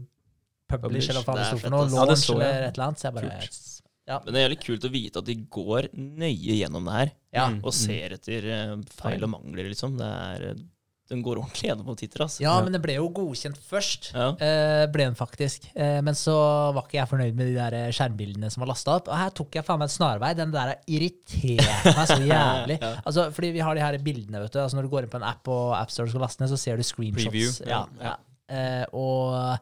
publish, 0.71 1.09
eller 1.11 1.25
hva 1.25 1.33
faen 1.33 1.41
det 1.41 1.47
sto 1.49 1.59
for 1.65 1.71
noe. 1.75 1.87
Ja, 1.89 2.05
launch 2.07 2.25
så 2.27 2.35
eller 2.37 2.67
et 2.69 2.77
eller 2.77 2.87
annet. 2.91 2.99
Så 3.01 3.09
jeg 3.09 3.15
bare 3.17 3.31
Kult. 3.41 3.67
Men 4.11 4.35
det 4.35 4.41
er 4.41 4.45
jævlig 4.49 4.61
kult 4.65 4.85
å 4.89 4.91
vite 4.91 5.21
at 5.23 5.27
de 5.29 5.35
går 5.55 5.87
nøye 5.95 6.55
gjennom 6.59 6.85
det 6.89 6.95
her, 6.99 7.11
Ja. 7.37 7.45
Mm. 7.53 7.61
og 7.65 7.73
ser 7.79 8.15
etter 8.17 8.47
eh, 8.51 8.77
feil 8.99 9.23
og 9.23 9.31
mangler, 9.31 9.69
liksom. 9.71 9.97
Det 10.01 10.09
er, 10.11 10.45
eh, 10.51 10.63
den 11.11 11.21
går 11.27 11.41
ordentlig 11.43 11.69
gjennom 11.69 11.87
på 11.91 11.97
titter, 11.99 12.23
altså. 12.25 12.41
ja, 12.45 12.53
men 12.63 12.73
det 12.77 12.81
ble 12.85 12.95
jo 12.97 13.09
godkjent 13.17 13.59
først. 13.71 14.11
Ja. 14.15 14.29
Eh, 14.39 14.85
ble 14.95 15.09
den 15.09 15.19
faktisk. 15.19 15.67
Eh, 15.75 15.99
men 16.07 16.15
så 16.19 16.35
var 16.77 16.85
ikke 16.87 17.01
jeg 17.01 17.11
fornøyd 17.11 17.35
med 17.39 17.51
de 17.51 17.57
der 17.59 17.77
eh, 17.81 17.89
skjermbildene 17.97 18.51
som 18.55 18.63
var 18.63 18.71
lasta 18.71 18.95
opp. 19.01 19.11
Og 19.11 19.19
her 19.19 19.35
tok 19.35 19.59
jeg 19.59 19.67
faen 19.67 19.83
meg 19.83 19.91
en 19.91 19.95
snarvei. 19.97 20.31
Den 20.39 20.55
der 20.55 20.73
irriterte 20.87 21.95
meg 21.99 22.07
så 22.13 22.21
jævlig. 22.31 22.79
Ja. 22.81 22.93
Altså, 23.05 23.27
fordi 23.35 23.51
vi 23.59 23.65
har 23.67 23.75
de 23.79 23.85
her 23.85 23.99
bildene, 24.07 24.45
vet 24.47 24.55
du. 24.55 24.61
Altså, 24.63 24.79
når 24.79 24.87
du 24.89 24.93
går 24.95 25.07
inn 25.09 25.13
på 25.13 25.21
en 25.21 25.29
app 25.33 25.51
og 25.51 25.75
AppStore 25.81 26.13
skal 26.15 26.25
laste 26.25 26.45
ned, 26.45 26.53
så 26.55 26.61
ser 26.63 26.79
du 26.81 26.87
screenshots. 26.87 27.29
Preview. 27.31 27.53
Ja, 27.69 27.85
Ja. 28.01 28.13
ja. 28.13 28.17
Eh, 28.51 28.87
og 28.99 29.61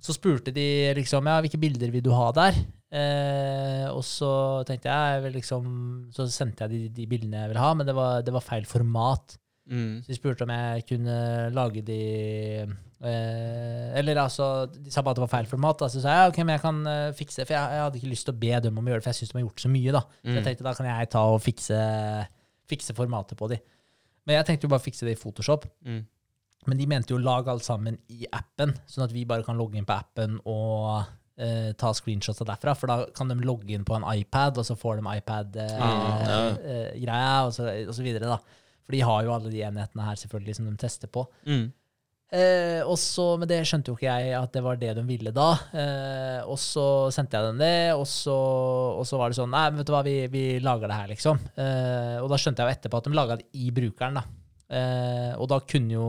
så 0.00 0.14
spurte 0.14 0.52
de 0.54 0.66
liksom 0.96 1.26
ja, 1.26 1.40
hvilke 1.42 1.58
bilder 1.60 1.90
vil 1.92 2.04
du 2.06 2.12
ha 2.14 2.28
der? 2.36 2.58
Eh, 2.94 3.86
og 3.90 4.02
så 4.06 4.30
tenkte 4.66 4.88
jeg, 4.90 5.14
jeg 5.14 5.22
vil 5.22 5.34
liksom 5.38 5.66
Så 6.14 6.24
sendte 6.34 6.66
jeg 6.66 6.72
de, 6.72 6.80
de 6.96 7.04
bildene 7.10 7.44
jeg 7.44 7.52
ville 7.52 7.62
ha, 7.62 7.68
men 7.78 7.86
det 7.86 7.94
var, 7.94 8.22
det 8.26 8.34
var 8.34 8.42
feil 8.42 8.66
format. 8.66 9.36
Mm. 9.70 10.00
Så 10.02 10.10
de 10.10 10.16
spurte 10.18 10.42
om 10.42 10.50
jeg 10.50 10.86
kunne 10.88 11.16
lage 11.54 11.82
de 11.86 12.00
Eh, 13.00 13.96
eller 13.96 14.18
altså, 14.20 14.66
de 14.68 14.90
sa 14.92 15.00
bare 15.00 15.14
at 15.14 15.16
det 15.16 15.22
var 15.24 15.30
feil 15.32 15.46
format. 15.48 15.78
Da. 15.80 15.86
Så 15.88 16.02
sa 16.04 16.10
jeg 16.18 16.32
ok, 16.34 16.38
men 16.44 16.52
jeg 16.52 16.60
kan 16.60 16.80
uh, 16.84 17.12
fikse 17.16 17.46
For 17.46 17.54
jeg, 17.56 17.70
jeg 17.72 17.80
hadde 17.80 17.96
ikke 17.96 18.10
lyst 18.10 18.26
til 18.28 18.34
å 18.34 18.40
be 18.42 18.50
dem 18.66 18.76
om 18.76 18.84
å 18.84 18.90
gjøre 18.92 19.00
det, 19.00 19.04
for 19.06 19.10
jeg 19.14 19.18
syns 19.22 19.30
de 19.32 19.38
har 19.38 19.44
gjort 19.46 19.62
så 19.64 19.70
mye. 19.72 19.92
da. 19.96 20.02
Så 20.20 20.28
Mm. 20.28 20.34
jeg 20.36 20.44
tenkte 20.44 20.66
da 20.66 20.74
kan 20.76 20.88
jeg 20.90 21.08
ta 21.14 21.22
og 21.32 21.40
fikse, 21.40 21.78
fikse 22.68 22.92
formatet 22.98 23.38
på 23.40 23.48
de. 23.48 23.56
Men 24.26 24.36
jeg 24.36 24.46
tenkte 24.50 24.68
jo 24.68 24.72
bare 24.74 24.84
fikse 24.84 25.08
det 25.08 25.14
i 25.16 25.20
Photoshop. 25.22 25.64
Mm. 25.86 26.02
Men 26.68 26.76
de 26.82 26.86
mente 26.92 27.14
jo 27.14 27.16
å 27.16 27.24
lage 27.24 27.48
alt 27.48 27.64
sammen 27.64 27.96
i 28.12 28.26
appen, 28.36 28.74
sånn 28.86 29.04
at 29.06 29.12
vi 29.16 29.24
bare 29.24 29.46
kan 29.48 29.56
logge 29.56 29.80
inn 29.80 29.86
på 29.88 29.96
appen 29.96 30.36
og 30.44 31.06
eh, 31.40 31.72
ta 31.80 31.94
screenshots 31.96 32.42
av 32.44 32.50
derfra. 32.52 32.76
For 32.76 32.86
da 32.92 33.06
kan 33.16 33.32
de 33.32 33.38
logge 33.40 33.72
inn 33.72 33.86
på 33.88 33.96
en 33.96 34.04
iPad, 34.12 34.58
og 34.60 34.68
så 34.68 34.76
får 34.76 35.00
de 35.00 35.06
Mm, 35.08 35.08
ja. 35.08 35.16
iPad-greia, 36.52 37.46
og, 37.46 37.88
og 37.88 37.94
så 37.96 38.02
videre. 38.04 38.28
da. 38.28 38.38
For 38.90 38.98
de 38.98 39.04
har 39.06 39.22
jo 39.22 39.36
alle 39.36 39.52
de 39.52 39.60
enhetene 39.62 40.08
her 40.08 40.18
selvfølgelig 40.18 40.56
som 40.58 40.66
de 40.66 40.74
tester 40.82 41.10
på. 41.14 41.22
Mm. 41.46 41.68
Eh, 42.30 42.80
og 42.86 42.94
så, 42.98 43.24
Men 43.38 43.48
det 43.50 43.64
skjønte 43.66 43.90
jo 43.90 43.96
ikke 43.98 44.06
jeg 44.06 44.34
at 44.38 44.52
det 44.54 44.62
var 44.62 44.78
det 44.78 44.94
de 44.98 45.04
ville 45.06 45.32
da. 45.34 45.50
Eh, 45.74 46.40
og 46.42 46.58
så 46.62 46.84
sendte 47.14 47.38
jeg 47.38 47.52
dem 47.52 47.62
det, 47.62 47.92
og 47.94 48.06
så, 48.10 48.34
og 48.98 49.06
så 49.06 49.18
var 49.18 49.30
det 49.30 49.38
sånn 49.38 49.50
Nei, 49.54 49.68
vet 49.78 49.86
du 49.86 49.94
hva, 49.94 50.02
vi, 50.06 50.16
vi 50.30 50.44
lager 50.62 50.90
det 50.90 50.98
her, 50.98 51.12
liksom. 51.14 51.38
Eh, 51.54 52.18
og 52.22 52.30
da 52.30 52.38
skjønte 52.38 52.62
jeg 52.62 52.70
jo 52.70 52.78
etterpå 52.78 53.00
at 53.00 53.08
de 53.08 53.16
laga 53.18 53.38
det 53.40 53.48
i 53.58 53.70
brukeren, 53.74 54.20
da. 54.20 54.26
Eh, 54.70 55.32
og 55.38 55.48
da 55.50 55.56
kunne 55.66 55.96
jo 55.96 56.04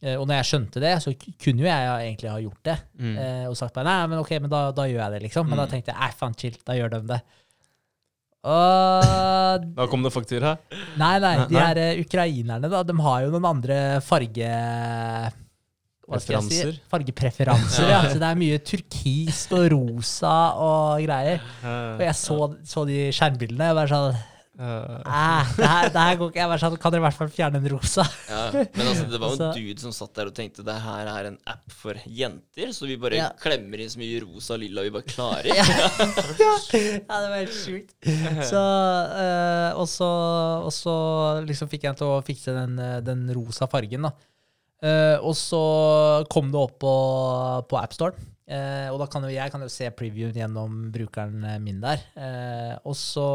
eh, 0.00 0.14
Og 0.16 0.22
når 0.24 0.38
jeg 0.38 0.46
skjønte 0.48 0.80
det, 0.80 0.92
så 1.04 1.12
kunne 1.12 1.60
jo 1.60 1.68
jeg 1.68 1.90
egentlig 2.06 2.32
ha 2.32 2.38
gjort 2.40 2.62
det. 2.68 2.78
Mm. 2.96 3.16
Eh, 3.24 3.46
og 3.50 3.58
sagt 3.60 3.76
bare 3.76 3.88
nei, 3.88 3.98
men 4.12 4.22
ok, 4.22 4.34
men 4.40 4.52
da, 4.52 4.64
da 4.76 4.88
gjør 4.88 5.04
jeg 5.04 5.16
det, 5.16 5.22
liksom. 5.28 5.48
Men 5.48 5.60
da 5.60 5.68
tenkte 5.72 5.92
jeg 5.92 6.00
nei, 6.00 6.12
faen, 6.20 6.36
chill, 6.40 6.60
da 6.68 6.76
gjør 6.76 6.96
de 6.96 7.06
det. 7.12 7.20
Og 8.42 9.68
Da 9.78 9.86
kom 9.90 10.02
det 10.02 10.12
faktura. 10.14 10.56
Nei, 11.00 11.14
nei, 11.22 11.36
de 11.50 11.60
her 11.60 11.78
eh, 11.80 12.00
ukrainerne, 12.02 12.70
da, 12.72 12.82
de 12.86 12.96
har 13.04 13.22
jo 13.26 13.32
noen 13.34 13.48
andre 13.54 13.78
farge... 14.04 14.50
Hva 16.02 16.18
skal 16.18 16.34
jeg 16.34 16.42
si? 16.42 16.48
Preferanser. 16.50 16.80
Fargepreferanser, 16.90 17.86
ja. 17.88 18.00
Så 18.10 18.18
det 18.20 18.26
er 18.26 18.40
mye 18.40 18.58
turkist 18.66 19.52
og 19.54 19.68
rosa 19.72 20.34
og 20.60 21.04
greier. 21.06 21.38
Og 21.62 22.02
jeg 22.02 22.16
så, 22.18 22.38
så 22.68 22.82
de 22.88 23.04
skjermbildene, 23.14 23.70
og 23.70 23.78
bare 23.78 23.92
sånn 23.92 24.18
Æh, 24.52 25.52
det 25.56 25.64
her, 25.96 26.16
går 26.20 26.28
ikke. 26.28 26.40
Jeg 26.42 26.48
var 26.50 26.60
sånn, 26.60 26.74
Kan 26.80 26.92
dere 26.92 27.00
i 27.00 27.04
hvert 27.06 27.16
fall 27.16 27.30
fjerne 27.32 27.60
den 27.62 27.72
rosa? 27.72 28.04
Ja, 28.28 28.42
men 28.52 28.90
altså, 28.90 29.06
det 29.08 29.20
var 29.22 29.32
jo 29.32 29.38
en 29.46 29.54
dude 29.58 29.80
som 29.80 29.94
satt 29.96 30.12
der 30.18 30.28
og 30.28 30.34
tenkte 30.36 30.64
det 30.66 30.74
her 30.84 31.08
er 31.08 31.28
en 31.30 31.38
app 31.48 31.72
for 31.72 31.96
jenter, 32.04 32.74
så 32.76 32.88
vi 32.90 32.98
bare 33.00 33.16
Ja. 33.16 33.30
klemmer 33.40 33.80
inn 33.80 33.88
så 33.92 34.00
mye 34.02 34.20
rosa 34.26 34.54
og 34.58 34.60
lilla 34.64 34.84
vi 34.84 34.92
bare 34.92 35.08
klarer. 35.08 35.48
ja, 35.56 35.64
ja, 36.44 36.52
det 36.68 37.30
var 37.32 37.38
helt 37.38 37.56
sjukt. 37.56 37.96
Så, 38.50 38.60
uh, 38.60 39.70
og 39.80 39.88
så, 39.88 40.10
og 40.68 40.72
så 40.76 40.96
liksom 41.48 41.72
fikk 41.72 41.88
jeg 41.88 42.00
til 42.02 42.12
å 42.12 42.20
fikse 42.26 42.52
den, 42.56 42.76
eh, 42.82 43.00
den 43.04 43.24
rosa 43.32 43.68
fargen, 43.72 44.04
da. 44.10 44.12
Uh, 44.82 45.16
og 45.22 45.34
så 45.38 45.62
kom 46.32 46.52
det 46.52 46.58
opp 46.60 46.76
på, 46.82 46.92
på 47.70 47.78
AppStore. 47.80 48.18
Uh, 48.52 48.88
og 48.92 48.98
da 49.00 49.06
kan 49.08 49.24
jo 49.24 49.30
jeg 49.32 49.52
kan 49.52 49.62
jo 49.64 49.70
se 49.72 49.86
previewen 49.96 50.36
gjennom 50.36 50.80
brukeren 50.92 51.44
eh, 51.48 51.60
min 51.62 51.78
der. 51.80 52.02
Eh, 52.20 52.74
og 52.84 52.96
så 52.98 53.28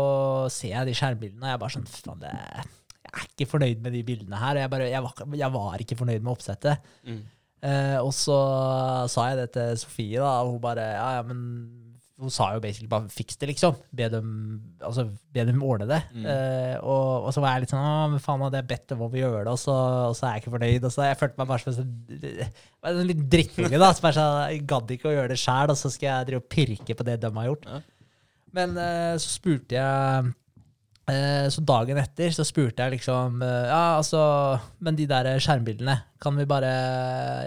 ser 0.54 0.76
jeg 0.76 0.90
de 0.90 0.98
skjermbildene, 0.98 1.42
og 1.42 1.50
jeg 1.50 1.58
er 1.58 1.64
bare 1.64 1.74
sånn 1.74 1.88
Faen, 1.90 2.28
jeg 2.28 2.68
er 3.10 3.24
ikke 3.26 3.48
fornøyd 3.50 3.82
med 3.82 3.96
de 3.98 4.04
bildene 4.06 4.42
her. 4.42 4.60
Og 4.60 4.62
jeg, 4.62 4.72
bare, 4.76 4.92
jeg, 4.92 5.04
var, 5.08 5.26
jeg 5.42 5.56
var 5.56 5.84
ikke 5.84 5.98
fornøyd 6.04 6.22
med 6.22 6.34
oppsettet. 6.36 6.86
Mm. 7.08 7.24
Eh, 7.66 7.98
og 7.98 8.12
så 8.14 8.38
sa 9.10 9.32
jeg 9.32 9.42
det 9.42 9.48
til 9.56 9.82
Sofie, 9.82 10.22
da, 10.22 10.36
og 10.46 10.54
hun 10.54 10.62
bare 10.62 10.86
Ja, 10.94 11.08
ja, 11.18 11.26
men 11.26 11.40
Hun 12.18 12.32
sa 12.34 12.48
jo 12.56 12.62
basically 12.64 12.90
bare 12.90 13.12
fiks 13.14 13.38
det, 13.38 13.52
liksom. 13.52 13.76
Be 13.94 14.08
dem, 14.10 14.30
altså, 14.82 15.04
be 15.34 15.44
dem 15.46 15.60
ordne 15.62 15.86
det. 15.92 16.00
Eh, 16.18 16.78
og, 16.82 17.28
og 17.28 17.36
så 17.36 17.44
var 17.44 17.54
jeg 17.54 17.68
litt 17.68 17.74
sånn 17.76 17.84
Å, 17.86 18.08
men 18.10 18.24
faen, 18.24 18.42
hadde 18.42 18.62
jeg 18.64 18.70
bedt 18.72 18.88
dem 18.90 19.04
om 19.06 19.14
å 19.14 19.20
gjøre 19.20 19.44
det, 19.46 19.54
og 19.54 19.62
så, 19.62 19.76
og 20.08 20.16
så 20.18 20.26
er 20.26 20.34
jeg 20.34 20.44
ikke 20.44 20.54
fornøyd. 20.56 20.88
Og 20.90 20.96
så 20.96 21.06
jeg 21.06 21.20
følte 21.20 21.42
meg 21.44 21.52
bare 21.52 21.62
som 21.62 21.74
en 21.74 21.78
sånn 21.78 22.90
en 22.90 23.04
liten 23.12 23.30
drittunge, 23.36 23.78
da. 23.78 23.92
Som 23.94 24.08
bare 24.08 24.18
sånn, 24.18 24.66
gadd 24.74 24.96
ikke 24.96 25.12
å 25.12 25.14
gjøre 25.14 25.32
det 25.36 25.40
sjæl, 25.44 25.76
og 25.76 25.78
så 25.78 25.94
skal 25.94 26.10
jeg 26.10 26.30
drive 26.32 26.42
og 26.42 26.50
pirke 26.58 26.98
på 26.98 27.08
det 27.08 27.20
de 27.22 27.34
har 27.38 27.50
gjort. 27.52 27.70
Ja. 27.70 27.84
Men 28.58 28.74
uh, 28.80 29.14
så 29.22 29.30
spurte 29.36 29.78
jeg 29.78 30.34
Så 31.08 31.62
dagen 31.64 31.96
etter 32.02 32.34
så 32.36 32.44
spurte 32.44 32.84
jeg 32.84 32.98
liksom 32.98 33.38
eh, 33.46 33.70
Ja, 33.70 33.96
altså 33.96 34.20
Men 34.84 34.98
de 34.98 35.06
der 35.08 35.30
skjermbildene, 35.40 35.94
kan 36.20 36.36
vi 36.36 36.44
bare 36.50 36.72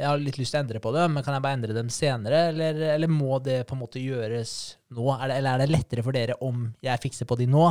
Jeg 0.00 0.06
har 0.06 0.22
litt 0.22 0.38
lyst 0.40 0.54
til 0.54 0.62
å 0.62 0.64
endre 0.64 0.80
på 0.80 0.92
dem, 0.94 1.12
men 1.12 1.26
kan 1.26 1.36
jeg 1.36 1.44
bare 1.44 1.58
endre 1.58 1.76
dem 1.76 1.90
senere? 1.92 2.46
Eller, 2.54 2.80
eller 2.94 3.12
må 3.12 3.36
det 3.44 3.58
på 3.68 3.76
en 3.76 3.82
måte 3.82 4.00
gjøres 4.00 4.54
nå? 4.96 5.04
Er 5.12 5.26
det, 5.28 5.36
eller 5.42 5.52
er 5.52 5.64
det 5.64 5.74
lettere 5.74 6.06
for 6.06 6.16
dere 6.16 6.38
om 6.46 6.70
jeg 6.80 7.04
fikser 7.04 7.28
på 7.28 7.36
de 7.36 7.50
nå? 7.52 7.66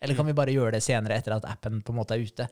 Eller 0.00 0.16
kan 0.16 0.28
vi 0.28 0.36
bare 0.36 0.52
gjøre 0.52 0.76
det 0.76 0.84
senere 0.84 1.16
etter 1.20 1.36
at 1.36 1.48
appen 1.48 1.80
på 1.84 1.92
en 1.92 2.00
måte 2.00 2.16
er 2.16 2.24
ute? 2.24 2.48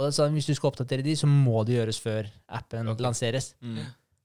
Og 0.00 0.12
så, 0.14 0.28
Hvis 0.32 0.48
du 0.48 0.54
skal 0.56 0.72
oppdatere 0.72 1.04
de, 1.04 1.14
så 1.16 1.28
må 1.28 1.64
det 1.68 1.76
gjøres 1.76 2.00
før 2.00 2.28
appen 2.48 2.88
lanseres. 3.00 3.52
Mm. 3.60 3.80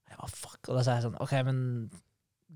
Ja, 0.08 0.28
fuck. 0.32 0.60
Og 0.68 0.76
da 0.76 0.84
sa 0.84 0.96
jeg 0.96 1.06
sånn 1.08 1.18
OK, 1.20 1.34
men 1.46 1.58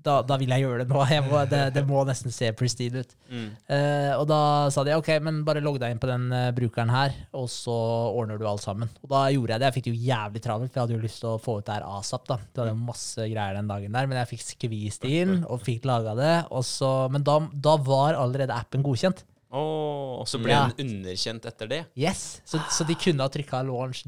da, 0.03 0.17
da 0.27 0.37
vil 0.41 0.51
jeg 0.53 0.63
gjøre 0.65 0.83
det 0.83 0.87
nå. 0.91 1.01
Må, 1.29 1.39
det, 1.51 1.61
det 1.75 1.83
må 1.87 2.03
nesten 2.07 2.33
se 2.33 2.49
pristine 2.57 3.01
ut. 3.03 3.13
Mm. 3.31 3.47
Uh, 3.69 4.11
og 4.19 4.25
da 4.29 4.39
sa 4.73 4.83
de 4.87 4.93
OK, 4.97 5.09
men 5.23 5.41
bare 5.47 5.61
logg 5.63 5.79
deg 5.81 5.93
inn 5.95 6.01
på 6.03 6.09
den 6.09 6.27
uh, 6.33 6.49
brukeren 6.55 6.91
her, 6.93 7.15
og 7.35 7.47
så 7.51 7.73
ordner 8.11 8.39
du 8.41 8.45
alt 8.49 8.63
sammen. 8.63 8.91
Og 9.03 9.11
da 9.13 9.23
gjorde 9.33 9.55
jeg 9.55 9.63
det. 9.63 9.69
Jeg 9.71 9.77
fikk 9.79 9.87
det 9.89 9.93
jo 9.95 10.07
jævlig 10.11 10.43
travelt, 10.45 10.71
for 10.73 10.79
jeg 10.81 10.85
hadde 10.87 10.97
jo 10.97 11.03
lyst 11.07 11.21
til 11.23 11.31
å 11.33 11.41
få 11.41 11.57
ut 11.59 11.67
det 11.69 11.77
her 11.77 11.87
asap. 11.97 12.27
da. 12.29 12.39
Det 12.43 12.63
hadde 12.63 12.73
jo 12.75 12.81
masse 12.87 13.27
greier 13.31 13.59
den 13.59 13.71
dagen 13.71 13.99
der, 13.99 14.09
men 14.11 14.19
jeg 14.21 14.31
fikk 14.35 14.43
skvist 14.47 15.05
det 15.07 15.13
inn 15.23 15.37
og 15.47 15.61
fikk 15.65 15.87
laga 15.89 16.15
det. 16.19 16.33
Så, 16.67 16.91
men 17.13 17.23
da, 17.27 17.39
da 17.53 17.77
var 17.81 18.19
allerede 18.19 18.55
appen 18.55 18.83
godkjent. 18.85 19.23
Åh, 19.53 20.19
og 20.19 20.25
så 20.29 20.39
ble 20.41 20.49
Ja. 20.55 20.63
den 20.73 20.87
underkjent 20.89 21.43
etter 21.45 21.69
det. 21.69 21.81
Yes, 21.99 22.41
Så, 22.49 22.57
så 22.73 22.85
de 22.89 22.95
kunne 22.97 23.21
ha 23.21 23.29
trykka 23.29 23.59
launch 23.67 24.01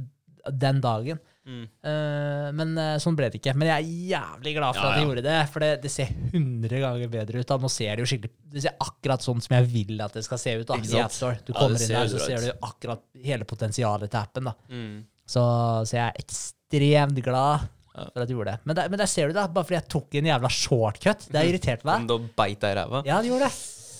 den 0.50 0.80
dagen. 0.82 1.20
Mm. 1.46 1.66
Eh, 1.86 2.48
men 2.58 2.72
eh, 2.82 2.96
sånn 3.04 3.16
ble 3.18 3.28
det 3.30 3.38
ikke. 3.39 3.54
Men 3.58 3.70
jeg 3.70 3.76
er 3.86 3.89
jævlig 4.16 4.54
glad 4.58 4.74
for 4.78 4.82
Ja, 4.82 4.89
at 4.89 4.96
de 4.98 5.02
ja. 5.04 5.08
gjorde 5.10 5.24
det, 5.28 5.36
for 5.54 5.66
det, 5.66 5.70
det 5.84 5.91
ser 5.93 6.10
100 6.34 6.80
ganger 6.82 7.12
bedre 7.14 7.41
ut. 7.43 7.48
da. 7.52 7.58
Nå 7.62 7.70
ser 7.70 7.91
det 7.96 8.06
jo 8.06 8.10
skikkelig 8.10 8.32
Det 8.56 8.64
ser 8.66 8.76
akkurat 8.88 9.26
sånn 9.28 9.43
som 9.46 9.56
jeg 9.60 9.70
vil 9.74 10.02
at 10.02 10.18
det 10.18 10.24
skal 10.26 10.41
se 10.41 10.56
ut 10.58 10.66
da, 10.72 10.80
i? 10.82 10.98
App 11.04 11.14
Store. 11.14 11.38
Du 11.46 11.54
kommer 11.54 11.78
inn 11.78 11.93
der, 11.93 12.10
så 12.12 12.24
ser 12.24 12.41
du 12.48 12.52
akkurat 12.66 13.06
hele 13.26 13.46
potensialet 13.46 14.10
til 14.12 14.22
appen. 14.22 14.50
da. 14.50 14.56
Mm. 14.74 14.98
Så, 15.26 15.41
så 15.89 15.98
jeg 15.98 16.06
er 16.10 16.22
ekstremt 16.26 17.22
glad 17.26 17.70
for 17.96 18.22
at 18.26 18.28
du 18.28 18.34
gjorde 18.36 18.52
det. 18.56 18.66
Men, 18.68 18.76
der, 18.76 18.89
men 18.91 19.00
der 19.00 19.08
ser 19.10 19.30
du 19.30 19.38
det, 19.38 19.46
bare 19.56 19.64
fordi 19.70 19.78
jeg 19.80 19.88
tok 19.93 20.18
en 20.20 20.28
jævla 20.34 20.50
shortcut. 20.52 21.30
Det 21.32 21.39
har 21.39 21.48
irritert 21.48 21.86
meg. 21.88 22.02
Men 22.04 22.10
da 22.12 22.18
beit 22.41 22.60
deg 22.66 22.74
i 22.74 22.80
ræva? 22.82 23.02
Ja, 23.08 23.22
det 23.24 23.32
gjorde 23.32 23.48
det. 23.48 23.56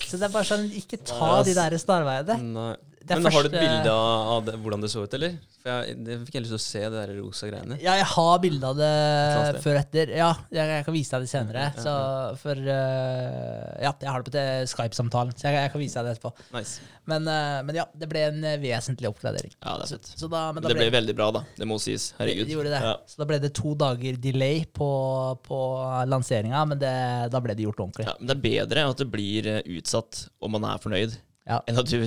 Så 0.06 0.18
det 0.20 0.26
er 0.28 0.34
bare 0.34 0.46
sånn, 0.50 0.66
ikke 0.76 0.98
ta 1.08 1.30
de 1.46 1.54
der 1.56 1.78
snarveiene. 1.80 2.36
Det 3.06 3.16
Men 3.20 3.32
har 3.32 3.44
du 3.44 3.48
et 3.48 3.54
bilde 3.62 3.92
av 3.92 4.46
det, 4.46 4.54
hvordan 4.62 4.82
det 4.82 4.88
så 4.90 5.04
ut, 5.06 5.12
eller? 5.14 5.36
For 5.62 5.70
jeg, 5.70 5.94
det 6.06 6.16
fikk 6.26 6.36
jeg 6.38 6.42
lyst 6.44 6.52
til 6.54 6.58
å 6.58 6.64
se 6.64 6.80
det 6.86 6.96
der 6.96 7.12
rosa 7.20 7.48
greiene. 7.50 7.76
Ja, 7.82 7.94
jeg 8.00 8.06
har 8.12 8.40
bilde 8.42 8.70
av 8.72 8.80
det 8.80 8.90
før 9.62 9.76
og 9.76 9.80
etter. 9.80 10.12
Ja, 10.16 10.30
jeg, 10.50 10.72
jeg 10.72 10.86
kan 10.88 10.96
vise 10.96 11.12
deg 11.14 11.26
det 11.26 11.30
senere. 11.30 11.64
Ja, 11.68 11.84
Så 11.84 11.94
for 12.42 12.60
uh, 12.66 13.82
Ja, 13.84 13.92
jeg 14.02 14.10
har 14.10 14.26
det 14.26 14.32
på 14.34 14.44
Skype-samtalen, 14.72 15.34
så 15.38 15.46
jeg, 15.48 15.58
jeg 15.60 15.72
kan 15.74 15.82
vise 15.82 16.02
deg 16.02 16.08
det 16.08 16.14
etterpå. 16.16 16.46
Nice. 16.56 16.90
Men, 17.06 17.28
uh, 17.30 17.60
men 17.66 17.78
ja, 17.78 17.84
det 17.94 18.08
ble 18.10 18.24
en 18.26 18.40
eh, 18.50 18.56
vesentlig 18.62 19.10
oppgradering. 19.12 19.52
Ja, 19.60 19.76
det 19.78 19.86
er 19.86 19.92
Så, 19.92 19.98
fett. 20.00 20.12
så 20.24 20.30
da, 20.32 20.40
men 20.56 20.64
da 20.64 20.72
Det 20.72 20.78
ble 20.80 20.88
veldig 20.96 21.14
bra, 21.18 21.28
da. 21.38 21.44
Det 21.58 21.68
må 21.70 21.78
sies. 21.82 22.08
Herregud. 22.18 22.50
Det. 22.66 22.80
Ja. 22.82 22.96
Så 23.06 23.22
da 23.22 23.28
ble 23.30 23.38
det 23.42 23.52
to 23.54 23.76
dager 23.78 24.18
delay 24.22 24.64
på, 24.74 24.88
på 25.46 25.60
lanseringa, 26.10 26.64
men 26.72 26.82
det, 26.82 26.96
da 27.30 27.42
ble 27.44 27.54
det 27.54 27.68
gjort 27.68 27.84
ordentlig. 27.86 28.08
Ja, 28.10 28.16
men 28.18 28.32
det 28.32 28.38
er 28.38 28.42
bedre 28.48 28.88
at 28.90 29.02
det 29.04 29.08
blir 29.14 29.52
utsatt 29.78 30.26
om 30.42 30.56
man 30.58 30.66
er 30.72 30.82
fornøyd, 30.82 31.14
Ja. 31.46 31.60
enn 31.70 31.78
at 31.78 31.86
du 31.86 32.00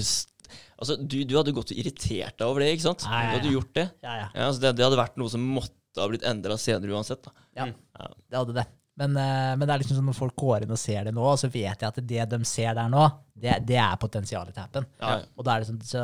Altså, 0.79 0.95
du, 1.01 1.17
du 1.27 1.35
hadde 1.37 1.53
gått 1.55 1.73
og 1.73 1.79
irritert 1.81 2.37
deg 2.39 2.45
over 2.47 2.63
det, 2.63 2.71
ikke 2.75 2.87
sant? 2.89 3.05
Ja, 3.07 3.19
ja, 3.23 3.29
Du 3.29 3.37
hadde 3.39 3.53
gjort 3.57 3.73
det. 3.77 3.87
Ja, 4.05 4.15
ja. 4.21 4.27
Ja, 4.33 4.47
altså 4.49 4.63
det, 4.65 4.73
det 4.79 4.85
hadde 4.87 4.99
vært 5.01 5.19
noe 5.21 5.31
som 5.33 5.43
måtte 5.57 5.99
ha 5.99 6.07
blitt 6.11 6.25
endra 6.27 6.57
senere 6.61 6.95
uansett. 6.95 7.23
da. 7.25 7.33
ja. 7.59 7.69
Ja. 7.99 8.11
Det 8.29 8.37
hadde 8.39 8.55
det. 8.61 8.65
Men, 8.99 9.15
eh, 9.15 9.55
men 9.55 9.63
det 9.63 9.71
er 9.73 9.81
liksom 9.81 9.95
sånn 9.95 10.09
når 10.11 10.17
folk 10.17 10.35
går 10.39 10.65
inn 10.65 10.75
og 10.75 10.79
ser 10.81 11.07
det 11.07 11.15
nå, 11.15 11.23
og 11.23 11.39
så 11.39 11.47
vet 11.51 11.79
jeg 11.79 11.87
at 11.87 11.99
det 12.03 12.25
de 12.33 12.39
ser 12.47 12.75
der 12.75 12.89
nå, 12.91 13.05
det, 13.39 13.53
det 13.63 13.77
er 13.79 13.95
potensialet 14.01 14.51
til 14.51 14.63
appen. 14.65 14.87
Ja. 14.99 15.13
Og 15.39 15.45
da 15.47 15.53
er 15.53 15.63
det 15.63 15.69
sånn 15.69 15.77
så, 15.87 16.01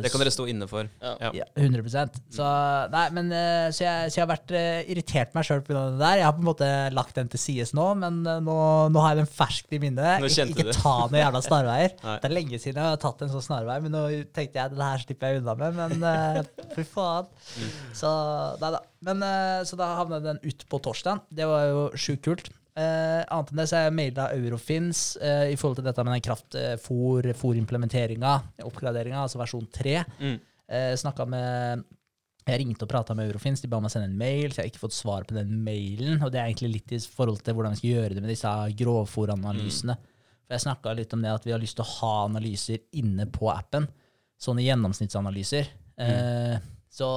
Det 0.00 0.08
kan 0.12 0.22
dere 0.22 0.32
stå 0.32 0.46
inne 0.48 0.64
for. 0.70 0.88
Ja. 1.02 1.12
Ja. 1.26 1.30
Ja, 1.42 1.46
100% 1.60 2.16
Så, 2.32 2.46
nei, 2.94 3.02
men, 3.12 3.28
eh, 3.36 3.66
så, 3.76 3.82
jeg, 3.84 4.12
så 4.14 4.16
jeg 4.16 4.24
har 4.24 4.30
vært 4.30 4.54
eh, 4.56 4.88
irritert 4.94 5.36
meg 5.36 5.44
sjøl 5.44 5.60
pga. 5.66 5.82
det 5.92 6.00
der. 6.00 6.22
Jeg 6.22 6.28
har 6.30 6.36
på 6.38 6.40
en 6.40 6.48
måte 6.48 6.70
lagt 6.96 7.20
den 7.20 7.28
til 7.34 7.42
sides 7.42 7.74
nå, 7.76 7.90
men 8.00 8.22
nå, 8.24 8.56
nå 8.94 9.04
har 9.04 9.12
jeg 9.12 9.20
den 9.20 9.32
ferskt 9.34 9.76
i 9.76 9.82
minnet. 9.82 10.24
Ikke 10.24 10.70
det. 10.70 10.78
ta 10.78 10.94
noen 11.02 11.20
jævla 11.20 11.42
snarveier. 11.44 11.96
Det 12.00 12.30
er 12.30 12.36
lenge 12.38 12.62
siden 12.62 12.80
jeg 12.80 12.94
har 12.94 13.02
tatt 13.04 13.26
en 13.26 13.34
sånn 13.34 13.44
snarvei, 13.44 13.76
men 13.84 13.92
nå 13.98 14.06
tenkte 14.32 14.62
jeg 14.62 14.72
det 14.72 14.80
her 14.80 15.04
slipper 15.04 15.34
jeg 15.34 15.44
unna 15.44 15.58
med. 15.60 15.82
Men 16.00 16.72
fy 16.72 16.86
faen. 16.88 17.28
Mm. 17.60 17.76
Så 18.00 18.14
nei 18.62 18.72
da. 18.78 18.80
Men, 19.06 19.22
eh, 19.24 19.60
så 19.64 19.76
da 19.80 19.94
havnet 19.98 20.24
den 20.24 20.40
ut 20.42 20.66
på 20.68 20.80
torsdag. 20.84 21.22
Det 21.28 21.46
var 21.48 21.68
jo 21.70 21.84
sjukt 21.96 22.24
kult. 22.26 22.50
Eh, 22.78 23.22
annet 23.26 23.50
enn 23.50 23.60
det 23.60 23.68
så 23.68 23.76
har 23.76 23.88
jeg 23.88 23.98
maila 23.98 24.24
Eurofins 24.36 24.98
eh, 25.18 25.46
i 25.50 25.56
forhold 25.58 25.80
til 25.80 25.86
dette 25.88 26.02
med 26.06 26.14
den 26.14 26.26
kraftfôr-implementeringa, 26.28 28.34
oppgraderinga, 28.68 29.24
altså 29.24 29.40
versjon 29.40 29.66
3. 29.74 29.96
Mm. 30.20 30.36
Eh, 30.70 30.92
snakka 31.00 31.22
med 31.26 31.82
Jeg 32.46 32.58
ringte 32.62 32.84
og 32.86 32.90
prata 32.90 33.14
med 33.14 33.26
Eurofins, 33.28 33.60
de 33.62 33.70
ba 33.70 33.78
meg 33.82 33.92
sende 33.92 34.08
en 34.08 34.18
mail, 34.18 34.50
så 34.50 34.56
jeg 34.58 34.64
har 34.64 34.70
ikke 34.72 34.86
fått 34.86 34.96
svar 34.96 35.22
på 35.28 35.36
den 35.36 35.50
mailen. 35.64 36.22
Og 36.24 36.32
det 36.32 36.40
er 36.40 36.46
egentlig 36.48 36.72
litt 36.78 36.90
i 36.96 37.00
forhold 37.02 37.40
til 37.44 37.54
hvordan 37.54 37.72
vi 37.74 37.80
skal 37.82 37.94
gjøre 37.98 38.14
det 38.16 38.22
med 38.24 38.32
disse 38.32 38.52
grovfòranalysene. 38.80 39.94
For 40.46 40.52
jeg 40.56 40.64
snakka 40.64 40.88
litt 40.98 41.14
om 41.14 41.22
det 41.22 41.30
at 41.30 41.44
vi 41.46 41.54
har 41.54 41.62
lyst 41.62 41.76
til 41.78 41.84
å 41.84 41.94
ha 42.00 42.14
analyser 42.24 42.78
inne 42.98 43.24
på 43.30 43.44
appen. 43.52 43.84
Sånne 44.40 44.64
gjennomsnittsanalyser. 44.64 45.64
Eh, 46.00 46.56
så 46.90 47.08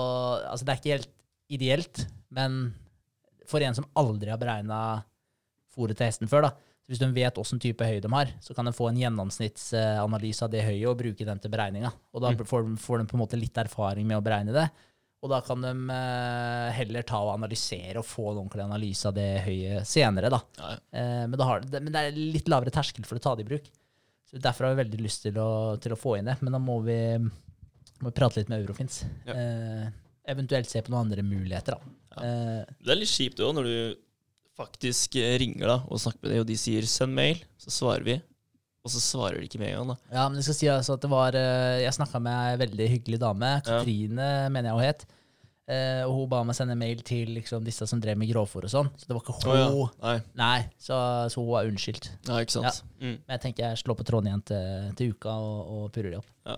altså, 0.44 0.68
det 0.68 0.74
er 0.74 0.82
ikke 0.82 0.98
helt 0.98 1.14
ideelt, 1.54 2.08
men 2.34 2.74
For 3.50 3.60
en 3.60 3.76
som 3.76 3.86
aldri 4.00 4.32
har 4.32 4.40
beregna 4.40 5.04
fôret 5.74 5.98
til 6.00 6.08
hesten 6.08 6.30
før, 6.32 6.46
da. 6.48 6.54
Så 6.84 6.92
hvis 6.92 7.02
de 7.02 7.10
vet 7.16 7.38
åssen 7.40 7.60
type 7.64 7.86
høy 7.88 8.00
de 8.04 8.10
har, 8.12 8.32
så 8.44 8.56
kan 8.56 8.68
de 8.68 8.72
få 8.76 8.88
en 8.90 8.98
gjennomsnittsanalyse 9.00 10.44
av 10.46 10.52
det 10.52 10.64
høyet 10.64 10.88
og 10.90 10.98
bruke 11.00 11.28
den 11.28 11.42
til 11.44 11.52
beregninga. 11.52 11.92
Og 12.16 12.24
da 12.24 12.32
får, 12.40 12.66
de, 12.68 12.80
får 12.80 13.02
de 13.02 13.06
på 13.12 13.18
en 13.18 13.22
måte 13.22 13.40
litt 13.40 13.60
erfaring 13.60 14.08
med 14.08 14.20
å 14.20 14.24
beregne 14.24 14.56
det. 14.56 14.66
Og 15.24 15.32
da 15.32 15.40
kan 15.44 15.64
de 15.64 15.72
eh, 15.96 16.74
heller 16.76 17.06
ta 17.08 17.22
og 17.24 17.38
analysere 17.38 18.02
og 18.02 18.08
få 18.08 18.26
en 18.34 18.42
ordentlig 18.42 18.66
analyse 18.66 19.08
av 19.08 19.16
det 19.16 19.30
høyet 19.46 19.88
senere, 19.88 20.32
da. 20.34 20.42
Ja, 20.60 20.74
ja. 20.74 20.82
Eh, 21.00 21.24
men, 21.30 21.38
da 21.40 21.48
har, 21.48 21.64
men 21.78 21.94
det 21.96 22.02
er 22.02 22.20
litt 22.20 22.52
lavere 22.52 22.74
terskel 22.76 23.08
for 23.08 23.20
å 23.20 23.24
ta 23.24 23.36
det 23.40 23.46
i 23.46 23.52
bruk. 23.54 23.72
Så 24.28 24.42
Derfor 24.44 24.68
har 24.68 24.76
vi 24.76 24.84
veldig 24.84 25.00
lyst 25.00 25.24
til 25.24 25.40
å, 25.40 25.52
til 25.80 25.96
å 25.96 26.00
få 26.00 26.18
inn 26.20 26.28
det. 26.28 26.36
Men 26.44 26.58
da 26.58 26.60
må 26.60 26.82
vi, 26.84 27.00
må 27.22 28.10
vi 28.10 28.16
prate 28.18 28.42
litt 28.42 28.52
med 28.52 28.66
Eurofins. 28.66 29.06
Ja. 29.30 29.38
Eh, 29.40 29.88
eventuelt 30.28 30.70
se 30.70 30.82
på 30.82 30.92
noen 30.94 31.08
andre 31.10 31.24
muligheter, 31.26 31.76
da. 31.78 32.24
Eh, 32.24 32.66
Det 32.84 32.92
er 32.94 33.00
litt 33.02 33.10
kjipt 33.12 33.40
òg, 33.44 33.56
når 33.58 33.64
du 33.70 33.96
faktisk 34.60 35.16
eh, 35.18 35.38
ringer 35.42 35.66
da 35.68 35.80
og 35.88 36.00
snakker 36.00 36.22
med 36.28 36.32
deg, 36.36 36.44
og 36.44 36.48
de 36.52 36.58
sier 36.60 36.86
'send 36.86 37.14
mail', 37.18 37.42
så 37.58 37.74
svarer 37.74 38.04
vi. 38.06 38.22
Og 38.84 38.92
så 38.92 39.00
svarer 39.00 39.40
de 39.40 39.48
ikke 39.48 39.60
med 39.62 39.70
en 39.72 39.78
gang, 39.80 39.88
da. 39.94 39.96
ja, 40.12 40.28
men 40.30 40.36
Jeg 40.42 40.44
skal 40.44 40.54
si 40.60 40.68
altså 40.68 40.94
at 40.98 41.02
det 41.02 41.10
var 41.10 41.34
eh, 41.40 41.82
Jeg 41.86 41.94
snakka 41.96 42.20
med 42.20 42.34
ei 42.36 42.58
veldig 42.68 42.88
hyggelig 42.92 43.20
dame. 43.20 43.62
Katrine, 43.64 44.50
mener 44.52 44.70
jeg 44.70 44.74
hun 44.76 44.84
het. 44.84 45.06
Eh, 45.66 46.04
og 46.04 46.12
hun 46.18 46.28
ba 46.30 46.42
meg 46.44 46.56
sende 46.58 46.76
mail 46.76 47.00
til 47.02 47.30
liksom, 47.38 47.64
disse 47.64 47.88
som 47.88 48.02
drev 48.04 48.18
med 48.20 48.28
grovfòr 48.28 48.66
og 48.68 48.70
sånn. 48.74 48.90
Så 49.00 49.08
det 49.08 49.16
var 49.16 49.22
ikke 49.24 49.38
hun. 49.40 49.56
Oh, 49.56 49.88
ja. 50.04 50.04
Nei. 50.04 50.18
Nei, 50.36 50.60
så, 50.78 51.30
så 51.32 51.40
hun 51.40 51.48
var 51.54 51.64
unnskyldt. 51.72 52.10
Ja, 52.28 52.42
ikke 52.44 52.52
sant. 52.60 52.84
Mm. 53.00 53.16
Men 53.24 53.32
jeg 53.38 53.42
tenker 53.46 53.70
jeg 53.70 53.78
slår 53.80 53.96
på 53.96 54.04
tråden 54.04 54.28
igjen 54.28 54.44
til, 54.44 54.92
til 55.00 55.14
uka 55.16 55.30
og, 55.32 55.72
og 55.72 55.92
purrer 55.96 56.12
de 56.12 56.18
opp. 56.20 56.28
Ja. 56.46 56.58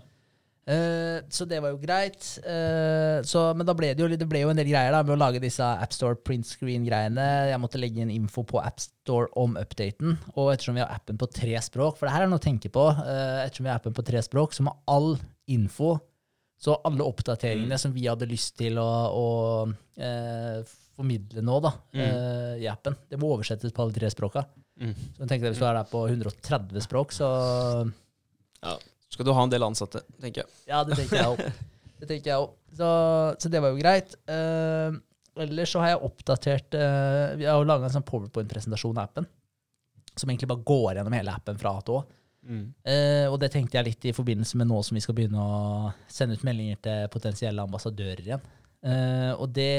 Eh, 0.66 1.20
så 1.30 1.45
det 1.45 1.59
var 1.61 1.74
jo 1.74 1.82
greit. 1.82 2.24
Uh, 2.41 3.22
så, 3.28 3.47
men 3.57 3.68
da 3.68 3.76
ble 3.78 3.91
det, 3.93 4.01
jo, 4.01 4.09
det 4.09 4.28
ble 4.30 4.41
jo 4.41 4.49
en 4.53 4.59
del 4.59 4.72
greier 4.72 4.95
da, 4.95 5.03
med 5.05 5.16
å 5.16 5.20
lage 5.20 5.41
disse 5.43 5.66
AppStore 5.66 6.18
print 6.26 6.47
screen-greiene. 6.49 7.28
Jeg 7.51 7.61
måtte 7.61 7.82
legge 7.82 8.01
inn 8.01 8.13
info 8.13 8.45
på 8.47 8.61
AppStore 8.63 9.30
om 9.41 9.59
updaten. 9.61 10.18
Og 10.34 10.53
ettersom 10.53 10.80
vi 10.80 10.84
har 10.84 10.93
appen 10.95 11.20
på 11.22 11.30
tre 11.30 11.59
språk, 11.66 11.99
for 11.99 12.09
det 12.09 12.16
her 12.16 12.26
er 12.26 12.32
noe 12.32 12.41
å 12.41 12.47
tenke 12.47 12.72
på, 12.74 12.88
uh, 12.97 13.43
ettersom 13.43 13.68
vi 13.68 13.74
har 13.74 13.82
appen 13.82 13.95
på 13.95 14.05
tre 14.07 14.24
språk, 14.26 14.57
så 14.57 14.66
må 14.66 14.74
all 14.89 15.13
info, 15.53 15.97
så 16.61 16.80
alle 16.88 17.05
oppdateringene 17.05 17.78
som 17.78 17.93
vi 17.93 18.07
hadde 18.07 18.30
lyst 18.30 18.55
til 18.57 18.80
å, 18.82 18.89
å 19.11 19.26
formidle 20.95 21.43
nå 21.43 21.59
da, 21.63 21.74
eh, 21.95 22.63
i 22.63 22.68
appen, 22.72 22.95
det 23.11 23.20
må 23.20 23.34
oversettes 23.36 23.74
på 23.76 23.84
alle 23.84 23.95
tre 23.95 24.09
språka. 24.11 24.45
Mm. 24.80 24.93
Så 24.95 25.24
jeg 25.24 25.30
tenkte 25.30 25.51
Hvis 25.51 25.61
du 25.61 25.68
er 25.68 25.78
der 25.78 25.88
på 25.91 26.07
130 26.07 26.84
språk, 26.84 27.11
så 27.16 27.28
Ja. 28.63 28.78
Skal 29.14 29.28
du 29.28 29.34
ha 29.36 29.45
en 29.45 29.51
del 29.53 29.64
ansatte, 29.66 30.01
tenker 30.22 30.43
jeg. 30.43 30.53
Ja, 30.70 30.84
det 30.88 30.97
tenker 30.99 31.22
jeg 31.22 31.32
òg. 31.36 31.47
Det 31.95 32.10
tenker 32.10 32.28
jeg 32.28 32.43
også. 32.43 32.58
Så, 32.76 32.88
så 33.39 33.49
det 33.49 33.60
var 33.64 33.72
jo 33.72 33.80
greit. 33.80 34.18
Uh, 34.28 34.97
ellers 35.39 35.72
så 35.72 35.80
har 35.80 35.93
jeg 35.93 36.01
oppdatert 36.03 36.76
uh, 36.76 37.32
Vi 37.39 37.47
har 37.47 37.56
jo 37.56 37.68
laga 37.70 37.88
en 37.88 37.93
sånn 37.93 38.03
powerpoint-presentasjon 38.03 38.99
av 38.99 39.08
appen. 39.08 39.28
Som 40.12 40.28
egentlig 40.28 40.49
bare 40.51 40.66
går 40.68 40.89
gjennom 40.97 41.16
hele 41.16 41.32
appen 41.32 41.62
fra 41.62 41.72
A 41.72 41.86
til 41.88 41.95
Å. 41.95 42.01
Mm. 42.45 42.66
Eh, 42.86 43.26
og 43.26 43.39
det 43.41 43.49
tenkte 43.56 43.80
jeg 43.80 43.88
litt 43.88 44.06
i 44.06 44.14
forbindelse 44.14 44.60
med 44.60 44.70
nå 44.70 44.78
som 44.86 44.93
vi 44.93 45.01
skal 45.01 45.16
begynne 45.18 45.41
å 45.41 45.89
sende 46.12 46.38
ut 46.38 46.43
meldinger 46.45 46.78
til 46.86 47.08
potensielle 47.14 47.64
ambassadører 47.66 48.22
igjen. 48.22 48.43
Uh, 48.86 49.34
og 49.39 49.49
det 49.56 49.72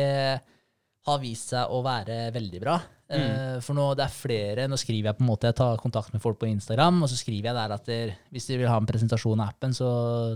har 1.06 1.20
vist 1.22 1.52
seg 1.52 1.70
å 1.70 1.78
være 1.86 2.18
veldig 2.34 2.62
bra. 2.64 2.80
Eh, 3.06 3.58
For 3.62 3.76
nå 3.78 3.84
det 3.94 4.02
er 4.02 4.10
flere 4.10 4.64
Nå 4.66 4.74
skriver 4.80 5.12
jeg 5.12 5.18
på 5.20 5.22
en 5.22 5.28
måte 5.28 5.46
Jeg 5.46 5.54
tar 5.60 5.78
kontakt 5.78 6.10
med 6.10 6.18
folk 6.24 6.40
på 6.40 6.48
Instagram, 6.50 7.04
og 7.06 7.10
så 7.12 7.14
skriver 7.20 7.52
jeg 7.52 7.54
der 7.54 7.74
at 7.76 7.84
der, 7.86 8.14
hvis 8.34 8.48
de 8.50 8.56
vil 8.58 8.66
ha 8.66 8.80
en 8.80 8.88
presentasjon 8.88 9.42
av 9.44 9.52
appen, 9.52 9.76
så, 9.76 9.90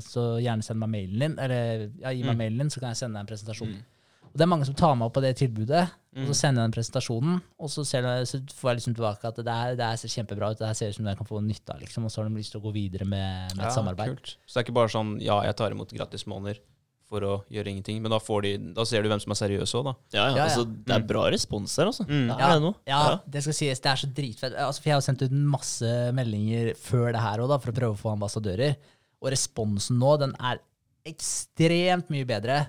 så 0.05 0.27
gjerne 0.39 0.63
send 0.63 0.79
meg 0.79 0.93
mailen 0.93 1.25
din. 1.25 1.35
Eller 1.43 1.89
ja, 1.99 2.13
gi 2.15 2.23
meg 2.29 2.39
mailen 2.39 2.63
din, 2.63 2.71
så 2.71 2.79
kan 2.83 2.95
jeg 2.95 3.01
sende 3.03 3.19
deg 3.19 3.27
en 3.27 3.33
presentasjon. 3.33 3.75
Og 4.31 4.39
det 4.39 4.47
er 4.47 4.51
mange 4.53 4.69
som 4.69 4.77
tar 4.79 4.95
meg 4.95 5.09
opp 5.09 5.17
på 5.19 5.25
det 5.25 5.33
tilbudet, 5.41 5.83
og 6.15 6.29
så 6.31 6.35
sender 6.39 6.63
jeg 6.63 6.69
den 6.69 6.75
presentasjonen, 6.77 7.41
og 7.59 7.71
så, 7.75 7.83
ser 7.83 8.07
så 8.31 8.39
får 8.55 8.71
jeg 8.71 8.79
liksom 8.79 8.95
tilbake 8.95 9.27
at 9.27 9.41
det 9.43 9.57
her, 9.61 9.75
det 9.79 9.89
her 9.91 9.99
ser 9.99 10.13
kjempebra 10.15 10.53
ut, 10.53 10.61
det 10.61 10.69
her 10.69 10.79
ser 10.79 10.93
ut 10.93 10.99
som 11.01 11.09
jeg 11.11 11.19
kan 11.19 11.27
få 11.27 11.41
nytte 11.43 11.75
av, 11.75 11.81
liksom, 11.83 12.07
og 12.07 12.15
så 12.15 12.23
har 12.23 12.31
de 12.31 12.39
lyst 12.39 12.55
til 12.55 12.63
å 12.63 12.67
gå 12.69 12.73
videre 12.79 13.09
med, 13.11 13.57
med 13.57 13.65
et 13.67 13.75
samarbeid. 13.75 14.15
Kult. 14.15 14.37
Så 14.47 14.55
det 14.55 14.63
er 14.63 14.69
ikke 14.69 14.79
bare 14.79 14.93
sånn 14.95 15.17
ja, 15.19 15.41
jeg 15.49 15.59
tar 15.59 15.75
imot 15.75 15.97
gratismåneder 15.99 16.63
for 17.11 17.25
å 17.27 17.33
gjøre 17.51 17.73
ingenting, 17.73 17.99
men 18.05 18.13
da, 18.15 18.21
får 18.23 18.45
de, 18.47 18.51
da 18.77 18.85
ser 18.87 19.03
du 19.03 19.09
hvem 19.11 19.19
som 19.23 19.33
er 19.35 19.39
seriøs 19.41 19.73
òg, 19.81 19.89
da. 19.91 19.95
Ja, 20.15 20.21
ja, 20.21 20.29
Ja, 20.31 20.37
ja. 20.39 20.45
altså, 20.47 20.63
det 20.87 20.95
er 20.95 21.07
bra 21.11 21.25
respons 21.35 21.75
her, 21.81 21.91
altså. 21.91 22.07
Mm. 22.07 22.29
Det 22.31 22.37
er 22.47 22.61
det. 22.63 22.73
Ja, 22.93 23.03
det 23.35 23.43
skal 23.45 23.57
sies. 23.59 23.83
Det 23.83 23.91
er 23.91 24.01
så 24.05 24.11
dritfett. 24.15 24.55
Altså, 24.55 24.85
for 24.85 24.93
jeg 24.93 24.97
har 25.01 25.05
sendt 25.09 25.25
ut 25.27 25.35
masse 25.59 25.91
meldinger 26.15 26.73
før 26.79 27.11
det 27.17 27.25
her 27.27 27.43
òg, 27.43 27.57
for 27.65 27.73
å 27.75 27.79
prøve 27.81 27.97
å 27.99 28.01
få 28.05 28.13
ambassadører. 28.15 28.77
Og 29.21 29.33
responsen 29.35 29.99
nå, 30.01 30.15
den 30.23 30.37
er 30.39 30.63
ekstremt 31.11 32.11
mye 32.15 32.27
bedre 32.29 32.61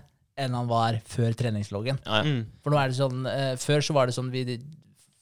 enn 0.41 0.55
han 0.57 0.69
var 0.69 0.97
før 1.11 1.33
treningsloggen. 1.37 1.99
Ja, 2.07 2.21
ja. 2.23 2.27
Mm. 2.27 2.45
For 2.63 2.73
nå 2.73 2.79
er 2.81 2.91
det 2.91 2.97
sånn, 2.97 3.25
uh, 3.27 3.53
Før 3.61 3.83
så 3.85 3.93
var 3.97 4.09
det 4.09 4.15
sånn 4.17 4.31
vi 4.33 4.45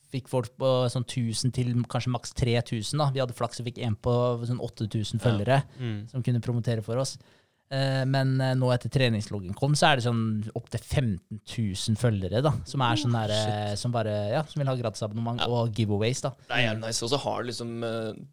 fikk 0.09 0.29
folk 0.31 0.53
på 0.57 0.69
sånn 0.89 1.03
1000 1.05 1.51
til 1.53 1.67
kanskje 1.89 2.09
maks 2.13 2.31
3000. 2.33 2.97
da. 2.97 3.09
Vi 3.13 3.21
hadde 3.21 3.35
flaks 3.37 3.59
og 3.61 3.67
fikk 3.67 3.77
en 3.85 3.97
på 3.99 4.13
sånn 4.49 4.61
8000 4.63 5.21
følgere 5.21 5.59
Mm. 5.77 6.07
som 6.09 6.23
kunne 6.25 6.41
promotere 6.41 6.81
for 6.81 6.97
oss. 6.97 7.17
Eh, 7.69 8.03
Men 8.09 8.31
eh, 8.41 8.55
nå 8.57 8.71
etter 8.73 8.89
treningsloggen 8.89 9.53
kom, 9.53 9.75
så 9.77 9.91
er 9.91 9.99
det 9.99 10.05
sånn 10.07 10.21
opptil 10.57 10.81
15 10.81 11.41
000 11.45 11.99
følgere 12.01 12.41
da, 12.41 12.51
som 12.65 12.81
er 12.81 12.97
sånn 12.97 13.13
der, 13.13 13.33
eh, 13.35 13.73
som 13.77 13.93
bare, 13.93 14.15
ja, 14.33 14.41
som 14.49 14.63
vil 14.63 14.71
ha 14.71 14.75
gratisabonnement 14.79 15.43
og 15.45 15.69
giveaways. 15.77 16.23
da. 16.25 16.31
Det 16.49 16.61
er 16.65 16.79
nice. 16.81 17.03
Og 17.05 17.11
så 17.13 17.19
har 17.21 17.43
det 17.43 17.51
liksom 17.51 17.75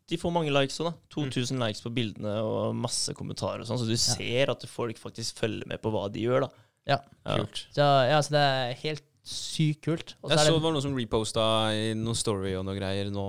De 0.09 0.17
får 0.23 0.33
mange 0.33 0.55
likes 0.57 0.81
òg, 0.81 0.89
da. 0.89 0.95
2000 1.13 1.61
likes 1.61 1.85
på 1.85 1.93
bildene 1.93 2.33
og 2.41 2.75
masse 2.81 3.13
kommentarer 3.19 3.61
og 3.61 3.69
sånn, 3.69 3.83
så 3.83 3.89
du 3.89 3.97
ser 4.01 4.51
at 4.55 4.65
folk 4.73 4.97
faktisk 5.03 5.37
følger 5.45 5.69
med 5.69 5.83
på 5.85 5.93
hva 5.93 6.07
de 6.13 6.25
gjør, 6.25 6.47
da. 6.49 6.51
Ja. 6.87 6.99
Ja. 7.27 7.37
Kult. 7.43 7.67
Så, 7.75 7.85
ja, 8.09 8.23
så 8.23 8.31
det 8.39 8.41
er 8.47 8.75
helt 8.87 9.05
sykt 9.27 9.83
kult. 9.85 10.15
Og 10.23 10.31
så 10.31 10.37
Jeg 10.37 10.39
er 10.39 10.45
så 10.47 10.53
det, 10.53 10.59
det 10.61 10.63
var 10.65 10.73
noen 10.77 10.85
som 10.85 10.97
reposta 10.97 11.45
i 11.75 11.87
noen 11.99 12.15
story 12.17 12.55
og 12.57 12.65
noe 12.69 12.77
greier 12.79 13.11
nå 13.11 13.25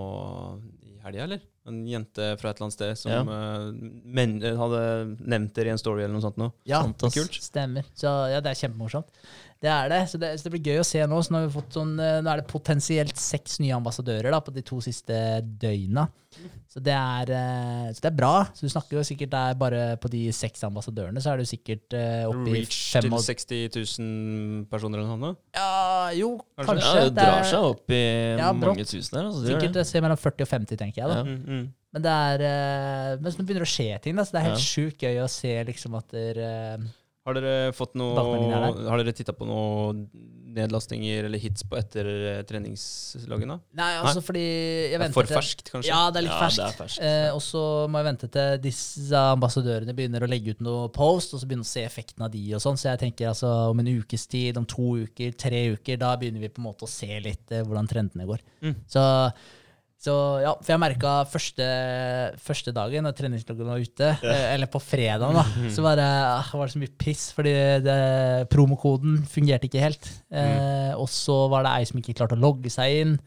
i 0.85 0.99
helga, 1.03 1.23
eller? 1.25 1.41
En 1.67 1.81
jente 1.87 2.29
fra 2.39 2.49
et 2.53 2.57
eller 2.61 2.65
annet 2.67 2.73
sted 2.77 2.97
som 2.97 3.11
Ja. 3.11 3.21
eh, 3.21 3.71
men, 4.05 4.37
hadde 4.41 4.81
nevnt 5.19 5.53
dere 5.57 5.67
i 5.67 5.75
en 5.75 5.77
story 5.81 6.03
eller 6.05 6.13
noe 6.15 6.21
sånt 6.23 6.37
noe. 6.39 6.53
ja, 6.65 6.81
Fantastisk. 6.83 7.27
kult. 7.27 7.43
stemmer. 7.43 7.83
Så 7.93 8.07
ja, 8.31 8.39
det 8.39 8.53
er 8.53 8.61
kjempemorsomt. 8.67 9.07
Det 9.61 9.69
er 9.73 9.89
det. 9.89 10.01
Så 10.11 10.19
det, 10.21 10.35
så 10.37 10.43
det 10.47 10.51
blir 10.53 10.67
gøy 10.73 10.79
å 10.83 10.85
se 10.85 10.99
nå. 11.09 11.17
Så 11.25 11.33
nå, 11.33 11.39
har 11.41 11.47
vi 11.47 11.55
fått 11.55 11.73
sånn, 11.73 11.95
eh, 11.99 12.19
nå 12.21 12.29
er 12.29 12.41
det 12.43 12.47
potensielt 12.51 13.17
seks 13.17 13.57
nye 13.63 13.73
ambassadører 13.73 14.29
da, 14.31 14.39
på 14.45 14.53
de 14.53 14.61
to 14.61 14.77
siste 14.85 15.17
døgna. 15.61 16.07
Så 16.69 16.81
det 16.83 16.93
er, 16.93 17.31
eh, 17.33 17.87
så 17.95 18.03
det 18.03 18.09
er 18.11 18.17
bra. 18.19 18.33
Så 18.53 18.67
du 18.67 18.69
snakker 18.69 18.99
jo 18.99 19.03
sikkert 19.07 19.31
der 19.33 19.55
bare 19.57 19.81
på 19.97 20.11
de 20.13 20.27
seks 20.35 20.61
ambassadørene, 20.67 21.17
så 21.23 21.31
er 21.33 21.41
du 21.41 21.45
sikkert 21.49 21.95
uh, 21.97 22.27
oppe 22.29 22.51
i 22.51 22.59
Reach 22.59 22.75
til 22.91 23.07
fem 23.07 23.15
til 23.15 23.25
60 23.25 23.97
000 23.97 24.67
personer 24.69 25.01
eller 25.01 25.15
noe 25.15 25.31
sånt? 25.31 25.41
Ja, 25.57 26.11
jo, 26.13 26.29
Kanskje. 26.59 26.67
kanskje. 26.75 26.93
Ja, 26.93 27.07
det 27.09 27.15
drar 27.17 27.39
er 27.39 27.49
seg 27.49 27.67
opp 27.71 27.95
i 27.97 28.03
Ja, 28.37 28.51
mange 28.53 28.85
tusen 28.85 29.17
her. 29.17 29.31
Altså, 29.31 29.43
Sikkert 29.47 29.73
det. 29.73 29.81
et 29.87 29.89
sted 29.89 30.05
mellom 30.05 30.21
40 30.21 30.45
og 30.45 30.51
50, 30.53 30.77
tenker 30.83 31.01
jeg. 31.01 31.09
da. 31.09 31.17
Ja. 31.17 31.23
Mm, 31.23 31.41
mm. 31.57 31.65
Men 31.97 32.03
det 32.03 32.13
er 32.13 33.17
Men 33.23 33.31
så 33.33 33.41
begynner 33.41 33.63
det 33.65 33.71
å 33.71 33.73
skje 33.73 33.89
ting. 34.03 34.15
da, 34.19 34.27
så 34.27 34.31
Det 34.37 34.39
er 34.43 34.49
helt 34.51 34.61
Ja. 34.61 34.69
sjukt 34.69 35.01
gøy 35.07 35.17
å 35.23 35.29
se 35.31 35.53
liksom 35.71 35.97
at 35.97 36.07
det, 36.13 36.37
eh, 36.37 36.77
Har 37.27 37.35
dere 37.35 37.73
fått 37.75 37.93
noe 37.99 38.15
Har 38.87 39.01
dere 39.03 39.11
titta 39.13 39.33
på 39.35 39.45
noe 39.49 39.91
nedlastinger 40.57 41.27
eller 41.27 41.37
hits 41.37 41.61
på 41.67 41.75
etter 41.77 42.07
eh, 42.07 42.37
treningsloggen? 42.49 43.51
da? 43.51 43.57
Nei, 43.77 43.89
altså 44.01 44.23
fordi 44.25 44.41
jeg 44.41 44.93
Det 44.93 44.95
er 44.95 45.01
venter 45.03 45.17
for 45.19 45.27
til- 45.29 45.37
ferskt, 45.37 45.71
kanskje? 45.73 45.91
Ja, 45.91 45.99
det 46.09 46.21
er 46.21 46.25
litt 46.25 46.33
Ja, 46.33 46.39
ferskt. 46.47 46.63
er 46.63 46.77
ferskt. 46.79 47.01
Eh, 47.03 47.29
og 47.35 47.41
så 47.45 47.61
må 47.91 47.99
jeg 48.01 48.07
vente 48.07 48.29
til 48.33 48.57
disse 48.63 49.21
ambassadørene 49.35 49.93
begynner 49.97 50.25
å 50.25 50.29
legge 50.31 50.55
ut 50.55 50.61
noe 50.65 50.87
post, 50.89 51.35
og 51.35 51.41
så 51.43 51.45
begynner 51.51 51.67
å 51.67 51.71
se 51.75 51.83
effekten 51.85 52.25
av 52.25 52.31
de 52.33 52.41
og 52.57 52.63
sånn. 52.63 52.79
Så 52.79 52.89
jeg 52.89 53.03
tenker 53.03 53.29
altså 53.29 53.51
om 53.69 53.79
en 53.83 53.91
ukes 53.99 54.25
tid, 54.31 54.57
om 54.57 54.65
to 54.65 54.95
uker, 55.03 55.35
tre 55.37 55.61
uker, 55.75 55.97
da 56.01 56.15
begynner 56.17 56.39
vi 56.41 56.49
på 56.49 56.63
en 56.63 56.69
måte 56.71 56.87
å 56.87 56.89
se 56.89 57.19
litt 57.21 57.51
eh, 57.51 57.61
hvordan 57.67 57.87
trendene 57.91 58.25
går. 58.25 58.39
Mm. 58.63 58.75
Så, 58.87 59.03
så 59.97 60.13
ja, 60.43 60.51
for 60.61 60.69
jeg 60.75 60.81
merka 60.81 61.11
første, 61.25 61.65
første 62.43 62.73
dagen 62.75 63.07
da 63.07 63.11
treningsloggen 63.17 63.69
var 63.71 63.81
ute, 63.81 64.09
ja. 64.21 64.35
eller 64.53 64.69
på 64.69 64.81
fredagen, 64.83 65.33
da, 65.39 65.45
så 65.73 65.85
bare, 65.85 66.05
ah, 66.35 66.51
var 66.53 66.69
det 66.69 66.75
så 66.75 66.81
mye 66.83 66.93
piss, 67.01 67.23
fordi 67.33 67.53
det, 67.85 67.95
promokoden 68.53 69.23
fungerte 69.29 69.65
ikke 69.69 69.81
helt. 69.81 70.11
Eh, 70.29 70.93
og 70.93 71.09
så 71.09 71.47
var 71.49 71.65
det 71.65 71.73
ei 71.79 71.89
som 71.89 71.97
ikke 72.01 72.13
klarte 72.19 72.37
å 72.37 72.43
logge 72.43 72.69
seg 72.73 72.99
inn 73.01 73.17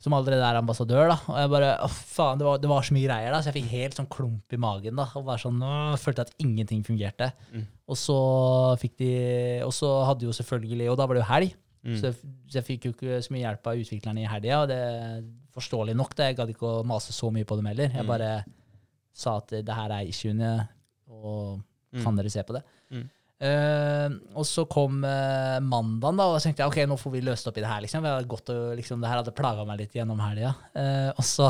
som 0.00 0.14
allerede 0.16 0.44
er 0.44 0.56
ambassadør. 0.56 1.10
da, 1.12 1.16
Og 1.28 1.40
jeg 1.42 1.50
bare, 1.52 1.72
å 1.84 1.88
faen, 1.92 2.38
det 2.40 2.46
var, 2.46 2.60
det 2.60 2.68
var 2.70 2.84
så 2.84 2.94
mye 2.96 3.04
greier, 3.08 3.32
da, 3.34 3.40
så 3.44 3.50
jeg 3.50 3.58
fikk 3.58 3.72
helt 3.74 3.98
sånn 3.98 4.08
klump 4.12 4.54
i 4.56 4.60
magen. 4.60 4.96
da, 4.96 5.08
og 5.16 5.26
bare 5.26 5.42
sånn, 5.42 5.58
åh, 5.60 5.96
følte 6.00 6.24
at 6.24 6.32
ingenting 6.40 6.84
fungerte. 6.86 7.32
Mm. 7.52 7.66
Og 7.90 7.98
så 8.00 8.16
fikk 8.80 8.94
de, 9.00 9.10
og 9.66 9.72
så 9.76 9.90
hadde 10.08 10.24
jo 10.28 10.36
selvfølgelig, 10.36 10.88
og 10.92 10.96
da 11.00 11.08
var 11.08 11.16
det 11.18 11.24
jo 11.24 11.32
helg, 11.32 11.58
Mm. 11.80 11.94
så, 11.96 12.10
jeg, 12.10 12.16
så 12.52 12.58
jeg 12.58 12.64
fikk 12.66 12.82
jo 12.84 12.90
ikke 12.92 13.18
så 13.24 13.32
mye 13.32 13.40
hjelp 13.40 13.68
av 13.70 13.78
utviklerne 13.80 14.20
i 14.20 14.26
helga, 14.28 14.56
og 14.60 14.66
det 14.68 14.80
forståelig 15.54 15.94
nok. 15.96 16.14
det, 16.14 16.26
Jeg 16.30 16.36
gadd 16.36 16.50
ikke 16.54 16.68
å 16.80 16.84
mase 16.86 17.12
så 17.12 17.30
mye 17.32 17.44
på 17.44 17.56
dem 17.56 17.66
heller. 17.66 17.88
Jeg 17.90 18.04
Mm. 18.04 18.06
bare 18.08 18.44
sa 19.12 19.36
at 19.38 19.48
det 19.48 19.68
her 19.68 19.90
er 19.90 20.06
issuene, 20.06 20.68
og 21.10 21.60
Mm. 21.92 22.04
kan 22.04 22.16
dere 22.16 22.30
se 22.30 22.42
på 22.42 22.52
det? 22.54 22.62
Mm. 22.92 23.08
Uh, 23.42 24.08
og 24.36 24.44
så 24.44 24.68
kom 24.68 25.02
uh, 25.02 25.58
mandagen, 25.64 26.16
da, 26.18 26.24
og 26.28 26.36
så 26.38 26.50
tenkte 26.50 26.60
jeg 26.60 26.68
ok, 26.68 26.78
nå 26.90 26.98
får 27.00 27.12
vi 27.12 27.20
løst 27.22 27.46
opp 27.48 27.56
i 27.56 27.62
det 27.62 27.70
her. 27.70 27.80
liksom. 27.80 28.04
Og, 28.04 28.76
liksom 28.76 29.00
det 29.00 29.08
her 29.08 29.16
hadde 29.22 29.32
plaga 29.34 29.64
meg 29.66 29.78
litt 29.80 29.92
gjennom 29.94 30.20
helga. 30.20 30.54
Uh, 30.76 31.08
og 31.16 31.24
så 31.24 31.48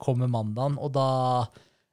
kommer 0.00 0.26
mandagen, 0.32 0.78
og 0.80 0.92
da 0.92 1.46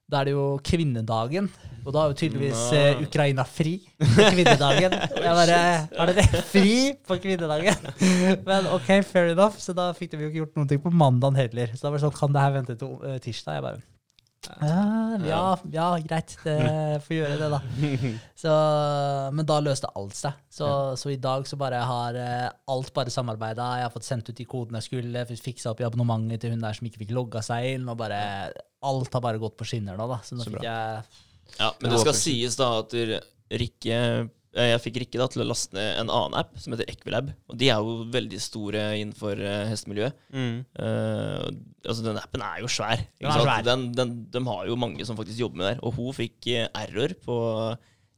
Da 0.08 0.22
er 0.22 0.30
det 0.30 0.34
jo 0.38 0.43
kvinnedagen, 0.64 1.49
og 1.84 1.91
da 1.91 2.05
er 2.05 2.12
jo 2.14 2.16
tydeligvis 2.16 2.62
eh, 2.78 3.01
Ukraina 3.03 3.43
fri 3.43 3.74
på 3.99 4.30
kvinnedagen. 4.32 4.93
Jeg 5.26 5.34
bare 5.36 5.58
Har 5.97 6.12
dere 6.16 6.43
fri 6.47 6.76
på 7.03 7.18
kvinnedagen? 7.26 7.89
Men 8.47 8.70
ok, 8.72 8.88
fair 9.03 9.34
enough. 9.34 9.60
Så 9.60 9.76
da 9.76 9.89
fikk 9.97 10.14
de 10.14 10.22
jo 10.24 10.30
ikke 10.32 10.45
gjort 10.45 10.55
noen 10.62 10.72
ting 10.72 10.80
på 10.84 10.93
mandagen 10.95 11.36
heller. 11.41 11.76
Så 11.76 11.84
da 11.84 11.91
var 11.91 11.99
det 11.99 12.05
sånn, 12.05 12.16
kan 12.22 12.32
det 12.32 12.45
her 12.45 12.55
vente 12.55 12.78
til 12.80 12.95
eh, 13.03 13.20
tirsdag? 13.24 13.60
Jeg 13.60 13.68
bare 13.68 13.84
ja, 15.28 15.58
ja, 15.74 15.88
greit. 16.04 16.36
Det 16.43 17.02
får 17.06 17.16
gjøre 17.16 17.38
det, 17.41 17.50
da. 17.54 17.60
Så, 18.43 18.54
men 19.34 19.48
da 19.50 19.58
løste 19.64 19.89
alt 19.98 20.18
seg. 20.18 20.38
Så, 20.54 20.70
så 21.00 21.12
i 21.14 21.20
dag 21.22 21.48
så 21.50 21.60
bare 21.60 21.82
har 21.89 22.18
eh, 22.22 22.48
alt 22.74 22.93
bare 22.95 23.14
samarbeida. 23.14 23.68
Jeg 23.80 23.88
har 23.88 23.93
fått 23.93 24.08
sendt 24.08 24.30
ut 24.30 24.38
de 24.38 24.45
kodene 24.50 24.82
jeg 24.82 24.89
skulle, 24.89 25.26
fiksa 25.41 25.74
opp 25.74 25.82
i 25.82 25.88
abonnementet 25.88 26.43
til 26.43 26.54
hun 26.54 26.64
der 26.64 26.78
som 26.78 26.89
ikke 26.89 27.04
fikk 27.06 27.14
logga 27.18 27.43
seg 27.45 27.74
inn. 27.76 27.88
Og 27.89 28.00
bare 28.00 28.22
Alt 28.88 29.16
har 29.18 29.24
bare 29.26 29.41
gått 29.41 29.58
på 29.58 29.66
skinner 29.66 29.98
nå, 29.98 30.06
da. 30.10 30.20
Så 30.26 30.38
nå 30.38 30.45
Så 30.45 30.54
fikk 30.54 30.68
jeg 30.68 31.06
Ja, 31.58 31.72
men 31.82 31.93
det 31.93 32.02
skal 32.04 32.18
sies 32.18 32.60
da 32.60 32.72
at 32.84 32.93
Rikke 33.48 34.00
jeg 34.66 34.82
fikk 34.82 34.99
Rikke 35.03 35.20
da 35.22 35.28
til 35.32 35.43
å 35.43 35.47
laste 35.47 35.76
ned 35.78 35.99
en 36.01 36.10
annen 36.10 36.38
app 36.39 36.55
som 36.62 36.74
heter 36.74 36.89
Equilab. 36.91 37.30
Og 37.51 37.60
de 37.62 37.70
er 37.70 37.84
jo 37.84 38.08
veldig 38.14 38.39
store 38.41 38.86
innenfor 38.97 39.41
eh, 39.43 39.66
hestemiljøet. 39.70 40.18
Mm. 40.34 40.55
Uh, 40.80 41.43
altså 41.86 42.05
Den 42.08 42.22
appen 42.22 42.45
er 42.45 42.64
jo 42.64 42.72
svær. 42.72 43.03
Den 43.22 43.30
er 43.30 43.43
svær. 43.43 43.68
Den, 43.68 43.86
den, 43.97 44.16
de 44.34 44.41
har 44.47 44.66
jo 44.70 44.80
mange 44.80 45.05
som 45.08 45.20
faktisk 45.20 45.43
jobber 45.45 45.62
med 45.62 45.70
det. 45.70 45.76
Og 45.86 45.93
hun 45.99 46.18
fikk 46.18 46.49
eh, 46.53 46.66
error 46.82 47.14
på 47.28 47.38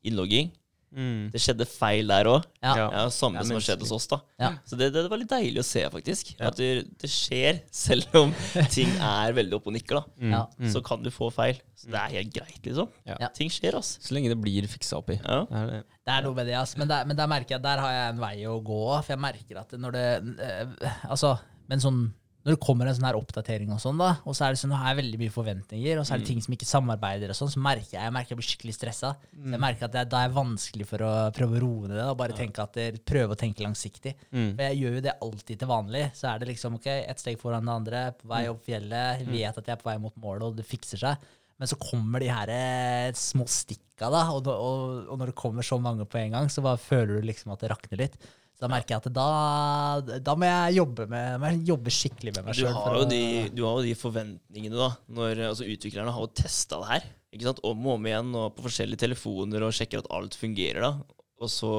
innlogging. 0.07 0.53
Mm. 0.95 1.29
Det 1.33 1.41
skjedde 1.43 1.65
feil 1.69 2.07
der 2.09 2.29
òg. 2.31 2.45
Ja. 2.63 2.73
Ja. 2.77 2.85
Ja, 2.95 3.03
samme 3.13 3.39
er 3.41 3.47
som 3.47 3.57
har 3.57 3.65
skjedd 3.65 3.83
hos 3.85 3.91
oss. 3.95 4.07
da 4.09 4.19
Ja. 4.41 4.51
Så 4.65 4.77
det, 4.79 4.91
det 4.95 5.03
var 5.11 5.21
litt 5.21 5.29
deilig 5.31 5.61
å 5.61 5.65
se, 5.67 5.83
faktisk. 5.93 6.33
Ja. 6.39 6.49
At 6.49 6.57
det, 6.59 6.69
det 7.01 7.09
skjer, 7.13 7.61
selv 7.85 8.15
om 8.19 8.33
ting 8.73 8.89
er 8.97 9.35
veldig 9.37 9.59
oppe 9.59 9.71
og 9.71 9.77
nikker. 9.77 10.01
da 10.01 10.05
Mm. 10.19 10.31
Ja. 10.33 10.41
Mm. 10.59 10.71
Så 10.73 10.81
kan 10.83 11.03
du 11.05 11.11
få 11.13 11.29
feil. 11.31 11.59
Så 11.79 11.87
det 11.93 11.99
er 11.99 12.15
helt 12.17 12.33
greit, 12.35 12.59
liksom. 12.65 12.89
Ja. 13.07 13.15
Ja. 13.21 13.29
Ting 13.35 13.49
skjer, 13.53 13.77
ass. 13.79 13.95
Så 14.03 14.13
lenge 14.15 14.31
det 14.33 14.39
blir 14.41 14.67
fiksa 14.67 14.97
opp 14.99 15.13
i. 15.13 15.19
Ja. 15.21 15.45
Det 15.47 15.61
er 15.61 15.71
det. 15.77 15.83
Er 16.09 16.23
noe 16.25 16.33
med 16.35 16.47
det, 16.49 16.55
ass. 16.59 16.73
Men 16.79 16.89
der, 16.89 17.05
men 17.05 17.15
der 17.19 17.29
merker 17.29 17.55
jeg 17.55 17.63
der 17.63 17.79
har 17.83 17.93
jeg 17.93 18.13
en 18.15 18.19
vei 18.23 18.35
å 18.49 18.57
gå. 18.65 18.81
For 19.03 19.13
jeg 19.13 19.21
merker 19.21 19.61
at 19.61 19.75
når 19.77 19.95
det 19.95 20.07
øh, 20.41 20.89
Altså, 21.13 21.35
men 21.69 21.79
sånn 21.83 22.01
når 22.49 22.57
det 22.57 22.65
kommer 22.65 22.87
en 22.89 22.95
sånn 22.97 23.05
her 23.05 23.17
oppdatering 23.19 23.69
og 23.75 23.81
sånn, 23.83 23.99
da, 24.01 24.09
og 24.25 24.33
så 24.33 24.47
er 24.47 24.55
det 24.55 24.59
sånn, 24.61 24.71
nå 24.73 24.77
har 24.81 24.89
jeg 24.89 24.97
veldig 25.03 25.17
mye 25.21 25.33
forventninger, 25.33 25.99
og 26.01 26.07
så 26.07 26.15
er 26.15 26.21
det 26.23 26.29
ting 26.31 26.39
som 26.41 26.55
ikke 26.55 26.65
samarbeider 26.65 27.29
og 27.29 27.37
sånn, 27.37 27.51
så 27.53 27.61
merker 27.61 27.93
jeg 27.93 28.01
jeg 28.07 28.15
merker 28.15 28.33
jeg 28.33 28.39
blir 28.39 28.47
skikkelig 28.47 28.73
stressa. 28.73 29.11
Mm. 29.35 29.51
Jeg 29.53 29.61
merker 29.61 29.85
at 29.85 29.93
det, 29.93 30.03
da 30.09 30.21
er 30.21 30.25
jeg 30.25 30.35
vanskelig 30.39 30.87
for 30.89 31.05
å 31.05 31.11
prøve 31.35 31.59
å 31.59 31.61
roe 31.61 31.91
ned 31.91 31.99
det, 31.99 32.07
og 32.07 32.17
bare 32.23 32.37
tenke 32.39 32.65
at 32.65 32.79
det, 32.79 32.87
prøve 33.05 33.35
å 33.35 33.39
tenke 33.39 33.65
langsiktig. 33.65 34.15
Mm. 34.33 34.47
For 34.47 34.63
jeg 34.65 34.79
gjør 34.81 34.97
jo 34.97 35.03
det 35.05 35.15
alltid 35.27 35.61
til 35.61 35.69
vanlig. 35.69 36.03
Så 36.17 36.31
er 36.31 36.41
det 36.41 36.49
liksom 36.49 36.79
ok, 36.79 36.89
ett 36.97 37.21
steg 37.21 37.37
foran 37.41 37.69
det 37.69 37.75
andre, 37.75 38.01
på 38.17 38.31
vei 38.33 38.41
opp 38.49 38.65
fjellet, 38.65 39.27
vet 39.29 39.61
at 39.61 39.69
jeg 39.69 39.77
er 39.77 39.83
på 39.83 39.91
vei 39.91 39.99
mot 40.01 40.17
målet, 40.17 40.47
og 40.49 40.57
det 40.57 40.65
fikser 40.65 41.05
seg. 41.05 41.29
Men 41.59 41.69
så 41.69 41.75
kommer 41.77 42.23
de 42.23 42.31
her 42.31 42.49
eh, 42.55 43.13
små 43.19 43.45
stikka, 43.51 44.07
da, 44.09 44.25
og, 44.33 44.47
og, 44.49 45.05
og 45.11 45.21
når 45.21 45.33
det 45.33 45.39
kommer 45.41 45.65
så 45.67 45.77
mange 45.83 46.07
på 46.09 46.21
en 46.21 46.37
gang, 46.37 46.49
så 46.49 46.63
bare 46.65 46.81
føler 46.81 47.19
du 47.19 47.29
liksom 47.29 47.53
at 47.53 47.61
det 47.61 47.73
rakner 47.73 48.05
litt. 48.07 48.15
Så 48.59 48.65
da 48.65 48.71
merker 48.73 48.91
jeg 48.91 48.99
at 49.05 49.13
da, 49.15 50.19
da 50.19 50.33
må 50.35 50.47
jeg 50.49 50.81
jobbe, 50.81 51.05
med, 51.07 51.45
jeg 51.47 51.61
jobbe 51.69 51.93
skikkelig 51.95 52.33
med 52.35 52.43
meg 52.43 52.57
Du 52.57 52.59
sjøl. 52.59 53.05
Du, 53.07 53.15
du 53.55 53.61
har 53.63 53.77
jo 53.77 53.85
de 53.85 53.93
forventningene, 53.95 54.75
da. 54.75 54.89
Når 55.15 55.45
altså, 55.53 55.63
utviklerne 55.63 56.11
har 56.11 56.25
jo 56.25 56.31
testa 56.35 56.81
det 56.81 56.89
her 56.89 57.07
ikke 57.29 57.45
sant? 57.45 57.61
om 57.63 57.87
og 57.87 57.95
om 57.95 58.09
igjen 58.09 58.33
og 58.35 58.55
på 58.57 58.65
forskjellige 58.65 59.03
telefoner 59.05 59.63
og 59.63 59.75
sjekker 59.77 60.01
at 60.01 60.09
alt 60.17 60.35
fungerer. 60.35 60.81
da 60.83 60.91
Og 61.39 61.51
så 61.53 61.71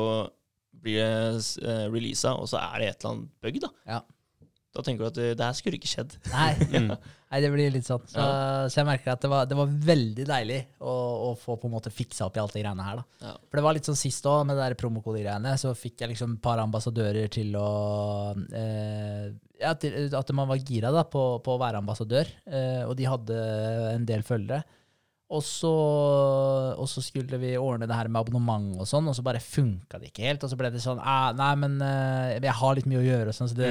blir 0.81 1.03
det 1.03 1.43
uh, 1.67 1.85
releasa, 1.93 2.33
og 2.41 2.49
så 2.49 2.63
er 2.63 2.81
det 2.81 2.89
et 2.89 3.05
eller 3.05 3.13
annet 3.13 3.31
bug. 3.45 3.61
Da 3.67 3.71
Ja. 3.97 4.01
Da 4.81 4.87
tenker 4.87 5.05
du 5.05 5.09
at 5.11 5.19
det, 5.19 5.33
det 5.39 5.47
her 5.47 5.57
skulle 5.59 5.77
ikke 5.77 5.91
skjedd. 5.91 6.17
Nei, 6.33 6.53
nei, 7.31 7.41
det 7.45 7.51
blir 7.53 7.75
litt 7.75 7.87
sånn. 7.87 8.03
Så, 8.09 8.25
så 8.73 8.81
jeg 8.81 8.89
merker 8.89 9.13
at 9.13 9.23
det 9.23 9.31
var, 9.31 9.47
det 9.51 9.59
var 9.59 9.75
veldig 9.91 10.27
deilig 10.29 10.61
å, 10.81 10.95
å 11.29 11.31
få 11.39 11.59
på 11.61 11.69
en 11.69 11.77
måte 11.77 11.93
fiksa 11.95 12.27
opp 12.27 12.39
i 12.39 12.43
alt 12.43 12.57
det 12.57 12.65
greiene 12.65 12.87
her. 12.87 13.03
da. 13.03 13.29
Ja. 13.29 13.37
For 13.45 13.61
det 13.61 13.67
var 13.69 13.77
litt 13.77 13.91
sånn 13.91 14.01
sist 14.01 14.27
òg, 14.31 14.43
med 14.49 14.59
det 14.59 14.81
promokodegreiene, 14.81 15.55
så 15.61 15.77
fikk 15.79 16.03
jeg 16.03 16.15
liksom 16.15 16.39
et 16.39 16.43
par 16.45 16.63
ambassadører 16.65 17.31
til 17.33 17.55
å 17.61 17.71
eh, 18.57 19.31
ja, 19.61 19.75
til, 19.77 20.09
At 20.17 20.33
man 20.37 20.49
var 20.49 20.61
gira 20.65 20.91
da, 20.95 21.05
på, 21.05 21.25
på 21.45 21.55
å 21.55 21.61
være 21.61 21.83
ambassadør, 21.85 22.29
eh, 22.49 22.83
og 22.89 22.97
de 22.99 23.09
hadde 23.09 23.41
en 23.93 24.07
del 24.09 24.25
følgere. 24.27 24.65
Og 25.31 25.43
så, 25.47 25.71
og 26.75 26.89
så 26.91 27.03
skulle 27.07 27.39
vi 27.39 27.53
ordne 27.55 27.87
det 27.87 27.95
her 27.95 28.09
med 28.11 28.19
abonnement 28.19 28.81
og 28.83 28.89
sånn, 28.91 29.07
og 29.07 29.15
så 29.15 29.23
bare 29.23 29.39
funka 29.43 30.01
det 30.03 30.09
ikke 30.11 30.25
helt. 30.27 30.43
Og 30.43 30.51
så 30.51 30.59
ble 30.59 30.73
det 30.75 30.83
sånn 30.83 30.99
ah, 30.99 31.29
Nei, 31.39 31.53
men 31.63 31.77
eh, 31.87 32.33
jeg 32.41 32.57
har 32.59 32.79
litt 32.79 32.89
mye 32.91 32.99
å 32.99 33.05
gjøre, 33.07 33.31
og 33.31 33.37
sånn, 33.37 33.51
så 33.53 33.59
det, 33.61 33.69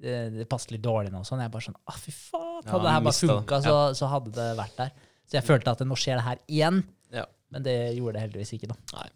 det, 0.00 0.14
det 0.38 0.46
passer 0.48 0.72
litt 0.72 0.84
dårlig 0.86 1.12
nå. 1.12 1.20
og 1.20 1.28
Sånn. 1.28 1.42
Jeg 1.44 1.52
bare 1.52 1.66
sånn 1.68 1.76
ah, 1.84 1.98
fy 2.00 2.14
faen. 2.16 2.62
Ja, 2.62 2.70
Hadde 2.70 2.86
det 2.86 2.94
her 2.94 3.04
bare 3.10 3.18
funka, 3.18 3.60
så, 3.66 3.76
så 3.98 4.08
hadde 4.14 4.32
det 4.38 4.48
vært 4.62 4.80
der. 4.80 4.94
Så 5.28 5.36
jeg 5.36 5.48
følte 5.50 5.76
at 5.76 5.84
nå 5.84 6.00
skjer 6.00 6.20
det 6.20 6.26
her 6.30 6.40
igjen. 6.46 6.80
Ja. 7.12 7.26
Men 7.52 7.68
det 7.68 7.76
gjorde 7.98 8.16
det 8.16 8.24
heldigvis 8.24 8.56
ikke, 8.56 8.72
da. 8.72 8.80
Nei, 8.96 9.08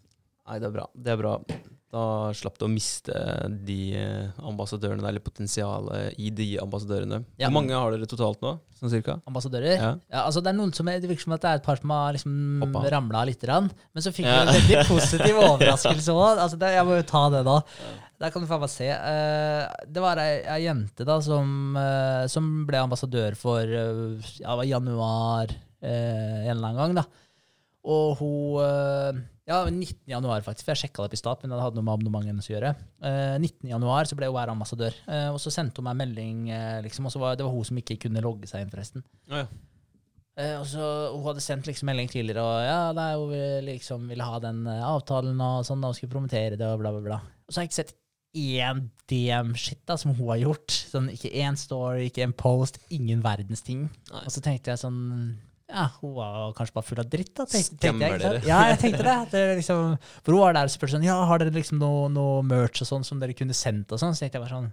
det 0.57 0.65
er 0.65 0.73
bra. 0.73 0.87
Det 0.97 1.11
er 1.13 1.19
bra. 1.21 1.35
Da 1.89 2.01
slapp 2.37 2.57
du 2.61 2.67
å 2.67 2.69
miste 2.69 3.13
de 3.65 3.77
eh, 3.97 4.41
ambassadørene, 4.45 5.01
eller 5.09 5.23
potensialet 5.25 6.17
i 6.21 6.27
de 6.37 6.45
ambassadørene. 6.61 7.23
Ja. 7.41 7.47
Hvor 7.47 7.55
mange 7.55 7.73
har 7.73 7.95
dere 7.95 8.05
totalt 8.09 8.41
nå, 8.45 8.51
sånn 8.77 8.91
cirka? 8.93 9.15
Ambassadører. 9.29 9.73
Ja. 9.73 9.87
Ja, 10.09 10.23
altså 10.27 10.43
det, 10.45 10.51
er 10.51 10.57
noen 10.59 10.73
som 10.77 10.89
er, 10.91 10.99
det 11.01 11.09
virker 11.09 11.25
som 11.25 11.33
at 11.33 11.41
det 11.45 11.49
er 11.49 11.61
et 11.61 11.65
par 11.65 11.81
som 11.81 11.93
har 11.95 12.13
liksom 12.13 12.75
ramla 12.93 13.23
litt. 13.29 13.41
Rann, 13.49 13.71
men 13.93 14.05
så 14.05 14.13
fikk 14.13 14.27
Ja. 14.29 14.35
vi 14.35 14.45
en 14.45 14.53
veldig 14.59 14.83
positiv 14.91 15.39
overraskelse 15.47 16.13
òg. 16.13 16.43
Altså 16.45 16.59
det- 16.61 16.75
jeg 16.77 16.85
må 16.85 16.99
jo 16.99 17.07
ta 17.09 17.23
det 17.33 17.41
da. 17.49 17.57
Der 18.19 18.29
kan 18.35 18.43
du 18.45 18.49
faen 18.51 18.61
meg 18.61 18.69
se. 18.75 18.89
Eh, 18.93 19.83
det 19.89 20.01
var 20.05 20.21
ei, 20.21 20.43
ei 20.45 20.59
jente 20.67 21.05
da 21.09 21.17
som, 21.25 21.73
eh, 21.79 22.27
som 22.29 22.51
ble 22.69 22.83
ambassadør 22.85 23.33
for 23.39 23.65
ja, 23.65 24.59
januar 24.75 25.57
en 25.81 26.53
eller 26.53 26.69
annen 26.69 26.79
gang. 26.83 26.95
da. 27.01 27.05
Og 27.89 28.17
hun 28.19 29.25
Ja, 29.49 29.63
19. 29.65 30.03
januar, 30.11 30.43
faktisk. 30.45 30.67
For 30.67 30.75
jeg 30.75 30.83
sjekka 30.83 31.01
det 31.01 31.09
opp 31.09 31.15
i 31.17 31.19
stad, 31.19 31.41
men 31.41 31.55
det 31.55 31.63
hadde 31.63 31.79
noe 31.79 31.87
med 31.87 31.95
abonnementet 31.95 32.29
hennes 32.29 32.49
å 32.51 32.53
gjøre. 32.53 32.69
Eh, 33.01 33.37
19. 33.39 33.71
januar 33.71 34.05
så 34.05 34.17
ble 34.19 34.29
hun 34.29 34.37
her 34.37 34.51
ambassadør. 34.53 34.99
Eh, 35.09 35.29
og 35.33 35.39
så 35.41 35.53
sendte 35.53 35.81
hun 35.81 35.87
meg 35.89 35.97
melding, 36.03 36.43
eh, 36.53 36.77
liksom, 36.85 37.07
og 37.09 37.15
så 37.15 37.21
var 37.23 37.39
det 37.39 37.47
var 37.47 37.55
hun 37.55 37.65
som 37.65 37.79
ikke 37.81 37.97
kunne 38.05 38.21
logge 38.21 38.49
seg 38.51 38.61
inn, 38.61 38.69
forresten. 38.73 39.05
Ja, 39.31 39.41
ja. 39.41 39.49
Eh, 40.39 40.55
og 40.55 40.67
så 40.69 40.83
Hun 41.11 41.25
hadde 41.25 41.43
sendt 41.43 41.67
liksom 41.67 41.89
melding 41.89 42.07
tidligere, 42.07 42.45
og 42.45 42.61
ja, 42.63 42.93
nei, 42.95 43.09
hun 43.17 43.33
ville 43.33 43.73
liksom 43.73 44.05
ville 44.07 44.23
ha 44.23 44.37
den 44.39 44.61
eh, 44.69 44.85
avtalen 44.87 45.41
og 45.43 45.65
sånn, 45.67 45.83
og 45.83 45.97
skulle 45.97 46.13
promotere 46.13 46.55
det 46.59 46.69
og 46.69 46.79
bla, 46.79 46.93
bla, 46.95 47.01
bla. 47.09 47.19
Og 47.43 47.51
så 47.51 47.59
har 47.59 47.65
jeg 47.65 47.73
ikke 47.73 47.81
sett 47.81 47.95
én 48.39 48.85
DM-shit 49.09 49.81
da, 49.89 49.97
som 49.97 50.13
hun 50.13 50.29
har 50.29 50.43
gjort. 50.45 50.71
Sånn, 50.93 51.09
ikke 51.11 51.33
én 51.41 51.57
story, 51.59 52.07
ikke 52.07 52.23
en 52.27 52.37
post, 52.37 52.77
ingen 52.93 53.25
verdens 53.25 53.65
ting. 53.65 53.87
Nei. 54.13 54.23
Og 54.23 54.31
så 54.31 54.45
tenkte 54.45 54.71
jeg 54.71 54.83
sånn 54.85 55.01
ja, 55.69 55.85
hun 56.01 56.15
var 56.17 56.53
kanskje 56.57 56.73
bare 56.73 56.87
full 56.87 56.99
av 57.01 57.09
dritt, 57.11 57.31
da. 57.37 57.45
Tenkte, 57.45 57.75
tenkte 57.77 58.07
jeg, 58.07 58.15
ikke 58.17 58.25
sant? 58.25 58.47
Ja, 58.49 58.59
jeg 58.71 58.79
tenkte 58.81 59.05
det. 59.05 59.17
det 59.33 59.41
liksom, 59.59 59.91
for 60.25 60.33
hun 60.33 60.41
var 60.41 60.55
der 60.57 60.69
og 60.69 60.73
spurte 60.73 60.95
sånn 60.95 61.05
Ja, 61.05 61.17
har 61.29 61.41
dere 61.41 61.53
liksom 61.53 61.81
noe, 61.81 62.07
noe 62.13 62.39
merch 62.47 62.81
og 62.81 62.89
sånn 62.89 63.05
som 63.05 63.21
dere 63.21 63.35
kunne 63.37 63.57
sendt 63.57 63.93
og 63.93 64.01
sånn? 64.01 64.15
Så 64.17 64.25
tenkte 64.25 64.39
jeg 64.39 64.45
bare 64.47 64.55
sånn 64.55 64.71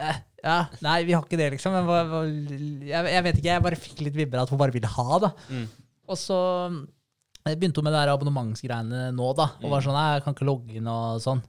eh, 0.00 0.22
Ja, 0.40 0.56
nei, 0.86 1.02
vi 1.04 1.12
har 1.12 1.26
ikke 1.26 1.40
det, 1.40 1.50
liksom. 1.58 1.76
Hva, 1.84 2.22
jeg, 2.24 3.12
jeg 3.12 3.26
vet 3.26 3.42
ikke, 3.42 3.50
jeg 3.50 3.66
bare 3.68 3.80
fikk 3.84 4.00
litt 4.06 4.16
vibber 4.16 4.40
at 4.40 4.54
hun 4.54 4.60
bare 4.60 4.72
ville 4.72 4.94
ha, 4.94 5.20
da. 5.26 5.32
Mm. 5.52 5.68
Og 6.08 6.20
så 6.20 6.40
eh, 6.72 7.52
begynte 7.52 7.82
hun 7.82 7.90
med 7.90 7.98
det 7.98 8.08
abonnementsgreiene 8.14 9.10
nå, 9.12 9.30
da. 9.36 9.50
Og 9.60 9.76
var 9.76 9.84
sånn 9.84 9.98
Nei, 9.98 10.08
jeg 10.16 10.24
kan 10.24 10.38
ikke 10.38 10.48
logge 10.48 10.80
inn 10.80 10.88
og 10.88 11.20
sånn. 11.24 11.44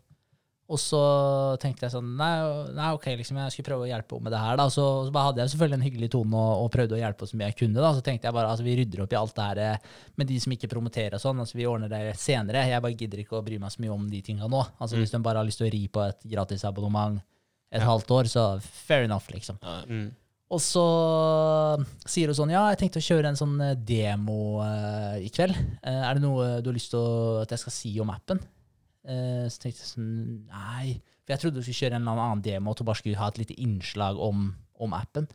Og 0.70 0.78
så 0.78 1.00
tenkte 1.62 1.88
jeg 1.88 1.96
sånn 1.96 2.12
Nei, 2.20 2.34
nei 2.78 2.92
ok, 2.94 3.08
liksom, 3.18 3.40
jeg 3.42 3.54
skulle 3.56 3.70
prøve 3.72 3.88
å 3.88 3.90
hjelpe 3.90 4.16
henne 4.16 4.28
med 4.28 4.36
det 4.36 4.42
her. 4.44 4.60
da 4.60 4.68
Så, 4.70 4.86
så 5.08 5.14
bare 5.14 5.32
hadde 5.32 5.42
jeg 5.42 5.54
selvfølgelig 5.56 5.80
en 5.80 5.86
hyggelig 5.88 6.10
tone 6.14 6.44
og, 6.44 6.66
og 6.66 6.70
prøvde 6.76 6.98
å 6.98 7.00
hjelpe 7.00 7.26
henne 7.26 7.34
så 7.34 7.40
mye 7.40 7.50
jeg 7.50 7.60
kunne. 7.64 7.82
da 7.82 7.92
Så 7.98 8.06
tenkte 8.06 8.30
jeg 8.30 8.38
bare 8.38 8.52
altså 8.54 8.68
vi 8.68 8.78
rydder 8.78 9.04
opp 9.06 9.16
i 9.16 9.20
alt 9.20 9.36
det 9.40 9.48
her 9.48 9.64
eh, 9.66 9.90
med 10.22 10.30
de 10.30 10.38
som 10.44 10.54
ikke 10.54 10.70
promoterer 10.70 11.18
og 11.18 11.24
sånn. 11.24 11.42
Altså 11.42 11.58
Vi 11.58 11.68
ordner 11.70 11.92
det 11.92 12.04
senere. 12.22 12.68
Jeg 12.70 12.86
bare 12.86 13.00
gidder 13.02 13.24
ikke 13.24 13.40
å 13.40 13.44
bry 13.46 13.58
meg 13.62 13.74
så 13.74 13.82
mye 13.82 13.96
om 13.96 14.06
de 14.12 14.22
tinga 14.26 14.52
nå. 14.52 14.62
Altså 14.78 15.02
Hvis 15.02 15.16
de 15.16 15.24
bare 15.26 15.42
har 15.42 15.50
lyst 15.50 15.64
til 15.64 15.70
å 15.70 15.74
ri 15.74 15.84
på 15.90 16.06
et 16.06 16.32
gratisabonnement 16.36 17.18
et 17.70 17.86
halvt 17.86 18.14
år, 18.14 18.30
så 18.30 18.44
fair 18.62 19.06
enough, 19.06 19.30
liksom. 19.34 19.60
Ja. 19.62 19.82
Mm. 19.86 20.10
Og 20.50 20.62
så 20.66 20.84
sier 22.10 22.32
hun 22.32 22.38
sånn 22.38 22.54
Ja, 22.54 22.64
jeg 22.72 22.80
tenkte 22.82 23.02
å 23.02 23.06
kjøre 23.06 23.30
en 23.30 23.38
sånn 23.38 23.60
eh, 23.62 23.76
demo 23.78 24.58
uh, 24.64 25.18
i 25.22 25.30
kveld. 25.34 25.54
Uh, 25.84 26.06
er 26.08 26.18
det 26.18 26.24
noe 26.24 26.56
du 26.64 26.72
har 26.72 26.78
lyst 26.78 26.94
til 26.94 27.02
å, 27.02 27.42
at 27.44 27.54
jeg 27.54 27.62
skal 27.62 27.76
si 27.76 27.94
om 28.02 28.10
appen? 28.14 28.42
Eh, 29.10 29.46
så 29.50 29.64
tenkte 29.64 29.84
jeg 29.84 29.92
sånn 29.94 30.10
Nei. 30.52 30.98
For 31.24 31.34
jeg 31.34 31.44
trodde 31.44 31.60
du 31.60 31.66
skulle 31.66 31.82
kjøre 31.82 32.00
en 32.00 32.08
eller 32.08 32.24
annen 32.26 32.44
demo, 32.46 32.74
og 32.74 32.88
bare 32.88 33.02
skulle 33.02 33.20
ha 33.22 33.30
et 33.32 33.40
lite 33.42 33.58
innslag 33.62 34.20
om, 34.22 34.50
om 34.82 34.98
appen. 34.98 35.30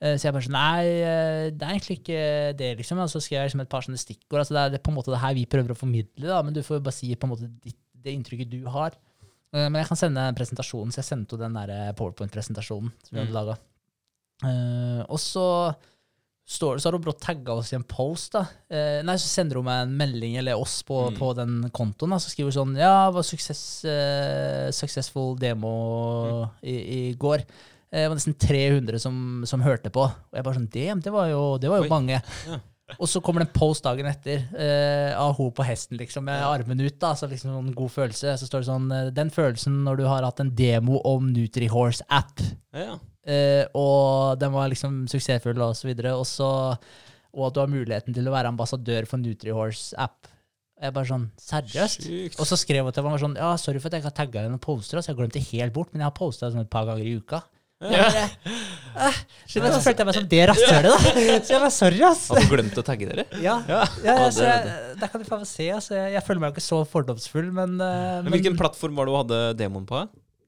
Eh, 0.00 0.16
så 0.18 0.28
jeg 0.28 0.36
bare 0.36 0.46
sånn 0.46 0.56
Nei, 0.58 0.84
eh, 1.06 1.46
det 1.54 1.66
er 1.66 1.74
egentlig 1.74 1.98
ikke 2.00 2.20
det, 2.60 2.70
liksom. 2.82 3.02
Og 3.04 3.10
så 3.12 3.22
skrev 3.22 3.40
jeg 3.40 3.50
liksom 3.50 3.64
et 3.64 3.72
par 3.72 3.86
sånne 3.86 4.00
stikkord. 4.00 4.42
Altså, 4.42 4.56
det 4.58 4.78
er 4.80 4.84
på 4.84 4.94
en 4.94 4.98
måte 5.00 5.14
det 5.14 5.22
her 5.22 5.36
vi 5.38 5.48
prøver 5.50 5.74
å 5.74 5.78
formidle, 5.78 6.28
da, 6.30 6.42
men 6.46 6.56
du 6.56 6.62
får 6.66 6.84
bare 6.84 6.96
si 6.96 7.12
på 7.14 7.28
en 7.28 7.34
måte 7.34 7.50
ditt, 7.64 7.80
det 8.04 8.12
inntrykket 8.12 8.50
du 8.52 8.62
har. 8.68 8.96
Men 9.54 9.78
jeg 9.78 9.86
kan 9.86 9.96
sende 9.96 10.22
presentasjonen, 10.34 10.90
presentasjon, 10.90 10.92
så 10.92 10.98
jeg 10.98 11.06
sendte 11.06 11.36
jo 11.36 11.40
den 11.40 11.54
der 11.54 11.94
PowerPoint-presentasjonen 11.96 12.90
som 13.06 13.14
vi 13.14 13.22
hadde 13.22 13.54
Mm. 14.42 14.48
Uh, 14.50 15.02
og 15.14 15.20
så 15.22 15.44
står 16.46 16.76
så 16.78 16.86
har 16.90 16.92
hun 16.98 17.02
brått 17.06 17.20
tagga 17.24 17.54
oss 17.56 17.72
i 17.72 17.76
en 17.76 17.84
post. 17.88 18.32
da. 18.32 18.42
Eh, 18.70 19.02
nei, 19.02 19.14
Så 19.16 19.28
sender 19.32 19.56
hun 19.56 19.64
meg 19.64 19.82
en 19.86 19.96
melding, 19.96 20.36
eller 20.36 20.58
oss, 20.60 20.82
på, 20.82 21.10
Mm. 21.10 21.16
på 21.18 21.34
den 21.36 21.70
kontoen. 21.70 22.10
da, 22.10 22.16
Så 22.18 22.28
skriver 22.30 22.52
hun 22.52 22.58
sånn 22.74 22.76
Ja, 22.78 23.10
var 23.10 23.22
suksess, 23.22 23.84
eh, 23.84 24.70
successful 24.70 25.36
demo 25.38 26.50
i, 26.62 27.08
i 27.10 27.14
går. 27.14 27.38
Eh, 27.92 28.02
Det 28.04 28.08
var 28.08 28.16
nesten 28.16 28.34
300 28.36 28.98
som, 29.00 29.44
som 29.46 29.62
hørte 29.62 29.90
på. 29.90 30.02
Og 30.04 30.34
jeg 30.34 30.44
bare 30.44 30.54
sånn 30.54 30.70
Damn, 30.70 31.00
det 31.00 31.12
var 31.12 31.28
jo, 31.28 31.58
det 31.58 31.70
var 31.70 31.82
jo 31.82 31.88
mange. 31.88 32.20
Ja. 32.48 32.60
Og 33.00 33.08
så 33.08 33.22
kommer 33.24 33.40
det 33.40 33.48
en 33.48 33.58
post 33.60 33.82
dagen 33.86 34.04
etter 34.04 34.44
eh, 34.60 35.14
av 35.16 35.34
hun 35.38 35.50
på 35.56 35.64
hesten, 35.64 35.96
liksom, 35.96 36.24
med 36.24 36.42
armen 36.44 36.78
ut. 36.84 36.98
da, 37.00 37.14
så 37.14 37.26
liksom 37.30 37.56
en 37.56 37.72
god 37.72 37.90
følelse. 37.90 38.34
Så 38.36 38.44
står 38.46 38.60
det 38.60 38.68
sånn 38.68 38.92
eh, 38.92 39.10
Den 39.10 39.30
følelsen 39.30 39.82
når 39.86 39.96
du 39.96 40.04
har 40.04 40.22
hatt 40.22 40.40
en 40.40 40.50
demo 40.54 41.00
om 41.08 41.32
NutriHorse-app, 41.32 42.40
Ja, 42.74 42.80
Ja. 42.84 42.98
Eh, 43.26 43.64
og 43.74 44.38
den 44.40 44.52
var 44.54 44.68
liksom 44.72 45.04
suksessfull, 45.10 45.60
og 45.64 45.74
så 45.78 45.88
videre, 45.90 46.14
og 46.18 46.26
så 46.28 46.50
og 47.34 47.48
at 47.48 47.54
du 47.56 47.60
har 47.64 47.70
muligheten 47.72 48.14
til 48.14 48.28
å 48.30 48.34
være 48.34 48.50
ambassadør 48.52 49.08
for 49.10 49.18
NutriHorse-app. 49.18 50.28
Og 50.78 50.84
Jeg 50.86 50.94
bare 50.94 51.08
sånn 51.08 51.24
Seriøst? 51.38 52.04
Sykt. 52.06 52.38
Og 52.38 52.46
så 52.46 52.58
skrev 52.58 52.86
hun 52.86 52.94
til 52.94 53.04
meg 53.06 53.18
sånn 53.22 53.34
Ja, 53.38 53.52
sorry 53.58 53.78
for 53.82 53.88
at 53.90 53.94
jeg 53.96 54.02
ikke 54.04 54.10
har 54.10 54.16
tagga 54.18 54.42
deg 54.44 54.50
noen 54.52 54.62
poster, 54.62 54.98
så 55.02 55.10
jeg 55.12 55.18
glemte 55.18 55.38
det 55.38 55.48
helt 55.52 55.74
bort, 55.74 55.90
men 55.92 56.02
jeg 56.02 56.08
har 56.10 56.14
posta 56.14 56.50
sånn 56.50 56.62
et 56.62 56.70
par 56.70 56.86
ganger 56.86 57.06
i 57.06 57.16
uka. 57.18 57.42
Ja. 57.82 58.06
Jeg 58.14 58.30
«Ah, 58.94 59.16
Så 59.50 59.60
følte 59.82 60.04
jeg 60.04 60.06
meg 60.08 60.14
som 60.16 60.26
det 60.30 60.42
rasshølet, 60.48 60.86
da. 60.86 60.98
Så 61.44 61.52
jeg 61.56 61.60
bare 61.60 61.70
sorry, 61.74 61.98
ass. 62.06 62.28
Har 62.30 62.44
du 62.44 62.52
glemt 62.52 62.78
å 62.78 62.84
tagge 62.86 63.08
dere? 63.10 63.24
Ja, 63.42 63.56
Ja. 63.68 63.80
ja, 64.04 64.14
Ja, 64.22 64.28
så 64.30 64.44
det- 64.44 64.52
jeg, 64.52 64.84
der 65.00 65.10
kan 65.10 65.20
du 65.24 65.26
faen 65.28 65.42
meg 65.42 65.50
se. 65.50 65.66
Altså, 65.74 65.96
jeg, 65.98 66.12
jeg 66.14 66.22
føler 66.28 66.40
meg 66.44 66.52
jo 66.52 66.54
ikke 66.54 66.66
så 66.68 66.78
fordomsfull, 66.88 67.50
men, 67.58 67.74
uh, 67.82 68.22
Men 68.22 68.30
hvilken 68.36 68.56
plattform 68.60 68.94
var 68.94 69.10
det 69.10 69.12
du 69.12 69.18
hadde 69.18 69.40
demoen 69.58 69.88
på? 69.90 70.04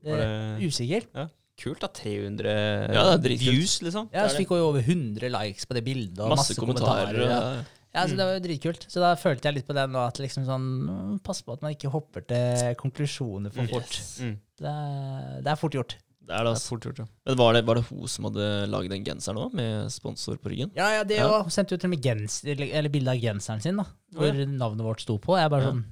Var 0.07 0.23
eh, 0.23 0.61
det 0.63 0.71
Usikker. 0.71 1.09
Kult, 1.57 1.81
da? 1.81 1.89
300 1.89 2.53
Ja, 2.95 3.17
det 3.17 3.37
views, 3.41 3.79
liksom? 3.83 4.11
Ja, 4.13 4.27
så 4.29 4.37
fikk 4.41 4.53
hun 4.55 4.59
jo 4.61 4.69
over 4.73 4.81
100 4.85 5.31
likes 5.33 5.67
på 5.67 5.75
det 5.79 5.85
bildet, 5.87 6.21
og 6.21 6.35
Masse, 6.37 6.55
kommentarer. 6.59 7.23
ja. 7.25 7.41
ja. 7.57 7.65
Ja, 7.97 8.03
så 8.05 8.13
Det 8.13 8.25
var 8.29 8.35
jo 8.37 8.41
dritkult. 8.45 8.83
Så 8.93 9.01
da 9.01 9.15
følte 9.17 9.49
jeg 9.49 9.55
litt 9.57 9.67
på 9.67 9.73
det 9.73 9.87
nå, 9.89 9.97
at 10.05 10.19
liksom 10.21 10.45
sånn 10.45 10.65
mm, 10.85 11.13
Pass 11.25 11.39
på 11.41 11.55
at 11.55 11.63
man 11.65 11.73
ikke 11.73 11.89
hopper 11.89 12.27
til 12.29 12.75
konklusjoner 12.77 13.49
for 13.55 13.65
fort. 13.73 13.95
Mm. 14.21 14.35
Det, 14.61 14.69
er, 14.69 15.39
det 15.47 15.49
er 15.55 15.57
fort 15.57 15.73
gjort. 15.79 15.95
Det 16.27 16.35
er 16.35 16.45
det, 16.45 16.53
Det 16.53 16.61
er 16.61 16.69
fort 16.69 16.85
gjort, 16.85 16.99
ja. 17.01 17.07
Men 17.25 17.39
var 17.41 17.55
det, 17.57 17.63
var 17.65 17.79
det 17.81 17.87
hun 17.89 18.11
som 18.11 18.29
hadde 18.29 18.51
laget 18.69 18.93
den 18.93 19.05
genseren 19.07 19.41
òg, 19.41 19.55
med 19.57 19.89
sponsor 19.95 20.37
på 20.43 20.53
ryggen? 20.53 20.75
Ja, 20.77 20.91
ja, 20.99 21.05
det 21.09 21.23
Ja. 21.23 21.31
Hun 21.47 21.55
sendte 21.55 21.73
jo 21.73 21.79
til 21.81 21.89
og 21.89 21.95
med 21.97 22.03
gens, 22.05 22.43
eller, 22.45 22.69
eller 22.83 22.93
bilde 22.93 23.15
av 23.15 23.23
genseren 23.23 23.63
sin, 23.65 23.77
da, 23.81 23.87
hvor 24.13 24.29
Ja. 24.29 24.45
navnet 24.45 24.85
vårt 24.85 25.01
sto 25.07 25.17
på. 25.17 25.39
Jeg 25.41 25.49
bare 25.57 25.63
Ja. 25.65 25.71
sånn 25.73 25.85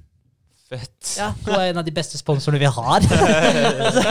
Fett. 0.81 1.11
Ja, 1.19 1.29
hun 1.45 1.53
er 1.55 1.69
en 1.71 1.79
av 1.81 1.85
de 1.87 1.93
beste 1.95 2.19
sponsorene 2.19 2.61
vi 2.61 2.69
har. 2.77 3.05
så, 3.95 4.03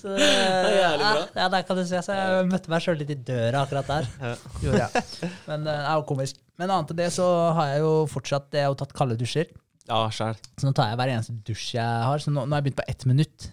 så, 0.00 0.14
er 0.14 0.76
jævlig 0.78 1.00
bra. 1.00 1.24
Ja, 1.38 1.48
der 1.52 1.66
kan 1.68 1.78
du 1.78 1.84
se. 1.88 2.02
Så 2.04 2.16
jeg 2.16 2.46
møtte 2.50 2.72
meg 2.72 2.84
sjøl 2.84 2.98
litt 3.00 3.12
i 3.14 3.18
døra 3.30 3.64
akkurat 3.64 3.90
der. 3.90 4.08
Ja. 4.20 4.36
Gjorde 4.62 4.86
jeg. 4.86 5.04
Men 5.48 5.66
eh, 5.66 5.68
det 5.68 5.76
er 5.80 5.98
jo 5.98 6.06
komisk. 6.08 6.40
Men 6.60 6.70
annet 6.70 6.94
enn 6.94 7.02
det 7.02 7.10
så 7.16 7.26
har 7.56 7.72
jeg 7.72 7.82
jo 7.82 7.92
fortsatt 8.10 8.54
Jeg 8.54 8.66
har 8.66 8.70
jo 8.70 8.80
tatt 8.84 8.94
kalde 8.96 9.18
dusjer. 9.18 9.50
Ja, 9.88 10.06
selv. 10.14 10.40
Så 10.56 10.68
nå 10.68 10.72
tar 10.76 10.92
jeg 10.92 11.00
hver 11.00 11.12
eneste 11.12 11.36
dusj 11.44 11.74
jeg 11.76 12.06
har. 12.08 12.22
Så 12.22 12.32
nå, 12.32 12.46
nå 12.46 12.54
har 12.54 12.62
jeg 12.62 12.70
begynt 12.70 12.80
på 12.80 12.90
ett 12.94 13.06
minutt. 13.10 13.50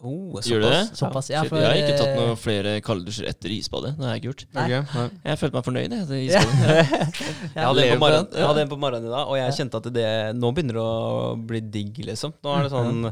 Oh, 0.00 0.38
Gjør 0.40 0.62
du 0.62 0.66
det? 0.70 0.96
Såpass, 0.96 1.26
ja. 1.28 1.42
For, 1.44 1.60
jeg 1.60 1.68
har 1.68 1.76
ikke 1.76 1.96
tatt 1.98 2.08
eh, 2.08 2.16
noen 2.16 2.38
flere 2.40 2.70
kalddusjer 2.84 3.26
etter 3.28 3.52
isbadet. 3.52 3.90
Det 3.98 4.06
har 4.06 4.14
jeg 4.16 4.22
ikke 4.22 4.30
gjort. 4.30 4.44
Nei. 4.56 4.64
Nei. 4.94 5.02
Jeg 5.28 5.40
følte 5.42 5.58
meg 5.58 5.66
fornøyd 5.66 5.96
etter 5.98 6.22
isbadet. 6.22 6.94
Jeg 7.56 7.66
hadde, 7.66 7.84
en 7.84 7.98
på 7.98 8.04
morgenen, 8.06 8.30
jeg 8.32 8.46
hadde 8.46 8.62
en 8.64 8.70
på 8.70 8.78
morgenen 8.80 9.10
i 9.10 9.12
dag, 9.12 9.28
og 9.28 9.36
jeg 9.36 9.56
kjente 9.58 9.80
at 9.82 9.88
det 9.92 10.06
nå 10.38 10.50
begynner 10.56 10.78
det 10.78 10.84
å 10.86 11.34
bli 11.50 11.60
digg, 11.74 12.00
liksom. 12.06 12.32
Nå 12.46 12.54
er 12.54 12.64
det 12.64 12.72
sånn 12.72 13.10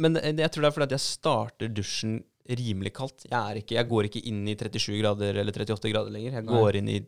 Men 0.00 0.18
jeg 0.24 0.50
tror 0.54 0.64
det 0.64 0.70
er 0.70 0.74
fordi 0.74 0.88
at 0.88 0.94
jeg 0.96 1.04
starter 1.04 1.70
dusjen 1.76 2.18
rimelig 2.48 2.92
kaldt. 2.96 3.26
Jeg, 3.28 3.36
er 3.36 3.58
ikke, 3.60 3.74
jeg 3.76 3.88
går 3.90 4.06
ikke 4.08 4.22
inn 4.30 4.40
i 4.48 4.54
37 4.56 4.98
grader 5.02 5.36
eller 5.42 5.52
38 5.52 5.90
grader 5.92 6.10
lenger. 6.14 6.32
Jeg 6.38 6.44
Nei. 6.46 6.54
går 6.54 6.76
inn 6.80 6.88
i 6.88 6.98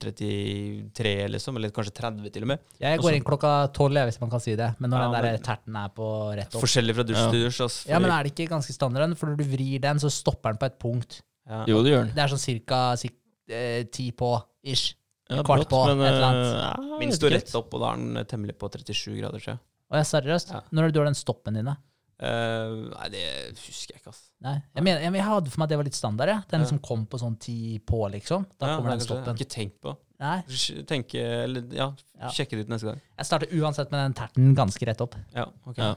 35-33, 0.00 1.28
liksom, 1.34 1.56
eller 1.60 1.70
kanskje 1.74 1.94
30 2.00 2.30
til 2.34 2.42
og 2.46 2.50
med. 2.52 2.58
Jeg 2.82 2.98
går 3.02 3.16
inn 3.18 3.24
klokka 3.26 3.52
tolv, 3.76 4.00
hvis 4.08 4.18
man 4.22 4.30
kan 4.32 4.42
si 4.42 4.56
det. 4.58 4.70
Men 4.80 4.90
når 4.90 4.98
Ja, 4.98 5.04
den 5.06 5.16
der 5.16 5.30
men- 5.32 5.42
terten 5.42 5.76
er 5.76 5.88
på 5.94 6.08
rett 6.36 6.54
opp 6.54 6.62
Forskjellig 6.62 6.94
fra 6.94 7.04
dusj 7.04 7.22
Ja. 7.24 7.30
til 7.30 7.44
dusj. 7.46 7.60
Altså, 7.62 7.88
Ja, 7.88 7.98
men 7.98 8.10
er 8.10 8.22
det 8.24 8.34
ikke 8.34 8.48
ganske 8.50 8.72
standard? 8.72 9.16
For 9.16 9.26
når 9.26 9.36
du 9.36 9.44
vrir 9.44 9.80
den, 9.80 9.96
så 9.98 10.10
stopper 10.10 10.50
den 10.52 10.58
på 10.58 10.66
et 10.66 10.78
punkt. 10.78 11.22
ja. 11.48 11.64
Jo, 11.66 11.82
det 11.82 11.92
gjør 11.92 12.04
den. 12.06 12.14
Det 12.14 12.18
er 12.24 12.28
sånn 12.28 12.38
cirka 12.38 12.96
si, 12.98 13.10
eh, 13.48 13.82
ti 13.84 14.10
på, 14.12 14.42
ish. 14.64 14.94
Ja, 15.28 15.42
kvart 15.42 15.66
brått, 15.66 15.68
på, 15.70 15.96
men, 15.96 16.06
et 16.06 16.12
eller 16.12 16.26
annet. 16.26 16.54
eh, 16.54 16.88
ja, 16.90 16.98
Min 16.98 17.10
står 17.10 17.30
rett 17.32 17.54
opp, 17.56 17.74
og 17.74 17.80
da 17.80 17.92
er 17.92 17.96
den 17.96 18.24
temmelig 18.26 18.56
på 18.58 18.70
37 18.70 19.18
grader, 19.20 19.38
tror 19.40 19.46
jeg. 19.54 19.58
Og 19.90 19.94
jeg 19.96 20.00
er 20.00 20.20
seriøst. 20.20 20.50
Ja. 20.52 20.60
Når 20.72 20.82
er 20.82 20.86
det 20.86 20.94
du 20.94 21.00
har 21.00 21.04
den 21.06 21.14
stoppen 21.14 21.54
din, 21.54 21.76
Eh, 22.18 22.74
nei, 22.96 23.08
det 23.12 23.22
husker 23.60 23.92
jeg 23.92 24.00
ikke, 24.00 24.08
ass. 24.08 24.22
Nei. 24.40 24.54
Jeg, 24.74 24.82
mener, 24.86 25.00
jeg, 25.04 25.12
jeg 25.18 25.24
hadde 25.26 25.50
for 25.52 25.60
meg 25.60 25.66
at 25.66 25.72
det 25.74 25.76
var 25.76 25.84
litt 25.84 25.98
standard. 25.98 26.28
Ja. 26.32 26.38
Den 26.48 26.60
Ja. 26.62 26.66
som 26.70 26.78
kom 26.78 27.06
på 27.06 27.18
sånn 27.20 27.38
ti 27.38 27.78
på, 27.78 27.98
liksom. 28.10 28.46
Da 28.58 28.66
Ja, 28.70 28.76
kommer 28.78 28.90
den 28.90 28.98
kanskje 28.98 29.00
det. 29.00 29.06
Stoppen. 29.06 29.24
har 29.26 29.34
ikke 29.34 29.54
tenkt 29.56 29.80
på 29.84 29.96
Nei. 30.18 30.40
Tenke, 30.88 31.20
eller 31.44 31.60
ja, 31.76 31.90
Ja. 32.18 32.28
sjekke 32.32 32.56
det 32.56 32.60
ut 32.64 32.68
neste 32.72 32.86
gang. 32.88 33.00
Jeg 33.18 33.26
starter 33.26 33.48
uansett 33.52 33.90
med 33.90 34.00
den 34.00 34.14
terten 34.14 34.54
ganske 34.56 34.86
rett 34.88 35.00
opp. 35.04 35.14
Ja, 35.34 35.44
ok. 35.66 35.76
Ja. 35.76 35.94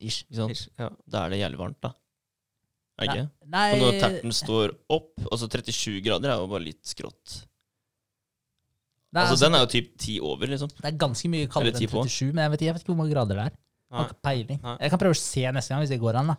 Ish. 0.00 0.24
Ikke 0.24 0.34
sant? 0.34 0.50
Ish, 0.50 0.68
Ja. 0.78 0.88
Da 1.08 1.26
er 1.26 1.30
det 1.30 1.38
jævlig 1.38 1.58
varmt, 1.58 1.80
da. 1.80 1.92
Er 2.98 3.06
det 3.06 3.14
ikke? 3.14 3.30
Nei, 3.46 3.70
For 3.70 3.78
når 3.84 4.00
terten 4.00 4.32
står 4.32 4.74
opp, 4.90 5.12
altså 5.30 5.46
37 5.48 6.00
grader 6.02 6.30
er 6.30 6.38
jo 6.42 6.46
bare 6.48 6.64
litt 6.64 6.82
skrått. 6.82 7.44
nei, 9.14 9.22
Altså 9.22 9.34
altså, 9.34 9.44
Den 9.46 9.54
er 9.54 9.58
jo 9.60 9.66
typ 9.66 9.96
10 9.96 10.20
over, 10.20 10.46
liksom. 10.50 10.68
det 10.74 10.84
er 10.92 10.98
ganske 10.98 11.28
mye 11.30 11.46
kaldere 11.46 11.78
ti 11.78 11.86
enn 11.86 11.90
på. 11.94 12.02
37, 12.02 12.32
men 12.34 12.42
jeg 12.42 12.50
vet, 12.50 12.60
ikke- 12.60 12.66
jeg 12.66 12.74
vet 12.74 12.82
ikke 12.82 12.94
hvor 12.94 12.96
mange 12.96 13.12
grader 13.14 13.34
det 13.34 13.44
er. 13.46 13.52
Har 13.94 14.10
ikke 14.10 14.22
peiling. 14.26 14.60
Nei. 14.64 14.76
Jeg 14.80 14.92
kan 14.94 15.00
prøve 15.04 15.16
å 15.16 15.20
se 15.22 15.44
neste 15.54 15.74
gang, 15.74 15.84
hvis 15.84 15.92
det 15.94 16.00
går 16.02 16.20
an. 16.20 16.34
da. 16.34 16.36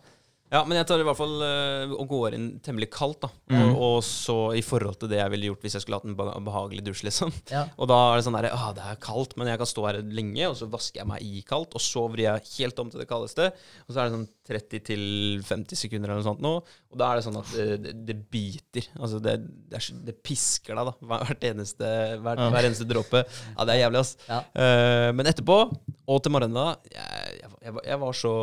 Ja, 0.52 0.60
men 0.62 0.78
jeg 0.78 0.86
tar 0.86 1.02
i 1.02 1.06
hvert 1.06 1.18
fall 1.18 1.40
eh, 1.42 1.92
og 1.96 2.06
går 2.10 2.36
inn 2.36 2.46
temmelig 2.62 2.88
kaldt, 2.94 3.24
da. 3.24 3.30
Mm. 3.50 3.72
Og, 3.72 3.80
og 3.82 3.96
så 4.06 4.36
i 4.54 4.62
forhold 4.62 5.00
til 5.00 5.10
det 5.10 5.18
jeg 5.18 5.32
ville 5.32 5.50
gjort 5.50 5.66
hvis 5.66 5.74
jeg 5.74 5.84
skulle 5.84 5.98
hatt 5.98 6.06
en 6.06 6.46
behagelig 6.46 6.84
dusj, 6.86 7.02
liksom. 7.08 7.32
Ja. 7.50 7.64
Og 7.80 7.90
da 7.90 7.96
er 8.12 8.20
det 8.20 8.26
sånn 8.26 8.36
derre 8.38 8.52
det 8.76 8.84
er 8.86 9.00
kaldt, 9.02 9.34
men 9.38 9.50
jeg 9.50 9.58
kan 9.60 9.68
stå 9.68 9.86
her 9.88 9.98
lenge, 10.04 10.46
og 10.48 10.54
så 10.58 10.68
vasker 10.70 11.02
jeg 11.02 11.08
meg 11.10 11.24
i 11.26 11.42
kaldt, 11.46 11.74
og 11.76 11.82
så 11.82 12.04
vrir 12.12 12.28
jeg 12.28 12.50
helt 12.56 12.80
om 12.82 12.92
til 12.92 13.02
det 13.02 13.08
kaldeste. 13.10 13.48
Og 13.86 13.90
så 13.92 14.00
er 14.00 14.08
det 14.08 14.16
sånn 14.16 14.28
30-50 14.46 15.80
sekunder 15.80 16.12
eller 16.12 16.22
noe 16.22 16.28
sånt 16.28 16.44
nå, 16.44 16.52
og 16.62 17.00
da 17.00 17.10
er 17.10 17.18
det 17.18 17.26
sånn 17.26 17.40
at 17.40 17.54
eh, 17.62 17.74
det, 17.82 17.94
det 18.06 18.16
biter. 18.32 18.86
Altså 19.00 19.20
det, 19.22 19.36
det, 19.70 19.80
er, 19.80 20.02
det 20.06 20.16
pisker 20.26 20.78
deg, 20.78 20.92
da. 20.92 21.22
Hvert 21.26 21.48
eneste, 21.50 21.90
hver, 22.22 22.44
Ja. 22.46 22.50
hver 22.54 22.68
eneste 22.68 22.86
dråpe. 22.88 23.24
Ja, 23.26 23.66
det 23.66 23.74
er 23.74 23.82
jævlig, 23.82 24.04
ass. 24.04 24.14
Ja. 24.28 24.42
Uh, 24.54 25.08
men 25.16 25.28
etterpå, 25.30 25.58
og 26.06 26.22
til 26.22 26.34
morgenen 26.34 26.56
da, 26.56 26.68
jeg, 26.92 27.40
jeg, 27.40 27.52
jeg, 27.66 27.76
jeg 27.90 28.00
var 28.02 28.16
så 28.16 28.34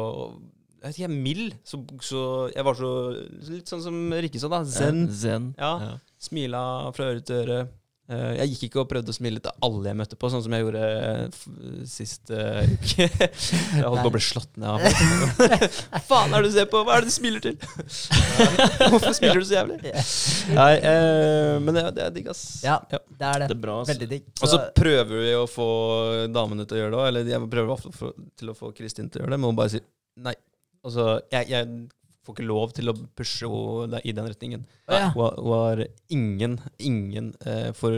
jeg 0.84 0.89
vet 0.91 0.97
ikke, 0.99 1.14
mild. 1.27 1.53
Så, 1.64 1.80
så 2.03 2.23
jeg 2.51 2.65
var 2.68 2.76
så 2.76 2.89
Litt 3.53 3.72
sånn 3.72 3.85
som 3.85 4.01
Rikke 4.11 4.41
sa, 4.41 4.49
da. 4.51 4.64
Zen. 4.68 5.05
Ja, 5.07 5.15
Zen. 5.23 5.53
Ja. 5.55 5.93
Smila 6.23 6.65
fra 6.95 7.14
øre 7.14 7.23
til 7.23 7.39
øre. 7.45 7.61
Eh, 8.11 8.34
jeg 8.35 8.49
gikk 8.51 8.64
ikke 8.68 8.80
og 8.81 8.88
prøvde 8.91 9.14
å 9.14 9.15
smile 9.15 9.39
til 9.39 9.53
alle 9.64 9.88
jeg 9.88 9.95
møtte 9.95 10.18
på, 10.19 10.27
sånn 10.27 10.41
som 10.43 10.51
jeg 10.51 10.65
gjorde 10.65 10.81
eh, 10.91 11.38
sist 11.88 12.34
eh, 12.35 12.68
uke. 12.68 13.07
jeg 13.80 13.85
holdt 13.85 14.01
på 14.03 14.10
å 14.10 14.14
bli 14.18 14.22
slått 14.26 14.60
ned 14.60 14.68
av 14.73 14.84
Faen 16.10 16.35
er 16.35 16.43
det 16.43 16.51
du 16.51 16.57
ser 16.57 16.68
på? 16.68 16.81
Hva 16.84 16.97
er 16.97 17.07
det 17.07 17.14
du 17.14 17.15
smiler 17.15 17.45
til? 17.47 17.55
Hvorfor 18.91 19.15
smiler 19.15 19.39
du 19.39 19.47
så 19.47 19.55
jævlig? 19.55 19.80
Nei, 20.51 20.69
eh, 20.84 21.55
men 21.64 21.80
det, 21.80 21.85
det 21.95 22.03
er 22.10 22.15
digg, 22.19 22.27
ass. 22.35 22.43
Ja, 22.68 22.81
det 22.91 22.99
er 22.99 23.45
det. 23.45 23.51
Det 23.53 23.55
er 23.55 23.64
bra. 23.69 23.80
Veldig 23.88 24.11
digg. 24.18 24.27
Og 24.41 24.51
så 24.51 24.60
prøver 24.76 25.23
vi 25.23 25.35
å 25.39 25.45
få 25.47 25.69
damene 26.35 26.68
til 26.68 26.81
å 26.81 26.84
gjøre 26.84 26.91
det 26.97 26.99
òg. 27.05 27.07
Eller 27.14 27.31
jeg 27.38 27.51
prøver 27.55 27.88
for- 27.88 28.18
til 28.35 28.51
å 28.51 28.57
få 28.57 28.76
Kristin 28.76 29.07
til 29.07 29.23
å 29.23 29.26
gjøre 29.26 29.38
det, 29.38 29.39
men 29.45 29.53
hun 29.53 29.64
bare 29.64 29.77
sier 29.77 29.88
nei. 30.19 30.35
Altså, 30.84 31.22
jeg, 31.31 31.47
jeg 31.49 31.68
får 32.23 32.35
ikke 32.38 32.45
lov 32.47 32.72
til 32.76 32.88
å 32.91 32.93
pushe 33.19 33.47
henne 33.51 33.99
i 34.07 34.11
den 34.15 34.27
retningen. 34.31 34.61
Å, 34.88 34.95
ja. 34.99 35.10
Hun 35.11 35.23
har- 35.26 35.39
hun 35.39 35.53
har 35.53 35.81
ingen, 36.15 36.57
ingen 36.80 37.34
eh, 37.45 37.72
får 37.76 37.97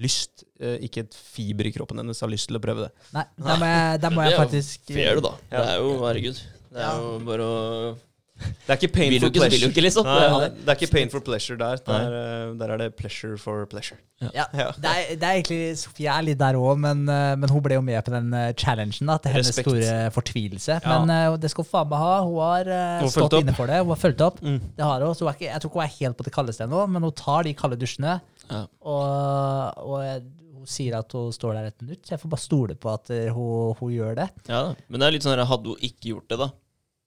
lyst, 0.00 0.44
eh, 0.60 0.78
ikke 0.86 1.04
et 1.04 1.14
fiber 1.14 1.68
i 1.68 1.72
kroppen 1.72 1.98
hennes 2.00 2.20
har 2.20 2.28
lyst 2.32 2.48
til 2.48 2.56
å 2.56 2.62
prøve 2.64 2.86
det. 2.86 2.92
Nei, 3.16 3.24
da 3.36 3.56
må 3.60 3.68
jeg, 3.70 4.00
da 4.00 4.10
må 4.12 4.22
Det 4.24 4.32
er 4.32 4.36
jo 4.36 4.42
faktisk 4.44 4.92
Fair, 4.92 5.20
da. 5.24 5.32
Ja. 5.50 5.58
Det 5.60 5.68
er 5.74 5.78
jo, 5.84 5.90
herregud. 6.04 6.42
Det 6.76 6.82
er 6.84 7.00
jo 7.00 7.18
bare 7.28 7.48
å 7.48 7.96
Det 8.36 8.68
er 8.68 8.76
ikke 8.76 8.92
pain 8.92 9.12
for 9.16 9.26
ikke, 9.30 9.40
pleasure. 9.40 9.68
ikke, 9.70 9.82
liksom. 9.86 10.04
Nei, 10.04 10.14
Det 10.18 10.24
er 10.26 10.32
nei, 10.34 10.40
det. 10.42 10.56
det 10.66 10.68
er 10.72 10.76
ikke 10.80 10.92
pain 10.92 11.10
for 11.12 11.20
pleasure 11.24 11.56
der. 11.60 11.78
Der, 11.86 12.16
eh, 12.16 12.50
der 12.60 12.72
er 12.74 12.80
det 12.82 12.88
pleasure 12.98 13.38
for 13.40 13.64
pleasure. 13.70 13.96
Ja, 14.20 14.44
Ja. 14.52 14.66
det 14.76 14.90
er, 14.90 15.14
det 15.16 15.22
er 15.28 15.38
egentlig 15.38 15.60
Sofie 15.80 16.08
er 16.12 16.22
litt 16.26 16.38
der 16.40 16.58
òg, 16.60 16.76
men, 16.82 17.08
eh, 17.08 17.32
men 17.40 17.48
hun 17.48 17.62
ble 17.64 17.78
jo 17.78 17.84
med 17.86 18.04
på 18.04 18.12
den 18.12 18.28
eh, 18.36 18.52
challengen, 18.52 19.06
da, 19.08 19.16
til 19.24 19.32
hennes 19.32 19.48
Respekt. 19.52 19.70
store 19.70 20.10
fortvilelse. 20.12 20.80
Ja. 20.84 20.98
Men 21.06 21.40
det 21.40 21.50
skal 21.50 21.64
hun 21.64 21.70
faen 21.70 21.88
meg 21.94 21.98
ha. 22.04 22.12
Hun 22.26 22.36
har 22.42 22.64
Hun 22.68 23.06
har 23.06 23.14
stått 23.16 23.38
inne 23.40 23.54
for 23.56 23.66
det. 23.72 23.80
Hun 23.80 23.94
har 23.94 24.02
fulgt 24.04 24.20
opp. 24.28 24.40
Mm. 24.44 24.60
Det 24.76 24.84
har 24.84 25.00
hun. 25.06 25.14
Så 25.16 25.24
hun 25.24 25.32
er 25.32 25.38
ikke, 25.40 25.50
jeg 25.52 25.60
tror 25.64 25.70
ikke 25.72 25.80
hun 25.80 25.88
er 25.88 25.96
helt 26.00 26.16
på 26.20 26.24
det 26.28 26.34
kaldeste 26.36 26.64
ennå, 26.68 26.86
men 26.92 27.02
hun 27.08 27.12
tar 27.12 27.42
de 27.48 27.54
kalde 27.54 27.76
dusjene. 27.80 28.18
Ja. 28.50 28.66
Og, 28.84 29.80
og 29.80 30.22
hun 30.56 30.66
sier 30.68 30.98
at 30.98 31.12
hun 31.16 31.32
står 31.32 31.54
der 31.56 31.70
et 31.72 31.80
minutt, 31.82 32.04
så 32.04 32.16
jeg 32.16 32.20
får 32.20 32.30
bare 32.36 32.42
stole 32.44 32.74
på 32.76 32.92
at 32.92 33.08
hun, 33.32 33.74
hun 33.80 33.92
gjør 33.96 34.14
det. 34.20 34.28
Ja. 34.50 34.74
Men 34.90 35.00
det 35.00 35.06
er 35.08 35.16
litt 35.16 35.24
sånn 35.26 35.38
her, 35.38 35.44
hadde 35.48 35.72
hun 35.72 35.80
ikke 35.88 36.10
gjort 36.12 36.28
det, 36.32 36.38
da, 36.44 36.48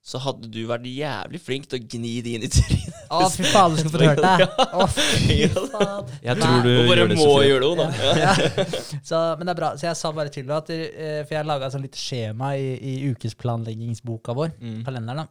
så 0.09 0.17
hadde 0.23 0.47
du 0.49 0.57
vært 0.65 0.87
jævlig 0.89 1.39
flink 1.45 1.67
til 1.69 1.77
å 1.77 1.85
gni 1.93 2.13
det 2.25 2.31
inn 2.37 2.45
i 2.47 2.49
trynet. 2.49 2.95
Å, 3.13 3.27
fy 3.29 3.43
faen, 3.45 3.75
du 3.75 3.81
skulle 3.83 3.93
fått 3.93 4.05
hørt 4.07 4.21
det! 4.23 4.47
Å, 4.73 4.87
fy 4.89 5.35
faen. 5.53 6.07
Jeg 6.25 6.39
tror 6.39 6.63
du 6.65 6.69
gjør 6.71 7.01
det, 7.11 7.17
må 7.19 7.27
Sofie. 7.27 7.47
gjøre 7.49 7.61
det, 7.61 7.69
hun, 7.69 7.77
da. 7.77 7.87
Ja. 8.01 8.13
Ja. 8.23 8.65
Så, 9.11 9.19
men 9.37 9.45
det 9.49 9.53
er 9.53 9.59
bra. 9.61 9.69
Så 9.77 9.85
jeg 9.89 9.99
sa 10.01 10.11
bare 10.17 10.33
til 10.33 10.47
deg, 10.49 10.55
at 10.57 10.71
eh, 10.73 11.19
For 11.29 11.35
jeg 11.37 11.45
laga 11.49 11.69
et 11.69 11.75
sånt 11.77 11.85
lite 11.85 12.01
skjema 12.01 12.51
i, 12.57 12.71
i 12.81 12.93
ukesplanleggingsboka 13.13 14.35
vår, 14.37 14.55
Mm. 14.59 14.79
kalenderen. 14.87 15.23
da. 15.25 15.27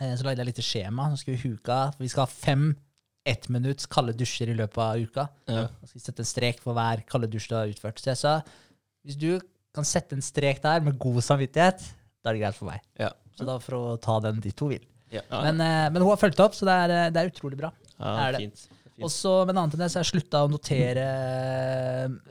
Eh, 0.00 0.14
Så 0.16 0.24
lagde 0.26 0.38
jeg 0.42 0.46
et 0.46 0.52
lite 0.52 0.66
skjema. 0.66 1.08
Så 1.12 1.20
skal 1.24 1.34
vi 1.36 1.42
huka 1.48 1.78
for 1.96 2.02
Vi 2.06 2.08
skal 2.14 2.26
ha 2.26 2.30
fem 2.32 2.68
ettminutts 3.28 3.86
kalde 3.92 4.14
dusjer 4.16 4.48
i 4.54 4.56
løpet 4.56 4.78
av 4.80 5.02
uka. 5.02 5.26
Ja. 5.50 5.66
Så 5.82 5.90
skal 5.90 5.98
vi 6.00 6.04
sette 6.06 6.22
en 6.24 6.30
strek 6.30 6.60
for 6.64 6.78
hver 6.78 7.02
kalde 7.10 7.28
dusj 7.30 7.50
du 7.50 7.56
har 7.58 7.68
utført. 7.74 7.98
Så 8.00 8.12
jeg 8.14 8.20
sa 8.22 8.38
hvis 9.04 9.18
du 9.20 9.30
kan 9.74 9.84
sette 9.84 10.14
en 10.16 10.22
strek 10.24 10.62
der 10.64 10.80
med 10.86 10.96
god 10.98 11.18
samvittighet, 11.22 11.82
da 12.24 12.30
er 12.30 12.38
det 12.38 12.40
greit 12.46 12.56
for 12.56 12.70
meg. 12.70 12.80
Ja. 12.98 13.10
Så 13.38 13.46
da 13.46 13.58
for 13.62 13.78
å 13.78 13.82
ta 14.02 14.18
den 14.24 14.40
dit 14.42 14.64
hun 14.64 14.72
vil. 14.74 14.86
Ja. 15.14 15.22
Men, 15.30 15.60
eh, 15.62 15.86
men 15.92 16.02
hun 16.02 16.10
har 16.10 16.20
fulgt 16.20 16.40
opp, 16.44 16.56
så 16.58 16.66
det 16.68 16.74
er, 16.74 16.96
eh, 16.96 17.10
det 17.14 17.22
er 17.22 17.30
utrolig 17.30 17.60
bra. 17.60 17.70
ja, 17.98 18.16
er 18.26 18.36
det. 18.36 18.42
fint. 18.46 18.66
Og 18.98 19.10
så, 19.14 19.30
men 19.46 19.54
annet 19.60 19.76
enn 19.76 19.82
det, 19.84 19.86
så 19.92 20.00
har 20.00 20.02
jeg 20.02 20.10
slutta 20.10 20.40
å 20.42 20.48
notere 20.50 21.04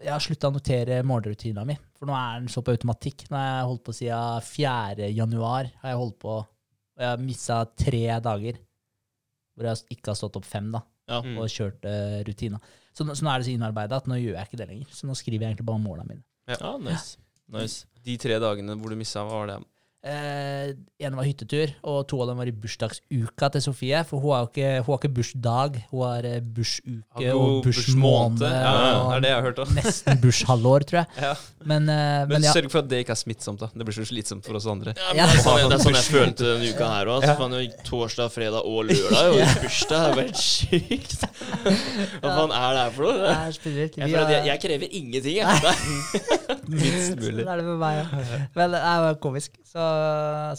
Jeg 0.04 0.12
har 0.12 0.24
slutta 0.24 0.50
å 0.50 0.56
notere 0.56 0.98
morgenrutina 1.08 1.64
mi. 1.68 1.78
For 1.96 2.10
nå 2.10 2.16
er 2.18 2.42
den 2.42 2.52
så 2.52 2.60
på 2.60 2.74
automatikk. 2.76 3.24
Nå 3.32 3.40
har 3.40 3.48
jeg 3.54 3.70
holdt 3.70 3.84
på 3.88 3.96
siden 3.96 4.48
4. 4.50 5.08
januar. 5.16 5.70
har 5.82 5.94
jeg 5.94 6.02
holdt 6.02 6.18
på, 6.20 6.34
Og 6.98 7.06
jeg 7.06 7.08
har 7.14 7.24
missa 7.24 7.62
tre 7.78 8.04
dager 8.26 8.60
hvor 9.58 9.66
jeg 9.66 9.96
ikke 9.96 10.12
har 10.12 10.18
stått 10.20 10.36
opp 10.38 10.46
fem 10.46 10.68
da, 10.76 10.84
Ja. 11.10 11.22
Mm. 11.24 11.38
og 11.42 11.48
kjørt 11.50 11.86
uh, 11.88 12.20
rutina. 12.28 12.60
Så, 12.94 13.06
så 13.16 13.26
nå 13.26 13.32
er 13.32 13.40
det 13.40 13.48
så 13.48 13.54
innarbeida 13.56 13.98
at 13.98 14.10
nå 14.10 14.20
gjør 14.20 14.36
jeg 14.36 14.50
ikke 14.50 14.60
det 14.60 14.68
lenger. 14.70 14.92
Så 14.94 15.08
nå 15.10 15.16
skriver 15.18 15.46
jeg 15.48 15.56
egentlig 15.56 15.66
bare 15.66 15.82
målene 15.82 16.12
mine. 16.12 16.24
ja, 16.52 16.76
nice. 16.78 17.18
nice. 17.50 17.88
De 18.06 18.18
tre 18.22 18.38
dagene 18.44 18.76
hvor 18.78 18.94
du 18.94 19.00
missa, 19.00 19.24
hva 19.26 19.40
var 19.42 19.50
det? 19.54 19.58
Eh, 20.06 20.70
en 21.04 21.16
var 21.18 21.26
hyttetur, 21.26 21.72
og 21.84 22.04
to 22.08 22.20
av 22.22 22.30
dem 22.30 22.38
var 22.40 22.48
i 22.48 22.52
bursdagsuka 22.54 23.48
til 23.56 23.62
Sofie. 23.66 23.98
For 24.08 24.22
hun 24.22 24.32
har 24.36 24.44
jo 24.46 24.50
ikke, 24.52 24.70
hun 24.86 24.92
har 24.94 25.00
ikke 25.02 25.12
bursdag, 25.18 25.80
hun 25.90 26.04
har 26.06 26.28
bursuke 26.46 27.02
bursuke 27.18 27.34
og 27.34 27.66
bursmåned. 27.66 28.44
Ja, 28.46 28.76
det 29.10 29.18
er 29.18 29.24
det 29.26 29.32
jeg 29.32 29.38
har 29.40 29.48
hørt. 29.48 29.58
da. 29.58 29.66
Nesten 29.78 30.22
burshalvår, 30.24 30.86
tror 30.90 31.00
jeg. 31.02 31.08
Ja. 31.28 31.34
Men, 31.68 31.90
eh, 31.92 32.24
Men 32.30 32.38
men 32.38 32.46
ja, 32.46 32.54
sørg 32.56 32.70
for 32.72 32.80
at 32.86 32.88
det 32.88 33.02
ikke 33.04 33.12
er 33.12 33.20
smittsomt. 33.20 33.60
da. 33.60 33.68
Det 33.74 33.84
blir 33.90 33.98
så 33.98 34.06
slitsomt 34.08 34.46
for 34.48 34.56
oss 34.56 34.68
andre. 34.72 34.94
Ja, 34.96 35.10
men 35.12 35.18
Ja. 35.18 35.26
det, 35.28 35.40
er 35.40 35.44
sånn, 35.44 35.70
det 35.74 35.76
er 35.80 35.84
sånn 35.84 35.98
jeg 35.98 36.08
følte 36.14 36.46
denne 36.54 36.70
uka 36.72 36.88
her 36.94 37.12
òg. 37.12 37.26
Altså, 37.28 37.60
ja. 37.66 37.84
Torsdag, 37.90 38.32
fredag 38.32 38.62
og 38.70 38.86
lørdag. 38.88 39.34
Og 39.34 39.42
bursdag 39.66 39.98
er 39.98 40.14
jo 40.14 40.22
helt 40.22 40.40
sykt. 40.40 41.18
Hva 42.22 42.32
faen 42.38 42.54
er 42.56 42.70
det 42.78 42.82
her 42.86 42.96
for 42.96 43.10
noe? 43.10 43.18
det 43.26 43.34
er 43.36 43.58
spesielt. 43.58 43.98
Jeg, 43.98 44.14
jeg, 44.16 44.46
jeg 44.54 44.64
krever 44.64 44.88
ingenting. 45.02 45.42
Jeg. 45.42 46.58
Minst 46.68 47.18
mulig. 47.20 47.44
Sånn 47.44 47.52
er 47.52 47.60
det 47.62 47.68
med 47.68 47.80
meg, 47.84 48.02
òg. 48.06 48.34
Men 48.56 48.78
det 48.78 48.84
er 48.94 49.04
jo 49.10 49.14
komisk. 49.28 49.58
Så, 49.68 49.84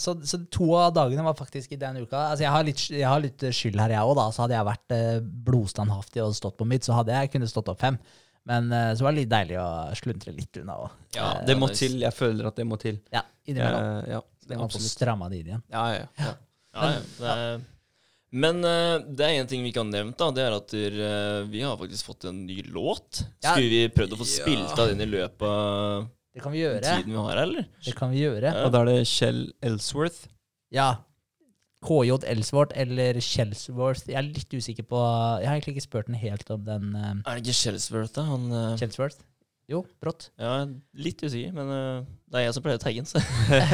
så, 0.00 0.14
så 0.26 0.40
to 0.52 0.68
av 0.78 0.92
dagene 0.96 1.24
var 1.26 1.36
faktisk 1.38 1.72
i 1.74 1.80
den 1.80 2.00
uka. 2.02 2.16
Altså, 2.30 2.44
jeg 2.44 2.54
har 2.54 2.66
litt, 2.66 2.84
jeg 2.92 3.08
har 3.08 3.22
litt 3.22 3.44
skyld 3.54 3.78
her, 3.80 3.94
jeg 3.96 4.10
òg. 4.12 4.20
Så 4.34 4.44
hadde 4.44 4.56
jeg 4.56 4.68
vært 4.68 4.96
eh, 4.96 5.20
blodstandhaftig 5.48 6.24
og 6.24 6.34
stått 6.38 6.58
på 6.60 6.66
mitt, 6.68 6.86
så 6.86 6.96
hadde 6.98 7.14
jeg 7.16 7.32
kunnet 7.34 7.52
stått 7.52 7.70
opp 7.72 7.80
fem. 7.82 7.98
Men 8.48 8.70
eh, 8.72 8.90
så 8.96 9.04
var 9.04 9.14
det 9.14 9.24
litt 9.24 9.32
deilig 9.32 9.58
å 9.60 9.68
sluntre 9.98 10.34
litt 10.36 10.60
unna 10.62 10.76
òg. 10.84 10.92
Ja, 11.16 11.22
Ja, 11.22 11.32
det 11.48 11.58
må 11.60 11.70
til. 11.72 11.98
Jeg 12.04 12.16
føler 12.16 12.50
at 12.50 12.60
det 12.60 12.68
må 12.68 12.78
til. 12.80 13.00
Ja, 13.14 13.24
innimellom. 13.48 13.88
Eh, 14.04 14.12
ja, 14.16 14.22
Så 14.48 14.60
absolutt. 14.68 14.92
stramma 14.92 15.28
det 15.32 15.42
inn 15.42 15.50
igjen. 15.52 15.66
Ja, 15.74 15.88
ja, 15.96 16.06
ja. 16.20 16.36
Ja, 16.78 16.88
ja, 16.94 17.02
det 17.18 17.34
er, 17.34 17.60
men 18.38 18.58
uh, 18.60 19.00
det 19.16 19.24
er 19.24 19.38
en 19.40 19.48
ting 19.48 19.62
vi 19.64 19.70
ikke 19.72 19.80
har 19.80 19.88
nevnt, 19.88 20.18
da. 20.20 20.28
Det 20.36 20.42
er 20.44 20.54
at 20.54 20.74
uh, 20.76 21.46
vi 21.48 21.62
har 21.64 21.78
faktisk 21.80 22.10
fått 22.10 22.26
en 22.28 22.42
ny 22.44 22.60
låt. 22.68 23.22
Ja. 23.40 23.54
Skulle 23.54 23.70
vi 23.72 23.80
prøvd 23.94 24.14
å 24.14 24.18
få 24.20 24.26
spilt 24.28 24.74
av 24.76 24.90
den 24.90 25.00
i 25.00 25.08
løpet 25.08 25.46
av 25.48 26.04
Det 26.34 26.42
kan 26.44 26.52
vi 26.54 26.62
gjøre. 26.62 26.82
tiden 26.84 27.12
vi 27.12 27.18
har 27.18 27.42
eller? 27.42 27.68
Det 27.84 27.94
kan 27.96 28.10
vi 28.12 28.22
gjøre. 28.22 28.54
Og 28.64 28.72
da 28.72 28.82
er 28.84 28.90
det 28.90 28.98
Kjell 29.10 29.44
Ellsworth. 29.64 30.28
Ja. 30.74 30.88
KJ 31.86 32.18
Ellsworth 32.26 32.74
eller 32.78 33.20
Kjelsworth. 33.22 34.08
Jeg 34.10 34.18
er 34.18 34.26
litt 34.26 34.54
usikker 34.54 34.86
på 34.90 34.98
Jeg 35.42 35.48
har 35.48 35.56
egentlig 35.56 35.76
ikke 35.76 35.86
spurt 35.86 36.10
den 36.10 36.18
helt 36.18 36.50
om 36.50 36.64
den 36.66 36.94
uh, 36.96 37.10
Er 37.22 37.38
det 37.38 37.46
ikke 37.46 37.58
Kjellsworth 37.60 38.14
da? 38.16 38.26
Han 38.26 38.48
eh, 38.50 38.76
Kjelsworth. 38.80 39.22
Jo, 39.68 39.82
brått. 40.00 40.30
Ja, 40.40 40.62
litt 40.96 41.20
usikker, 41.20 41.52
men 41.52 41.68
uh, 41.68 42.06
det 42.32 42.38
er 42.40 42.44
jeg 42.46 42.54
som 42.56 42.62
pleier 42.64 42.78
å 42.78 42.80
tagge 42.80 43.02
den, 43.02 43.08
så 43.10 43.20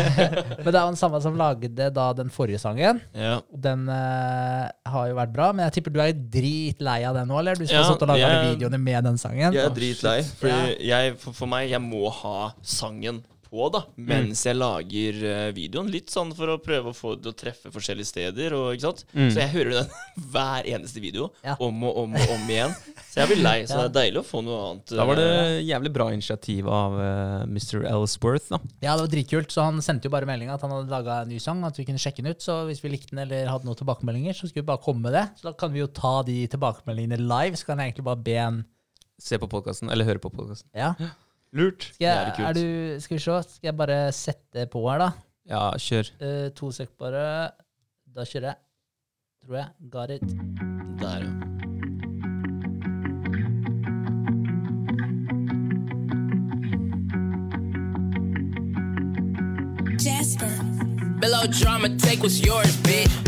Men 0.65 0.66
det 0.66 0.75
er 0.75 0.81
jo 0.81 0.89
den 0.91 0.99
samme 0.99 1.21
som 1.23 1.37
lagde 1.39 1.87
da 1.95 2.07
den 2.19 2.33
forrige 2.35 2.59
sangen. 2.59 2.99
ja. 3.15 3.37
Den 3.55 3.87
uh, 3.87 4.66
har 4.91 5.07
jo 5.12 5.15
vært 5.21 5.33
bra, 5.37 5.53
men 5.55 5.65
jeg 5.69 5.77
tipper 5.79 5.95
du 5.95 6.01
er 6.03 6.11
dritlei 6.15 6.97
av 7.07 7.15
den 7.21 7.31
nå, 7.31 7.39
eller? 7.39 7.55
Du 7.59 7.62
som 7.66 7.77
Ja, 7.77 7.85
har 7.85 7.93
satt 7.95 8.03
og 8.03 8.11
laga 8.11 8.27
jeg- 8.27 8.57
videoene 8.57 8.81
med 8.83 9.07
den 9.07 9.21
sangen. 9.23 9.55
Jeg 9.55 9.62
er 9.71 9.77
dritlei. 9.79 10.16
Fordi 10.43 10.59
Ja. 10.83 10.99
jeg, 11.05 11.15
for, 11.23 11.33
for 11.45 11.47
meg, 11.55 11.71
jeg 11.71 11.83
må 11.87 12.11
ha 12.11 12.51
sangen 12.62 13.23
på 13.55 13.69
da 13.71 13.85
mens 13.95 14.43
jeg 14.47 14.59
lager 14.59 15.21
eh, 15.31 15.51
videoen. 15.55 15.91
Litt 15.93 16.11
sånn 16.11 16.33
for 16.35 16.51
å 16.51 16.57
prøve 16.63 16.91
å 16.91 16.97
få 16.97 17.15
det 17.15 17.23
til 17.25 17.33
å 17.33 17.37
treffe 17.45 17.71
forskjellige 17.75 18.09
steder. 18.11 18.57
Og, 18.59 18.73
ikke 18.75 18.89
sant? 18.89 19.05
Mm. 19.15 19.29
Så 19.31 19.41
jeg 19.45 19.53
hører 19.55 19.77
den 19.79 19.93
hver 20.35 20.69
eneste 20.75 21.03
video. 21.03 21.31
Ja. 21.47 21.55
Om 21.63 21.87
og 21.87 22.01
om 22.03 22.17
og 22.19 22.35
om 22.35 22.51
igjen. 22.51 22.75
Så 23.07 23.23
jeg 23.23 23.31
blir 23.31 23.43
lei. 23.45 23.57
Så 23.69 23.77
Ja. 23.79 23.85
det 23.85 23.93
er 23.93 23.97
deilig 24.01 24.21
å 24.25 24.27
få 24.27 24.43
noe 24.43 24.59
annet. 24.73 24.95
Da 24.99 25.07
var 25.07 25.21
det 25.21 25.29
eh, 25.31 25.61
jævlig 25.69 25.95
bra 25.95 26.09
initiativ 26.15 26.69
av 26.69 26.99
uh, 26.99 27.47
Mr. 27.47 27.87
Ellsworth. 27.87 28.51
da. 28.51 28.61
Ja, 28.83 28.97
det 28.99 29.07
var 29.07 29.13
dritkult, 29.15 29.55
så 29.55 29.69
han 29.69 29.79
sendte 29.85 30.11
jo 30.11 30.15
bare 30.17 30.29
melding 30.29 30.51
at 30.53 30.67
han 30.67 30.75
hadde 30.75 30.91
laga 30.91 31.21
en 31.23 31.31
ny 31.31 31.39
sang, 31.43 31.63
at 31.69 31.79
vi 31.79 31.87
kunne 31.87 32.03
sjekke 32.03 32.25
den 32.25 32.35
ut. 32.35 32.43
Så 32.43 32.65
hvis 32.69 32.83
vi 32.85 32.91
likte 32.93 33.15
den 33.15 33.23
eller 33.25 33.47
hadde 33.53 33.69
noen 33.71 33.79
tilbakemeldinger, 33.79 34.35
så 34.35 34.49
skulle 34.51 34.67
vi 34.67 34.73
bare 34.75 34.83
komme 34.85 35.07
med 35.07 35.15
det. 35.17 35.27
Så 35.39 35.49
da 35.49 35.55
kan 35.63 35.73
vi 35.75 35.85
jo 35.85 35.91
ta 35.95 36.17
de 36.27 36.41
tilbakemeldingene 36.51 37.23
live. 37.23 37.61
Så 37.61 37.71
kan 37.71 37.79
jeg 37.79 37.93
egentlig 37.95 38.09
bare 38.11 38.25
be 38.27 38.39
en 38.51 38.65
Se 39.23 39.39
på 39.39 39.47
podkasten, 39.47 39.87
eller 39.95 40.09
høre 40.09 40.19
på 40.19 40.27
podkasten. 40.35 40.67
Ja. 40.75 40.89
Lurt. 41.55 41.83
Skal, 41.95 42.05
jeg, 42.07 42.35
er 42.39 42.53
du, 42.53 43.01
skal 43.01 43.15
vi 43.15 43.21
se, 43.23 43.43
skal 43.43 43.69
jeg 43.69 43.77
bare 43.77 44.13
sette 44.13 44.67
på 44.67 44.83
her, 44.91 44.99
da? 44.99 45.11
Ja, 45.47 45.71
kjør. 45.79 46.11
Uh, 46.21 46.49
to 46.57 46.71
sek 46.75 46.91
bare. 46.99 47.51
Da 48.15 48.25
kjører 48.27 48.49
jeg. 48.49 48.57
Tror 49.47 49.57
jeg. 49.61 49.69
Got 49.91 50.11
it. 50.11 50.21
Der, 51.01 51.19
ja. 51.23 51.31
Jasper. 60.05 60.51
Below 61.21 61.47
drama, 61.47 61.97
take 61.99 62.21
what's 62.21 62.41
yours, 62.41 62.77
bitch. 62.83 63.24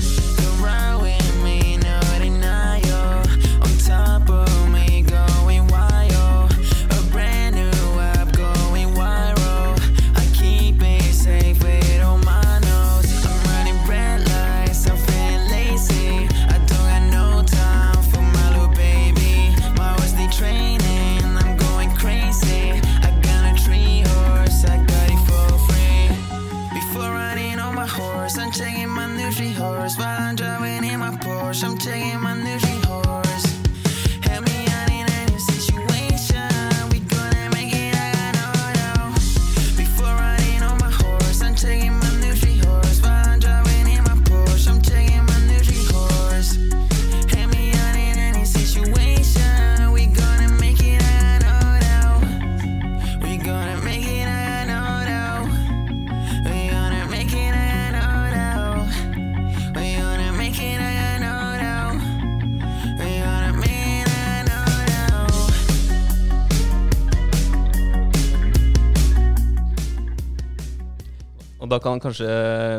Da 71.76 71.82
kan 71.84 72.00
kanskje 72.00 72.28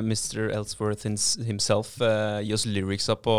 Mr. 0.01 0.49
Ellsworth 0.49 1.05
himself 1.45 1.97
uh, 2.01 2.39
gi 2.41 2.55
oss 2.55 2.65
lyricsa 2.65 3.17
på 3.21 3.35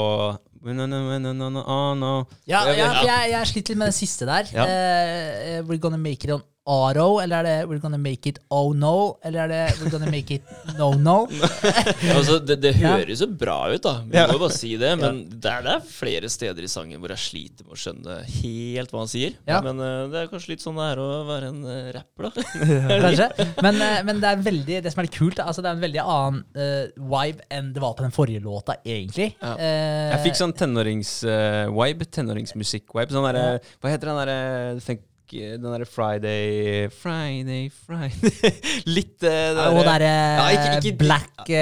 no, 0.62 0.86
no, 0.86 1.32
no, 1.32 1.62
oh. 1.62 2.26
Ja, 2.46 2.64
Jeg 2.66 2.78
ja, 2.78 2.92
jeg, 3.06 3.30
jeg 3.32 3.50
sliter 3.52 3.74
litt 3.74 3.78
med 3.78 3.90
den 3.90 3.96
siste 3.96 4.26
der. 4.28 4.50
Ja. 4.54 4.66
Uh, 4.66 5.66
we're 5.68 5.78
gonna 5.82 5.98
make 5.98 6.26
it 6.26 6.34
on 6.34 6.42
auto, 6.68 7.06
eller 7.22 7.40
er 7.40 7.46
det 7.48 7.68
we're 7.70 7.80
gonna 7.80 7.98
make 8.00 8.28
it 8.28 8.38
oh 8.52 8.74
no? 8.76 9.16
Eller 9.24 9.46
er 9.46 9.48
det 9.52 9.78
we're 9.80 9.90
gonna 9.92 10.10
make 10.12 10.34
it 10.36 10.44
no 10.78 10.90
no? 11.00 11.22
Altså, 12.18 12.38
det, 12.44 12.58
det 12.62 12.74
høres 12.78 13.22
jo 13.24 13.28
bra 13.40 13.56
ut, 13.72 13.80
da. 13.84 13.94
Vi 14.04 14.16
Ja. 14.18 14.26
må 14.28 14.36
jo 14.36 14.42
bare 14.44 14.56
si 14.56 14.74
det. 14.80 14.90
Men 15.00 15.22
det, 15.30 15.48
er, 15.50 15.64
det 15.64 15.72
er 15.78 15.86
flere 15.88 16.28
steder 16.32 16.66
i 16.66 16.70
sangen 16.70 17.00
hvor 17.00 17.12
jeg 17.14 17.22
sliter 17.24 17.64
med 17.66 17.76
å 17.76 17.80
skjønne 17.80 18.18
helt 18.38 18.92
hva 18.94 19.02
han 19.04 19.10
sier. 19.12 19.36
Ja. 19.48 19.60
Men 19.64 19.80
uh, 19.80 20.06
det 20.12 20.22
er 20.24 20.30
kanskje 20.32 20.52
litt 20.54 20.64
sånn 20.64 20.78
det 20.78 20.88
er 20.92 21.02
å 21.02 21.08
være 21.28 21.50
en 21.54 21.60
uh, 21.64 21.88
rapper, 21.96 22.28
da. 22.28 22.46
Kanskje. 23.06 23.28
Men, 23.64 23.80
uh, 23.82 23.98
men 24.08 24.22
det 24.22 24.32
er 24.34 24.44
veldig, 24.48 24.78
det 24.84 24.92
som 24.94 25.02
er 25.02 25.08
litt 25.08 25.18
kult, 25.18 25.40
altså 25.42 25.64
det 25.64 25.72
er 25.72 25.78
en 25.78 25.84
veldig 25.86 26.04
annen 26.04 26.44
vibe 27.08 27.46
enn 27.54 27.72
det 27.74 27.82
var 27.82 27.94
på 27.98 28.04
den 28.04 28.14
forrige 28.14 28.42
låta, 28.44 28.76
egentlig. 28.84 29.30
Ja. 29.40 29.54
Jeg 30.12 30.20
fikk 30.26 30.38
sånn 30.38 30.52
tenårings-vibe. 30.58 32.08
tenåringsmusikk-vibe. 32.18 33.14
Sånn 33.14 33.26
derre 33.28 33.44
Hva 33.80 33.92
heter 33.92 34.10
den 34.10 34.18
derre 34.20 34.38
think, 34.84 35.02
Den 35.28 35.60
derre 35.62 35.84
Friday 35.84 36.88
Friday, 36.88 37.68
Friday 37.68 38.52
Litt 38.96 39.22
uh, 39.28 39.60
Og 39.74 39.82
derre 39.84 40.08
Ja, 40.08 40.46
ikke- 40.54 40.78
ikke- 40.88 40.98
Black 41.02 41.42
uh, 41.44 41.54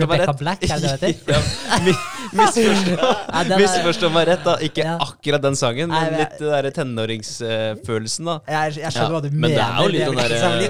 Rebecca 0.00 0.30
rett. 0.32 0.38
Black, 0.40 0.62
er 0.64 0.80
det 0.80 0.90
det 0.90 1.00
det 1.00 1.10
heter? 1.10 1.94
Ja, 2.30 3.56
Misforstå, 3.60 4.08
meg 4.14 4.28
rett, 4.28 4.44
da. 4.46 4.54
Ikke 4.62 4.84
Ja. 4.84 4.96
akkurat 5.02 5.42
den 5.42 5.56
sangen, 5.58 5.88
men 5.90 6.10
men- 6.12 6.18
litt 6.20 6.38
den 6.38 6.48
derre 6.52 6.70
tenåringsfølelsen, 6.76 8.24
da. 8.28 8.36
Jeg, 8.46 8.76
jeg 8.80 8.92
skjønner 8.94 9.10
Ja, 9.10 9.14
hva 9.16 9.22
du 9.24 9.30
men 9.30 9.40
mener. 9.40 9.56
det 9.56 9.64
er 9.66 9.82
jo 9.82 9.88
litt 9.94 10.06
den 10.06 10.16
derre 10.20 10.38
der-. 10.40 10.64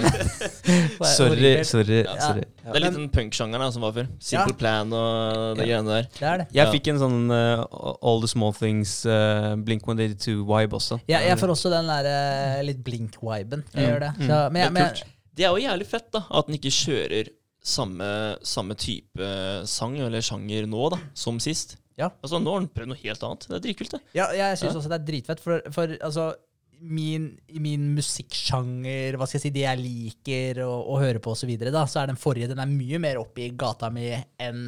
Er 1.01 1.05
Sorry, 1.11 1.53
sorry. 1.65 2.01
Ja. 2.05 2.15
sorry. 2.21 2.45
Det 2.71 2.77
er 2.77 2.85
litt 2.85 2.95
den 2.97 3.09
punksjangeren 3.13 3.73
som 3.75 3.83
var 3.83 3.93
før. 3.97 4.07
Simple 4.23 4.53
Ja. 4.55 4.59
Plan 4.61 4.93
og 4.93 5.57
de 5.59 5.65
greiene 5.67 5.89
der. 5.91 6.05
Det 6.19 6.27
er 6.33 6.37
det. 6.43 6.47
Jeg 6.55 6.65
Ja. 6.67 6.71
fikk 6.73 6.89
en 6.93 6.99
sånn 7.03 7.19
uh, 7.31 7.65
All 8.03 8.21
the 8.21 8.29
Small 8.31 8.53
Things 8.57 8.95
uh, 9.07 9.55
Blink 9.57 9.83
182-vibe 9.89 10.73
også. 10.79 11.01
Ja, 11.11 11.19
jeg 11.27 11.39
får 11.41 11.49
også 11.57 11.71
den 11.73 11.87
der 11.91 12.05
eh, 12.11 12.40
litt 12.67 12.81
blink-viben. 12.87 13.65
Jeg 13.75 13.89
gjør 13.91 14.05
det. 14.07 14.13
Det 14.27 14.81
er. 14.85 15.05
Det 15.41 15.47
jo 15.47 15.61
jævlig 15.63 15.87
fett, 15.89 16.09
da. 16.13 16.25
At 16.37 16.49
den 16.49 16.59
ikke 16.59 16.73
kjører 16.75 17.31
samme, 17.63 18.09
samme 18.47 18.75
type 18.81 19.31
sang 19.69 19.99
eller 20.01 20.25
sjanger 20.25 20.67
nå, 20.69 20.89
da, 20.95 20.99
som 21.17 21.39
sist. 21.43 21.77
Ja. 22.01 22.09
Altså, 22.25 22.41
nå 22.41 22.53
har 22.55 22.63
den 22.65 22.71
prøvd 22.73 22.91
noe 22.95 23.01
helt 23.03 23.25
annet. 23.27 23.47
Det 23.49 23.59
er 23.59 23.65
dritkult, 23.67 23.93
det. 23.97 24.01
Ja, 24.17 24.31
jeg 24.37 24.59
syns 24.61 24.73
Ja. 24.73 24.79
også 24.81 24.89
det 24.93 24.99
er 25.01 25.09
dritfett, 25.11 25.43
for, 25.45 25.67
for 25.75 25.97
altså 26.01 26.31
Min, 26.81 27.27
min 27.61 27.91
musikksjanger, 27.93 29.19
hva 29.21 29.27
skal 29.29 29.37
jeg 29.37 29.43
si, 29.43 29.51
det 29.53 29.65
jeg 29.67 29.81
liker 29.83 30.63
å, 30.65 30.71
å 30.95 30.95
høre 31.03 31.21
på 31.21 31.35
osv., 31.35 31.43
så, 31.43 31.49
videre, 31.51 31.73
da, 31.75 31.83
så 31.85 32.01
er 32.01 32.09
den 32.09 32.17
forrige 32.17 32.49
den 32.49 32.63
er 32.63 32.71
mye 32.71 33.01
mer 33.03 33.19
oppe 33.21 33.43
i 33.45 33.51
gata 33.53 33.91
mi 33.93 34.07
enn 34.41 34.63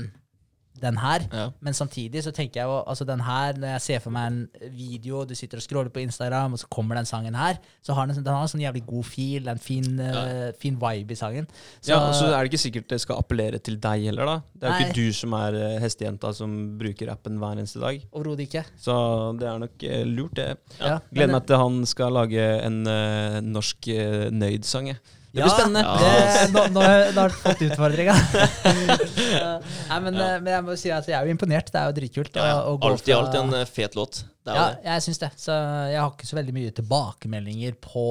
den 0.80 0.98
her. 0.98 1.24
Ja. 1.32 1.48
Men 1.60 1.74
samtidig 1.74 2.22
så 2.24 2.32
tenker 2.34 2.60
jeg 2.60 2.70
jo 2.70 2.78
altså 2.86 3.04
den 3.04 3.20
her, 3.20 3.56
når 3.58 3.74
jeg 3.74 3.84
ser 3.86 4.02
for 4.04 4.14
meg 4.14 4.30
en 4.30 4.70
video, 4.72 5.24
du 5.28 5.34
sitter 5.38 5.60
og 5.60 5.64
scroller 5.64 5.92
på 5.92 6.02
Instagram, 6.02 6.56
og 6.56 6.62
så 6.62 6.70
kommer 6.72 6.98
den 6.98 7.08
sangen 7.08 7.36
her, 7.38 7.60
så 7.84 7.96
har 7.96 8.06
den, 8.06 8.16
den 8.16 8.32
har 8.32 8.42
en 8.42 8.50
sånn 8.50 8.64
jævlig 8.64 8.84
god 8.88 9.06
feel, 9.08 9.48
en 9.52 9.62
fin, 9.62 10.00
eh, 10.00 10.50
fin 10.58 10.78
vibe 10.80 11.14
i 11.14 11.18
sangen. 11.18 11.48
Så, 11.80 11.92
Ja, 11.92 12.00
og 12.08 12.14
så 12.16 12.30
er 12.30 12.38
det 12.40 12.52
ikke 12.52 12.62
sikkert 12.64 12.88
det 12.90 13.00
skal 13.04 13.20
appellere 13.20 13.58
til 13.58 13.78
deg 13.82 14.08
heller, 14.08 14.26
da. 14.26 14.36
Det 14.54 14.68
er 14.68 14.78
jo 14.78 14.88
ikke 14.88 15.00
du 15.00 15.16
som 15.16 15.36
er 15.38 15.58
eh, 15.60 15.78
hestejenta 15.82 16.32
som 16.36 16.58
bruker 16.80 17.12
appen 17.12 17.38
hver 17.42 17.58
eneste 17.58 17.82
dag. 17.82 18.02
Overhodet 18.12 18.48
ikke. 18.48 18.64
Så 18.80 18.94
det 19.38 19.48
er 19.48 19.62
nok 19.62 19.86
uh, 19.86 20.02
lurt, 20.08 20.36
det. 20.36 20.50
Ja, 20.80 20.98
Gleder 21.12 21.36
meg 21.36 21.48
til 21.48 21.60
han 21.60 21.82
skal 21.88 22.14
lage 22.16 22.46
en 22.62 22.82
uh, 22.88 23.40
norsk 23.44 23.90
uh, 23.92 24.30
nøyd-sang. 24.32 24.94
jeg. 24.94 25.02
Det 25.32 25.40
Ja, 25.40 25.46
blir 25.46 25.54
spennende. 25.56 25.80
Ja. 25.80 25.92
Det, 25.96 26.48
nå, 26.52 26.62
nå, 26.74 26.80
nå 27.16 27.20
har 27.22 27.30
du 27.32 27.36
fått 27.40 27.62
utfordringa. 27.64 28.12
Nei, 29.88 30.00
men, 30.04 30.14
eh, 30.20 30.34
men 30.44 30.50
jeg 30.52 30.64
må 30.66 30.74
si 30.76 30.90
at 30.92 31.08
jeg 31.08 31.16
er 31.16 31.24
jo 31.28 31.32
imponert. 31.32 31.70
Det 31.72 31.80
er 31.80 31.88
jo 31.88 31.94
dritkult. 31.96 32.36
Ja, 32.36 32.50
ja. 32.50 32.58
Alt 32.90 33.08
i 33.08 33.14
alt 33.16 33.38
en 33.40 33.54
eh, 33.56 33.64
fet 33.68 33.96
låt. 33.96 34.20
Det 34.44 34.52
er 34.52 34.58
Ja, 34.58 34.66
det. 34.74 34.82
jeg 34.90 35.04
syns 35.06 35.22
det. 35.22 35.30
Så 35.40 35.56
jeg 35.88 36.00
har 36.02 36.12
ikke 36.12 36.28
så 36.28 36.36
veldig 36.36 36.54
mye 36.58 36.74
tilbakemeldinger 36.76 37.78
på 37.80 38.04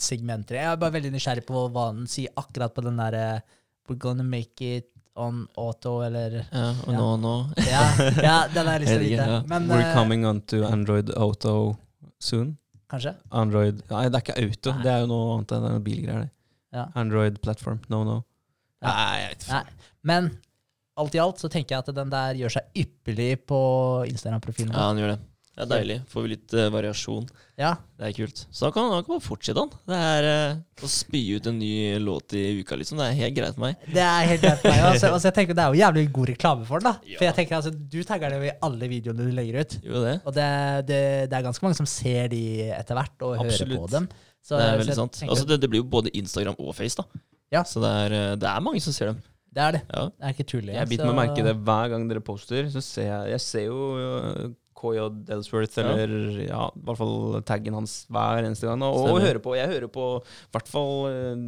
segmenter. 0.00 0.58
Jeg 0.60 0.68
er 0.74 0.80
bare 0.84 0.96
veldig 0.98 1.12
nysgjerrig 1.16 1.46
på 1.48 1.64
hva 1.72 1.88
den 1.94 2.06
sier 2.10 2.32
akkurat 2.40 2.74
på 2.76 2.84
den 2.86 3.00
derre 3.00 3.26
We're 3.88 3.98
gonna 3.98 4.22
make 4.22 4.60
it 4.62 4.86
on 5.18 5.46
auto, 5.58 5.96
eller 6.06 6.36
Ja, 6.52 6.68
og 6.86 6.92
Ja. 6.92 6.98
nå, 7.00 7.08
nå. 7.18 7.34
Ja, 7.66 7.80
ja 8.22 8.36
den 8.52 8.66
har 8.68 8.78
jeg 8.78 8.84
lyst 8.84 8.92
til 8.92 9.00
å 9.00 9.08
vite. 9.08 9.48
Men 9.50 9.68
We're 9.72 9.88
eh, 9.88 9.94
coming 9.96 10.26
on 10.28 10.40
to 10.52 10.62
Android 10.68 11.10
Auto 11.16 11.76
soon. 12.20 12.56
Kanskje? 12.90 13.14
Android 13.30 13.80
Nei, 13.90 14.04
det 14.08 14.18
er 14.18 14.24
ikke 14.24 14.38
auto. 14.42 14.74
Nei. 14.74 14.84
Det 14.84 14.92
er 14.92 15.00
jo 15.04 15.08
noe 15.10 15.32
annet 15.36 15.56
enn 15.56 15.82
bilgreier. 15.86 16.28
Ja. 16.74 16.86
Android 16.98 17.40
platform. 17.42 17.80
No, 17.90 18.02
no. 18.06 18.20
Ja. 18.80 18.92
Nei, 18.92 19.16
jeg 19.20 19.32
vet 19.32 19.48
ikke. 19.48 19.88
Men 20.10 20.30
alt 21.00 21.16
i 21.16 21.22
alt 21.22 21.40
så 21.42 21.50
tenker 21.52 21.76
jeg 21.76 21.84
at 21.84 21.96
den 21.96 22.12
der 22.12 22.38
gjør 22.38 22.56
seg 22.58 22.82
ypperlig 22.84 23.32
på 23.48 23.60
Instagram-profilen. 24.10 24.74
Ja, 24.74 24.90
han 24.90 25.00
gjør 25.00 25.14
det. 25.14 25.20
Det 25.60 25.66
er 25.66 25.70
deilig. 25.84 25.96
Får 26.08 26.24
vi 26.24 26.30
litt 26.32 26.54
uh, 26.56 26.66
variasjon. 26.72 27.26
Ja, 27.60 27.74
Det 28.00 28.06
er 28.08 28.14
kult. 28.16 28.38
Så 28.48 28.64
da 28.64 28.70
kan 28.72 28.86
han 28.88 29.04
bare 29.04 29.20
fortsette, 29.20 29.60
han. 29.60 29.72
Det 29.90 29.98
er 30.00 30.28
uh, 30.56 30.86
å 30.86 30.88
spy 30.88 31.20
ut 31.36 31.48
en 31.50 31.58
ny 31.60 31.72
låt 32.00 32.32
i 32.38 32.44
uka, 32.62 32.78
liksom. 32.80 32.96
Det 33.02 33.10
er 33.10 33.18
helt 33.18 33.36
greit 33.36 33.58
for 33.58 33.66
meg. 33.66 33.82
Det 33.92 34.00
er 34.06 34.30
helt 34.30 34.44
greit 34.46 34.62
for 34.62 34.70
meg. 34.72 34.80
Altså, 34.88 35.10
altså, 35.12 35.28
jeg 35.28 35.36
tenker 35.36 35.58
Det 35.58 35.64
er 35.66 35.74
jo 35.76 35.82
jævlig 35.82 36.04
god 36.16 36.32
reklame 36.32 36.64
for 36.70 36.80
den. 36.80 36.88
da 36.88 37.10
Ja. 37.12 37.18
For 37.20 37.28
jeg 37.28 37.36
tenker 37.36 37.58
altså 37.58 37.72
Du 37.76 37.98
tagger 38.08 38.32
det 38.32 38.40
jo 38.40 38.48
i 38.48 38.56
alle 38.70 38.88
videoene 38.94 39.26
du 39.28 39.36
legger 39.36 39.60
ut. 39.60 39.76
Jo, 39.84 40.00
det. 40.06 40.16
Og 40.24 40.34
det, 40.38 40.48
det, 40.88 41.02
det 41.28 41.36
er 41.38 41.44
ganske 41.50 41.66
mange 41.66 41.76
som 41.78 41.88
ser 41.90 42.30
de 42.32 42.44
etter 42.78 42.96
hvert 42.96 43.26
og 43.28 43.36
hører 43.42 43.74
på 43.76 43.90
dem. 43.92 44.08
Så, 44.40 44.56
Det 44.56 44.64
er 44.64 44.80
veldig 44.80 44.96
sant. 44.96 45.18
tenker 45.18 45.34
Altså, 45.34 45.44
det, 45.50 45.60
det 45.60 45.68
blir 45.68 45.82
jo 45.82 45.90
både 45.92 46.14
Instagram 46.16 46.56
og 46.56 46.72
Face, 46.78 46.96
da. 46.96 47.04
Ja. 47.52 47.64
Så 47.66 47.82
det 47.82 47.90
er, 48.06 48.14
eh, 48.16 48.36
det 48.40 48.48
er 48.48 48.64
mange 48.64 48.80
som 48.80 48.94
ser 48.96 49.10
dem. 49.12 49.20
det 49.52 49.62
er 49.66 49.72
det. 49.76 49.82
Ja. 49.90 50.06
Det 50.08 50.26
er 50.28 50.34
ikke 50.36 50.48
tull. 50.54 50.68
Jeg 50.70 50.88
biter 50.94 51.10
meg 51.10 51.18
merke 51.18 51.42
i 51.42 51.46
det 51.50 51.56
hver 51.66 51.90
gang 51.92 52.08
dere 52.08 52.22
poster. 52.24 52.70
Så 52.72 52.80
ser 52.86 53.08
jeg 53.10 53.34
Jeg 53.34 53.40
ser 53.44 53.64
jo 53.66 54.54
KJ 54.80 55.08
Delsworth, 55.28 55.76
eller 55.82 56.40
ja, 56.46 56.62
i 56.72 56.84
hvert 56.88 57.00
fall 57.02 57.42
taggen 57.48 57.76
hans 57.76 57.98
hver 58.10 58.46
eneste 58.48 58.66
gang. 58.70 58.82
Og, 58.86 59.10
og 59.12 59.20
hører 59.20 59.42
på. 59.44 59.54
Jeg 59.58 59.68
hører 59.74 59.92
på 59.92 60.06
i 60.24 60.54
hvert 60.56 60.70
fall 60.72 60.94
uh, 61.10 61.44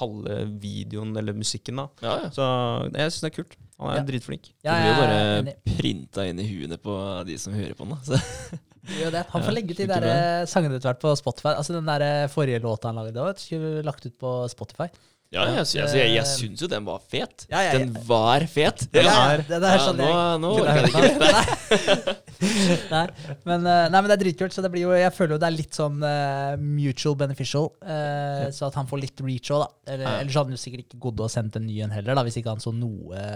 halve 0.00 0.40
videoen 0.62 1.14
eller 1.20 1.36
musikken, 1.36 1.76
da. 1.82 1.86
Ja, 2.02 2.16
ja. 2.24 2.30
Så 2.34 2.44
jeg 2.90 3.14
syns 3.14 3.24
det 3.26 3.30
er 3.32 3.36
kult. 3.38 3.56
Han 3.78 3.90
er 3.90 3.98
Ja. 4.00 4.04
dritflink. 4.06 4.50
Det 4.62 4.74
blir 4.74 4.90
jo 4.90 5.00
bare 5.00 5.54
printa 5.78 6.26
inn 6.30 6.38
i 6.40 6.46
huene 6.46 6.78
på 6.78 6.94
de 7.26 7.36
som 7.42 7.52
hører 7.56 7.74
på 7.78 7.86
den. 7.86 7.96
da. 7.96 8.02
Så, 8.06 8.60
Jo, 9.00 9.08
det. 9.08 9.22
Han 9.32 9.40
får 9.40 9.48
Ja, 9.48 9.54
legge 9.56 9.72
ut 9.72 9.78
de 9.80 9.86
der 9.88 10.04
eh, 10.04 10.44
sangene 10.44 10.76
etter 10.76 10.90
hvert 10.90 11.00
på 11.00 11.12
Spotify. 11.16 11.54
Altså 11.56 11.72
Den 11.72 11.86
der 11.88 12.02
eh, 12.04 12.26
forrige 12.28 12.60
låta 12.60 12.90
han 12.92 12.98
lagde, 13.00 13.22
skulle 13.40 13.80
lagt 13.82 14.04
ut 14.04 14.18
på 14.20 14.32
Spotify. 14.52 14.90
Ja, 15.32 15.44
jeg, 15.56 15.66
sy- 15.66 15.78
altså, 15.82 15.96
jeg, 15.98 16.10
jeg 16.14 16.26
syns 16.30 16.60
jo 16.62 16.68
den 16.70 16.84
var 16.86 17.00
fet. 17.10 17.46
Ja, 17.50 17.62
ja, 17.64 17.72
ja. 17.72 17.78
Den 17.80 17.94
var 18.06 18.44
fet. 18.50 18.84
Er, 18.92 19.40
det 19.48 19.58
Ja, 19.58 19.72
skjønner 19.82 20.12
nå, 20.38 20.44
nå 20.44 20.50
orker 20.62 20.84
jeg 20.84 21.14
ikke. 21.14 22.14
nei, 22.94 23.04
men, 23.48 23.66
eh, 23.66 23.86
nei, 23.90 23.98
men 23.98 24.08
det 24.10 24.14
er 24.14 24.22
dritkult. 24.22 24.54
Så 24.54 24.62
det 24.62 24.70
blir 24.74 24.84
jo, 24.86 24.92
jeg 24.94 25.10
føler 25.16 25.34
jo 25.34 25.40
det 25.42 25.48
er 25.48 25.56
litt 25.56 25.74
sånn 25.74 25.98
uh, 26.04 26.54
mutual 26.60 27.16
beneficial. 27.24 27.70
Uh, 27.82 28.46
så 28.54 28.68
at 28.68 28.78
han 28.78 28.86
får 28.90 29.02
litt 29.06 29.24
reach 29.26 29.50
òg, 29.54 29.64
da. 29.64 29.92
Eller. 29.96 30.20
Ellers 30.20 30.38
hadde 30.38 30.52
han 30.52 30.58
jo 30.58 30.62
sikkert 30.66 30.86
ikke 30.86 31.02
gått 31.08 31.24
og 31.26 31.32
sendt 31.34 31.58
en 31.58 31.66
ny 31.66 31.80
en 31.86 31.94
heller, 31.96 32.14
da, 32.18 32.26
hvis 32.28 32.38
ikke 32.38 32.54
han 32.54 32.62
så 32.62 32.74
noe, 32.74 33.26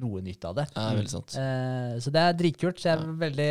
noe 0.00 0.22
nytt 0.24 0.44
av 0.48 0.56
det. 0.58 0.64
Ja, 0.74 0.86
veldig 0.96 1.12
sant. 1.12 1.34
Eh, 1.38 1.96
så 2.02 2.12
det 2.14 2.22
er 2.22 2.36
dritkult. 2.38 2.80
Så 2.80 2.90
jeg 2.90 2.98
er 2.98 3.18
veldig 3.22 3.50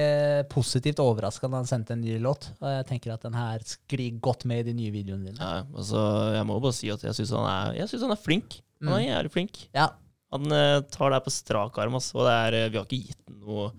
positivt 0.51 1.01
overraska 1.03 1.49
når 1.49 1.63
han 1.63 1.69
sendte 1.69 1.95
en 1.95 2.03
ny 2.03 2.17
låt. 2.23 2.49
Og 2.61 2.67
jeg 2.71 2.87
tenker 2.91 3.15
at 3.15 3.25
den 3.27 3.37
her 3.37 3.63
sklir 3.67 4.19
godt 4.23 4.47
med 4.49 4.63
i 4.63 4.69
de 4.69 4.75
nye 4.77 4.93
videoene 4.95 5.29
dine. 5.31 5.39
Ja, 5.41 5.63
altså, 5.67 6.03
jeg 6.35 6.47
må 6.49 6.59
bare 6.63 6.77
si 6.77 6.91
at 6.93 7.03
jeg 7.05 7.17
syns 7.19 7.35
han, 7.37 7.47
han 7.77 8.15
er 8.15 8.21
flink. 8.21 8.61
Han 8.83 8.95
er 8.99 9.05
jævlig 9.07 9.33
flink. 9.33 9.63
Ja, 9.75 9.91
Han 10.33 10.51
eh, 10.51 10.81
tar 10.91 11.11
det 11.11 11.21
her 11.21 11.25
på 11.27 11.31
strak 11.31 11.77
arm. 11.79 11.95
altså. 11.99 12.19
Og 12.19 12.27
det 12.27 12.33
er, 12.35 12.57
eh, 12.61 12.71
vi 12.73 12.79
har 12.81 12.87
ikke 12.89 13.03
gitt 13.11 13.35
noe 13.37 13.71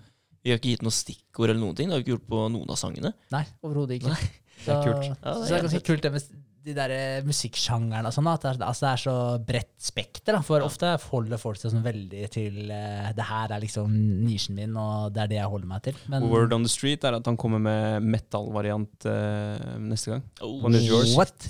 vi 0.47 0.53
har 0.53 0.61
ikke 0.61 0.71
gitt 0.73 0.85
noe 0.87 0.95
stikkord 0.95 1.51
eller 1.51 1.61
noen 1.61 1.77
ting. 1.77 1.91
Det 1.91 1.97
har 1.97 2.01
vi 2.01 2.07
ikke 2.07 2.15
gjort 2.17 2.29
på 2.31 2.43
noen 2.55 2.71
av 2.73 2.79
sangene. 2.81 3.11
Nei, 3.35 3.43
overhodet 3.67 3.99
ikke. 3.99 4.15
Nei, 4.15 4.29
det 4.65 4.75
er 4.75 4.85
kult. 4.87 5.09
Ja, 5.11 5.17
det 5.19 5.33
er 5.33 5.35
så 5.35 5.49
det 5.49 5.57
er 5.59 5.67
ganske 5.67 5.87
kult 5.91 6.07
det 6.07 6.13
med 6.15 6.29
de 6.69 6.75
der 6.77 6.93
eh, 6.95 7.25
musikksjangerne 7.27 8.09
og 8.11 8.15
sånn. 8.15 8.29
At 8.31 8.45
det 8.45 8.51
er, 8.53 8.61
altså 8.69 8.87
det 8.87 8.93
er 8.93 9.03
så 9.03 9.17
bredt 9.49 9.73
spekter. 9.89 10.37
da, 10.37 10.43
For 10.45 10.65
ofte 10.67 10.93
holder 11.09 11.41
folk 11.41 11.59
seg 11.61 11.73
sånn 11.75 11.85
veldig 11.87 12.25
til 12.35 12.71
eh, 12.75 13.09
Det 13.17 13.27
her 13.29 13.55
er 13.57 13.63
liksom 13.65 13.93
nisjen 14.27 14.57
min, 14.59 14.77
og 14.79 15.13
det 15.17 15.25
er 15.25 15.33
det 15.33 15.39
jeg 15.41 15.53
holder 15.55 15.71
meg 15.73 15.85
til. 15.89 15.97
Men 16.13 16.29
Word 16.31 16.53
on 16.57 16.67
the 16.67 16.73
street 16.73 17.05
er 17.09 17.19
at 17.19 17.27
han 17.29 17.39
kommer 17.41 17.63
med 17.63 18.05
metal-variant 18.05 19.09
eh, 19.11 19.69
neste 19.89 20.15
gang. 20.15 20.25
Oh, 20.45 20.59
One 20.69 20.79
is 20.79 20.87
yours. 20.89 21.17
what? 21.17 21.35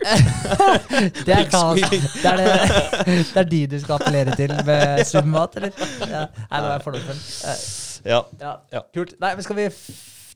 Det 1.26 1.34
er 1.34 1.46
kaos. 1.50 1.80
Det 1.80 2.24
er, 2.24 2.36
det, 2.36 2.46
det 3.34 3.36
er 3.36 3.48
de 3.50 3.60
du 3.70 3.78
skal 3.80 3.94
appellere 4.00 4.36
til 4.38 4.52
med 4.66 5.04
sunn 5.08 5.34
eller? 5.34 5.70
Ja. 6.06 6.24
Nei, 6.50 6.60
nå 6.60 6.66
er 6.66 6.72
jeg 6.76 6.84
fordomsfull. 6.88 7.20
Eh, 7.50 7.60
Ja. 8.04 8.22
Ja, 8.40 8.54
Ja. 8.72 8.80
kult. 8.94 9.14
Nei, 9.20 9.34
men 9.34 9.42
skal 9.44 9.56
vi 9.56 9.66
f 9.68 9.80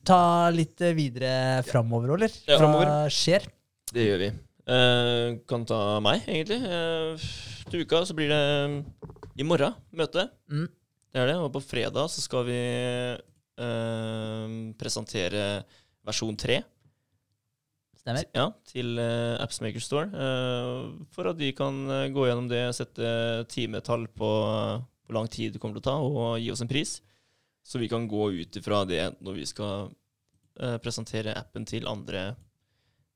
ta 0.07 0.49
litt 0.53 0.81
eh, 0.83 0.95
videre 0.97 1.63
framover, 1.67 2.15
eller? 2.15 2.33
Ja. 2.47 2.59
Hva 2.61 3.05
skjer? 3.13 3.47
Det 3.91 4.05
gjør 4.05 4.21
vi. 4.23 4.29
Eh, 4.65 5.27
kan 5.49 5.65
ta 5.69 5.99
meg, 6.03 6.25
egentlig. 6.25 6.57
Eh, 6.65 7.27
til 7.69 7.85
uka 7.85 8.01
så 8.05 8.15
blir 8.17 8.31
det 8.31 8.43
i 9.37 9.45
morgen 9.45 9.75
møte. 9.95 10.27
Mm. 10.49 10.67
Det 11.13 11.21
er 11.21 11.31
det. 11.31 11.39
Og 11.41 11.51
på 11.53 11.63
fredag 11.63 12.09
så 12.11 12.23
skal 12.23 12.47
vi 12.47 12.61
eh, 13.15 14.55
presentere 14.79 15.49
versjon 16.05 16.37
3 16.37 16.61
Stemmer. 18.05 18.27
ja, 18.37 18.49
til 18.69 18.99
uh, 19.01 19.33
Appsmaker 19.41 19.81
Store. 19.81 20.05
eh, 20.13 20.81
for 21.09 21.31
at 21.31 21.39
de 21.39 21.47
kan 21.57 21.79
gå 22.13 22.27
gjennom 22.27 22.45
det, 22.51 22.67
sette 22.77 23.07
timetall 23.49 24.05
på 24.13 24.29
hvor 25.05 25.17
lang 25.17 25.29
tid 25.29 25.55
det 25.55 25.61
kommer 25.61 25.79
til 25.79 25.85
å 25.85 25.89
ta, 25.89 25.95
og 25.97 26.37
gi 26.41 26.51
oss 26.53 26.61
en 26.61 26.69
pris. 26.69 26.99
Så 27.65 27.81
vi 27.81 27.89
kan 27.89 28.05
gå 28.07 28.29
ut 28.37 28.59
ifra 28.59 28.83
det 28.85 29.15
når 29.25 29.39
vi 29.39 29.47
skal 29.49 29.87
eh, 30.61 30.77
presentere 30.83 31.33
appen 31.39 31.65
til 31.65 31.89
andre 31.89 32.35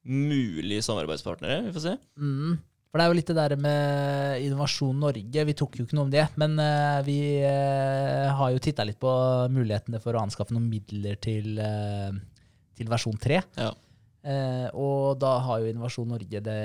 mulige 0.10 0.82
samarbeidspartnere. 0.86 1.68
Vi 1.68 1.76
får 1.76 1.86
se. 1.86 1.96
Mm. 2.18 2.58
For 2.90 2.98
det 2.98 3.06
er 3.06 3.12
jo 3.12 3.18
litt 3.20 3.30
det 3.30 3.38
der 3.38 3.54
med 3.62 4.46
Innovasjon 4.48 5.04
Norge. 5.04 5.44
Vi 5.46 5.56
tok 5.58 5.78
jo 5.78 5.86
ikke 5.86 5.98
noe 5.98 6.08
om 6.08 6.14
det, 6.14 6.24
men 6.42 6.56
eh, 6.64 7.02
vi 7.06 7.20
eh, 7.46 8.26
har 8.34 8.56
jo 8.56 8.62
titta 8.66 8.86
litt 8.88 8.98
på 9.02 9.12
mulighetene 9.54 10.02
for 10.02 10.18
å 10.18 10.24
anskaffe 10.26 10.56
noen 10.56 10.66
midler 10.72 11.20
til, 11.22 11.60
eh, 11.62 12.10
til 12.80 12.90
versjon 12.90 13.22
3. 13.22 13.44
Ja. 13.62 13.70
Og 14.76 15.16
da 15.22 15.30
har 15.46 15.62
jo 15.62 15.70
Innovasjon 15.70 16.10
Norge 16.12 16.42
det 16.44 16.58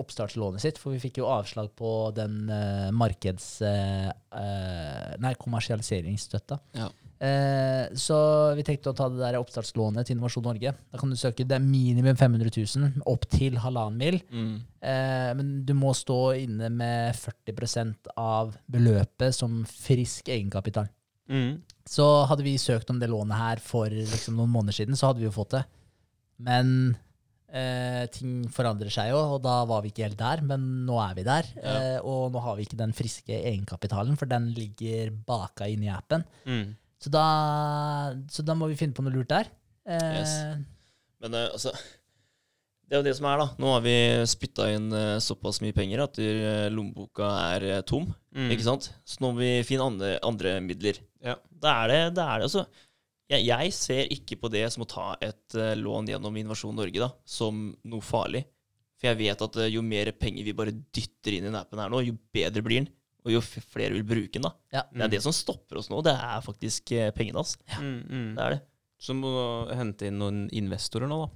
oppstartslånet 0.00 0.62
sitt, 0.62 0.78
for 0.80 0.94
vi 0.94 1.02
fikk 1.02 1.20
jo 1.20 1.28
avslag 1.30 1.68
på 1.76 1.90
den 2.16 2.48
markeds... 2.96 3.48
Nei, 3.60 5.34
kommersialiseringsstøtta. 5.38 6.58
Ja. 6.80 6.88
Eh, 7.24 7.94
så 7.96 8.16
vi 8.58 8.64
tenkte 8.66 8.90
å 8.90 8.96
ta 8.96 9.06
det 9.08 9.20
der 9.22 9.38
oppstartslånet 9.38 10.08
til 10.08 10.16
Innovasjon 10.16 10.44
Norge. 10.44 10.74
Da 10.92 11.00
kan 11.00 11.12
du 11.12 11.16
søke 11.16 11.46
det 11.48 11.56
er 11.56 11.64
minimum 11.64 12.18
500 12.20 12.50
000, 12.52 13.04
opp 13.10 13.24
til 13.32 13.56
halvannen 13.62 14.00
mil. 14.00 14.18
Mm. 14.28 14.56
Eh, 14.84 15.30
men 15.38 15.54
du 15.64 15.72
må 15.78 15.94
stå 15.96 16.18
inne 16.42 16.68
med 16.74 17.16
40% 17.16 18.12
av 18.20 18.52
beløpet 18.70 19.36
som 19.36 19.62
frisk 19.70 20.28
egenkapital. 20.34 20.90
Mm. 21.30 21.62
Så 21.88 22.04
hadde 22.28 22.44
vi 22.44 22.58
søkt 22.60 22.92
om 22.92 23.00
det 23.00 23.08
lånet 23.12 23.40
her 23.40 23.64
for 23.64 23.88
liksom, 23.88 24.36
noen 24.40 24.52
måneder 24.52 24.82
siden, 24.82 24.98
så 24.98 25.10
hadde 25.10 25.24
vi 25.24 25.28
jo 25.30 25.34
fått 25.34 25.56
det. 25.56 25.64
Men 26.44 26.68
eh, 27.48 28.04
ting 28.12 28.44
forandrer 28.52 28.92
seg 28.92 29.12
jo, 29.14 29.20
og 29.36 29.42
da 29.44 29.62
var 29.68 29.84
vi 29.84 29.92
ikke 29.94 30.08
helt 30.10 30.20
der. 30.20 30.44
Men 30.44 30.84
nå 30.84 31.00
er 31.06 31.16
vi 31.16 31.26
der. 31.26 31.52
Ja. 31.56 31.74
Eh, 31.74 31.98
og 32.04 32.34
nå 32.34 32.44
har 32.44 32.58
vi 32.58 32.68
ikke 32.68 32.80
den 32.80 32.92
friske 32.96 33.40
egenkapitalen, 33.40 34.18
for 34.20 34.28
den 34.28 34.50
ligger 34.56 35.14
baka 35.24 35.70
inn 35.70 35.86
i 35.86 35.92
appen. 35.92 36.26
Mm. 36.44 36.74
Så 37.02 37.10
da, 37.12 37.26
så 38.32 38.44
da 38.46 38.56
må 38.56 38.70
vi 38.70 38.78
finne 38.78 38.96
på 38.96 39.04
noe 39.04 39.14
lurt 39.14 39.32
der. 39.32 39.50
Eh, 39.88 40.14
Yes. 40.20 40.32
Men 41.24 41.36
uh, 41.36 41.48
altså 41.56 41.72
Det 42.84 42.92
er 42.92 43.00
jo 43.00 43.06
det 43.06 43.14
som 43.16 43.26
er, 43.30 43.40
da. 43.40 43.46
Nå 43.60 43.70
har 43.72 43.84
vi 43.84 43.96
spytta 44.28 44.68
inn 44.74 44.90
uh, 44.92 45.20
såpass 45.22 45.62
mye 45.64 45.74
penger 45.76 46.04
at 46.04 46.18
eh, 46.20 46.66
lommeboka 46.72 47.30
er 47.56 47.84
tom. 47.88 48.10
Mm. 48.36 48.50
Ikke 48.52 48.66
sant? 48.66 48.90
Så 49.08 49.22
nå 49.24 49.32
må 49.32 49.40
vi 49.40 49.52
finne 49.66 49.86
andre, 49.88 50.16
andre 50.24 50.58
midler. 50.64 51.00
Ja. 51.24 51.38
Da 51.48 51.78
er 51.84 51.92
det, 51.92 52.00
da 52.18 52.28
er 52.28 52.42
det 52.42 52.50
altså 52.50 52.66
jeg, 53.32 53.46
jeg 53.48 53.72
ser 53.72 54.10
ikke 54.12 54.36
på 54.36 54.50
det 54.52 54.66
som 54.74 54.84
å 54.84 54.88
ta 54.88 55.06
et 55.24 55.56
lån 55.80 56.10
gjennom 56.12 56.36
Innovasjon 56.36 56.76
Norge 56.76 57.00
da, 57.00 57.08
som 57.24 57.70
noe 57.88 58.04
farlig. 58.04 58.44
For 59.00 59.08
jeg 59.08 59.18
vet 59.22 59.44
at 59.46 59.56
jo 59.72 59.80
mer 59.82 60.10
penger 60.20 60.44
vi 60.44 60.54
bare 60.56 60.74
dytter 60.76 61.38
inn 61.38 61.46
i 61.46 61.48
den 61.48 61.56
appen 61.56 61.80
her 61.80 61.88
nå, 61.90 62.02
jo 62.04 62.18
bedre 62.36 62.62
blir 62.66 62.82
den. 62.82 62.90
Og 63.24 63.32
jo 63.32 63.40
flere 63.40 63.94
vil 63.96 64.04
bruke 64.04 64.36
den, 64.36 64.44
da. 64.44 64.52
Ja. 64.74 64.82
Det 64.92 65.06
er 65.06 65.12
det 65.16 65.22
som 65.24 65.32
stopper 65.32 65.80
oss 65.80 65.88
nå. 65.88 66.02
Det 66.04 66.12
er 66.12 66.42
faktisk 66.44 66.92
eh, 66.92 67.10
pengene, 67.16 67.40
altså. 67.40 67.60
Mm, 67.80 68.02
mm. 68.04 68.26
Det 68.36 68.44
er 68.44 68.56
det. 68.56 68.60
Så 69.00 69.16
må 69.16 69.30
du 69.32 69.72
hente 69.76 70.08
inn 70.08 70.20
noen 70.20 70.44
investorer 70.56 71.08
nå, 71.10 71.22
da. 71.24 71.30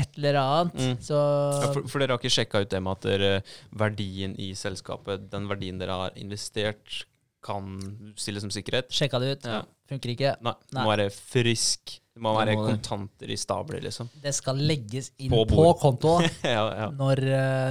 et 0.00 0.18
eller 0.20 0.38
annet. 0.40 0.76
Mm. 0.76 0.98
Så 1.04 1.16
Ja, 1.16 1.70
for, 1.72 1.88
for 1.88 2.00
dere 2.02 2.14
har 2.14 2.20
ikke 2.20 2.32
sjekka 2.36 2.60
ut 2.62 2.70
det 2.72 2.82
med 2.84 2.92
at 2.98 3.08
dere, 3.08 3.30
verdien 3.72 4.36
i 4.40 4.52
selskapet, 4.56 5.26
den 5.32 5.48
verdien 5.50 5.80
dere 5.80 5.96
har 6.04 6.20
investert, 6.20 7.04
kan 7.40 7.78
stilles 8.20 8.44
som 8.44 8.52
sikkerhet? 8.52 8.92
sjekka 8.92 9.18
det 9.22 9.32
ut. 9.32 9.48
Ja. 9.48 9.62
Funker 9.88 10.12
ikke. 10.12 10.34
Nei, 10.44 10.52
det 10.68 10.76
Nei. 10.76 10.84
må 10.84 10.92
være 10.92 11.08
frisk. 11.14 11.96
Det 12.20 12.26
må 12.26 12.34
være 12.36 12.52
må 12.52 12.66
det. 12.66 12.72
kontanter 12.74 13.30
i 13.32 13.36
stabler, 13.40 13.80
liksom. 13.80 14.10
Det 14.20 14.34
skal 14.36 14.58
legges 14.60 15.06
inn 15.24 15.32
På 15.32 15.46
på, 15.48 15.62
konto 15.80 16.18
ja, 16.44 16.64
ja. 16.76 16.88
når, 16.92 17.22
eh, 17.32 17.70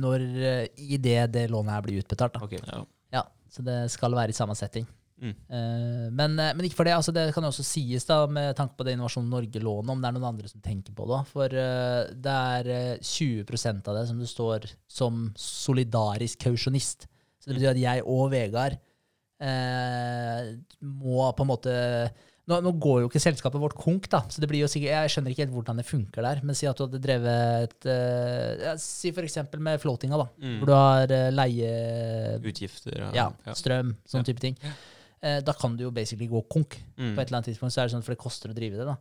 når 0.00 0.22
eh, 0.40 0.62
i 0.80 0.96
det 0.96 1.18
det 1.34 1.42
lånet 1.52 1.74
her 1.76 1.82
blir 1.84 2.00
utbetalt. 2.00 2.38
Da. 2.38 2.46
Ok. 2.46 2.54
Ja. 2.56 2.78
Ja, 3.18 3.26
så 3.52 3.64
det 3.66 3.82
skal 3.92 4.16
være 4.16 4.32
i 4.32 4.38
samme 4.38 4.56
setting. 4.56 4.86
Mm. 5.20 5.34
Eh, 5.34 6.06
men, 6.08 6.38
men 6.40 6.64
ikke 6.64 6.78
for 6.78 6.88
det. 6.88 6.94
altså 6.96 7.12
Det 7.12 7.26
kan 7.36 7.44
jo 7.44 7.50
også 7.52 7.66
sies, 7.68 8.08
da, 8.08 8.22
med 8.24 8.56
tanke 8.56 8.78
på 8.78 8.86
det 8.88 8.94
Innovasjon 8.96 9.28
Norge-lånet, 9.28 9.92
om 9.92 10.00
det 10.00 10.08
er 10.08 10.16
noen 10.16 10.28
andre 10.30 10.48
som 10.48 10.62
tenker 10.64 10.96
på 10.96 11.08
det. 11.12 11.20
For 11.34 11.60
det 12.24 12.38
er 12.56 12.72
eh, 12.72 13.04
20% 13.04 13.92
av 13.92 14.00
det 14.00 14.06
som 14.08 14.24
det 14.24 14.30
står 14.32 14.70
som 14.88 15.26
solidarisk 15.36 16.48
kausjonist. 16.48 17.04
Så 17.36 17.50
det 17.52 17.58
betyr 17.58 17.74
at 17.74 17.82
jeg 17.84 18.06
og 18.08 18.30
Vegard 18.32 18.78
eh, 19.44 20.48
må 20.80 21.28
på 21.36 21.44
en 21.44 21.52
måte 21.52 21.76
nå, 22.46 22.58
nå 22.62 22.72
går 22.82 23.00
jo 23.02 23.08
ikke 23.10 23.22
selskapet 23.22 23.58
vårt 23.62 23.74
konk, 23.78 24.06
da, 24.12 24.20
så 24.30 24.42
det 24.42 24.48
blir 24.50 24.62
jo 24.62 24.68
sikkert, 24.70 24.92
jeg 24.94 25.12
skjønner 25.14 25.32
ikke 25.34 25.42
helt 25.44 25.54
hvordan 25.56 25.80
det 25.80 25.86
funker 25.88 26.22
der. 26.26 26.42
Men 26.46 26.58
si 26.58 26.68
at 26.70 26.78
du 26.78 26.84
hadde 26.86 27.00
drevet 27.02 27.88
uh, 27.90 28.50
ja, 28.62 28.74
Si 28.78 29.10
eksempel 29.10 29.62
med 29.66 29.82
floatinga, 29.82 30.20
da, 30.20 30.28
Mm. 30.36 30.58
hvor 30.60 30.70
du 30.70 30.74
har 30.76 31.10
uh, 31.10 31.30
leie 31.34 31.72
Utgifter 32.38 33.00
Ja, 33.00 33.10
ja, 33.16 33.26
ja. 33.48 33.56
strøm, 33.58 33.96
sånn 34.06 34.26
type 34.28 34.42
ting. 34.42 34.54
Uh, 34.62 35.40
da 35.42 35.56
kan 35.58 35.74
du 35.76 35.84
jo 35.88 35.90
basically 35.90 36.28
gå 36.30 36.44
konk. 36.52 36.78
Mm. 36.96 37.14
På 37.16 37.20
et 37.20 37.26
eller 37.28 37.40
annet 37.40 37.50
tidspunkt 37.50 37.74
så 37.74 37.82
er 37.82 37.88
det 37.90 37.96
sånn, 37.96 38.06
for 38.06 38.14
det 38.14 38.22
koster 38.22 38.52
å 38.52 38.56
drive 38.56 38.78
det. 38.78 38.86
da. 38.86 38.96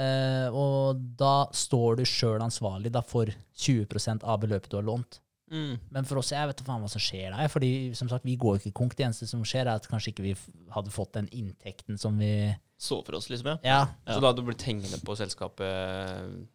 Uh, 0.00 0.48
og 0.56 1.00
da 1.18 1.34
står 1.54 2.00
du 2.00 2.04
sjøl 2.08 2.42
ansvarlig 2.42 2.90
da, 2.94 3.02
for 3.06 3.30
20% 3.58 4.24
av 4.24 4.40
beløpet 4.42 4.70
du 4.72 4.78
har 4.80 4.86
lånt. 4.86 5.20
Mm. 5.50 5.78
Men 5.90 6.04
for 6.06 6.20
oss, 6.20 6.30
jeg 6.30 6.46
vet 6.46 6.60
da 6.60 6.64
faen 6.68 6.82
hva 6.84 6.88
som 6.92 7.02
skjer 7.02 7.34
der. 7.34 7.48
fordi 7.50 7.70
som 7.98 8.08
sagt, 8.08 8.24
vi 8.24 8.36
går 8.38 8.60
ikke 8.60 8.72
konk. 8.78 8.94
Det 8.96 9.06
eneste 9.08 9.26
som 9.26 9.42
skjer, 9.42 9.66
er 9.66 9.74
at 9.80 9.88
kanskje 9.90 10.12
ikke 10.14 10.22
vi 10.28 10.36
hadde 10.70 10.90
fått 10.94 11.12
den 11.18 11.26
inntekten 11.34 11.98
som 11.98 12.18
vi 12.18 12.54
Så 12.80 13.02
for 13.04 13.18
oss, 13.18 13.28
liksom, 13.28 13.46
ja. 13.52 13.58
Ja, 13.64 13.80
Ja. 14.06 14.14
Så 14.14 14.20
da 14.22 14.30
hadde 14.30 14.40
du 14.44 14.46
blitt 14.48 14.62
hengende 14.64 15.00
på 15.04 15.16
selskapet 15.18 16.46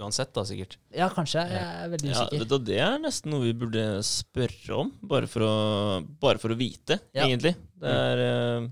uansett, 0.00 0.32
da, 0.32 0.42
sikkert. 0.48 0.78
ja 0.96 1.10
kanskje. 1.12 1.42
Jeg 1.50 1.60
er 1.84 1.88
veldig 1.92 2.10
usikker. 2.14 2.44
det, 2.48 2.58
det 2.70 2.78
er 2.80 2.98
nesten 3.02 3.30
noe 3.34 3.44
vi 3.44 3.52
burde 3.52 3.82
spørre 4.06 4.78
om, 4.80 4.92
bare 5.04 5.28
for 5.28 5.44
å, 5.44 5.54
bare 6.22 6.40
for 6.40 6.54
å 6.54 6.56
vite, 6.56 6.96
Ja. 7.12 7.26
egentlig. 7.26 7.52
Det 7.80 7.92
er, 7.92 8.22
eh, 8.24 8.68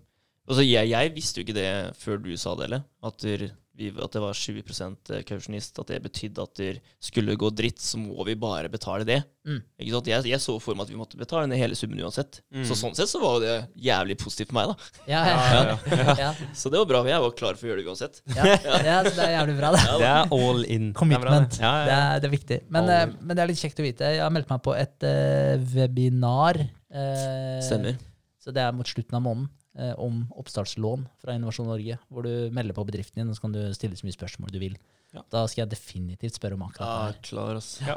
altså 0.48 0.64
jeg, 0.64 0.88
jeg 0.88 1.12
visste 1.14 1.40
jo 1.40 1.44
ikke 1.44 1.58
det 1.58 1.68
før 2.00 2.22
du 2.24 2.30
sa 2.40 2.54
det, 2.56 2.70
eller? 2.70 2.84
At, 3.04 3.18
der, 3.20 3.50
vi, 3.78 3.88
at 3.94 4.14
det 4.14 4.20
var 4.22 4.36
20% 4.36 5.10
kausjonist. 5.28 5.78
At 5.80 5.90
det 5.92 6.00
betydde 6.04 6.44
at 6.44 6.54
det 6.58 6.70
skulle 7.02 7.36
gå 7.38 7.50
dritt, 7.54 7.80
så 7.82 8.00
må 8.00 8.26
vi 8.26 8.34
bare 8.38 8.70
betale 8.72 9.06
det. 9.08 9.20
Mm. 9.48 9.60
Ikke 9.80 9.94
sant? 9.94 10.10
Jeg, 10.10 10.26
jeg 10.28 10.42
så 10.44 10.56
for 10.60 10.76
meg 10.76 10.88
at 10.88 10.92
vi 10.92 10.98
måtte 10.98 11.20
betale 11.20 11.48
ned 11.48 11.60
hele 11.60 11.78
summen 11.78 12.00
uansett. 12.04 12.40
Mm. 12.52 12.64
Så 12.68 12.76
sånn 12.78 12.96
sett 12.98 13.10
så 13.10 13.20
var 13.22 13.38
det 13.44 13.54
jævlig 13.88 14.18
positivt 14.20 14.50
for 14.50 14.58
meg, 14.58 14.72
da. 14.72 15.04
Ja, 15.08 15.22
ja, 15.30 15.60
ja. 15.70 16.16
ja, 16.24 16.32
Så 16.56 16.72
det 16.72 16.80
var 16.82 16.90
bra. 16.90 17.04
Jeg 17.08 17.24
var 17.24 17.36
klar 17.38 17.60
for 17.60 17.68
å 17.68 17.72
gjøre 17.72 17.84
det 17.84 17.92
uansett. 17.92 18.20
ja, 18.34 18.48
ja, 18.52 18.98
så 19.06 19.14
det 19.14 19.28
er 19.28 19.34
jævlig 19.38 19.58
bra, 19.60 19.72
det. 19.76 19.84
Det 20.02 20.10
er 20.10 20.34
all 20.38 20.64
in. 20.66 20.90
Commitment. 20.98 21.56
Det 21.56 21.64
er 21.70 21.88
det. 21.88 21.96
Er, 21.98 22.20
det 22.22 22.28
er 22.28 22.34
viktig. 22.34 22.60
Men, 22.74 22.92
eh, 22.92 23.06
men 23.20 23.34
det 23.38 23.44
er 23.44 23.52
litt 23.52 23.62
kjekt 23.62 23.80
å 23.80 23.86
vite. 23.86 24.12
Jeg 24.18 24.24
har 24.24 24.34
meldt 24.34 24.50
meg 24.50 24.62
på 24.64 24.74
et 24.76 25.06
uh, 25.06 25.54
webinar. 25.74 26.60
Uh, 26.92 27.58
Stemmer. 27.64 27.98
Så 28.42 28.54
det 28.54 28.62
er 28.64 28.76
mot 28.76 28.88
slutten 28.88 29.16
av 29.18 29.24
måneden. 29.24 29.48
Eh, 29.78 29.94
om 30.02 30.24
oppstartslån 30.38 31.06
fra 31.22 31.34
Innovasjon 31.38 31.68
Norge. 31.70 31.96
Hvor 32.12 32.26
du 32.26 32.50
melder 32.54 32.76
på 32.76 32.84
bedriften 32.88 33.22
din, 33.22 33.30
og 33.32 33.38
så 33.38 33.46
kan 33.46 33.54
du 33.56 33.62
stille 33.76 33.96
så 33.98 34.06
mye 34.08 34.16
spørsmål 34.18 34.52
du 34.54 34.58
vil. 34.62 34.76
Ja. 35.14 35.22
Da 35.32 35.46
skal 35.48 35.64
jeg 35.64 35.72
definitivt 35.72 36.36
spørre 36.36 36.58
om 36.58 36.66
akkurat 36.66 37.14
Ja, 37.14 37.22
klar, 37.24 37.56
ass. 37.62 37.70
Ja. 37.80 37.96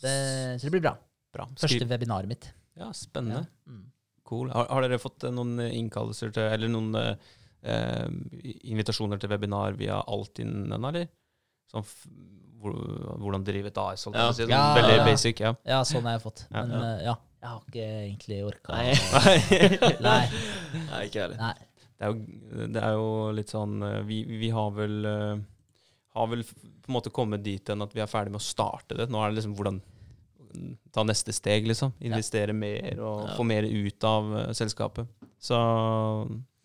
Det, 0.00 0.14
så 0.58 0.66
det 0.66 0.72
blir 0.74 0.82
bra. 0.88 0.96
Bra. 1.36 1.46
Første 1.60 1.86
webinaret 1.86 2.26
mitt. 2.30 2.48
Ja, 2.80 2.88
spennende. 2.96 3.44
Ja. 3.46 3.70
Mm. 3.70 3.84
Cool. 4.30 4.50
Har, 4.54 4.66
har 4.70 4.82
dere 4.86 4.98
fått 5.02 5.24
eh, 5.28 5.32
noen 5.34 5.56
innkallelser 5.68 6.32
til, 6.34 6.48
eller 6.54 6.70
noen 6.72 6.94
eh, 6.98 7.30
eh, 7.62 8.08
invitasjoner 8.72 9.20
til 9.22 9.30
webinar 9.32 9.76
via 9.78 10.00
Altinn 10.10 10.70
ennå, 10.72 10.90
eller? 10.90 11.08
Sånn, 11.70 11.84
f- 11.86 12.06
hvordan 12.60 13.44
drive 13.46 13.70
et 13.70 13.78
AS, 13.80 14.02
holdt 14.06 14.18
jeg 14.18 14.26
på 14.26 14.32
å 14.32 14.36
si. 14.36 14.42
Sånn, 14.44 14.52
Ja, 14.52 14.62
veldig 14.76 14.96
basic, 15.06 15.40
ja. 15.40 15.52
Ja, 15.64 15.78
sånn 15.88 16.04
har 16.08 16.18
jeg 16.18 16.22
fått. 16.26 16.42
Ja. 16.50 16.64
Men 16.68 16.82
eh, 16.84 17.04
ja, 17.06 17.14
jeg 17.40 17.48
har 17.48 17.60
ikke 17.66 17.84
egentlig 18.04 18.38
orka 18.44 18.76
Nei. 18.80 18.90
Nei. 20.04 20.22
Nei, 20.90 21.00
ikke 21.06 21.18
jeg 21.18 21.30
heller. 21.30 21.54
Det 22.00 22.10
det 22.74 22.80
er 22.80 22.94
jo 22.96 23.08
litt 23.36 23.50
sånn 23.52 23.82
eh, 23.84 23.98
Vi, 24.08 24.22
vi 24.40 24.48
har 24.56 24.70
vel 24.72 25.04
eh, 25.04 25.40
Har 26.16 26.28
vel 26.32 26.44
på 26.48 26.88
en 26.88 26.94
måte 26.96 27.12
kommet 27.12 27.42
dit 27.44 27.68
enn 27.72 27.84
at 27.84 27.92
vi 27.96 28.00
er 28.00 28.08
ferdig 28.10 28.32
med 28.32 28.40
å 28.40 28.44
starte 28.44 28.96
det. 28.98 29.08
Nå 29.12 29.20
er 29.20 29.30
det 29.30 29.40
liksom 29.40 29.52
hvordan 29.58 29.80
Ta 30.90 31.04
neste 31.06 31.30
steg, 31.36 31.68
liksom. 31.70 31.92
Investere 32.02 32.52
mer 32.56 32.98
og 32.98 33.20
Ja. 33.28 33.34
få 33.36 33.44
mer 33.46 33.62
ut 33.62 34.04
av 34.08 34.32
uh, 34.34 34.40
selskapet. 34.56 35.06
Så 35.38 35.54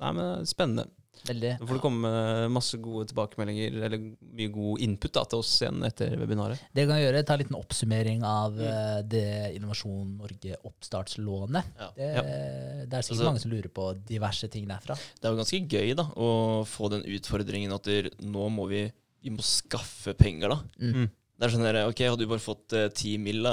Nei, 0.01 0.09
men 0.17 0.47
spennende. 0.49 0.87
Veldig. 1.25 1.51
Da 1.59 1.65
får 1.65 1.77
det 1.77 1.83
komme 1.83 2.09
masse 2.53 2.77
gode 2.83 3.07
tilbakemeldinger, 3.09 3.77
eller 3.87 4.01
mye 4.35 4.51
god 4.53 4.83
input 4.85 5.13
da, 5.15 5.23
til 5.31 5.41
oss 5.41 5.53
igjen 5.61 5.85
etter 5.87 6.13
webinaret. 6.21 6.61
Det 6.75 6.85
kan 6.85 6.99
jeg 6.99 7.07
gjøre, 7.07 7.23
ta 7.25 7.37
en 7.37 7.43
liten 7.43 7.57
oppsummering 7.59 8.25
av 8.27 8.59
mm. 8.59 9.07
det 9.09 9.25
Innovasjon 9.55 10.15
Norge 10.19 10.59
oppstartslånet. 10.69 11.71
Ja. 11.79 11.89
Det, 11.97 12.09
det 12.15 12.99
er 12.99 13.07
sikkert 13.07 13.15
Altså- 13.15 13.29
mange 13.31 13.43
som 13.43 13.53
lurer 13.55 13.71
på 13.73 13.87
diverse 14.05 14.49
ting 14.51 14.67
derfra. 14.69 14.97
Det 15.19 15.25
er 15.25 15.33
jo 15.33 15.41
ganske 15.41 15.61
gøy 15.65 15.95
da, 15.97 16.09
å 16.15 16.29
få 16.69 16.91
den 16.93 17.05
utfordringen 17.17 17.73
at 17.75 17.87
der, 17.89 18.11
nå 18.21 18.49
må 18.53 18.67
vi, 18.71 18.85
vi 19.23 19.33
må 19.33 19.45
skaffe 19.45 20.13
penger. 20.17 20.53
da. 20.53 20.59
Mm. 20.81 21.07
Det 21.35 21.47
er 21.47 21.51
sånn 21.51 21.65
der, 21.67 21.81
ok, 21.89 22.03
Hadde 22.07 22.23
du 22.23 22.31
bare 22.31 22.43
fått 22.43 22.75
eh, 22.77 22.89
ti 22.95 23.15
eh, 23.17 23.21
mill. 23.21 23.47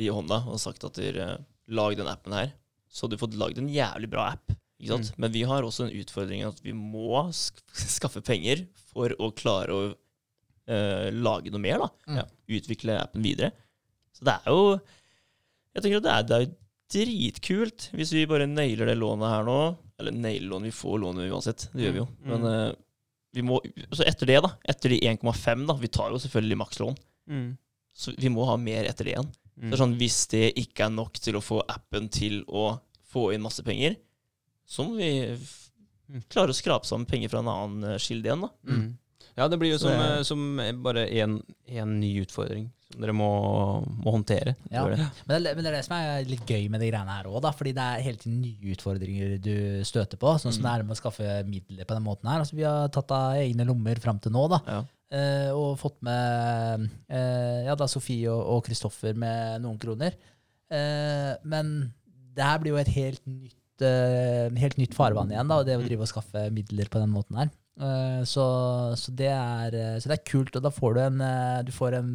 i 0.00 0.08
hånda 0.08 0.44
og 0.48 0.60
sagt 0.62 0.84
at 0.86 0.96
dere 0.96 1.44
lag 1.70 1.96
den 1.96 2.08
appen 2.08 2.32
her, 2.32 2.52
så 2.90 3.04
hadde 3.04 3.16
du 3.16 3.22
fått 3.22 3.38
lagd 3.38 3.58
en 3.60 3.68
jævlig 3.70 4.08
bra 4.10 4.30
app. 4.32 4.54
Sant? 4.88 5.10
Men 5.20 5.32
vi 5.34 5.42
har 5.48 5.66
også 5.66 5.86
en 5.86 5.96
utfordring 6.00 6.44
at 6.46 6.60
vi 6.64 6.72
må 6.76 7.26
sk 7.36 7.60
skaffe 7.98 8.22
penger 8.24 8.64
for 8.92 9.12
å 9.20 9.30
klare 9.36 9.76
å 9.76 9.82
uh, 9.90 11.08
lage 11.12 11.52
noe 11.52 11.62
mer. 11.62 11.82
da. 11.82 11.90
Mm. 12.08 12.20
Ja, 12.22 12.26
utvikle 12.60 12.98
appen 13.02 13.24
videre. 13.26 13.52
Så 14.16 14.26
det 14.26 14.38
er 14.40 14.50
jo 14.52 14.80
Jeg 15.70 15.84
tenker 15.84 16.00
at 16.00 16.06
det 16.06 16.14
er, 16.14 16.24
det 16.26 16.38
er 16.38 16.48
dritkult 16.90 17.84
hvis 17.94 18.10
vi 18.10 18.26
bare 18.26 18.48
nailer 18.50 18.90
det 18.90 18.98
lånet 18.98 19.30
her 19.30 19.44
nå. 19.46 19.58
Eller 20.00 20.16
nailer 20.16 20.48
lånet, 20.50 20.72
vi 20.72 20.78
får 20.80 21.02
lånet 21.04 21.30
uansett. 21.30 21.68
Det 21.74 21.84
gjør 21.84 21.96
vi 21.96 22.02
jo. 22.02 22.06
Mm. 22.24 22.30
Men 22.32 22.48
uh, 22.48 22.78
vi 23.36 23.44
må, 23.46 23.60
så 23.94 24.02
etter 24.08 24.26
det, 24.26 24.40
da, 24.42 24.54
etter 24.66 24.90
de 24.90 25.02
1,5, 25.06 25.66
da 25.68 25.76
Vi 25.78 25.90
tar 25.92 26.10
jo 26.10 26.18
selvfølgelig 26.18 26.58
makslån. 26.64 26.96
Så 27.94 28.14
vi 28.18 28.30
må 28.32 28.46
ha 28.48 28.56
mer 28.58 28.88
etter 28.88 29.06
det 29.06 29.14
igjen. 29.14 29.30
Mm. 29.60 29.70
Så 29.70 29.80
sånn, 29.82 29.96
Hvis 30.00 30.20
det 30.32 30.46
ikke 30.58 30.88
er 30.88 30.94
nok 30.94 31.20
til 31.22 31.38
å 31.38 31.44
få 31.44 31.60
appen 31.68 32.08
til 32.12 32.40
å 32.48 32.72
få 33.10 33.30
inn 33.34 33.44
masse 33.44 33.62
penger, 33.66 33.98
så 34.70 34.86
må 34.86 34.96
vi 35.00 35.10
Mm. 36.10 36.24
klare 36.26 36.50
å 36.50 36.56
skrape 36.58 36.88
sammen 36.88 37.06
penger 37.06 37.30
fra 37.30 37.38
en 37.38 37.46
annen 37.52 37.84
eh, 37.92 37.98
kilde 38.02 38.26
igjen. 38.26 38.40
da. 38.42 38.48
Mm. 38.66 38.86
Ja, 39.38 39.44
det 39.46 39.58
blir 39.60 39.70
jo 39.70 39.78
som, 39.78 39.92
det- 39.94 40.08
eh, 40.18 40.22
som 40.26 40.56
bare 40.82 41.04
én 41.06 41.36
ny 42.00 42.08
utfordring 42.24 42.64
som 42.90 43.00
dere 43.04 43.12
må, 43.14 43.28
må 44.02 44.10
håndtere. 44.16 44.56
Ja. 44.72 44.82
Det. 44.90 44.96
Men 45.28 45.44
det, 45.44 45.52
er- 45.52 45.54
men 45.54 45.62
det 45.62 45.70
er 45.70 45.76
det 45.76 45.84
som 45.86 45.94
er 45.94 46.24
litt 46.26 46.42
gøy 46.50 46.66
med 46.68 46.80
de 46.82 46.88
greiene 46.90 47.14
her 47.14 47.28
òg, 47.30 47.46
fordi 47.54 47.72
det 47.76 47.84
er 47.84 48.02
hele 48.02 48.18
tiden 48.18 48.40
nye 48.42 48.72
utfordringer 48.74 49.36
du 49.40 49.54
støter 49.86 50.18
på. 50.18 50.32
Sånn 50.42 50.52
som 50.52 50.64
det 50.66 50.72
er 50.72 50.82
med 50.82 50.96
å 50.96 50.98
skaffe 50.98 51.28
midler 51.46 51.86
på 51.86 51.94
den 51.94 52.02
måten 52.08 52.26
her. 52.28 52.40
Altså, 52.42 52.58
vi 52.58 52.66
har 52.66 52.88
tatt 52.88 53.14
av 53.14 53.38
egne 53.38 53.64
lommer 53.70 54.02
fram 54.02 54.18
til 54.18 54.32
nå, 54.34 54.48
da. 54.50 54.58
Ja. 54.66 54.80
eh, 55.12 55.50
og 55.54 55.78
fått 55.78 56.02
med 56.02 56.90
eh, 57.08 57.62
ja, 57.70 57.76
da 57.78 57.86
Sofie 57.86 58.26
og 58.34 58.42
og 58.56 58.64
Kristoffer 58.66 59.14
med 59.14 59.62
noen 59.62 59.78
kroner. 59.78 60.18
Eh, 60.70 61.36
men 61.44 61.92
det 62.34 62.42
her 62.42 62.58
blir 62.58 62.74
jo 62.74 62.82
et 62.82 62.88
helt 62.98 63.22
nytt, 63.30 63.54
eh, 63.86 64.50
helt 64.60 64.76
nytt 64.80 64.94
farvann 64.96 65.30
igjen, 65.32 65.48
da, 65.48 65.58
og 65.60 65.66
det 65.66 65.76
å 65.78 65.82
drive 65.86 66.06
og 66.06 66.10
skaffe 66.10 66.46
midler 66.54 66.88
på 66.92 67.00
den 67.02 67.10
måten 67.14 67.36
her. 67.40 67.50
Eh, 67.80 68.22
så, 68.28 68.44
så, 69.00 69.12
det 69.16 69.30
er, 69.32 69.74
eh, 69.74 69.98
så 70.00 70.08
det 70.12 70.18
er 70.18 70.24
kult, 70.30 70.54
og 70.56 70.62
da 70.62 70.70
får 70.74 70.94
du 70.94 71.00
en, 71.06 71.18
du 71.64 71.72
får 71.72 71.96
en 72.00 72.12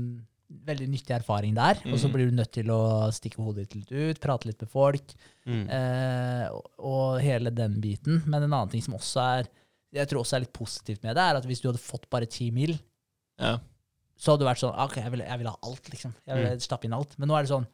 veldig 0.65 0.87
nyttig 0.93 1.15
erfaring 1.15 1.55
der. 1.57 1.79
Og 1.89 1.97
så 1.97 2.07
Mhm. 2.07 2.13
blir 2.13 2.29
du 2.29 2.35
nødt 2.37 2.51
til 2.53 2.67
å 2.69 3.09
stikke 3.11 3.41
hodet 3.43 3.65
ditt 3.69 3.75
litt 3.75 3.91
ut, 3.91 4.19
prate 4.21 4.45
litt 4.45 4.61
med 4.61 4.69
folk, 4.69 5.13
Mm. 5.45 5.69
eh, 5.69 6.47
og, 6.49 6.65
og 6.79 7.21
hele 7.21 7.49
den 7.53 7.79
biten. 7.81 8.21
Men 8.25 8.43
en 8.43 8.53
annen 8.53 8.69
ting 8.71 8.81
som 8.81 8.93
også 8.97 9.21
er 9.41 9.47
jeg 9.95 10.09
tror 10.09 10.21
også 10.25 10.35
er 10.35 10.39
litt 10.43 10.53
positivt 10.53 11.03
med 11.03 11.15
det, 11.15 11.21
er 11.23 11.35
at 11.37 11.45
hvis 11.45 11.61
du 11.61 11.69
hadde 11.69 11.79
fått 11.79 12.09
bare 12.11 12.25
ti 12.27 12.49
mil, 12.51 12.77
Ja. 13.39 13.59
så 14.19 14.31
hadde 14.33 14.39
du 14.43 14.45
vært 14.49 14.59
sånn 14.59 14.75
OK, 14.77 14.95
jeg 14.99 15.11
vil, 15.11 15.19
jeg 15.21 15.37
vil 15.39 15.47
ha 15.47 15.55
alt, 15.63 15.89
liksom. 15.89 16.13
Jeg 16.27 16.35
vil 16.35 16.59
stappe 16.59 16.85
inn 16.85 16.93
alt. 16.93 17.17
Men 17.17 17.29
nå 17.29 17.37
er 17.37 17.43
det 17.43 17.51
sånn 17.53 17.67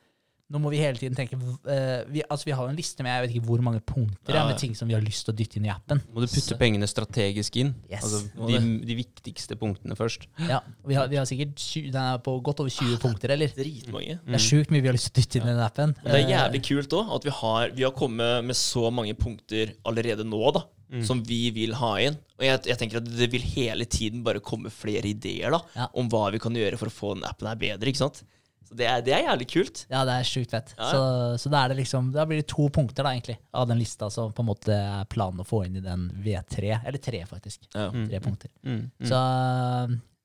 nå 0.52 0.60
må 0.60 0.70
vi 0.74 0.82
hele 0.84 1.00
tiden 1.00 1.16
tenke 1.16 1.38
uh, 1.40 2.04
vi, 2.12 2.22
altså 2.28 2.50
vi 2.50 2.56
har 2.58 2.68
en 2.68 2.76
liste 2.76 3.04
med 3.06 3.14
jeg 3.16 3.24
vet 3.26 3.36
ikke 3.38 3.48
hvor 3.48 3.64
mange 3.64 3.80
punkter 3.88 4.36
ja, 4.36 4.42
Ja. 4.42 4.48
med 4.50 4.60
ting 4.60 4.74
som 4.76 4.90
vi 4.92 4.96
har 4.98 5.04
lyst 5.06 5.24
til 5.26 5.34
å 5.34 5.38
dytte 5.40 5.58
inn 5.62 5.68
i 5.70 5.72
appen. 5.72 6.02
Må 6.12 6.24
du 6.24 6.28
putte 6.28 6.58
pengene 6.60 6.90
strategisk 6.92 7.56
inn? 7.62 7.72
Yes. 7.90 8.04
Altså 8.04 8.48
de, 8.50 8.60
de 8.90 8.98
viktigste 9.00 9.56
punktene 9.62 9.96
først. 10.00 10.28
Ja, 10.50 10.60
vi 10.88 10.98
har, 11.00 11.08
vi 11.12 11.20
har 11.22 11.30
sikkert 11.30 11.56
20, 11.62 11.88
den 11.96 12.02
er 12.04 12.20
på 12.26 12.36
godt 12.44 12.60
over 12.66 12.74
20 12.74 13.00
punkter, 13.04 13.34
eller? 13.38 13.54
Dritmange. 13.56 14.20
Det 14.28 14.38
er 14.40 14.46
sjukt 14.46 14.74
mye 14.76 14.84
vi 14.84 14.92
har 14.92 14.98
lyst 15.00 15.10
til 15.12 15.16
å 15.16 15.22
dytte 15.24 15.40
inn 15.42 15.48
i 15.48 15.54
den 15.56 15.64
appen. 15.66 15.96
Men 16.04 16.12
det 16.12 16.20
er 16.20 16.28
Eh, 16.28 16.36
jævlig 16.36 16.62
kult 16.68 16.94
òg, 17.00 17.16
at 17.16 17.26
vi 17.30 17.34
har, 17.40 17.72
vi 17.80 17.84
har 17.88 17.96
kommet 17.98 18.46
med 18.52 18.58
så 18.60 18.90
mange 18.94 19.16
punkter 19.16 19.74
allerede 19.88 20.28
nå, 20.28 20.44
da. 20.58 20.66
Som 21.08 21.22
vi 21.24 21.46
vil 21.56 21.72
ha 21.80 21.94
inn. 22.04 22.18
Og 22.36 22.44
jeg, 22.44 22.60
jeg 22.68 22.76
tenker 22.82 23.00
at 23.00 23.06
det 23.08 23.30
vil 23.32 23.46
hele 23.54 23.86
tiden 23.88 24.26
bare 24.26 24.42
komme 24.44 24.68
flere 24.74 25.08
ideer 25.08 25.54
da 25.56 25.62
Ja. 25.78 25.86
om 25.96 26.10
hva 26.12 26.26
vi 26.34 26.40
kan 26.44 26.52
gjøre 26.58 26.76
for 26.82 26.92
å 26.92 26.92
få 26.92 27.14
den 27.16 27.24
appen 27.24 27.48
her 27.48 27.56
bedre. 27.56 27.88
ikke 27.88 28.02
sant? 28.02 28.24
Så 28.72 28.78
det 28.80 28.86
er, 28.88 29.02
det 29.04 29.12
er 29.12 29.26
jævlig 29.26 29.48
kult. 29.52 29.82
Ja, 29.92 30.06
det 30.08 30.14
er 30.16 30.28
sjukt 30.28 30.54
fett. 30.56 30.70
Ja, 30.78 30.86
ja. 30.86 30.92
Så, 30.92 31.02
så 31.44 31.50
da 31.52 31.66
er 31.66 31.74
det 31.74 31.82
liksom 31.82 32.14
Da 32.16 32.24
blir 32.30 32.40
det 32.40 32.48
to 32.48 32.70
punkter, 32.72 33.04
da, 33.04 33.12
egentlig, 33.12 33.36
av 33.52 33.68
den 33.68 33.82
lista 33.82 34.08
som 34.14 34.32
på 34.32 34.46
en 34.46 34.48
måte 34.48 34.78
er 34.78 35.10
planen 35.12 35.44
å 35.44 35.48
få 35.48 35.66
inn 35.68 35.76
i 35.82 35.84
den 35.84 36.08
V3. 36.24 36.78
Eller 36.80 37.04
tre, 37.04 37.20
faktisk. 37.28 37.68
Ja. 37.74 37.90
Tre 37.92 38.24
punkter. 38.24 38.54
Mm. 38.64 38.86
Mm. 38.88 39.10
Så 39.12 39.20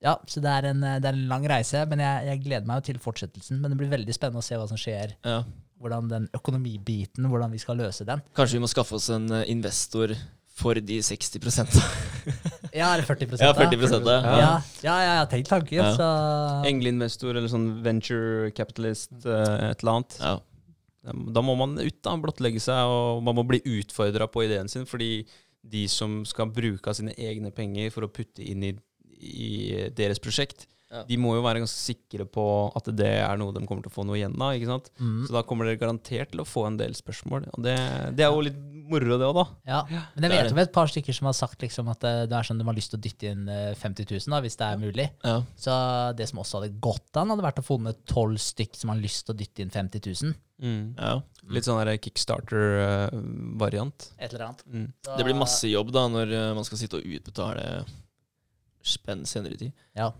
ja, 0.06 0.14
så 0.31 0.43
det 0.44 0.52
er 0.52 0.70
en, 0.70 0.85
det 0.85 1.09
er 1.09 1.16
en 1.16 1.27
lang 1.27 1.47
reise, 1.51 1.81
men 1.90 2.02
jeg, 2.05 2.27
jeg 2.28 2.43
gleder 2.44 2.68
meg 2.68 2.78
jo 2.78 2.86
til 2.93 3.02
fortsettelsen. 3.02 3.59
Men 3.59 3.73
det 3.73 3.81
blir 3.81 3.90
veldig 3.90 4.14
spennende 4.14 4.44
å 4.44 4.47
se 4.47 4.59
hva 4.60 4.68
som 4.70 4.78
skjer. 4.78 5.16
Ja. 5.27 5.40
Hvordan 5.82 6.12
den 6.12 6.31
økonomibiten, 6.36 7.27
hvordan 7.28 7.51
vi 7.52 7.60
skal 7.60 7.81
løse 7.82 8.06
den. 8.06 8.23
Kanskje 8.39 8.60
vi 8.60 8.62
må 8.62 8.70
skaffe 8.70 8.97
oss 9.01 9.10
en 9.12 9.27
eh, 9.35 9.48
investor 9.52 10.14
for 10.57 10.78
de 10.81 10.99
60% 11.05 11.77
Ja, 12.77 12.91
eller 12.95 13.05
40% 13.07 13.41
Ja, 13.45 13.53
40 13.57 14.05
da. 14.05 14.16
Ja, 14.16 14.37
ja, 14.41 14.51
ja, 14.83 14.97
jeg 15.05 15.19
har 15.20 15.28
tenkt 15.31 15.49
tanken, 15.53 15.78
Ja. 15.78 15.93
så 15.97 16.09
Engleinvestor 16.69 17.37
eller 17.37 17.49
sånn 17.53 17.69
venture 17.85 18.51
capitalist, 18.57 19.12
eh, 19.24 19.70
et 19.70 19.83
eller 19.85 19.93
annet. 19.99 20.16
Ja. 20.20 20.35
Da 21.37 21.43
må 21.45 21.55
man 21.57 21.77
ut, 21.78 21.99
da. 22.03 22.16
Blottlegge 22.19 22.61
seg, 22.61 22.91
og 22.91 23.23
man 23.24 23.37
må 23.39 23.45
bli 23.47 23.61
utfordra 23.78 24.27
på 24.33 24.43
ideen 24.45 24.69
sin. 24.69 24.85
Fordi 24.89 25.24
de 25.66 25.85
som 25.91 26.20
skal 26.27 26.51
bruke 26.55 26.91
av 26.91 26.97
sine 26.99 27.15
egne 27.15 27.53
penger 27.55 27.93
for 27.95 28.07
å 28.07 28.11
putte 28.12 28.43
inn 28.45 28.65
i, 28.66 28.73
i 29.23 29.51
deres 29.97 30.19
prosjekt, 30.23 30.66
Ja. 30.86 31.00
de 31.02 31.16
må 31.18 31.32
jo 31.34 31.40
være 31.42 31.58
ganske 31.64 31.80
sikre 31.82 32.22
på 32.30 32.42
at 32.78 32.86
det 32.94 33.08
er 33.18 33.34
noe 33.40 33.50
de 33.52 33.58
kommer 33.66 33.82
til 33.82 33.90
å 33.90 33.94
få 33.96 34.04
noe 34.06 34.14
igjen 34.20 34.36
av. 34.38 34.52
ikke 34.54 34.68
sant? 34.70 34.86
mm, 35.00 35.24
Så 35.26 35.32
da 35.34 35.42
kommer 35.42 35.66
dere 35.66 35.80
garantert 35.80 36.30
til 36.30 36.40
å 36.40 36.46
få 36.46 36.62
en 36.68 36.76
del 36.78 36.94
spørsmål. 36.94 37.48
Og 37.56 37.62
det, 37.66 37.74
det 38.14 38.22
er 38.22 38.30
jo 38.30 38.44
litt 38.46 38.54
moro, 38.86 39.16
det 39.18 39.26
òg, 39.26 39.34
da. 39.34 39.44
ja. 39.66 39.80
Men 40.14 40.30
jeg 40.30 40.38
er 40.38 40.44
vet 40.46 40.52
om 40.54 40.60
et 40.62 40.70
par 40.72 40.86
stykker 40.86 41.10
som 41.16 41.26
har 41.26 41.34
sagt 41.34 41.58
liksom 41.64 41.88
at 41.90 41.98
det, 42.06 42.12
det 42.30 42.36
er 42.38 42.46
sånn 42.46 42.60
de 42.62 42.66
har 42.68 42.76
lyst 42.78 42.92
til 42.94 43.00
å 43.00 43.02
dytte 43.02 43.26
inn 43.34 43.48
eh, 43.50 43.74
50 43.74 44.06
000, 44.14 44.30
da, 44.30 44.38
hvis 44.44 44.54
det 44.60 44.66
er 44.68 44.78
mulig. 44.78 45.08
Ja. 45.26 45.40
Så 45.58 45.74
det 46.14 46.28
som 46.30 46.38
også 46.44 46.60
hadde 46.62 46.78
gått 46.78 47.10
an, 47.18 47.34
hadde 47.34 47.42
vært 47.48 47.58
å 47.58 47.66
funnet 47.66 47.98
tolv 48.06 48.38
stykk 48.38 48.78
som 48.78 48.94
har 48.94 49.02
lyst 49.02 49.26
til 49.26 49.34
å 49.34 49.38
dytte 49.42 49.66
inn 49.66 49.74
50 49.74 50.06
000. 50.22 50.38
ja. 51.02 51.18
Litt 51.50 51.66
sånn 51.66 51.82
der 51.82 51.98
kickstarter-variant. 51.98 54.10
Et 54.18 54.32
eller 54.32 54.44
annet. 54.48 54.62
Mm. 54.70 54.92
Så- 55.04 55.16
Det 55.18 55.24
blir 55.24 55.34
masse 55.38 55.68
jobb 55.68 55.92
da 55.92 56.06
når 56.08 56.32
eh, 56.32 56.54
man 56.54 56.64
skal 56.64 56.78
sitte 56.78 56.96
og 56.98 57.04
utbetale 57.04 57.84
spenn 58.86 59.24
senere 59.26 59.54
i 59.54 59.56
tid. 59.66 59.72
Ja. 59.96 60.12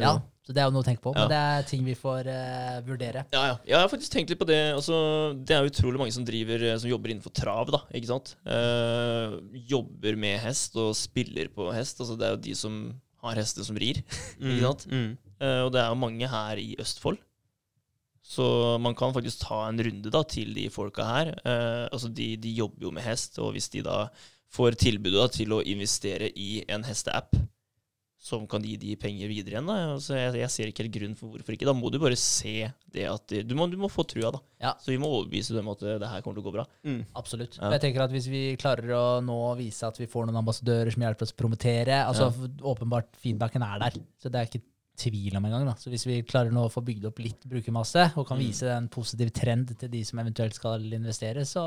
Ja, 0.00 0.14
så 0.42 0.54
det 0.54 0.62
er 0.62 0.68
jo 0.68 0.74
noe 0.74 0.82
å 0.82 0.86
tenke 0.86 1.04
på. 1.04 1.12
Ja. 1.14 1.24
Men 1.24 1.32
det 1.32 1.40
er 1.52 1.66
ting 1.68 1.82
vi 1.86 1.94
får 1.98 2.28
uh, 2.30 2.78
vurdere. 2.86 3.24
Ja, 3.34 3.42
ja. 3.52 3.56
Jeg 3.68 3.76
har 3.78 3.90
faktisk 3.92 4.14
tenkt 4.14 4.32
litt 4.32 4.40
på 4.40 4.48
det. 4.48 4.60
Altså, 4.74 4.96
det 5.38 5.54
er 5.54 5.68
utrolig 5.68 6.00
mange 6.00 6.14
som, 6.16 6.24
driver, 6.26 6.64
eh, 6.66 6.78
som 6.82 6.90
jobber 6.90 7.12
innenfor 7.12 7.34
trav. 7.36 7.70
da, 7.74 7.82
ikke 7.94 8.10
sant? 8.10 8.34
Uh, 8.46 9.38
jobber 9.70 10.18
med 10.18 10.40
hest 10.42 10.78
og 10.80 10.94
spiller 10.98 11.52
på 11.52 11.68
hest. 11.76 12.00
altså 12.02 12.18
Det 12.18 12.26
er 12.26 12.34
jo 12.34 12.44
de 12.48 12.56
som 12.58 12.80
har 13.22 13.38
hester 13.38 13.68
som 13.68 13.78
rir. 13.78 14.02
ikke 14.40 14.64
sant? 14.64 14.88
Mm. 14.90 15.12
Uh, 15.36 15.60
og 15.66 15.74
det 15.74 15.84
er 15.84 15.92
jo 15.92 16.00
mange 16.06 16.32
her 16.34 16.62
i 16.62 16.72
Østfold. 16.82 17.20
Så 18.22 18.78
man 18.78 18.94
kan 18.94 19.12
faktisk 19.14 19.42
ta 19.42 19.64
en 19.66 19.80
runde 19.82 20.10
da 20.10 20.22
til 20.24 20.54
de 20.54 20.68
folka 20.70 21.04
her. 21.04 21.32
Eh, 21.42 21.88
altså 21.90 22.08
de, 22.08 22.36
de 22.40 22.52
jobber 22.54 22.86
jo 22.86 22.92
med 22.94 23.02
hest, 23.02 23.38
og 23.42 23.52
hvis 23.56 23.68
de 23.74 23.82
da 23.84 24.06
får 24.52 24.78
tilbudet 24.80 25.18
da 25.18 25.26
til 25.32 25.54
å 25.56 25.62
investere 25.66 26.30
i 26.38 26.62
en 26.70 26.84
hesteapp 26.86 27.34
som 28.22 28.44
kan 28.46 28.62
gi 28.62 28.76
de 28.78 28.92
penger 29.02 29.26
videre 29.26 29.56
igjen, 29.56 29.66
da. 29.66 29.76
Altså 29.96 30.14
jeg, 30.14 30.36
jeg 30.38 30.50
ser 30.54 30.68
ikke 30.70 30.84
helt 30.84 30.94
grunn 30.94 31.14
for 31.18 31.32
hvorfor 31.34 31.56
ikke. 31.56 31.66
Da 31.66 31.72
må 31.74 31.88
du 31.90 31.96
bare 31.98 32.14
se 32.20 32.68
det 32.94 33.06
at 33.10 33.32
du, 33.48 33.54
må, 33.58 33.66
du 33.66 33.74
må 33.82 33.88
få 33.90 34.04
trua, 34.06 34.30
da. 34.36 34.38
Ja. 34.62 34.70
Så 34.78 34.92
vi 34.92 34.98
må 35.02 35.08
overbevise 35.10 35.56
dem 35.56 35.66
at 35.72 35.80
det, 35.82 35.96
det 36.04 36.10
her 36.12 36.22
kommer 36.22 36.38
til 36.38 36.44
å 36.44 36.46
gå 36.46 36.52
bra. 36.54 36.64
Mm. 36.86 37.00
Absolutt. 37.18 37.56
Ja. 37.58 37.72
Jeg 37.74 37.82
tenker 37.82 38.04
at 38.04 38.12
Hvis 38.14 38.28
vi 38.30 38.42
klarer 38.62 38.92
å 38.94 39.02
nå 39.26 39.38
vise 39.58 39.88
at 39.90 39.98
vi 39.98 40.06
får 40.06 40.28
noen 40.28 40.38
ambassadører 40.38 40.94
som 40.94 41.02
hjelper 41.02 41.26
oss 41.26 41.34
å 41.34 41.38
promotere 41.42 41.96
altså 42.06 42.28
Åpenbart 42.72 43.10
feedbacken 43.24 43.64
er 43.66 43.82
der, 43.82 43.96
så 44.22 44.30
det 44.30 44.38
er 44.38 44.46
ikke 44.52 44.62
tvil 45.02 45.34
om 45.40 45.48
engang. 45.48 45.72
Så 45.82 45.90
Hvis 45.90 46.04
vi 46.06 46.20
klarer 46.28 46.52
nå 46.54 46.68
å 46.68 46.70
få 46.70 46.82
bygd 46.86 47.08
opp 47.08 47.18
litt 47.24 47.42
brukermasse, 47.48 48.04
og 48.20 48.28
kan 48.28 48.38
Mm. 48.38 48.44
vise 48.44 48.68
en 48.70 48.86
positiv 48.92 49.32
trend 49.34 49.72
til 49.80 49.90
de 49.90 50.04
som 50.06 50.20
eventuelt 50.22 50.54
skal 50.54 50.84
investere, 50.94 51.42
så 51.48 51.64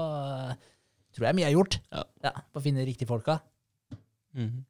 eh, 0.53 0.55
tror 1.17 1.27
jeg 1.27 1.35
mye 1.41 1.49
er 1.49 1.55
gjort. 1.57 1.79
Ja. 1.91 2.31
På 2.53 2.61
å 2.61 2.63
finne 2.63 2.79
de 2.85 2.87
riktige 2.93 3.09
folka. 3.11 3.41
Mm. 4.37 4.63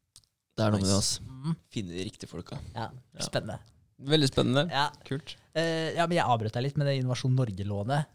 Det 0.55 0.63
er 0.65 0.71
noe 0.71 0.79
med 0.79 0.87
det, 0.87 0.95
Nice. 0.95 1.19
altså. 1.19 1.21
Mm. 1.45 1.55
Finne 1.73 1.91
de 1.97 2.03
riktige 2.07 2.29
folka. 2.31 2.57
Ja, 2.75 2.89
Ja. 3.13 3.21
Spennende. 3.25 3.59
Veldig 3.99 4.27
spennende. 4.29 4.63
Ja. 4.71 4.89
Kult. 5.07 5.35
Eh, 5.55 5.93
ja, 5.95 6.05
men 6.07 6.17
jeg 6.17 6.25
avbrøt 6.25 6.53
deg 6.53 6.63
litt 6.63 6.77
med 6.77 6.87
det 6.87 6.97
Innovasjon 6.99 7.35
Norge-lånet. 7.35 8.05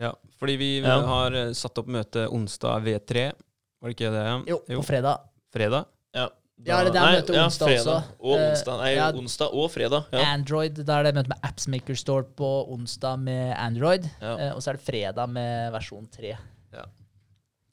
Ja, 0.00 0.12
fordi 0.38 0.56
vi 0.60 0.80
Ja. 0.80 1.00
har 1.06 1.32
eh, 1.34 1.52
satt 1.52 1.78
opp 1.78 1.86
møte 1.86 2.26
onsdag 2.30 2.82
V3. 2.84 3.32
Var 3.80 3.90
det 3.90 3.96
ikke 3.96 4.10
det? 4.12 4.48
Jo, 4.48 4.58
på 4.80 4.84
fredag. 4.84 5.20
Fredag? 5.52 5.86
Ja, 6.14 6.28
Ja, 6.64 6.82
det 6.84 6.96
er 6.96 7.20
møte 7.20 7.34
onsdag 7.36 7.68
ja, 7.70 7.80
også. 7.82 8.04
Og 8.20 8.38
Eh, 8.38 8.50
onsdag. 8.50 8.78
Nei, 8.80 8.94
ja. 8.94 9.10
onsdag 9.12 9.50
og 9.52 9.70
fredag. 9.70 10.06
Ja. 10.12 10.20
Android, 10.32 10.74
da 10.86 11.00
er 11.00 11.02
det 11.04 11.14
møte 11.14 11.28
med 11.28 11.38
Appsmaker 11.42 11.94
Store 11.96 12.22
på 12.24 12.68
onsdag 12.72 13.18
med 13.20 13.54
Android. 13.58 14.08
Ja. 14.22 14.36
Eh, 14.38 14.52
og 14.54 14.62
så 14.62 14.70
er 14.70 14.78
det 14.78 14.84
fredag 14.86 15.28
med 15.28 15.72
versjon 15.72 16.08
3. 16.10 16.36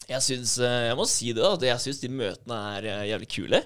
Jeg 0.09 0.19
syns 0.19 0.57
eh, 0.59 0.89
Jeg 0.89 0.97
må 0.97 1.05
si 1.07 1.31
det, 1.31 1.41
da. 1.41 1.53
at 1.53 1.61
Jeg 1.61 1.77
syns 1.79 2.01
de 2.01 2.09
møtene 2.09 2.57
er 2.77 3.07
jævlig 3.07 3.29
kule. 3.31 3.63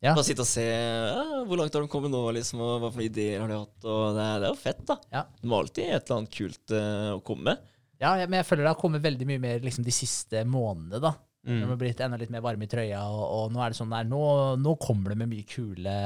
Ja. 0.00 0.14
Bare 0.14 0.24
sitte 0.24 0.44
og 0.46 0.48
se 0.48 0.64
ja, 0.64 1.24
hvor 1.44 1.60
langt 1.60 1.74
har 1.76 1.84
de 1.84 1.90
kommet 1.92 2.12
nå, 2.12 2.22
liksom, 2.32 2.62
og 2.64 2.78
hva 2.80 2.88
for 2.88 3.02
noen 3.02 3.10
ideer 3.10 3.42
har 3.42 3.50
de 3.50 3.58
hatt. 3.58 3.76
Og 3.84 4.04
det, 4.16 4.24
er, 4.24 4.38
det 4.40 4.48
er 4.48 4.54
jo 4.54 4.60
fett, 4.62 4.84
da. 4.88 4.96
Ja. 5.12 5.24
De 5.42 5.50
har 5.50 5.66
alltid 5.66 5.88
et 5.90 5.98
eller 5.98 6.16
annet 6.16 6.36
kult 6.38 6.72
uh, 6.72 7.10
å 7.18 7.24
komme 7.26 7.50
med. 7.50 7.66
Ja, 8.00 8.14
ja, 8.16 8.24
men 8.24 8.38
jeg 8.40 8.48
føler 8.48 8.64
det 8.64 8.72
har 8.72 8.80
kommet 8.80 9.04
veldig 9.04 9.28
mye 9.28 9.42
mer 9.42 9.66
liksom, 9.66 9.84
de 9.84 9.92
siste 9.92 10.44
månedene. 10.48 11.02
da. 11.04 11.12
Mm. 11.44 11.58
De 11.58 11.68
har 11.68 11.80
blitt 11.80 12.00
enda 12.04 12.20
litt 12.20 12.32
mer 12.32 12.44
varme 12.44 12.64
i 12.64 12.70
trøya, 12.72 13.02
og, 13.12 13.24
og 13.36 13.52
nå 13.52 13.60
er 13.60 13.72
det 13.72 13.80
sånn 13.80 13.92
der, 13.92 14.08
nå, 14.08 14.22
nå 14.60 14.74
kommer 14.80 15.12
det 15.12 15.20
med 15.20 15.30
mye 15.34 15.48
kule 15.48 15.96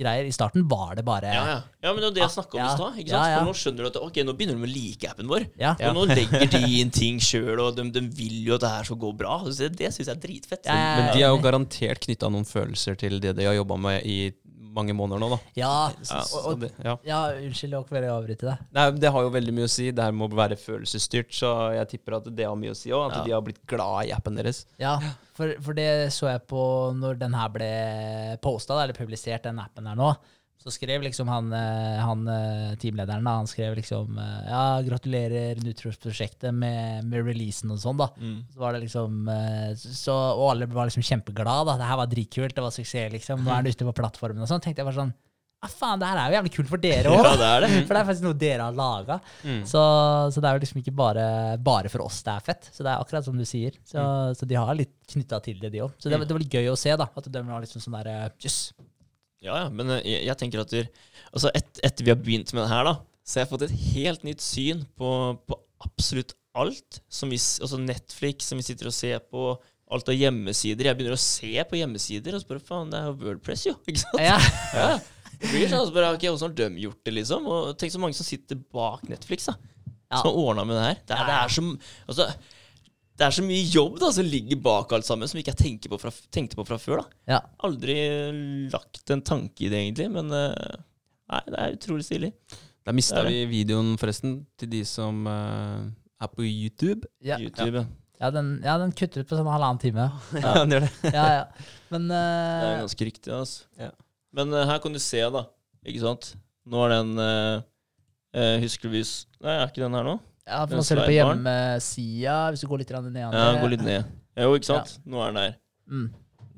greier. 0.00 0.26
I 0.28 0.32
starten 0.34 0.66
var 0.70 0.94
det 0.98 1.04
bare 1.06 1.30
Ja, 1.34 1.44
ja. 1.46 1.58
ja 1.84 1.92
men 1.94 2.00
det 2.02 2.08
er 2.10 2.14
det 2.18 2.22
jeg 2.24 2.34
snakka 2.36 2.56
om 2.56 2.60
Ja. 2.62 2.68
i 2.72 2.76
stad. 2.76 2.98
ikke 3.02 3.10
Ja, 3.12 3.20
sant? 3.20 3.30
ja. 3.30 3.38
For 3.38 3.46
nå 3.50 3.54
skjønner 3.60 3.76
du 3.84 3.90
at 3.90 3.98
ok, 4.00 4.16
nå 4.26 4.34
begynner 4.38 4.56
de 4.58 4.66
å 4.66 4.72
like 4.74 5.10
appen 5.10 5.28
vår. 5.30 5.46
Ja. 5.60 5.74
Og 5.90 5.94
nå 6.00 6.06
legger 6.14 6.46
de 6.56 6.62
inn 6.80 6.90
ting 6.90 7.20
sjøl, 7.20 7.60
og 7.60 7.76
de, 7.76 7.86
de 7.90 8.00
vil 8.08 8.40
jo 8.48 8.54
at 8.56 8.64
det 8.66 8.70
her 8.74 8.84
skal 8.90 8.96
gå 9.04 9.12
bra. 9.16 9.38
Så 9.46 9.56
Det, 9.60 9.70
det 9.78 9.92
syns 9.94 10.08
jeg 10.08 10.16
er 10.16 10.22
dritfett. 10.26 10.64
Ja, 10.66 10.74
ja, 10.74 10.96
Men 10.96 11.12
de 11.16 11.22
er 11.22 11.28
jo 11.34 11.38
garantert 11.44 12.00
knytta 12.00 12.30
noen 12.32 12.44
følelser 12.48 12.96
til 12.98 13.20
det 13.20 13.36
de 13.36 13.44
har 13.44 13.54
jobba 13.54 13.76
med 13.76 14.02
i 14.06 14.32
mange 14.74 14.94
måneder 14.96 15.22
nå, 15.22 15.28
da. 15.34 15.38
Ja, 15.58 15.72
Ja, 16.06 16.20
og, 16.22 16.46
og, 16.52 16.60
det, 16.62 16.70
ja. 16.84 16.96
ja 17.06 17.20
unnskyld, 17.38 17.76
jeg 17.76 17.94
vil 17.94 18.08
avbryte 18.10 18.48
deg. 18.48 18.64
Nei, 18.76 18.86
det 19.02 19.12
har 19.14 19.26
jo 19.26 19.32
veldig 19.34 19.54
mye 19.56 19.68
å 19.68 19.72
si. 19.72 19.90
Det 19.94 20.06
her 20.06 20.16
må 20.16 20.30
være 20.32 20.58
følelsesstyrt, 20.60 21.32
så 21.36 21.52
jeg 21.76 21.90
tipper 21.94 22.18
at 22.20 22.28
det 22.34 22.48
har 22.48 22.58
mye 22.58 22.74
å 22.74 22.78
si 22.78 22.92
òg. 22.94 23.10
At 23.10 23.28
de 23.28 23.34
har 23.34 23.44
blitt 23.44 23.62
glad 23.70 24.10
i 24.10 24.14
appen 24.16 24.38
deres. 24.38 24.64
Ja, 24.80 24.96
for, 25.36 25.54
for 25.64 25.76
det 25.76 26.10
så 26.16 26.30
jeg 26.30 26.44
på 26.50 26.64
når 26.96 27.20
den 27.22 27.36
her 27.38 27.50
ble 27.52 27.72
posta, 28.44 28.80
eller 28.82 28.96
publisert, 28.96 29.46
den 29.46 29.62
appen 29.62 29.88
her 29.90 29.98
nå. 29.98 30.14
Så 30.60 30.68
skrev 30.74 31.00
liksom 31.06 31.28
han, 31.32 31.46
eh, 31.56 31.96
han 32.04 32.26
eh, 32.28 32.74
teamlederen 32.82 33.24
da, 33.24 33.36
han 33.40 33.48
skrev 33.48 33.78
liksom 33.78 34.18
eh, 34.20 34.42
Ja, 34.50 34.64
gratulerer 34.84 35.56
Nutros-prosjektet 35.64 36.52
med, 36.52 37.06
med 37.08 37.24
releasen 37.24 37.72
og 37.72 37.80
sånn, 37.80 37.96
da. 38.02 38.10
Mm. 38.20 38.42
Så 38.52 38.60
var 38.60 38.76
det 38.76 38.82
liksom 38.84 39.24
så, 39.80 40.18
Og 40.36 40.44
alle 40.52 40.68
var 40.68 40.90
liksom 40.90 41.06
kjempeglade. 41.06 41.64
da. 41.72 41.78
Det 41.80 41.88
her 41.88 42.00
var 42.02 42.12
dritkult, 42.12 42.54
det 42.58 42.64
var 42.66 42.74
suksess, 42.76 43.08
liksom. 43.16 43.42
Nå 43.46 43.54
er 43.56 43.64
det 43.64 43.72
ute 43.76 43.88
på 43.88 43.96
plattformen 44.02 44.44
og 44.44 44.50
sånn. 44.52 44.60
tenkte 44.60 44.84
jeg 44.84 44.90
bare 44.90 45.00
sånn 45.00 45.14
Ja, 45.60 45.68
faen, 45.68 46.00
det 46.00 46.08
her 46.08 46.16
er 46.20 46.30
jo 46.32 46.36
jævlig 46.38 46.52
kult 46.54 46.70
for 46.74 46.80
dere 46.84 47.10
òg. 47.12 47.24
Ja, 47.30 47.32
det 47.40 47.48
er 47.54 47.64
det. 47.66 47.70
For 47.88 47.92
det 47.96 48.00
er 48.02 48.06
faktisk 48.08 48.24
noe 48.28 48.38
dere 48.44 48.68
har 48.68 48.76
laga. 48.76 49.16
Mm. 49.44 49.58
Så, 49.68 49.80
så 50.32 50.40
det 50.44 50.48
er 50.52 50.56
jo 50.56 50.62
liksom 50.66 50.78
ikke 50.80 50.94
bare, 50.96 51.24
bare 51.72 51.90
for 51.92 52.04
oss 52.06 52.20
det 52.24 52.32
er 52.36 52.46
fett. 52.46 52.68
Så 52.72 52.84
det 52.84 52.92
er 52.94 53.00
akkurat 53.02 53.24
som 53.26 53.36
du 53.36 53.44
sier. 53.48 53.76
Så, 53.84 54.04
så 54.36 54.48
de 54.48 54.56
har 54.60 54.76
litt 54.78 54.94
knytta 55.12 55.40
til 55.44 55.58
det, 55.60 55.72
de 55.74 55.82
òg. 55.84 55.92
Så 56.00 56.08
det, 56.12 56.16
var- 56.20 56.28
det 56.28 56.36
var 56.36 56.44
litt 56.44 56.56
gøy 56.60 56.68
å 56.72 56.78
se, 56.80 56.92
da. 57.00 57.08
At 57.16 57.28
de 57.32 57.42
var 57.48 57.60
liksom 57.64 57.84
sånn 57.84 57.96
derre 58.00 58.16
Jøss. 58.40 58.60
Ja, 59.40 59.56
ja, 59.64 59.68
men 59.72 59.88
eh, 59.96 60.04
jeg, 60.04 60.26
jeg 60.28 60.40
tenker 60.40 60.62
at 60.62 60.74
der, 60.74 60.90
altså 61.30 61.52
et, 61.56 61.80
etter 61.86 62.06
vi 62.06 62.12
har 62.12 62.20
begynt 62.20 62.52
med 62.52 62.64
det 62.64 62.72
her, 62.72 62.84
da, 62.90 62.96
så 63.24 63.38
har 63.38 63.46
jeg 63.46 63.52
fått 63.54 63.66
et 63.66 63.78
helt 63.94 64.26
nytt 64.26 64.44
syn 64.44 64.84
på, 65.00 65.10
på 65.48 65.58
absolutt 65.86 66.34
alt. 66.58 67.00
Som 67.08 67.32
vi, 67.32 67.38
altså 67.38 67.78
Netflix, 67.80 68.50
som 68.50 68.60
vi 68.60 68.66
sitter 68.66 68.90
og 68.90 68.96
ser 68.96 69.22
på. 69.30 69.54
Alt 69.90 70.10
av 70.10 70.14
hjemmesider. 70.14 70.86
Jeg 70.86 70.98
begynner 70.98 71.16
å 71.16 71.22
se 71.22 71.50
på 71.66 71.78
hjemmesider, 71.80 72.36
og 72.36 72.46
bare 72.46 72.62
faen, 72.62 72.92
det 72.92 73.00
er 73.00 73.08
jo 73.08 73.16
Wordpress, 73.24 73.64
jo. 73.66 73.74
Ikke 73.90 74.02
sant? 74.04 74.20
Ja. 74.22 74.36
Ja. 74.76 74.92
Det 75.40 75.48
blir 75.48 75.70
sånn, 75.70 75.86
så 75.88 75.94
bare, 75.94 76.12
ok, 76.14 76.26
Hvordan 76.28 76.52
har 76.52 76.56
de 76.60 76.84
gjort 76.84 77.00
det, 77.06 77.14
liksom? 77.16 77.48
Og 77.48 77.72
tenk 77.80 77.94
så 77.94 78.02
mange 78.02 78.18
som 78.18 78.28
sitter 78.28 78.60
bak 78.60 79.06
Netflix, 79.10 79.48
da. 79.48 79.56
Ja. 80.10 80.20
Som 80.20 80.30
har 80.30 80.38
ordna 80.42 80.66
med 80.68 80.76
det 80.76 80.84
her. 80.84 81.00
Det 81.06 81.16
er, 81.16 81.26
det 81.26 81.36
er 81.38 81.54
så 81.54 81.64
altså, 82.12 82.26
det 83.20 83.26
er 83.26 83.34
så 83.36 83.42
mye 83.44 83.64
jobb 83.68 83.98
da 84.00 84.08
som 84.16 84.24
ligger 84.24 84.56
bak 84.64 84.92
alt 84.96 85.04
sammen, 85.04 85.28
som 85.28 85.36
ikke 85.36 85.52
jeg 85.52 85.60
tenker 85.60 85.92
på 85.92 85.98
fra, 86.00 86.12
tenkte 86.32 86.56
på 86.56 86.64
fra 86.64 86.78
før. 86.80 87.02
da 87.02 87.34
ja. 87.34 87.40
Aldri 87.68 87.96
lagt 88.72 89.12
en 89.12 89.20
tanke 89.20 89.66
i 89.66 89.68
det, 89.68 89.76
egentlig, 89.84 90.06
men 90.14 90.32
eh, 90.32 90.78
Nei, 91.30 91.40
det 91.46 91.58
er 91.60 91.74
utrolig 91.76 92.04
stilig. 92.08 92.30
Da 92.82 92.94
mista 92.96 93.20
vi 93.22 93.44
videoen, 93.46 93.92
forresten, 94.00 94.40
til 94.58 94.70
de 94.72 94.80
som 94.88 95.20
uh, 95.28 95.84
er 96.18 96.30
på 96.32 96.42
YouTube. 96.42 97.06
Ja. 97.22 97.36
YouTube. 97.38 97.84
Ja. 97.84 97.98
Ja, 98.20 98.30
den, 98.34 98.48
ja, 98.64 98.74
den 98.82 98.90
kutter 98.98 99.22
ut 99.22 99.28
på 99.30 99.38
sånn 99.38 99.46
halvannen 99.52 99.78
time. 99.80 100.08
Ja, 100.42 100.56
den 100.64 100.74
gjør 100.74 100.88
det. 100.88 101.12
Ja, 101.14 101.26
ja. 101.36 101.68
Men 101.92 102.08
Det 102.10 102.18
er 102.24 102.66
eh, 102.72 102.80
ganske 102.82 103.06
riktig. 103.12 103.30
Altså. 103.36 103.68
Ja. 103.78 103.92
Men 104.34 104.56
uh, 104.56 104.64
her 104.72 104.82
kan 104.82 104.96
du 104.96 104.98
se, 105.04 105.22
da. 105.36 105.44
Ikke 105.86 106.02
sant? 106.02 106.32
Nå 106.70 106.82
er 106.88 106.96
den 106.96 107.14
Husker 108.62 108.86
du 108.86 108.92
hvis 108.94 109.14
Nei, 109.42 109.56
er 109.56 109.70
ikke 109.70 109.82
den 109.82 109.96
her 109.96 110.04
nå? 110.06 110.18
Ja, 110.50 110.60
for 110.66 110.76
nå 110.80 110.84
ser 110.86 110.98
du 111.00 111.02
på 111.06 111.14
hjemmesida, 111.14 112.36
hvis 112.52 112.60
du 112.64 112.66
går 112.70 112.82
litt 112.82 112.90
ned 113.14 113.20
Ja, 113.32 113.46
gå 113.62 113.70
litt 113.72 113.84
ned. 113.86 114.04
Jo, 114.40 114.52
ikke 114.58 114.68
sant? 114.68 114.98
Nå 115.06 115.20
er 115.22 115.32
den 115.32 115.40
der. 115.40 115.54
Mm. 115.90 116.10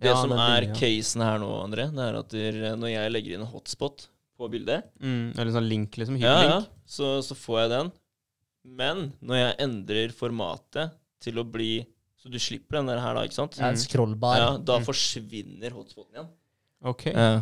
Det 0.03 0.11
Ja, 0.11 0.17
som 0.19 0.33
er 0.35 0.65
bildet, 0.67 0.79
casen 0.81 1.23
her 1.23 1.39
nå, 1.39 1.49
André, 1.63 1.85
det 1.95 2.03
er 2.09 2.17
at 2.19 2.29
der, 2.35 2.77
når 2.77 2.91
jeg 2.91 3.13
legger 3.15 3.35
inn 3.37 3.45
en 3.47 3.53
hotspot 3.53 4.09
på 4.39 4.49
bildet, 4.51 4.89
Mm, 5.01 5.33
eller 5.39 5.53
sånn 5.55 5.69
link, 5.69 5.95
liksom. 6.01 6.19
ja, 6.19 6.35
ja, 6.43 6.57
så, 6.87 7.21
så 7.23 7.37
får 7.39 7.61
jeg 7.63 7.71
den. 7.77 7.93
Men 8.65 9.13
når 9.23 9.37
jeg 9.43 9.57
endrer 9.67 10.13
formatet 10.15 10.93
til 11.23 11.39
å 11.39 11.45
bli 11.45 11.87
Så 12.23 12.31
du 12.31 12.39
slipper 12.39 12.79
den 12.79 12.87
der 12.87 13.01
her, 13.03 13.15
da, 13.19 13.23
ikke 13.27 13.35
sant? 13.35 13.57
Ja, 13.59 13.67
en 13.73 13.75
scrollbar. 13.77 14.37
Ja, 14.39 14.51
da 14.59 14.77
Mm. 14.79 14.85
forsvinner 14.87 15.73
hotspoten 15.75 16.15
igjen. 16.15 16.29
Ok. 16.85 17.07
Ja. 17.11 17.41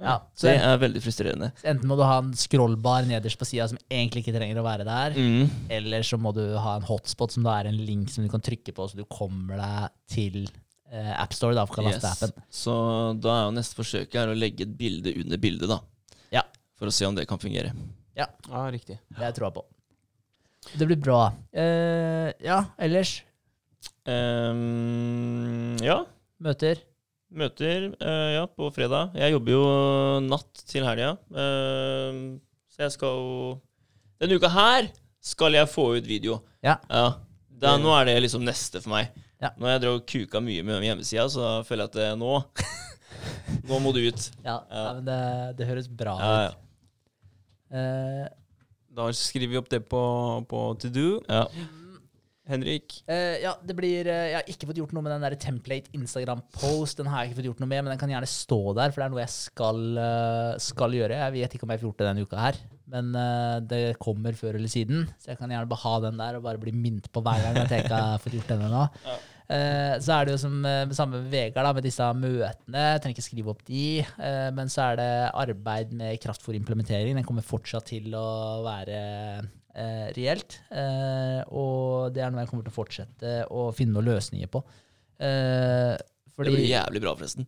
Ja, 0.00 0.14
så 0.34 0.46
Det 0.48 0.54
er 0.64 0.78
veldig 0.80 1.02
frustrerende. 1.04 1.52
enten 1.62 1.86
må 1.90 1.96
du 1.96 2.02
ha 2.08 2.18
en 2.22 2.32
scrollbar 2.32 3.04
nederst 3.06 3.36
på 3.38 3.44
sida 3.44 3.66
som 3.68 3.78
egentlig 3.90 4.22
ikke 4.24 4.32
trenger 4.38 4.56
å 4.56 4.64
være 4.64 4.84
der, 4.88 5.10
Mm. 5.20 5.50
eller 5.68 6.00
så 6.02 6.16
må 6.18 6.32
du 6.34 6.56
ha 6.56 6.76
en 6.76 6.82
hotspot 6.88 7.30
som 7.32 7.42
da 7.44 7.58
er 7.60 7.66
en 7.68 7.76
link 7.76 8.08
som 8.08 8.24
du 8.24 8.30
kan 8.32 8.40
trykke 8.40 8.72
på, 8.72 8.88
så 8.88 8.96
du 8.96 9.04
kommer 9.04 9.56
deg 9.60 9.90
til 10.08 10.48
eh, 10.92 11.12
AppStore 11.22 11.54
da, 11.54 11.66
for 11.66 11.82
å 11.82 11.84
laste 11.86 12.02
Yes. 12.08 12.22
appen. 12.22 12.42
Så 12.50 13.20
da 13.20 13.28
er 13.28 13.44
jo 13.46 13.52
neste 13.54 13.76
forsøk 13.78 14.12
her 14.12 14.26
å 14.32 14.34
legge 14.36 14.62
et 14.62 14.76
bilde 14.76 15.12
under 15.22 15.36
bildet, 15.38 15.68
da. 15.68 15.78
Ja. 16.32 16.42
For 16.76 16.86
å 16.86 16.92
se 16.92 17.04
om 17.06 17.14
det 17.14 17.28
kan 17.28 17.38
fungere. 17.38 17.70
Ja, 18.16 18.26
riktig. 18.72 18.98
Det 19.16 19.34
tror 19.36 19.52
jeg 19.52 19.54
på. 19.54 19.64
Det 20.76 20.86
blir 20.88 20.96
bra. 21.00 21.32
Eh, 21.54 22.32
ja, 22.42 22.64
ellers 22.78 23.22
Um, 24.04 25.76
ja. 25.82 26.04
møter. 26.42 26.80
Møter 27.30 27.90
uh, 28.02 28.28
ja, 28.34 28.44
på 28.50 28.68
fredag. 28.74 29.12
Jeg 29.14 29.34
jobber 29.36 29.52
jo 29.54 29.64
natt 30.26 30.62
til 30.66 30.86
helga. 30.86 31.12
Uh, 31.30 32.38
så 32.72 32.86
jeg 32.86 32.94
skal 32.96 33.18
jo 33.20 33.58
Denne 34.20 34.36
uka 34.36 34.50
her 34.52 34.88
skal 35.24 35.54
jeg 35.56 35.68
få 35.70 35.84
ut 35.96 36.06
video. 36.08 36.40
Ja. 36.64 36.78
Da, 37.60 37.76
nå 37.80 37.92
er 37.96 38.08
det 38.08 38.16
liksom 38.24 38.42
neste 38.44 38.80
for 38.82 38.92
meg. 38.92 39.10
Ja. 39.40 39.50
har 39.56 39.74
jeg 39.76 39.82
drevet 39.86 40.02
og 40.02 40.08
kuka 40.10 40.40
mye 40.44 40.64
med 40.66 40.84
hjemmesida, 40.84 41.24
så 41.32 41.62
føler 41.64 41.86
jeg 41.86 41.92
at 41.92 41.96
det, 41.96 42.08
nå 42.20 42.32
Nå 43.70 43.78
må 43.80 43.92
du 43.96 44.00
ut. 44.04 44.26
Ja, 44.44 44.58
Ja. 44.68 44.82
ja 44.84 44.92
men 44.98 45.06
det, 45.08 45.20
det 45.60 45.68
høres 45.70 45.88
bra 45.88 46.16
Ja, 46.20 46.34
ja. 46.42 46.50
ut. 46.50 46.66
Eh, 47.80 48.26
Da 48.96 49.06
skriver 49.16 49.52
vi 49.54 49.60
opp 49.60 49.68
det 49.72 49.80
på, 49.88 50.00
på 50.50 50.60
to 50.82 50.90
do. 50.92 51.06
ja. 51.28 51.46
Henrik. 52.50 52.98
Uh, 53.08 53.36
ja, 53.42 53.54
det 53.66 53.76
blir 53.78 54.08
uh, 54.10 54.26
Jeg 54.30 54.36
har 54.38 54.50
ikke 54.50 54.68
fått 54.70 54.80
gjort 54.80 54.92
noe 54.96 55.04
med 55.06 55.14
den 55.14 55.24
der 55.24 55.36
template 55.40 55.92
Instagram-post. 55.96 57.00
Den 57.00 57.10
har 57.10 57.22
jeg 57.22 57.30
ikke 57.30 57.40
fått 57.40 57.48
gjort 57.52 57.62
noe 57.62 57.70
med, 57.70 57.84
men 57.84 57.92
den 57.94 58.02
kan 58.02 58.12
gjerne 58.12 58.30
stå 58.30 58.60
der, 58.78 58.92
for 58.92 59.02
det 59.02 59.06
er 59.06 59.14
noe 59.14 59.24
jeg 59.24 59.34
skal, 59.34 59.80
uh, 59.96 60.52
skal 60.62 60.96
gjøre. 60.98 61.18
Jeg 61.24 61.36
vet 61.38 61.56
ikke 61.56 61.66
om 61.68 61.74
jeg 61.74 61.82
får 61.82 61.90
gjort 61.90 62.02
det 62.02 62.08
denne 62.10 62.26
uka 62.26 62.44
her, 62.44 62.62
men 62.90 63.10
det 63.70 63.82
kommer 64.02 64.34
før 64.34 64.56
eller 64.58 64.70
siden. 64.70 65.04
Så 65.22 65.30
jeg 65.30 65.38
kan 65.38 65.52
gjerne 65.52 65.70
bare 65.70 65.84
ha 65.84 65.98
den 66.08 66.16
der 66.18 66.38
og 66.38 66.46
bare 66.46 66.62
bli 66.62 66.72
minnet 66.74 67.06
på 67.12 67.22
hver 67.22 67.44
gang 67.44 67.60
jeg 67.60 67.70
tenker 67.70 67.94
jeg 67.94 68.08
har 68.14 68.24
fått 68.24 68.34
gjort 68.38 68.56
den 68.56 68.70
ennå. 68.70 68.86
Eh, 69.50 69.96
så 69.98 70.12
er 70.14 70.28
det 70.28 70.36
jo 70.36 70.38
som 70.38 70.52
samme 70.94 71.24
med 71.24 71.32
Vegard, 71.32 71.66
da, 71.66 71.72
med 71.74 71.82
disse 71.82 72.04
møtene. 72.14 72.84
Jeg 72.84 73.00
trenger 73.02 73.16
ikke 73.16 73.24
skrive 73.24 73.50
opp 73.50 73.64
de. 73.66 73.80
men 74.54 74.70
så 74.70 74.92
er 74.92 75.00
det 75.00 75.08
arbeid 75.42 75.90
med 75.90 76.20
kraftfôrimplementering. 76.22 77.18
Den 77.18 77.26
kommer 77.26 77.42
fortsatt 77.42 77.88
til 77.90 78.14
å 78.14 78.28
være 78.62 79.00
eh, 79.74 80.08
reelt. 80.16 80.60
Eh, 80.70 81.40
og 81.52 82.12
det 82.14 82.22
er 82.24 82.30
noe 82.30 82.44
jeg 82.44 82.50
kommer 82.50 82.64
til 82.66 82.72
å 82.72 82.78
fortsette 82.78 83.34
å 83.50 83.68
finne 83.76 83.92
noen 83.96 84.08
løsninger 84.14 84.50
på. 84.50 84.62
Eh, 85.20 85.96
Det 86.40 86.46
blir 86.54 86.64
jævlig 86.70 87.02
bra, 87.04 87.14
forresten. 87.14 87.46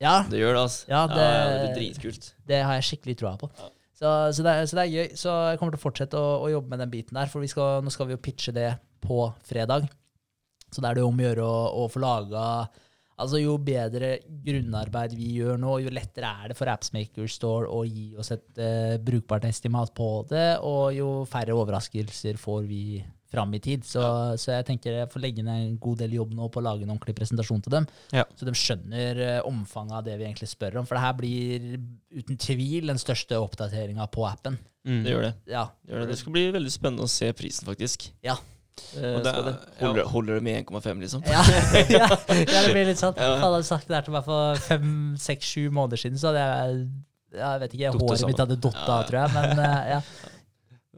Ja, 0.00 0.22
Det 0.30 0.38
gjør 0.40 0.54
det, 0.54 0.60
altså. 0.62 0.88
Ja, 0.88 1.06
det- 1.06 1.16
det 1.16 1.60
blir 1.60 1.76
dritkult. 1.80 2.32
det 2.46 2.62
har 2.64 2.74
jeg 2.80 2.82
skikkelig 2.88 3.16
troa 3.18 3.36
på. 3.36 3.50
Ja. 3.58 3.68
Så, 4.00 4.32
så, 4.32 4.42
det 4.42 4.68
så 4.70 4.76
det 4.76 4.84
er 4.86 4.94
gøy. 4.96 5.08
Så 5.16 5.50
jeg 5.50 5.58
kommer 5.58 5.72
til 5.76 5.80
å 5.80 5.90
fortsette 5.90 6.16
å, 6.16 6.28
å 6.46 6.50
jobbe 6.50 6.68
med 6.70 6.78
den 6.78 6.90
biten 6.90 7.14
der, 7.14 7.26
for 7.26 7.40
vi 7.40 7.46
skal, 7.48 7.82
nå 7.82 7.90
skal 7.92 8.06
vi 8.06 8.14
jo 8.14 8.22
pitche 8.22 8.52
det 8.56 8.78
på 9.02 9.34
fredag. 9.44 9.90
Så 10.72 10.80
da 10.80 10.88
er 10.90 10.94
det 10.94 11.04
om 11.04 11.18
å 11.18 11.26
gjøre 11.26 11.44
å, 11.44 11.84
å 11.84 11.88
få 11.90 12.00
laga 12.00 12.68
Altså 13.20 13.40
Jo 13.42 13.54
bedre 13.60 14.14
grunnarbeid 14.46 15.14
vi 15.18 15.34
gjør 15.38 15.60
nå, 15.60 15.76
jo 15.84 15.92
lettere 15.92 16.30
er 16.42 16.52
det 16.52 16.58
for 16.58 16.70
Appsmaker 16.72 17.28
Store 17.30 17.68
å 17.70 17.84
gi 17.84 18.10
oss 18.20 18.32
et 18.34 18.60
uh, 18.60 18.96
brukbart 19.04 19.44
estimat 19.48 19.92
på 19.96 20.10
det, 20.30 20.58
og 20.64 20.90
jo 20.96 21.08
færre 21.28 21.56
overraskelser 21.56 22.40
får 22.40 22.68
vi 22.68 22.82
fram 23.30 23.52
i 23.54 23.60
tid. 23.62 23.84
Så, 23.86 24.02
så 24.42 24.56
jeg 24.56 24.66
tenker 24.66 24.96
jeg 24.96 25.10
får 25.12 25.22
legge 25.22 25.44
ned 25.46 25.62
en 25.68 25.76
god 25.82 26.00
del 26.02 26.16
jobb 26.16 26.32
nå 26.34 26.48
på 26.50 26.58
å 26.58 26.64
lage 26.66 26.82
en 26.82 26.90
ordentlig 26.90 27.14
presentasjon 27.20 27.62
til 27.62 27.76
dem, 27.76 27.86
Ja. 28.16 28.24
så 28.34 28.48
de 28.48 28.54
skjønner 28.58 29.20
eh, 29.22 29.36
omfanget 29.46 30.00
av 30.00 30.06
det 30.08 30.16
vi 30.18 30.26
egentlig 30.26 30.50
spør 30.50 30.80
om. 30.80 30.88
For 30.88 30.98
det 30.98 31.04
her 31.04 31.14
blir 31.20 31.68
uten 32.18 32.40
tvil 32.42 32.90
den 32.90 32.98
største 32.98 33.38
oppdateringa 33.38 34.08
på 34.10 34.26
appen. 34.26 34.58
Mm. 34.88 35.02
Det 35.04 35.12
gjør 35.14 35.28
det. 35.28 35.34
Ja. 35.52 35.68
det 35.84 35.94
gjør 35.94 36.02
det. 36.02 36.08
Det 36.10 36.18
skal 36.24 36.34
bli 36.34 36.46
veldig 36.58 36.74
spennende 36.74 37.06
å 37.06 37.12
se 37.12 37.30
prisen, 37.38 37.68
faktisk. 37.70 38.08
Ja. 38.26 38.34
Eh, 38.96 39.02
det 39.02 39.22
det. 39.22 39.32
Holder, 39.34 39.54
Holder, 39.80 40.08
holder 40.14 40.40
det 40.40 40.44
med 40.46 40.64
1,5, 40.64 41.04
liksom? 41.04 41.22
Ja, 41.28 41.44
ja, 41.98 42.08
ja, 42.08 42.62
det 42.64 42.72
blir 42.72 42.90
litt 42.90 43.00
sånn. 43.00 43.14
Ja. 43.18 43.36
Hadde 43.42 43.62
du 43.62 43.68
sagt 43.68 43.88
det 43.88 43.96
der 43.98 44.08
til 44.08 44.16
meg 44.16 44.26
for 44.26 44.60
fem, 44.66 44.90
seks, 45.20 45.52
sju 45.54 45.70
måneder 45.70 46.00
siden, 46.02 46.20
så 46.20 46.32
hadde 46.32 46.44
jeg 46.48 46.82
Jeg 47.40 47.62
vet 47.62 47.74
ikke, 47.78 47.94
håret 47.94 48.20
sammen. 48.20 48.32
mitt 48.32 48.44
hadde 48.44 48.60
datt 48.66 48.84
av, 48.84 48.92
ja. 48.96 49.08
tror 49.08 49.20
jeg. 49.20 49.34
Men 49.36 49.64
eh, 49.64 49.94
ja. 49.94 50.02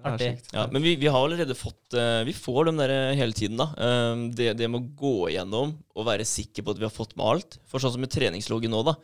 Artig. 0.03 0.33
Ja, 0.51 0.65
men 0.73 0.83
vi, 0.83 0.97
vi 0.99 1.07
har 1.07 1.23
allerede 1.23 1.55
fått 1.55 1.95
eh, 1.95 2.25
Vi 2.27 2.33
får 2.35 2.65
dem 2.67 2.81
der 2.81 2.91
hele 3.15 3.37
tiden, 3.39 3.61
da. 3.61 3.69
Um, 3.79 4.25
det, 4.35 4.49
det 4.59 4.67
med 4.71 4.81
å 4.81 4.95
gå 4.99 5.29
igjennom 5.31 5.77
og 5.95 6.09
være 6.09 6.27
sikker 6.27 6.65
på 6.67 6.75
at 6.75 6.81
vi 6.81 6.89
har 6.89 6.95
fått 6.95 7.15
med 7.15 7.29
alt. 7.29 7.59
For 7.71 7.83
sånn 7.83 7.95
som 7.95 8.03
med 8.03 8.11
treningsloggen 8.11 8.73
nå, 8.75 8.83
da, 8.89 8.97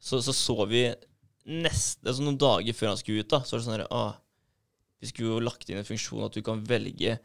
så 0.00 0.22
så, 0.24 0.32
så 0.32 0.56
vi 0.70 0.86
nesten 1.50 2.08
altså 2.08 2.24
Noen 2.24 2.38
dager 2.40 2.76
før 2.76 2.92
han 2.92 3.00
skulle 3.00 3.24
ut, 3.24 3.30
da, 3.32 3.42
så 3.44 3.56
var 3.56 3.60
det 3.60 3.66
sånn 3.66 3.76
her 3.78 3.86
ah, 3.96 4.14
Vi 5.00 5.10
skulle 5.10 5.34
jo 5.34 5.44
lagt 5.44 5.68
inn 5.68 5.80
en 5.80 5.88
funksjon 5.88 6.24
at 6.26 6.36
du 6.36 6.42
kan 6.46 6.62
velge 6.68 7.18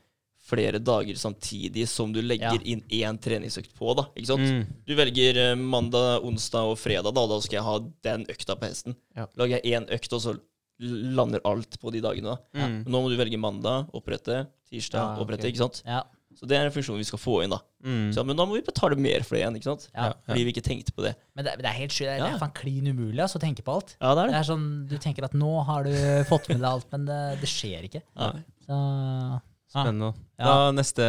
flere 0.46 0.78
dager 0.84 1.18
samtidig 1.18 1.88
som 1.90 2.12
du 2.14 2.22
legger 2.22 2.54
Ja. 2.54 2.62
inn 2.64 2.84
én 2.94 3.18
treningsøkt 3.20 3.74
på, 3.78 3.96
da. 3.98 4.04
Ikke 4.16 4.28
sant? 4.30 4.46
Mm. 4.46 4.66
Du 4.86 4.94
velger 4.96 5.38
eh, 5.42 5.56
mandag, 5.58 6.22
onsdag 6.24 6.70
og 6.72 6.78
fredag, 6.78 7.14
da. 7.18 7.26
Da 7.28 7.40
skal 7.42 7.58
jeg 7.58 7.64
ha 7.66 7.80
den 8.06 8.26
økta 8.30 8.56
på 8.60 8.68
hesten. 8.70 8.96
Ja. 9.18 9.26
Lager 9.36 9.58
jeg 9.60 9.74
én 9.74 9.88
økt, 9.90 10.14
og 10.14 10.22
så 10.22 10.36
lander 10.80 11.40
alt 11.48 11.80
på 11.82 11.92
de 11.92 12.02
dagene. 12.04 12.36
da. 12.36 12.38
Mm. 12.68 12.84
Nå 12.86 13.02
må 13.02 13.10
du 13.10 13.18
velge 13.18 13.40
mandag, 13.40 13.88
opprette. 13.96 14.46
Tirsdag, 14.70 15.16
Ja, 15.18 15.24
opprette. 15.24 15.48
ikke 15.50 15.64
sant? 15.64 15.82
Ja. 15.86 16.04
Så 16.36 16.46
det 16.52 16.58
er 16.60 16.66
en 16.68 16.72
funksjon 16.76 16.98
vi 17.00 17.06
skal 17.08 17.18
få 17.22 17.44
inn, 17.46 17.50
da. 17.54 17.62
Mm. 17.86 18.10
Så, 18.12 18.26
men 18.28 18.36
da 18.36 18.44
må 18.46 18.58
vi 18.58 18.62
betale 18.62 18.98
mer 19.00 19.24
for 19.24 19.38
det 19.38 19.44
igjen, 19.46 19.56
ikke 19.56 19.70
sant? 19.72 19.86
Ja. 19.96 20.10
Fordi 20.28 20.44
vi 20.44 20.52
ikke 20.52 20.66
tenkte 20.68 20.92
på 20.92 21.02
det. 21.06 21.14
Men 21.34 21.46
det, 21.48 21.54
det 21.62 21.66
er 21.70 21.78
helt 21.80 21.92
sjukt. 21.96 22.10
Det 22.12 22.18
Ja. 22.20 22.28
er 22.36 22.42
faen 22.42 22.52
klin 22.54 22.90
umulig 22.92 23.22
altså, 23.24 23.40
å 23.40 23.44
tenke 23.46 23.64
på 23.64 23.72
alt. 23.78 23.96
Ja, 24.02 24.14
det 24.20 24.26
Det 24.34 24.36
er 24.42 24.44
sånn, 24.52 24.66
Du 24.90 24.98
tenker 24.98 25.24
at 25.24 25.32
nå 25.34 25.64
har 25.64 25.84
du 25.88 25.94
fått 26.28 26.50
med 26.50 26.60
deg 26.60 26.68
alt, 26.70 26.92
men 26.92 27.06
det, 27.06 27.40
det 27.40 27.48
skjer 27.48 27.88
ikke. 27.88 28.02
Ja. 28.20 28.34
Så 28.68 29.42
Spennende. 29.84 30.12
Ja. 30.40 30.46
Da 30.48 30.72
neste, 30.76 31.06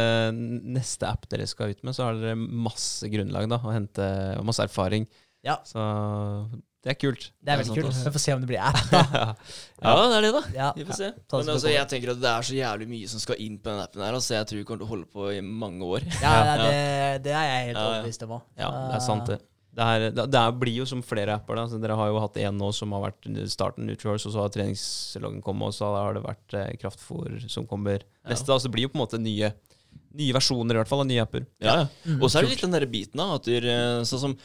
neste 0.77 1.07
app 1.09 1.27
dere 1.31 1.47
skal 1.47 1.71
ut 1.73 1.83
med, 1.87 1.95
så 1.95 2.07
har 2.07 2.19
dere 2.19 2.35
masse 2.37 3.07
grunnlag 3.11 3.47
da, 3.51 3.59
å 3.63 3.73
hente, 3.75 4.07
og 4.39 4.47
masse 4.47 4.63
erfaring. 4.65 5.07
Ja. 5.45 5.59
Så 5.67 5.79
Det 6.83 6.93
er 6.93 6.97
kult. 7.01 7.23
Det 7.43 7.51
er 7.51 7.57
Det 7.57 7.57
er 7.57 7.59
veldig 7.63 7.83
kult. 7.83 7.97
Vi 8.05 8.11
får 8.15 8.23
se 8.23 8.33
om 8.35 8.41
det 8.43 8.47
blir 8.47 8.61
app. 8.63 8.77
Ja, 9.83 9.93
det 10.07 10.15
er 10.17 10.21
det, 10.25 10.31
da. 10.33 10.41
Ja. 10.55 10.69
Vi 10.77 10.85
får 10.87 10.97
se. 10.99 11.09
Men 11.33 11.51
altså, 11.53 11.69
jeg 11.71 11.87
tenker 11.91 12.13
at 12.13 12.21
det 12.23 12.29
er 12.31 12.47
så 12.47 12.55
jævlig 12.55 12.87
mye 12.93 13.09
som 13.11 13.21
skal 13.23 13.41
inn 13.43 13.57
på 13.59 13.69
den 13.69 13.81
appen 13.83 14.01
her. 14.05 14.15
Altså, 14.17 14.33
jeg 14.37 14.47
tror 14.49 14.61
vi 14.61 14.65
kommer 14.69 14.81
til 14.83 14.87
å 14.87 14.93
holde 14.93 15.09
på 15.11 15.27
i 15.35 15.41
mange 15.43 15.83
år. 15.85 16.07
Ja, 16.21 16.33
ja, 16.47 16.55
det, 16.63 16.79
det 17.27 17.35
er 17.35 17.45
jeg 17.51 17.67
helt 17.71 17.81
overbevist 17.83 18.25
om 18.27 18.35
òg. 18.39 18.47
Ja, 18.59 18.71
det 18.87 18.97
er 18.99 19.05
sant, 19.05 19.29
det. 19.33 19.39
Det, 19.77 19.85
her, 19.85 20.03
det, 20.09 20.23
det 20.33 20.41
blir 20.57 20.79
jo 20.79 20.85
som 20.89 21.03
flere 21.05 21.35
apper. 21.37 21.59
da 21.59 21.67
så 21.69 21.77
Dere 21.81 21.93
har 21.99 22.09
jo 22.09 22.17
hatt 22.23 22.39
én 22.41 22.55
nå 22.57 22.71
som 22.73 22.95
har 22.95 23.03
vært 23.11 23.27
starten 23.53 23.85
Nutriors, 23.85 24.25
og 24.25 24.33
så 24.33 24.41
har 24.41 24.49
treningsloggen 24.55 25.43
kommet, 25.45 25.69
og 25.69 25.75
så 25.77 25.91
har 25.93 26.17
det 26.17 26.23
vært 26.25 26.55
eh, 26.57 26.71
kraftfôr 26.81 27.35
som 27.51 27.67
kommer 27.69 28.01
Ja. 28.01 28.31
neste. 28.33 28.47
da 28.49 28.57
Så 28.57 28.65
det 28.71 28.73
blir 28.73 28.87
jo 28.87 28.93
på 28.95 28.97
en 28.97 29.03
måte 29.05 29.19
nye, 29.21 29.51
nye 30.17 30.33
versjoner 30.33 30.73
i 30.73 30.81
hvert 30.81 30.89
fall 30.89 31.03
av 31.05 31.09
nye 31.11 31.21
apper. 31.21 31.45
Ja, 31.61 31.75
ja. 31.83 31.87
Mm. 32.09 32.17
Og 32.23 32.29
så 32.31 32.39
er 32.39 32.47
det 32.47 32.55
litt 32.55 32.65
den 32.65 32.73
der 32.73 32.87
biten 32.89 33.21
da, 33.21 33.29
at 33.37 33.45
du, 33.45 33.53
eh, 33.53 34.01
sånn 34.09 34.23
som 34.25 34.37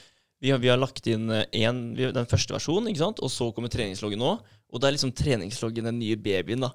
vi 0.43 0.51
har, 0.51 0.59
vi 0.59 0.69
har 0.69 0.77
lagt 0.83 1.07
inn 1.09 1.31
eh, 1.31 1.47
en, 1.65 1.95
den 1.97 2.27
første 2.29 2.53
versjonen, 2.53 2.91
ikke 2.93 3.05
sant? 3.07 3.23
og 3.25 3.31
så 3.33 3.49
kommer 3.57 3.73
treningsloggen 3.73 4.21
nå. 4.21 4.35
Og 4.73 4.81
da 4.81 4.89
er 4.89 4.95
liksom 4.99 5.13
treningsloggen 5.17 5.85
den 5.89 5.99
nye 6.01 6.17
babyen, 6.17 6.61
da. 6.65 6.71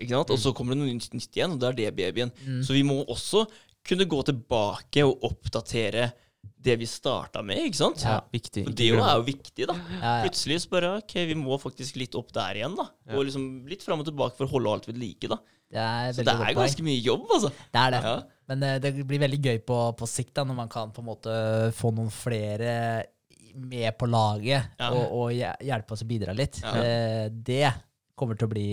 Ikke 0.00 0.14
sant? 0.16 0.30
Og 0.32 0.38
så 0.40 0.52
kommer 0.56 0.72
det 0.76 0.80
noe 0.80 0.92
nytt, 0.92 1.12
nytt 1.16 1.36
igjen, 1.36 1.52
og 1.52 1.60
da 1.60 1.68
er 1.68 1.76
det 1.76 1.90
babyen. 1.96 2.30
Mm. 2.44 2.60
Så 2.64 2.72
vi 2.76 2.80
må 2.84 3.02
også 3.04 3.44
kunne 3.88 4.06
gå 4.08 4.20
tilbake 4.24 5.04
og 5.04 5.20
oppdatere 5.28 6.10
det 6.64 6.76
vi 6.80 6.86
starta 6.88 7.42
med, 7.46 7.60
ikke 7.68 7.78
sant? 7.80 8.02
Ja. 8.06 8.18
Viktig. 8.32 8.64
Og 8.68 8.76
det 8.78 8.86
jo 8.90 9.00
er 9.02 9.16
jo 9.18 9.24
viktig, 9.26 9.66
da. 9.70 9.74
Ja, 9.76 10.02
ja. 10.02 10.12
Plutselig 10.26 10.60
så 10.64 10.70
bare 10.72 10.92
ok, 11.00 11.14
vi 11.30 11.36
må 11.38 11.58
faktisk 11.62 11.98
litt 12.00 12.14
opp 12.18 12.30
der 12.36 12.60
igjen, 12.60 12.76
da. 12.78 12.88
Ja. 13.08 13.16
Og 13.18 13.26
liksom 13.28 13.48
litt 13.70 13.82
fram 13.86 14.02
og 14.04 14.08
tilbake 14.08 14.38
for 14.38 14.46
å 14.48 14.52
holde 14.54 14.76
alt 14.76 14.88
ved 14.90 15.00
like, 15.02 15.30
da. 15.32 15.40
Det 15.72 15.80
er 15.80 16.12
Så 16.12 16.24
det 16.26 16.34
er 16.36 16.54
ganske 16.58 16.84
mye 16.84 17.00
jobb, 17.00 17.26
altså. 17.32 17.50
Det 17.72 17.82
er 17.86 17.94
det. 17.96 18.14
Men 18.52 18.64
uh, 18.68 18.74
det 18.84 18.92
blir 19.08 19.22
veldig 19.22 19.40
gøy 19.46 19.60
på, 19.64 19.78
på 19.96 20.08
sikt 20.10 20.34
da, 20.36 20.44
når 20.44 20.58
man 20.58 20.70
kan 20.72 20.92
på 20.92 21.00
en 21.00 21.08
måte 21.08 21.36
få 21.78 21.92
noen 21.96 22.10
flere 22.12 22.74
med 23.52 23.92
på 24.00 24.06
laget 24.08 24.80
og, 24.88 25.02
og 25.12 25.32
hjelpe 25.36 25.92
oss 25.92 26.04
å 26.04 26.08
bidra 26.08 26.32
litt. 26.36 26.56
Eh, 26.64 27.26
Det 27.28 27.66
kommer 28.16 28.38
til 28.38 28.48
å 28.48 28.52
bli 28.52 28.66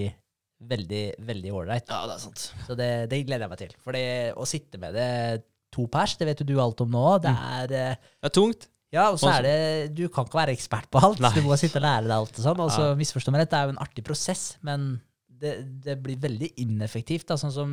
veldig, 0.70 1.04
veldig 1.28 1.52
ålreit. 1.56 1.88
ja, 1.92 2.00
det 2.08 2.16
er 2.16 2.22
sant. 2.24 2.46
Så 2.68 2.76
det, 2.80 2.88
det 3.12 3.20
gleder 3.28 3.46
jeg 3.48 3.52
meg 3.54 3.60
til. 3.60 3.74
For 3.84 3.96
å 4.40 4.48
sitte 4.48 4.80
med 4.80 4.96
det 4.96 5.10
to 5.72 5.88
pers, 5.92 6.16
det 6.18 6.28
vet 6.30 6.40
jo 6.44 6.46
du 6.50 6.56
alt 6.64 6.82
om 6.82 6.92
nå. 6.92 7.06
Det 7.22 7.32
er 7.34 7.74
eh, 7.78 7.96
Det 8.20 8.30
er 8.32 8.36
tungt. 8.36 8.68
Ja, 8.92 9.12
og 9.14 9.20
så 9.22 9.30
er 9.30 9.44
det 9.46 9.94
Du 9.94 10.08
kan 10.10 10.26
ikke 10.26 10.40
være 10.40 10.56
ekspert 10.58 10.88
på 10.90 10.98
alt. 11.04 11.20
Nei. 11.22 11.30
Du 11.36 11.44
må 11.46 11.54
sitte 11.62 11.78
og 11.78 11.84
lære 11.86 12.08
deg 12.08 12.16
alt 12.16 12.40
og 12.40 12.46
sånn. 12.48 12.60
Og 12.66 12.72
så 12.74 12.88
Ja. 12.90 12.96
misforstå 12.98 13.32
meg 13.36 13.44
rett, 13.44 13.52
det 13.54 13.60
er 13.60 13.68
jo 13.70 13.76
en 13.76 13.84
artig 13.86 14.04
prosess, 14.08 14.58
men 14.66 14.88
det, 15.40 15.54
det 15.86 15.94
blir 16.04 16.18
veldig 16.20 16.50
ineffektivt. 16.60 17.28
da, 17.30 17.36
Sånn 17.40 17.54
som 17.54 17.70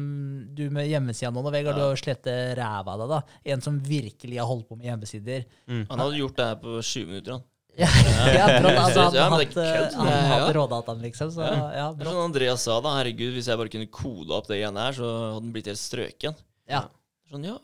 du 0.54 0.68
med 0.70 0.86
hjemmesida 0.86 1.32
nå, 1.32 1.42
Vegard. 1.50 1.74
Du 1.74 1.82
har 1.82 1.96
slitt 1.98 2.28
ræva 2.54 2.92
av 2.94 3.00
deg. 3.00 3.08
da. 3.08 3.22
En 3.56 3.60
som 3.64 3.80
virkelig 3.80 4.38
har 4.38 4.46
holdt 4.46 4.68
på 4.68 4.76
med 4.78 4.86
hjemmesider. 4.86 5.46
Han 5.66 5.98
hadde 5.98 6.20
gjort 6.20 6.36
det 6.36 6.46
her 6.52 6.56
på 6.62 6.76
sju 6.84 7.06
minutter, 7.08 7.32
han. 7.38 7.44
Ja, 7.76 7.88
ja, 8.32 8.44
brått, 8.60 8.78
altså, 8.80 9.02
han 9.20 9.32
hadde, 9.34 9.64
han 9.92 10.06
hadde 10.08 10.28
hatt 10.30 10.54
rådataen, 10.56 11.02
liksom. 11.04 11.28
Så 11.34 11.42
ja, 11.44 11.90
Det 11.92 12.00
er 12.00 12.08
sånn 12.08 12.14
som 12.14 12.22
Andreas 12.30 12.62
sa, 12.64 12.76
da. 12.80 12.94
Herregud, 13.00 13.34
hvis 13.36 13.48
jeg 13.50 13.58
bare 13.60 13.68
kunne 13.74 13.88
koda 13.92 14.38
opp 14.38 14.46
det 14.48 14.60
igjen 14.62 14.78
her, 14.80 14.92
så 14.96 15.10
hadde 15.34 15.42
den 15.44 15.52
blitt 15.52 15.66
helt 15.68 15.80
strøken. 15.82 16.38
Ja. 16.72 16.86
Sånn, 17.26 17.46
ja. 17.48 17.56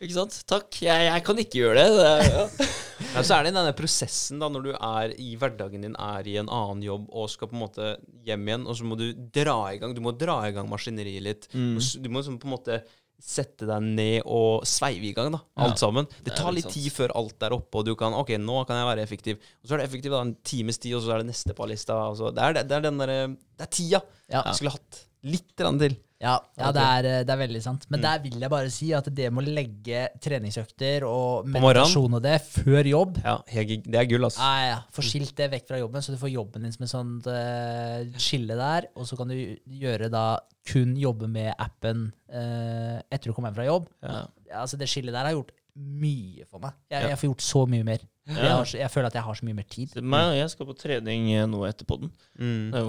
Ikke 0.00 0.14
sant? 0.14 0.36
Takk. 0.48 0.78
Jeg, 0.80 1.08
jeg 1.10 1.24
kan 1.26 1.40
ikke 1.42 1.60
gjøre 1.60 1.82
det. 1.82 1.90
det 1.98 2.30
ja. 2.30 2.46
Ja, 3.10 3.22
så 3.26 3.36
er 3.36 3.46
det 3.46 3.54
denne 3.56 3.72
prosessen 3.74 4.38
da 4.38 4.46
når 4.52 4.64
du 4.68 4.70
er 4.76 5.12
i 5.18 5.32
hverdagen 5.40 5.82
din, 5.82 5.96
er 5.98 6.26
i 6.30 6.36
en 6.38 6.50
annen 6.52 6.82
jobb 6.84 7.08
og 7.08 7.30
skal 7.32 7.50
på 7.50 7.56
en 7.56 7.62
måte 7.64 7.90
hjem 8.26 8.44
igjen, 8.46 8.66
og 8.68 8.76
så 8.78 8.86
må 8.86 8.98
du 9.00 9.08
dra 9.34 9.56
i 9.72 9.80
gang 9.82 9.96
Du 9.96 10.02
må 10.04 10.12
dra 10.14 10.36
i 10.46 10.54
gang 10.54 10.68
maskineriet 10.70 11.24
litt. 11.24 11.48
Mm. 11.52 11.76
Du 11.80 12.08
må 12.08 12.20
liksom 12.20 12.38
på 12.40 12.48
en 12.48 12.54
måte 12.54 12.80
sette 13.20 13.66
deg 13.68 13.84
ned 13.84 14.22
og 14.24 14.64
sveive 14.68 15.10
i 15.10 15.12
gang, 15.16 15.28
da. 15.34 15.42
Alt 15.60 15.82
sammen. 15.82 16.08
Det 16.24 16.32
tar 16.38 16.54
litt 16.56 16.68
sant. 16.68 16.78
tid 16.78 16.94
før 16.94 17.12
alt 17.20 17.44
er 17.44 17.56
oppe, 17.56 17.82
og 17.82 17.88
du 17.88 17.92
kan 17.98 18.16
Ok, 18.16 18.32
nå 18.40 18.62
kan 18.68 18.80
jeg 18.80 18.88
være 18.88 19.04
effektiv. 19.04 19.52
Og 19.60 19.68
så 19.68 19.76
er 19.76 19.82
det 19.82 19.90
effektiv 19.90 20.16
da 20.16 20.22
en 20.24 20.34
times 20.46 20.80
tid, 20.80 20.96
og 20.96 21.04
så 21.04 21.16
er 21.16 21.24
det 21.24 21.32
neste 21.34 21.56
på 21.56 21.68
lista. 21.68 21.98
det, 22.16 22.32
er, 22.40 22.56
det, 22.56 22.66
det 22.70 22.78
er 22.78 22.88
den 22.88 23.00
derre 23.02 23.20
Det 23.28 23.66
er 23.66 23.72
tida. 23.76 24.04
Ja. 24.30 24.44
Jeg 24.46 24.60
skulle 24.60 24.76
hatt 24.78 25.04
litt 25.26 25.52
til. 25.56 25.96
Ja, 26.20 26.34
ja 26.60 26.68
det, 26.76 26.82
er, 26.84 27.06
eh, 27.08 27.22
det 27.24 27.32
er 27.32 27.40
veldig 27.40 27.60
sant. 27.64 27.86
Men 27.92 28.02
der 28.04 28.18
vil 28.20 28.36
jeg 28.36 28.52
bare 28.52 28.68
si 28.72 28.90
at 28.96 29.06
det 29.16 29.30
med 29.32 29.46
å 29.48 29.54
legge 29.56 30.02
treningsøkter 30.20 31.06
og 31.08 31.48
meditasjon 31.48 32.18
og 32.18 32.20
det 32.24 32.34
før 32.44 32.90
jobb 32.90 33.22
Ja, 33.22 33.38
det 33.48 33.96
er 33.96 34.08
gull, 34.10 34.26
altså. 34.28 34.44
Ja, 34.44 34.66
ja. 34.68 34.78
Få 34.92 35.04
skilt 35.06 35.32
det 35.38 35.48
vekk 35.54 35.70
fra 35.70 35.80
jobben, 35.80 36.04
så 36.04 36.12
du 36.12 36.20
får 36.20 36.34
jobben 36.34 36.66
din 36.66 36.76
som 36.76 36.84
et 36.84 36.92
sånt 36.92 37.30
uh, 37.32 38.20
skille 38.20 38.58
der. 38.60 38.90
Og 39.00 39.08
så 39.08 39.16
kan 39.16 39.32
du 39.32 39.38
gjøre 39.80 40.10
da 40.12 40.26
kun 40.68 40.92
jobbe 41.00 41.30
med 41.32 41.54
appen 41.56 42.10
uh, 42.28 43.00
etter 43.08 43.30
du 43.30 43.32
kommer 43.32 43.48
hjem 43.48 43.60
fra 43.62 43.70
jobb. 43.70 43.88
Ja. 44.04 44.20
Altså 44.60 44.76
Det 44.76 44.90
skillet 44.92 45.16
der 45.16 45.24
har 45.24 45.38
gjort 45.38 45.56
mye 45.76 46.44
for 46.50 46.58
meg. 46.60 46.72
Jeg, 46.90 47.02
Ja. 47.02 47.08
jeg 47.08 47.18
får 47.18 47.28
gjort 47.30 47.44
så 47.46 47.62
mye 47.68 47.84
mer. 47.84 47.98
Jeg, 48.30 48.36
har, 48.50 48.64
så- 48.64 48.78
jeg 48.78 48.90
føler 48.90 49.06
at 49.06 49.14
jeg 49.14 49.22
har 49.22 49.34
så 49.34 49.44
mye 49.44 49.54
mer 49.54 49.66
tid. 49.68 49.94
Meg, 50.02 50.36
jeg 50.38 50.50
skal 50.50 50.66
på 50.66 50.76
trening 50.78 51.32
eh, 51.34 51.46
nå 51.50 51.64
etter 51.66 51.84
podden. 51.88 52.10
Mm. 52.38 52.70
Det 52.70 52.82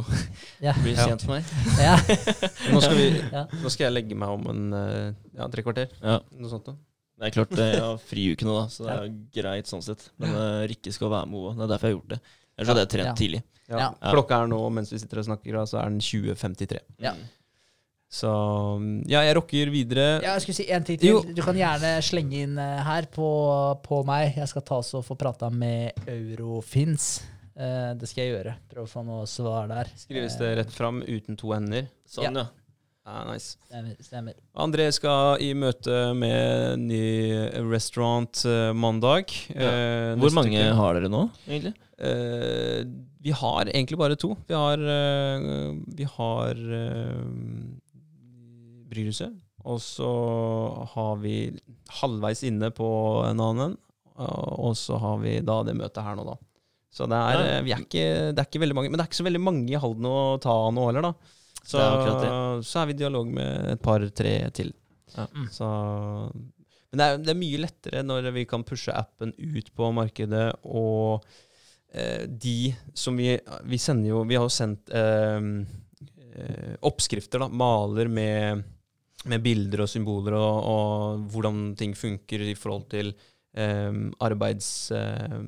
Ja. 0.61 0.73
det 0.73 0.83
blir 0.83 0.95
sent 0.95 1.21
for 1.25 1.33
meg. 1.33 1.43
Ja. 1.79 1.95
Nå, 2.71 2.81
skal 2.81 2.95
vi, 2.95 3.07
Ja. 3.31 3.45
nå 3.49 3.69
skal 3.71 3.85
jeg 3.87 3.93
legge 3.93 4.15
meg 4.15 4.29
om 4.29 4.47
en 4.47 4.73
eh, 4.73 5.13
ja, 5.35 5.47
tre 5.47 5.63
kvarter. 5.63 5.89
Ja. 6.01 6.19
Noe 6.37 6.49
sånt 6.49 6.65
da. 6.65 6.75
Det 7.21 7.27
er 7.27 7.35
klart 7.37 7.51
eh, 7.57 7.71
jeg 7.73 7.81
har 7.81 7.97
friuke 7.97 8.45
nå, 8.45 8.53
da, 8.59 8.67
så 8.73 8.85
det 8.85 8.93
er 8.97 9.41
greit 9.41 9.65
sånn 9.69 9.81
sett. 9.85 10.09
Men 10.17 10.29
uh, 10.33 10.67
Rikke 10.69 10.91
skal 10.93 11.09
være 11.09 11.27
med 11.29 11.37
òg. 11.41 11.57
Det 11.57 11.63
er 11.67 11.73
derfor 11.75 11.87
jeg 11.89 11.95
har 11.95 11.99
gjort 12.01 12.13
det. 12.15 12.21
Ellers 12.57 12.67
hadde 12.71 12.81
jeg 12.85 12.89
trent 12.95 13.07
Ja. 13.11 13.13
tidlig. 13.13 13.43
Ja. 13.69 13.77
Ja. 13.79 14.11
Klokka 14.11 14.41
er 14.43 14.47
nå, 14.51 14.57
mens 14.73 14.89
vi 14.91 14.97
sitter 14.99 15.19
og 15.21 15.25
snakker, 15.25 15.59
så 15.69 15.77
er 15.79 15.89
den 15.89 15.99
20.53. 16.01 16.79
Ja. 16.99 17.13
Så 18.11 18.29
ja, 19.07 19.21
jeg 19.23 19.37
rocker 19.37 19.69
videre. 19.71 20.07
Ja, 20.19 20.33
jeg 20.35 20.43
skulle 20.43 20.57
si 20.57 20.65
en 20.75 20.83
ting 20.87 20.97
til. 20.99 21.13
Jo. 21.13 21.21
Du 21.31 21.39
kan 21.45 21.55
gjerne 21.55 21.93
slenge 22.03 22.41
inn 22.43 22.57
eh, 22.59 22.81
her 22.83 23.07
på, 23.13 23.27
på 23.85 24.01
meg. 24.07 24.33
Jeg 24.35 24.49
skal 24.51 24.65
ta 24.67 24.81
oss 24.83 24.89
og 24.99 25.05
få 25.07 25.15
prata 25.19 25.47
med 25.53 25.95
Eurofins. 26.11 27.21
Eh, 27.55 27.91
det 27.95 28.09
skal 28.11 28.25
jeg 28.25 28.33
gjøre. 28.33 28.55
Prøve 28.73 28.83
å 28.89 28.91
få 28.91 29.05
noe 29.07 29.27
svar 29.31 29.69
der. 29.71 29.91
Skrives 29.99 30.35
det 30.41 30.49
rett 30.59 30.73
fram 30.75 30.99
uten 31.07 31.39
to 31.39 31.53
ender. 31.55 31.87
Sånn, 32.09 32.35
ja. 32.41 32.49
Ja, 33.01 33.23
nice. 33.25 33.55
Stemmer. 33.65 33.95
stemmer. 34.05 34.35
André 34.61 34.85
skal 34.93 35.39
i 35.41 35.53
møte 35.57 35.95
med 36.13 36.83
ny 36.83 37.05
restaurant 37.71 38.43
mandag. 38.77 39.31
Ja. 39.55 39.71
eh, 39.71 40.11
Hvor 40.21 40.35
mange 40.35 40.59
uke. 40.59 40.75
har 40.77 40.99
dere 40.99 41.09
nå, 41.09 41.23
egentlig? 41.47 41.73
Eh, 42.01 42.83
vi 43.21 43.33
har 43.37 43.69
egentlig 43.71 43.97
bare 44.03 44.19
to. 44.21 44.35
Vi 44.49 44.53
har, 44.57 44.83
eh, 44.83 45.47
vi 45.97 46.05
har 46.17 46.61
Bryggerhuset, 48.91 49.33
og 49.63 49.79
så 49.83 50.11
har 50.93 51.15
vi 51.23 51.35
halvveis 52.01 52.43
inne 52.49 52.71
på 52.75 52.87
en 53.29 53.41
annen, 53.45 53.75
og 54.21 54.73
så 54.77 54.97
har 55.01 55.19
vi 55.23 55.37
da 55.45 55.61
det 55.65 55.77
møtet 55.79 56.03
her 56.05 56.17
nå, 56.19 56.25
da. 56.27 56.37
Så 56.91 57.07
det 57.07 57.15
er, 57.17 57.41
Ja. 57.55 57.59
vi 57.63 57.71
er 57.71 57.83
ikke, 57.85 58.07
det 58.35 58.41
er 58.41 58.47
ikke 58.49 58.59
veldig 58.65 58.75
mange, 58.75 58.89
men 58.91 58.99
det 58.99 59.05
er 59.05 59.09
ikke 59.11 59.21
så 59.21 59.27
veldig 59.29 59.41
mange 59.47 59.69
i 59.71 59.79
Halden 59.79 60.07
å 60.09 60.17
ta 60.43 60.55
nå 60.75 60.87
heller, 60.89 61.07
da. 61.07 61.13
Så, 61.63 61.77
Det 61.77 62.27
er 62.27 62.63
så 62.67 62.81
er 62.81 62.89
vi 62.89 62.95
i 62.97 62.99
dialog 62.99 63.29
med 63.31 63.69
et 63.77 63.81
par-tre 63.85 64.33
til. 64.57 64.73
Ja. 65.15 65.27
Så, 65.53 65.67
men 66.91 66.99
det 66.99 67.05
er, 67.05 67.21
det 67.21 67.31
er 67.31 67.39
mye 67.39 67.61
lettere 67.63 68.01
når 68.03 68.27
vi 68.35 68.43
kan 68.49 68.65
pushe 68.67 68.91
appen 68.97 69.31
ut 69.37 69.69
på 69.77 69.91
markedet, 69.95 70.49
og 70.67 71.23
eh, 71.93 72.25
de 72.27 72.73
som 72.97 73.15
vi 73.19 73.37
Vi 73.69 73.77
sender 73.79 74.09
jo 74.09 74.23
Vi 74.27 74.35
har 74.39 74.43
jo 74.47 74.51
sendt 74.51 74.89
eh, 74.89 75.47
eh, 76.35 76.75
oppskrifter, 76.87 77.39
da. 77.45 77.47
Maler 77.47 78.09
med, 78.11 78.63
med 79.29 79.43
bilder 79.43 79.83
og 79.83 79.89
symboler 79.91 80.35
og, 80.37 80.59
og 80.71 81.25
hvordan 81.33 81.73
ting 81.77 81.93
funker 81.97 82.41
i 82.47 82.55
forhold 82.57 82.87
til 82.93 83.11
eh, 83.53 83.91
arbeids, 84.23 84.69
eh, 84.95 85.41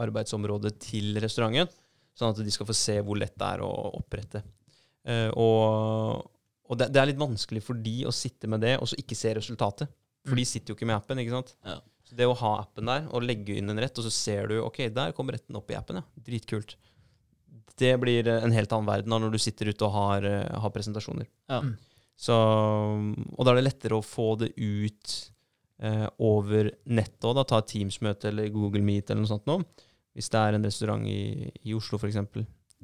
arbeidsområdet 0.00 0.76
til 0.82 1.18
restauranten. 1.20 1.72
Sånn 2.14 2.30
at 2.30 2.44
de 2.46 2.52
skal 2.54 2.68
få 2.68 2.76
se 2.78 3.00
hvor 3.02 3.18
lett 3.18 3.34
det 3.36 3.48
er 3.56 3.64
å 3.66 3.72
opprette. 3.98 4.44
Eh, 5.04 5.28
og 5.34 6.30
og 6.64 6.78
det, 6.80 6.88
det 6.94 7.00
er 7.00 7.10
litt 7.10 7.20
vanskelig 7.20 7.60
for 7.64 7.76
de 7.76 7.98
å 8.08 8.14
sitte 8.14 8.48
med 8.50 8.62
det 8.64 8.78
og 8.78 8.88
så 8.88 8.96
ikke 9.00 9.18
se 9.18 9.34
resultatet. 9.36 9.90
For 10.24 10.40
de 10.40 10.46
sitter 10.48 10.72
jo 10.72 10.78
ikke 10.78 10.88
med 10.88 10.96
appen. 10.96 11.20
ikke 11.20 11.34
sant? 11.34 11.52
Ja. 11.66 11.76
Så 12.08 12.16
det 12.16 12.28
å 12.28 12.36
ha 12.40 12.52
appen 12.62 12.88
der 12.88 13.08
og 13.12 13.24
legge 13.24 13.58
inn 13.58 13.68
en 13.68 13.80
rett, 13.80 13.96
og 14.00 14.06
så 14.06 14.12
ser 14.12 14.48
du 14.48 14.58
ok, 14.62 14.86
der 14.92 15.12
kom 15.16 15.28
retten 15.32 15.56
opp 15.60 15.68
i 15.72 15.76
appen. 15.76 16.00
ja, 16.00 16.24
Dritkult. 16.24 16.76
Det 17.80 17.92
blir 18.00 18.28
en 18.30 18.54
helt 18.54 18.72
annen 18.72 18.88
verden 18.88 19.12
da, 19.12 19.18
når 19.20 19.34
du 19.34 19.40
sitter 19.42 19.72
ute 19.72 19.84
og 19.84 19.92
har, 19.92 20.28
har 20.62 20.72
presentasjoner. 20.72 21.28
Ja. 21.50 21.60
Mm. 21.66 21.74
Så, 22.16 22.34
og 22.34 23.44
da 23.44 23.50
er 23.52 23.58
det 23.58 23.64
lettere 23.66 23.98
å 23.98 24.04
få 24.06 24.36
det 24.38 24.52
ut 24.56 25.14
eh, 25.82 26.06
over 26.22 26.70
nettet 26.86 27.26
òg. 27.26 27.40
Ta 27.50 27.58
et 27.58 27.66
Teams-møte 27.72 28.30
eller 28.30 28.52
Google 28.54 28.82
Meet 28.86 29.10
eller 29.10 29.24
noe 29.24 29.32
sånt 29.32 29.48
nå. 29.50 29.58
Hvis 30.14 30.30
det 30.30 30.38
er 30.38 30.54
en 30.54 30.62
restaurant 30.68 31.06
i, 31.10 31.50
i 31.66 31.74
Oslo, 31.74 31.98
f.eks. 31.98 32.20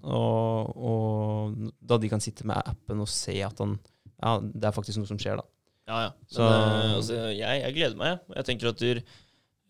Og, 0.01 0.77
og 0.81 1.70
da 1.85 1.98
de 2.01 2.09
kan 2.11 2.23
sitte 2.24 2.47
med 2.48 2.59
appen 2.65 3.02
og 3.05 3.09
se 3.12 3.36
at 3.44 3.59
han 3.62 3.78
Ja, 4.20 4.35
det 4.40 4.66
er 4.69 4.74
faktisk 4.77 4.98
noe 5.01 5.09
som 5.09 5.16
skjer, 5.20 5.39
da. 5.40 5.44
Ja, 5.89 5.98
ja. 6.05 6.11
Men 6.12 6.28
Så- 6.35 6.48
eh, 6.51 6.94
altså, 6.98 7.15
jeg, 7.32 7.61
jeg 7.62 7.74
gleder 7.74 7.97
meg. 7.97 8.19
jeg. 8.36 8.44
Tenker 8.51 8.69
at 8.69 8.78
du, 8.78 9.01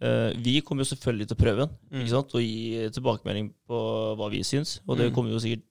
eh, 0.03 0.32
Vi 0.43 0.61
kommer 0.66 0.82
jo 0.85 0.91
selvfølgelig 0.95 1.28
til 1.28 1.37
å 1.37 1.43
prøve 1.45 1.69
Mm. 1.93 2.01
ikke 2.01 2.11
sant? 2.11 2.35
og 2.35 2.41
gi 2.43 2.89
tilbakemelding 2.91 3.53
på 3.69 3.78
hva 4.19 4.31
vi 4.31 4.41
syns. 4.43 4.81
Og 4.89 4.97
det 4.99 5.11
Mm. 5.11 5.15
kommer 5.15 5.31
jo 5.31 5.39
sikkert 5.39 5.70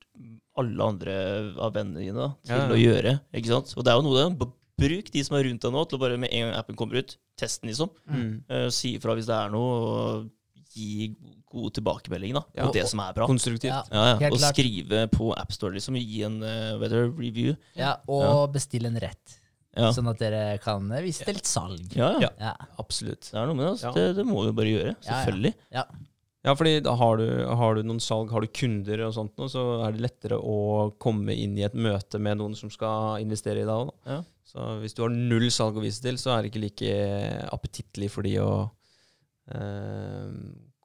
alle 0.57 0.83
andre 0.83 1.13
av 1.61 1.73
vennene 1.73 1.99
dine 1.99 2.29
til 2.45 2.55
Ja, 2.55 2.63
ja. 2.65 2.71
å 2.73 2.79
gjøre. 2.79 3.19
ikke 3.33 3.47
sant? 3.53 3.73
Og 3.77 3.83
det 3.85 3.91
er 3.93 3.99
jo 3.99 4.07
noe 4.09 4.17
det. 4.37 4.47
Bruk 4.79 5.11
de 5.11 5.23
som 5.27 5.35
er 5.35 5.43
rundt 5.43 5.61
deg 5.61 5.71
nå, 5.75 5.81
til 5.89 5.97
å 5.97 6.01
bare 6.01 6.17
med 6.17 6.31
en 6.31 6.45
gang 6.47 6.55
appen 6.57 6.75
kommer 6.79 6.95
ut, 7.03 7.17
test 7.37 7.61
den, 7.61 7.69
liksom. 7.73 7.89
Mm. 8.07 8.43
Uh, 8.49 8.69
si 8.71 8.95
ifra 8.95 9.13
hvis 9.15 9.27
det 9.27 9.35
er 9.35 9.49
noe, 9.51 9.73
og 9.75 10.29
gi 10.73 11.15
god 11.49 11.73
tilbakemelding 11.73 12.33
da, 12.37 12.43
Ja. 12.55 12.67
på 12.67 12.73
det 12.73 12.85
som 12.87 12.99
er 13.03 13.11
bra. 13.13 13.25
Konstruktivt. 13.27 13.71
Ja. 13.73 13.83
Ja, 13.91 14.05
ja. 14.19 14.29
Og 14.31 14.37
klart. 14.39 14.55
skrive 14.55 15.07
på 15.11 15.33
AppStore, 15.35 15.73
liksom. 15.75 15.95
Gi 15.99 16.23
en 16.23 16.39
uh, 16.43 16.79
review. 17.19 17.55
Ja, 17.75 17.97
og 18.07 18.53
bestille 18.53 18.87
en 18.87 18.99
rett, 18.99 19.35
Ja. 19.75 19.91
sånn 19.91 20.07
at 20.09 20.17
dere 20.19 20.57
kan 20.63 20.89
eh, 20.91 21.01
vise 21.03 21.23
til 21.25 21.35
litt 21.35 21.45
salg. 21.45 21.91
Ja, 21.95 22.13
ja. 22.19 22.29
Ja. 22.39 22.53
Ja. 22.59 22.67
Absolutt. 22.79 23.29
Det 23.31 23.35
er 23.37 23.45
noe 23.47 23.55
med 23.55 23.65
det. 23.65 23.71
Altså. 23.75 23.87
Ja. 23.87 23.91
Det, 23.93 24.15
det 24.15 24.25
må 24.25 24.45
vi 24.47 24.51
bare 24.57 24.71
gjøre. 24.73 24.95
Ja, 24.95 25.11
ja. 25.11 25.19
Selvfølgelig. 25.25 25.53
Ja. 26.45 26.53
Fordi 26.55 26.77
har 26.85 27.19
du, 27.19 27.27
har 27.59 27.75
du 27.75 27.83
noen 27.83 27.99
salg, 28.03 28.31
har 28.31 28.45
du 28.45 28.51
kunder 28.55 29.01
og 29.07 29.15
sånt, 29.17 29.33
noe, 29.39 29.51
så 29.51 29.63
er 29.85 29.95
det 29.95 30.05
lettere 30.05 30.37
å 30.39 30.89
komme 31.01 31.35
inn 31.35 31.57
i 31.59 31.65
et 31.67 31.75
møte 31.75 32.21
med 32.21 32.39
noen 32.39 32.55
som 32.55 32.71
skal 32.71 33.19
investere 33.23 33.63
i 33.63 33.67
deg 33.67 33.73
òg. 33.75 33.91
Ja. 34.07 34.21
Så 34.49 34.65
hvis 34.81 34.95
du 34.97 35.03
har 35.03 35.13
null 35.13 35.49
salg 35.53 35.77
å 35.77 35.83
vise 35.83 36.01
til, 36.01 36.17
så 36.17 36.33
er 36.33 36.41
det 36.41 36.49
ikke 36.53 36.63
like 36.63 36.93
appetittlig 37.53 38.09
for 38.13 38.25
de 38.25 38.37
å 38.41 38.49
eh, 39.53 40.31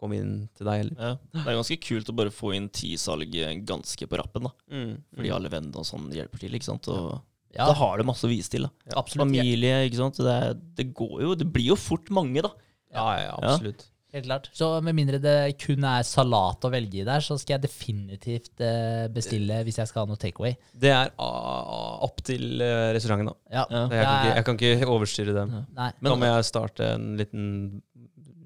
komme 0.00 0.18
inn 0.18 0.34
til 0.58 0.68
deg 0.68 0.82
heller. 0.82 0.98
Ja. 0.98 1.14
Det 1.38 1.46
er 1.46 1.58
ganske 1.60 1.78
kult 1.86 2.10
å 2.10 2.16
bare 2.18 2.34
få 2.34 2.52
inn 2.58 2.68
ti 2.74 2.92
salg 3.00 3.38
ganske 3.64 4.10
på 4.10 4.20
rappen, 4.20 4.50
da. 4.50 4.52
Mm. 4.74 4.92
Fordi 5.16 5.32
alle 5.38 5.54
vennene 5.54 5.80
og 5.80 5.88
sånn 5.88 6.10
hjelper 6.12 6.42
til, 6.44 6.58
ikke 6.58 6.70
sant. 6.72 6.90
Og 6.92 7.14
Ja, 7.54 7.70
da 7.70 7.78
har 7.78 7.96
du 8.02 8.04
masse 8.10 8.26
å 8.26 8.32
vise 8.32 8.50
til, 8.52 8.66
da. 8.66 8.98
absolutt. 8.98 9.22
Familie, 9.28 9.84
ikke 9.86 10.02
sant. 10.02 10.18
Det, 10.18 10.38
det 10.76 10.90
går 10.98 11.16
jo 11.22 11.34
Det 11.38 11.46
blir 11.54 11.70
jo 11.72 11.78
fort 11.78 12.10
mange, 12.12 12.42
da. 12.44 12.50
Ja, 12.94 13.08
ja, 13.22 13.34
absolutt. 13.38 13.86
Helt 14.14 14.28
klart. 14.28 14.48
Så 14.56 14.68
med 14.84 14.96
mindre 14.96 15.20
det 15.22 15.36
kun 15.60 15.84
er 15.90 16.06
salat 16.06 16.64
å 16.64 16.70
velge 16.72 17.02
i 17.02 17.06
der, 17.06 17.24
så 17.24 17.36
skal 17.40 17.56
jeg 17.56 17.64
definitivt 17.66 18.62
eh, 18.64 19.04
bestille 19.14 19.60
hvis 19.66 19.80
jeg 19.82 19.90
skal 19.90 20.04
ha 20.04 20.10
noe 20.12 20.20
takeaway. 20.20 20.56
Det 20.72 20.92
er 20.94 21.12
opp 21.18 22.22
til 22.26 22.62
eh, 22.64 22.90
restauranten, 22.96 23.32
da. 23.32 23.36
Ja. 23.50 23.66
Ja. 23.68 23.84
Jeg 23.90 24.04
kan, 24.04 24.16
ikke, 24.16 24.34
jeg 24.34 24.48
kan 24.48 24.60
ikke 24.60 24.90
overstyre 24.96 25.36
dem. 25.36 25.54
Nei. 25.76 25.92
Men 26.00 26.12
da 26.12 26.18
må 26.20 26.32
jeg 26.32 26.50
starte 26.50 26.94
en 26.96 27.14
liten 27.20 27.48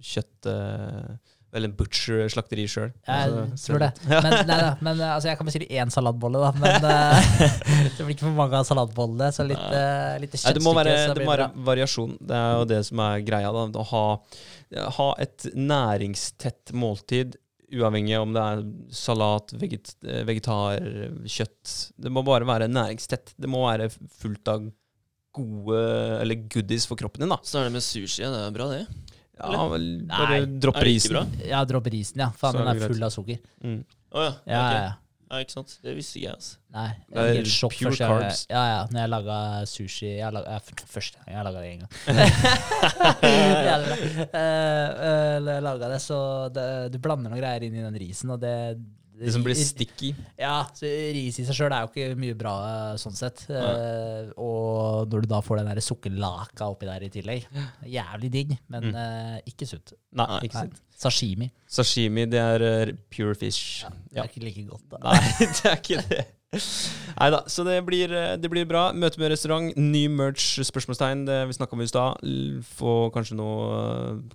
kjøtt... 0.04 0.48
eh, 0.50 1.16
eller 1.48 1.70
en 1.70 1.76
butcher-slakteri 1.78 2.66
sjøl. 2.68 2.90
Jeg 3.08 3.30
tror 3.62 3.80
det. 3.80 3.88
Men, 4.10 4.26
nei, 4.44 4.56
da, 4.60 4.72
men 4.84 5.00
altså, 5.00 5.30
jeg 5.30 5.38
kan 5.40 5.48
bestille 5.48 5.68
én 5.80 5.88
salatbolle, 5.92 6.42
da. 6.44 6.50
Men 6.60 6.84
det 7.96 8.04
blir 8.04 8.12
ikke 8.12 8.26
for 8.26 8.36
mange 8.36 8.58
av 8.60 8.66
salatbollene. 8.68 9.30
Så 9.32 9.46
litt, 9.48 9.56
uh, 9.56 10.18
litt 10.20 10.28
Nei, 10.28 10.42
kjøttstykke. 10.42 10.58
det 10.58 10.64
må 10.66 10.74
være, 10.76 10.96
det 11.16 11.24
må 11.24 11.32
være 11.32 11.48
variasjon. 11.70 12.12
Det 12.20 12.36
er 12.36 12.52
jo 12.60 12.68
det 12.74 12.82
som 12.90 13.00
er 13.06 13.24
greia. 13.24 13.54
da, 13.56 13.64
Å 13.80 13.86
ha, 13.94 14.04
ha 14.76 15.08
et 15.22 15.46
næringstett 15.56 16.72
måltid, 16.76 17.36
uavhengig 17.68 18.16
om 18.20 18.32
det 18.32 18.42
er 18.42 18.62
salat, 18.96 19.52
veget, 19.60 19.94
eh, 20.04 20.22
vegetar, 20.28 20.80
kjøtt. 21.28 21.92
Det 22.00 22.12
må 22.12 22.24
bare 22.24 22.48
være 22.48 22.68
næringstett. 22.72 23.34
Det 23.36 23.50
må 23.50 23.66
være 23.66 23.90
fullt 23.90 24.48
av 24.52 24.68
gode 25.38 25.82
eller 26.22 26.46
goodies 26.50 26.86
for 26.88 26.98
kroppen 27.00 27.24
din. 27.24 27.32
da. 27.32 27.38
Så 27.44 27.60
er 27.60 27.68
det 27.68 27.76
med 27.76 27.84
sushi. 27.84 28.24
Det 28.24 28.44
er 28.46 28.54
bra, 28.54 28.70
det. 28.72 28.86
Ja, 29.38 29.66
vel, 29.70 29.84
bare 30.10 30.38
Nei, 30.40 30.58
dropper 30.58 30.88
er 30.88 31.12
bra? 31.12 31.20
Ja, 31.46 31.60
dropper 31.68 31.94
isen, 31.94 32.24
ja. 32.24 32.30
Faen, 32.34 32.56
er 32.58 32.66
den 32.66 32.82
er 32.82 32.88
full 32.90 33.04
av 33.06 33.12
sukker. 33.14 33.38
Mm. 33.62 33.84
Oh, 34.10 34.24
ja. 34.24 34.32
Ja, 34.48 34.62
ok. 34.62 34.72
ja, 34.72 34.80
ja. 34.88 34.96
Ja. 35.30 35.38
Ikke 35.44 35.54
sant. 35.54 35.74
Det 35.84 35.94
visste 35.96 36.18
ikke 36.18 36.26
jeg, 36.28 36.34
altså. 36.38 36.56
Nei, 36.74 36.88
Det 37.08 37.22
er 37.22 37.34
helt 37.38 37.50
sjokk 37.52 37.76
pure 37.78 37.90
første 37.90 38.08
gang. 38.08 38.22
carbs. 38.26 38.42
Ja, 38.50 38.62
ja. 38.72 38.80
Når 38.92 39.00
jeg 39.04 39.10
laga 39.14 39.38
sushi 39.70 40.10
jeg 40.18 40.32
laga, 40.36 40.52
ja, 40.52 40.58
f- 40.58 40.86
Første 40.98 41.18
gang 41.18 41.34
jeg 41.36 41.44
laga 41.48 41.64
det 41.64 41.72
en 41.72 41.80
gang. 41.84 41.90
Jævlig 43.68 43.88
bra. 43.88 44.28
Eh, 44.28 45.02
eh, 45.08 45.50
jeg 45.52 45.64
laga 45.66 45.90
det, 45.94 46.00
så 46.04 46.20
det, 46.54 46.68
du 46.94 46.98
blander 47.02 47.32
noen 47.32 47.40
greier 47.42 47.66
inn 47.68 47.76
i 47.78 47.84
den 47.84 47.98
risen, 48.02 48.32
og 48.34 48.40
det 48.42 48.54
Det 49.18 49.32
som 49.34 49.42
blir 49.42 49.56
sticky. 49.58 50.12
Ja, 50.38 50.60
så 50.78 50.86
ris 50.86 51.40
i 51.42 51.44
seg 51.48 51.56
sjøl 51.58 51.72
er 51.74 51.86
jo 51.86 51.90
ikke 51.90 52.18
mye 52.22 52.36
bra 52.38 52.52
eh, 52.68 52.92
sånn 53.02 53.16
sett. 53.18 53.42
Eh, 53.50 54.28
og 54.38 55.08
når 55.10 55.24
du 55.24 55.30
da 55.32 55.40
får 55.42 55.58
den 55.62 55.70
der 55.72 55.80
sukkerlaka 55.82 56.68
oppi 56.70 56.86
der 56.86 57.02
i 57.02 57.10
tillegg, 57.16 57.48
jævlig 57.90 58.30
digg, 58.36 58.54
men 58.70 58.92
eh, 58.94 59.40
ikke 59.50 59.66
sunt. 59.66 59.96
Nei, 60.14 60.28
ikke 60.46 60.60
sunt. 60.60 60.76
sant. 60.78 60.84
Sashimi. 60.98 61.46
Sashimi, 61.70 62.26
det 62.26 62.40
er 62.42 62.64
eh, 62.66 62.96
pure 63.12 63.36
fish. 63.38 63.84
Det 64.10 64.18
er 64.18 64.26
ikke 64.26 64.42
like 64.42 64.66
godt, 64.66 64.84
da. 64.90 64.98
Nei, 65.06 65.46
det 65.46 65.70
er 65.70 65.78
ikke 65.78 66.02
det. 66.10 66.24
Nei 67.18 67.26
da, 67.34 67.42
så 67.50 67.60
det 67.66 67.76
blir, 67.84 68.10
eh, 68.16 68.36
det 68.40 68.48
blir 68.50 68.66
bra. 68.66 68.88
Møte 68.96 69.20
med 69.20 69.30
restaurant, 69.30 69.76
ny 69.76 70.06
merch, 70.10 70.56
spørsmålstegn, 70.64 71.26
det 71.28 71.38
vi 71.50 71.56
snakka 71.58 71.76
om 71.76 71.82
i 71.84 71.88
stad. 71.90 72.24
Få 72.78 72.94
kanskje 73.14 73.36
noe 73.38 73.66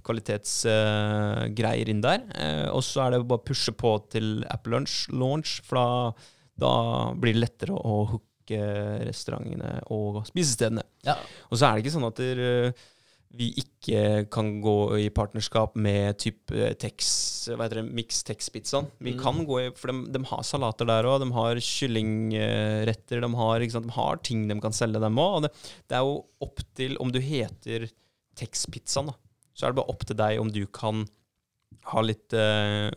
kvalitetsgreier 0.05 1.91
inn 1.91 2.03
der. 2.05 2.23
Uh, 2.37 2.69
og 2.77 2.83
så 2.85 3.07
er 3.07 3.15
det 3.15 3.23
bare 3.27 3.41
å 3.41 3.47
pushe 3.49 3.73
på 3.75 3.97
til 4.13 4.45
Apple 4.53 4.77
Lunch 4.77 5.09
launch, 5.11 5.57
for 5.67 5.81
da, 5.81 6.29
da 6.63 6.73
blir 7.17 7.35
det 7.35 7.43
lettere 7.47 7.75
å 7.75 8.03
hooke 8.13 8.63
restaurantene 9.07 9.79
og 9.91 10.23
spisestedene. 10.29 10.85
Ja. 11.07 11.17
Og 11.49 11.57
så 11.57 11.65
er 11.65 11.75
det 11.75 11.83
ikke 11.83 11.95
sånn 11.97 12.07
at 12.07 12.19
der, 12.21 12.43
eh, 12.45 12.89
vi 13.33 13.47
ikke 13.57 14.27
kan 14.29 14.49
gå 14.61 14.73
i 15.01 15.07
partnerskap 15.09 15.73
med 15.81 16.19
type 16.21 16.67
Tex, 16.77 17.07
hva 17.49 17.65
heter 17.65 17.79
det, 17.81 17.87
Mix 17.97 18.21
Tex-pizzaen. 18.27 18.91
Vi 19.01 19.15
Mm. 19.15 19.19
kan 19.23 19.39
gå 19.49 19.57
i, 19.63 19.71
for 19.73 19.89
de, 19.89 20.11
de 20.13 20.21
har 20.29 20.43
salater 20.45 20.85
der 20.85 21.03
òg, 21.09 21.19
de 21.23 21.31
har 21.33 21.55
kyllingretter, 21.57 23.21
de 23.23 23.29
har, 23.39 23.65
sant, 23.73 23.87
de 23.89 23.95
har 23.97 24.21
ting 24.23 24.45
de 24.47 24.59
kan 24.61 24.75
selge, 24.75 25.01
dem 25.01 25.17
òg. 25.21 25.47
Det, 25.47 25.51
det 25.89 25.97
er 25.97 26.05
jo 26.05 26.19
opp 26.45 26.61
til 26.77 26.95
om 27.01 27.11
du 27.13 27.19
heter 27.23 27.89
Tex-pizzaen. 28.37 29.11
Så 29.53 29.65
er 29.67 29.73
det 29.73 29.79
bare 29.81 29.89
opp 29.93 30.05
til 30.09 30.17
deg 30.17 30.39
om 30.41 30.49
du 30.53 30.63
kan 30.73 31.03
ha 31.89 32.01
litt, 32.05 32.31
eh, 32.37 32.89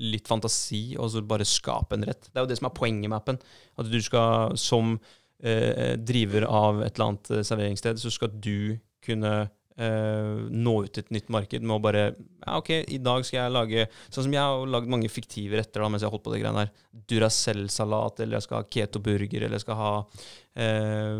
litt 0.00 0.26
fantasi 0.28 0.96
og 0.98 1.10
så 1.12 1.20
bare 1.28 1.44
skape 1.46 1.94
en 1.94 2.04
rett. 2.08 2.30
Det 2.32 2.36
er 2.40 2.44
jo 2.46 2.50
det 2.50 2.58
som 2.58 2.66
er 2.70 2.76
poenget 2.76 3.08
med 3.12 3.18
appen. 3.20 3.38
At 3.78 3.88
du 3.92 4.00
skal, 4.02 4.56
som 4.58 4.96
eh, 5.44 5.94
driver 6.00 6.48
av 6.48 6.82
et 6.82 6.96
eller 6.96 7.12
annet 7.12 7.30
eh, 7.36 7.44
serveringssted, 7.46 8.00
så 8.00 8.10
skal 8.10 8.32
du 8.42 8.78
kunne 9.04 9.50
eh, 9.78 10.40
nå 10.50 10.74
ut 10.84 10.92
til 10.92 11.04
et 11.06 11.12
nytt 11.16 11.28
marked 11.32 11.62
med 11.62 11.76
å 11.76 11.82
bare 11.82 12.02
Ja, 12.12 12.56
OK, 12.58 12.70
i 12.88 12.98
dag 13.02 13.24
skal 13.26 13.38
jeg 13.44 13.54
lage 13.54 13.84
Sånn 14.08 14.26
som 14.26 14.34
jeg 14.34 14.42
har 14.42 14.66
lagd 14.74 14.90
mange 14.90 15.10
fiktive 15.12 15.58
retter 15.60 15.84
da, 15.84 15.88
mens 15.92 16.02
jeg 16.02 16.08
har 16.10 16.14
holdt 16.16 16.24
på 16.26 16.34
det 16.34 16.42
greiene 16.42 16.64
her. 16.66 16.72
Duracell-salat, 17.08 18.20
eller 18.24 18.38
jeg 18.38 18.46
skal 18.48 18.60
ha 18.62 18.68
keto-burger, 18.76 19.44
eller 19.46 19.58
jeg 19.58 19.64
skal 19.66 19.78
ha 19.78 19.92
uh, 20.02 21.14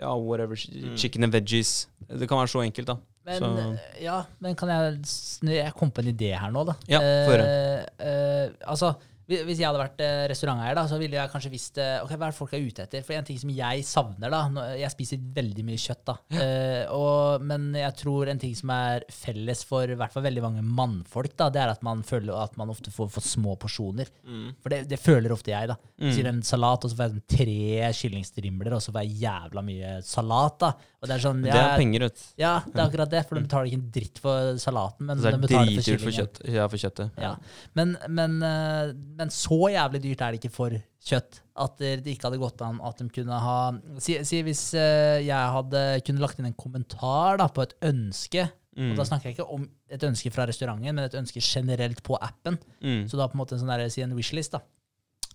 ja, 0.00 0.12
whatever. 0.18 0.58
Mm. 0.74 0.96
Chicken 0.98 1.24
and 1.24 1.32
veggies. 1.34 1.86
Det 2.08 2.28
kan 2.28 2.38
være 2.42 2.52
så 2.52 2.62
enkelt, 2.64 2.86
da. 2.90 2.96
Men, 3.24 3.38
Så- 3.40 4.02
ja, 4.04 4.18
men 4.44 4.54
kan 4.54 4.68
jeg 4.68 4.98
snu 5.08 5.48
Jeg 5.54 5.72
kom 5.72 5.90
på 5.90 6.02
en 6.02 6.10
idé 6.12 6.34
her 6.36 6.50
nå, 6.52 6.64
da. 6.68 6.74
Ja, 6.88 7.00
få 7.00 7.38
uh, 7.38 7.44
Eh, 7.44 7.84
eh, 8.04 8.50
altså, 8.68 8.94
hvis 9.26 9.60
jeg 9.60 9.66
hadde 9.66 9.80
vært 9.80 10.02
eh, 10.04 10.24
restauranteier, 10.30 10.76
da, 10.76 10.84
så 10.90 10.98
ville 11.00 11.16
jeg 11.16 11.32
kanskje 11.32 11.52
visst 11.52 11.78
okay, 11.80 12.02
ok, 12.04 12.12
hva 12.14 12.28
er 12.28 12.34
det 12.34 12.38
folk 12.38 12.54
er 12.56 12.64
ute 12.64 12.84
etter. 12.84 13.04
For 13.06 13.16
en 13.16 13.28
ting 13.28 13.40
som 13.40 13.52
jeg 13.54 13.84
savner, 13.88 14.32
da 14.32 14.66
Jeg 14.78 14.92
spiser 14.92 15.22
veldig 15.36 15.64
mye 15.66 15.80
kjøtt, 15.80 16.04
da. 16.10 16.16
Eh, 16.34 16.92
og, 16.92 17.44
men 17.46 17.70
jeg 17.78 17.96
tror 18.00 18.30
en 18.30 18.40
ting 18.40 18.54
som 18.58 18.72
er 18.74 19.06
felles 19.12 19.64
for 19.66 19.88
i 19.88 19.96
hvert 19.98 20.12
fall 20.14 20.26
veldig 20.26 20.44
mange 20.44 20.64
mannfolk, 20.64 21.36
da, 21.40 21.50
det 21.52 21.62
er 21.62 21.72
at 21.72 21.84
man 21.86 22.04
føler 22.06 22.36
at 22.36 22.58
man 22.60 22.72
ofte 22.72 22.92
får 22.94 23.10
for 23.14 23.24
små 23.24 23.56
porsjoner. 23.60 24.10
Mm. 24.26 24.48
For 24.62 24.74
det, 24.74 24.84
det 24.90 25.00
føler 25.00 25.34
ofte 25.34 25.54
jeg, 25.54 25.70
da. 25.72 25.78
Mm. 26.00 26.10
Sier 26.12 26.30
en 26.30 26.42
salat, 26.44 26.84
og 26.84 26.92
så 26.92 26.98
får 26.98 27.06
jeg 27.06 27.14
sånn 27.14 27.28
tre 27.36 27.92
kyllingstrimler, 28.00 28.76
og 28.76 28.84
så 28.84 28.94
får 28.94 29.06
jeg 29.06 29.22
jævla 29.24 29.64
mye 29.64 29.94
salat, 30.04 30.58
da. 30.64 30.74
Og 31.04 31.08
det 31.10 31.16
er 31.18 31.20
sånn 31.20 31.40
Men 31.42 31.50
det 31.50 31.60
er 31.60 31.74
penger, 31.76 32.06
vet 32.06 32.22
ja, 32.40 32.52
det 32.64 32.78
er 32.78 32.86
akkurat 32.86 33.10
det, 33.12 33.20
for 33.28 33.36
de 33.36 33.44
betaler 33.44 33.68
ikke 33.68 33.80
en 33.80 33.88
dritt 33.92 34.20
for 34.24 34.60
salaten, 34.62 35.08
men 35.08 35.20
de 35.20 35.28
er 35.28 35.36
betaler 35.42 35.74
for 35.74 35.84
dritdyrt 35.84 36.00
for, 36.00 36.14
kyllingen. 36.14 36.30
kjøtt, 36.32 36.54
ja, 36.54 36.68
for 36.72 36.80
kjøttet. 36.80 37.18
Ja. 37.20 37.32
Men, 37.76 37.92
men, 38.08 38.38
eh, 38.48 38.94
men 39.18 39.30
så 39.32 39.58
jævlig 39.72 40.00
dyrt 40.04 40.22
er 40.24 40.34
det 40.34 40.40
ikke 40.42 40.54
for 40.54 40.74
kjøtt 41.04 41.40
at 41.64 41.78
det 41.78 42.06
ikke 42.14 42.28
hadde 42.28 42.40
gått 42.42 42.62
an 42.66 42.80
at 42.82 42.98
de 42.98 43.06
kunne 43.14 43.38
ha 43.44 43.56
Si, 44.02 44.16
si 44.26 44.40
hvis 44.42 44.62
eh, 44.78 45.22
jeg 45.26 45.52
hadde 45.56 45.82
kunne 46.06 46.22
lagt 46.24 46.40
inn 46.40 46.48
en 46.50 46.56
kommentar 46.58 47.38
da, 47.42 47.48
på 47.52 47.64
et 47.66 47.76
ønske, 47.92 48.48
Mm. 48.74 48.88
og 48.90 48.96
da 48.98 49.04
snakker 49.06 49.28
jeg 49.28 49.36
ikke 49.36 49.52
om 49.54 49.68
et 49.94 50.02
ønske 50.02 50.32
fra 50.34 50.48
restauranten, 50.50 50.96
men 50.96 51.04
et 51.06 51.14
ønske 51.14 51.38
generelt 51.38 52.00
på 52.02 52.16
appen. 52.18 52.56
Mm. 52.82 53.04
Så 53.06 53.14
da 53.14 53.28
på 53.30 53.36
en 53.36 53.42
måte 53.44 53.54
en 53.54 53.60
sånn 53.62 53.70
der, 53.70 53.84
si 53.86 54.02
en 54.02 54.16
wishlist, 54.18 54.56
da, 54.56 54.64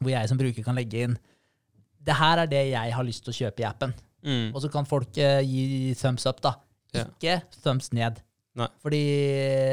hvor 0.01 0.11
jeg 0.11 0.27
som 0.27 0.39
bruker 0.39 0.65
kan 0.65 0.75
legge 0.75 1.05
inn 1.07 1.17
Det 2.03 2.15
her 2.15 2.39
er 2.43 2.47
det 2.51 2.61
jeg 2.71 2.93
har 2.95 3.03
lyst 3.07 3.23
til 3.23 3.31
å 3.31 3.37
kjøpe 3.37 3.63
i 3.63 3.67
appen. 3.67 3.93
Mm. 4.23 4.51
Og 4.55 4.59
så 4.63 4.69
kan 4.71 4.87
folk 4.87 5.15
uh, 5.19 5.39
gi 5.43 5.93
thumbs 5.99 6.25
up, 6.27 6.41
da. 6.43 6.53
Ikke 6.91 7.05
Ikke 7.15 7.61
thumbs 7.63 7.91
ned. 7.95 8.19
Nei. 8.59 8.67
Fordi 8.83 9.01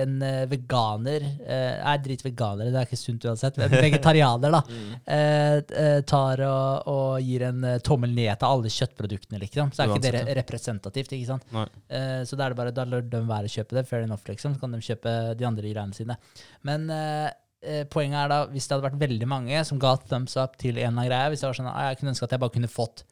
en 0.02 0.16
eh, 0.22 0.42
veganer 0.50 1.24
eh, 1.26 1.78
Er 1.90 2.02
drit 2.04 2.22
veganere, 2.24 2.70
det 2.70 2.80
er 2.80 2.88
ikke 2.88 2.98
sunt 3.00 3.24
uansett. 3.26 3.58
Men 3.60 3.72
vegetarianer, 3.74 4.54
da. 4.54 4.60
mm. 4.70 4.92
eh, 5.16 6.00
tar 6.06 6.42
og, 6.46 6.90
og 6.92 7.24
gir 7.24 7.46
en 7.48 7.64
eh, 7.66 7.80
tommel 7.86 8.14
ned 8.14 8.32
til 8.38 8.48
alle 8.48 8.72
kjøttproduktene, 8.72 9.40
liksom. 9.42 9.72
Så 9.74 9.82
er 9.84 9.90
ikke 9.90 10.04
det 10.04 10.12
Uansett, 10.12 10.30
re- 10.30 10.36
representativt, 10.40 11.16
ikke 11.16 11.30
sant. 11.32 11.48
Eh, 11.88 12.20
så 12.28 12.38
da 12.38 12.46
er 12.46 12.54
det 12.54 12.60
bare, 12.60 12.74
da 12.76 12.86
lar 12.88 13.02
de 13.02 13.22
være 13.26 13.50
å 13.50 13.54
kjøpe 13.56 13.78
det. 13.80 13.86
Fair 13.90 14.06
enough, 14.06 14.24
liksom. 14.30 14.54
Så 14.54 14.62
kan 14.62 14.76
de 14.76 14.82
kjøpe 14.84 15.16
de 15.38 15.48
andre 15.48 15.74
greiene 15.74 15.96
sine. 15.96 16.18
Men 16.66 16.88
eh, 16.92 17.28
eh, 17.66 17.84
poenget 17.90 18.22
er 18.24 18.32
da, 18.32 18.42
hvis 18.52 18.68
det 18.68 18.76
hadde 18.76 18.88
vært 18.90 19.02
veldig 19.02 19.30
mange 19.30 19.64
som 19.68 19.80
ga 19.82 19.96
thumbs 20.06 20.38
up 20.40 20.58
til 20.60 20.76
en 20.76 20.78
eller 20.78 20.92
annen 20.92 21.10
greie, 21.10 21.32
hvis 21.34 21.44
det 21.44 21.50
var 21.50 21.58
sånn, 21.60 21.72
jeg 21.74 22.00
kunne 22.00 22.14
ønske 22.14 22.28
at 22.28 22.36
jeg 22.36 22.44
bare 22.44 22.56
kunne 22.58 22.72
fått 22.72 23.06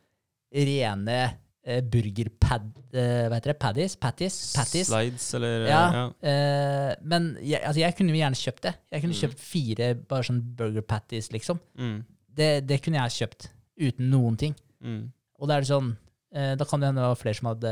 rene 0.55 1.23
eh, 1.65 1.81
burgerpad... 1.83 2.67
Eh, 2.95 3.25
hva 3.29 3.39
heter 3.39 3.53
det? 3.53 3.59
Paddies? 3.63 3.97
Patties? 4.01 4.37
Patties? 4.57 4.89
Slides, 4.91 5.29
eller 5.39 5.67
Ja, 5.69 5.83
ja. 5.93 6.05
eh, 6.31 6.95
men 7.03 7.31
jeg, 7.43 7.61
altså 7.65 7.81
jeg 7.83 7.97
kunne 7.99 8.15
jo 8.15 8.21
gjerne 8.21 8.39
kjøpt 8.41 8.63
det. 8.69 8.75
Jeg 8.93 9.03
kunne 9.05 9.15
Mm. 9.17 9.21
kjøpt 9.23 9.41
fire 9.41 9.95
bare 10.09 10.23
sånn 10.29 10.43
burger 10.57 10.83
patties, 10.83 11.31
liksom. 11.33 11.61
Mm. 11.79 11.99
Det, 12.35 12.53
det 12.67 12.81
kunne 12.85 13.01
jeg 13.03 13.17
kjøpt 13.29 13.49
uten 13.81 14.11
noen 14.11 14.37
ting. 14.39 14.55
Mm. 14.85 15.09
Og 15.41 15.49
da 15.49 15.57
er 15.57 15.65
det 15.65 15.69
sånn 15.73 15.97
eh, 16.35 16.55
Da 16.59 16.65
kan 16.69 16.81
det 16.83 16.89
hende 16.91 17.01
det 17.03 17.09
var 17.09 17.19
flere 17.21 17.35
som 17.39 17.49
hadde 17.53 17.71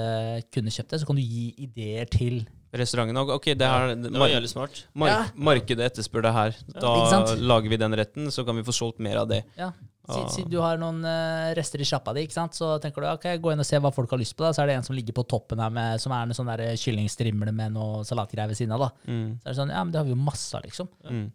kunnet 0.55 0.73
kjøpt 0.75 0.91
det. 0.95 1.01
Så 1.03 1.07
kan 1.07 1.17
du 1.19 1.23
gi 1.23 1.49
ideer 1.67 2.07
til 2.11 2.45
Restauranten 2.73 3.19
òg. 3.21 3.29
Ok, 3.35 3.51
det 3.53 3.67
er 3.69 3.91
Det 4.01 4.13
var 4.17 4.31
jævlig 4.33 4.49
smart. 4.49 4.79
Mark, 4.97 5.11
Ja. 5.13 5.25
Markedet 5.37 5.91
etterspør 5.91 6.23
det 6.25 6.33
her. 6.33 6.55
Da 6.81 6.93
ja. 7.11 7.19
lager 7.37 7.69
vi 7.69 7.77
den 7.77 7.93
retten, 8.01 8.31
så 8.33 8.47
kan 8.49 8.57
vi 8.57 8.63
få 8.65 8.73
solgt 8.73 8.99
mer 9.05 9.19
av 9.21 9.29
det. 9.29 9.43
Ja. 9.59 9.73
Siden 10.09 10.51
du 10.51 10.59
har 10.59 10.81
noen 10.83 11.05
eh, 11.07 11.53
rester 11.55 11.83
i 11.83 11.87
sjappa 11.87 12.15
di, 12.17 12.25
ikke 12.27 12.35
sant? 12.35 12.57
så 12.59 12.75
tenker 12.83 13.05
du 13.05 13.11
ok, 13.13 13.29
gå 13.43 13.53
inn 13.53 13.63
og 13.63 13.69
se 13.69 13.79
hva 13.79 13.93
folk 13.95 14.11
har 14.11 14.19
lyst 14.19 14.35
på. 14.37 14.43
da 14.43 14.51
Så 14.57 14.65
er 14.65 14.73
det 14.73 14.81
en 14.81 14.89
som 14.89 14.97
ligger 14.99 15.15
på 15.15 15.27
toppen 15.31 15.63
her, 15.63 15.71
med, 15.71 16.03
som 16.03 16.15
er 16.17 16.27
en 16.27 16.35
sånn 16.35 16.51
kyllingstrimmel 16.51 16.83
kyllingstrimle 16.83 17.55
med 17.55 17.77
noe 17.77 18.03
salatgreier 18.09 18.51
ved 18.51 18.59
siden 18.59 18.75
av. 18.75 18.89
da 18.89 18.91
Mm. 19.13 19.39
Så 19.39 19.47
er 19.47 19.51
det 19.51 19.61
sånn, 19.61 19.71
ja, 19.71 19.85
men 19.85 19.93
det 19.93 20.01
har 20.01 20.05
vi 20.09 20.15
jo 20.15 20.21
masse 20.21 20.57
av, 20.57 20.63
liksom. 20.67 20.89
Mm. 21.07 21.31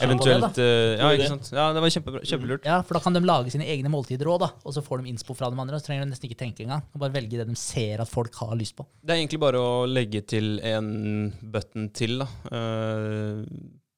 Eventuelt 0.00 0.54
det, 0.54 0.66
eh, 0.66 1.00
Ja, 1.00 1.10
ikke 1.12 1.28
sant. 1.28 1.50
Ja, 1.52 1.72
det 1.72 1.82
var 1.82 1.92
kjempebra, 1.92 2.22
kjempelurt. 2.24 2.64
Ja, 2.64 2.82
For 2.82 2.94
da 2.94 3.00
kan 3.00 3.12
de 3.12 3.20
lage 3.20 3.50
sine 3.52 3.66
egne 3.68 3.90
måltider 3.92 4.26
òg. 4.26 4.46
Og 4.64 4.72
så 4.74 4.82
får 4.82 5.02
de 5.02 5.10
innspo 5.12 5.34
fra 5.36 5.50
de 5.50 5.58
andre. 5.60 5.76
Og 5.76 5.82
så 5.82 5.90
trenger 5.90 6.06
de 6.06 6.12
nesten 6.14 6.30
ikke 6.30 6.40
tenke 6.40 6.64
engang. 6.64 6.82
Bare 6.96 7.12
velge 7.12 7.36
det 7.36 7.46
de 7.48 7.54
ser 7.54 8.00
at 8.00 8.08
folk 8.08 8.34
har 8.34 8.56
lyst 8.56 8.76
på. 8.76 8.86
Det 9.04 9.12
er 9.12 9.20
egentlig 9.20 9.40
bare 9.40 9.60
å 9.60 9.86
legge 9.88 10.24
til 10.26 10.58
en 10.60 11.32
button 11.42 11.90
til 11.90 12.18
da, 12.18 12.28
Uh, 12.50 13.44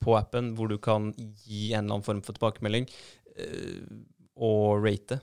på 0.03 0.17
appen, 0.19 0.57
hvor 0.57 0.69
du 0.69 0.79
kan 0.83 1.13
gi 1.15 1.73
en 1.73 1.85
eller 1.85 1.95
annen 1.95 2.03
form 2.03 2.23
for 2.23 2.35
tilbakemelding 2.35 2.89
eh, 3.37 3.83
og 4.37 4.83
rate, 4.85 5.21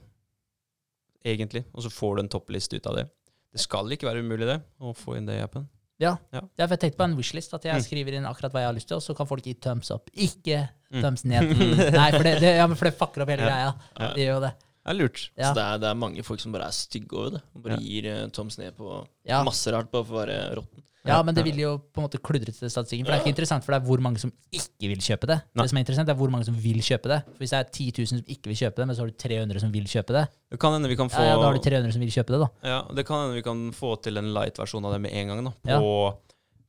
egentlig. 1.26 1.64
Og 1.74 1.84
så 1.84 1.90
får 1.92 2.16
du 2.16 2.22
en 2.24 2.32
toppliste 2.32 2.76
ut 2.78 2.86
av 2.90 2.96
det. 3.00 3.06
Det 3.52 3.60
skal 3.64 3.90
ikke 3.92 4.06
være 4.08 4.22
umulig, 4.22 4.46
det, 4.46 4.60
å 4.80 4.92
få 4.96 5.16
inn 5.18 5.26
det 5.26 5.40
i 5.40 5.44
appen. 5.44 5.66
Ja. 6.00 6.14
Ja. 6.32 6.40
For 6.56 6.72
jeg 6.76 6.80
tenkte 6.80 6.96
på 7.02 7.04
en 7.10 7.16
wishlist, 7.18 7.52
at 7.54 7.64
jeg 7.66 7.74
Mm. 7.76 7.82
skriver 7.84 8.14
inn 8.16 8.24
akkurat 8.24 8.52
hva 8.54 8.60
jeg 8.62 8.68
har 8.70 8.76
lyst 8.78 8.88
til, 8.88 8.96
og 8.96 9.02
så 9.02 9.14
kan 9.16 9.26
folk 9.26 9.42
gi 9.44 9.54
thumbs 9.54 9.90
up. 9.90 10.08
Ikke 10.14 10.68
Mm. 10.90 11.02
thumbs 11.02 11.24
ned. 11.24 11.42
Nei, 12.00 12.10
for 12.12 12.22
det, 12.24 12.40
det, 12.40 12.56
ja, 12.56 12.66
for 12.66 12.84
det 12.88 12.94
fucker 12.96 13.22
opp 13.22 13.28
hele 13.28 13.42
Ja. 13.42 13.72
greia. 13.98 14.14
Det 14.14 14.24
gjør 14.24 14.34
jo 14.34 14.40
det. 14.46 14.54
Det 14.80 14.92
er 14.94 14.96
lurt. 14.96 15.30
Ja. 15.36 15.50
Så 15.50 15.54
det 15.58 15.64
er, 15.64 15.78
det 15.82 15.88
er 15.90 15.98
mange 16.00 16.22
folk 16.24 16.40
som 16.40 16.52
bare 16.52 16.68
er 16.70 16.76
stygge 16.76 17.12
over 17.16 17.34
det. 17.36 17.42
Og 17.54 17.62
bare 17.66 17.76
Ja. 17.76 17.80
gir 17.84 18.06
uh, 18.24 18.28
Toms 18.32 18.56
ned 18.58 18.76
på 18.76 19.06
Ja. 19.28 19.42
masse 19.44 19.68
rart 19.72 19.90
bare 19.92 20.04
for 20.04 20.14
å 20.16 20.22
være 20.26 20.54
råtten. 20.56 20.84
Ja, 21.08 21.22
men 21.24 21.32
det 21.34 21.42
vil 21.46 21.56
jo 21.56 21.78
på 21.78 21.96
en 22.02 22.04
måte 22.04 22.18
kludre 22.20 22.52
til 22.52 22.68
statistikken. 22.68 23.06
For 23.06 23.12
det 23.12 23.20
er 23.20 23.22
ikke 23.24 23.32
interessant 23.32 23.64
for 23.64 23.72
det 23.72 23.78
er 23.80 23.86
hvor 23.88 24.00
mange 24.04 24.20
som 24.20 24.30
ikke 24.52 24.88
vil 24.90 25.00
kjøpe 25.00 25.26
det. 25.30 25.38
Nei. 25.56 25.62
Det 25.64 25.70
som 25.70 25.78
er 25.78 25.84
interessant, 25.86 26.08
er 26.12 26.14
hvor 26.18 26.28
mange 26.32 26.44
som 26.44 26.54
vil 26.60 26.76
kjøpe 26.84 27.08
det. 27.08 27.18
For 27.24 27.40
Hvis 27.40 27.54
det 27.54 27.60
er 27.60 27.70
10 27.72 27.86
000 28.00 28.06
som 28.10 28.18
ikke 28.36 28.50
vil 28.52 28.58
kjøpe 28.60 28.76
det, 28.76 28.86
men 28.86 28.96
så 28.96 29.00
har 29.00 29.08
du 29.08 29.16
300 29.16 29.60
som 29.64 29.72
vil 29.72 29.84
kjøpe 29.88 30.12
det, 30.12 30.24
Det 30.52 30.60
kan 30.60 30.72
hende 30.76 30.88
vi 30.92 30.96
kan 31.00 31.08
få 31.08 31.22
ja, 31.24 31.30
ja, 31.32 31.36
da 31.40 31.46
har 31.48 31.56
du 31.56 31.64
300 31.64 31.92
som 31.96 32.00
vil 32.04 32.12
kjøpe 32.12 32.34
det, 32.36 32.40
da. 32.44 32.48
Ja, 32.68 32.80
det 32.94 33.06
kan 33.08 33.22
hende 33.24 33.34
vi 33.40 33.42
kan 33.48 33.62
få 33.72 33.94
til 34.04 34.18
en 34.20 34.28
light-versjon 34.36 34.84
av 34.84 34.92
det 34.92 35.00
med 35.00 35.12
en 35.16 35.28
gang. 35.32 35.44
da, 35.48 35.78
På, 35.80 36.18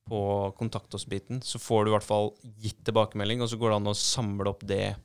på 0.07 0.21
kontakt 0.55 0.95
oss-biten. 0.95 1.43
Så 1.43 1.59
får 1.59 1.83
du 1.85 1.91
i 1.91 1.95
hvert 1.97 2.07
fall 2.07 2.31
gitt 2.63 2.79
tilbakemelding, 2.87 3.41
og 3.43 3.49
så 3.51 3.59
går 3.59 3.69
det 3.75 3.75
an 3.81 3.91
å 3.91 3.95
samle 3.99 4.47
opp 4.47 4.63
det 4.63 4.95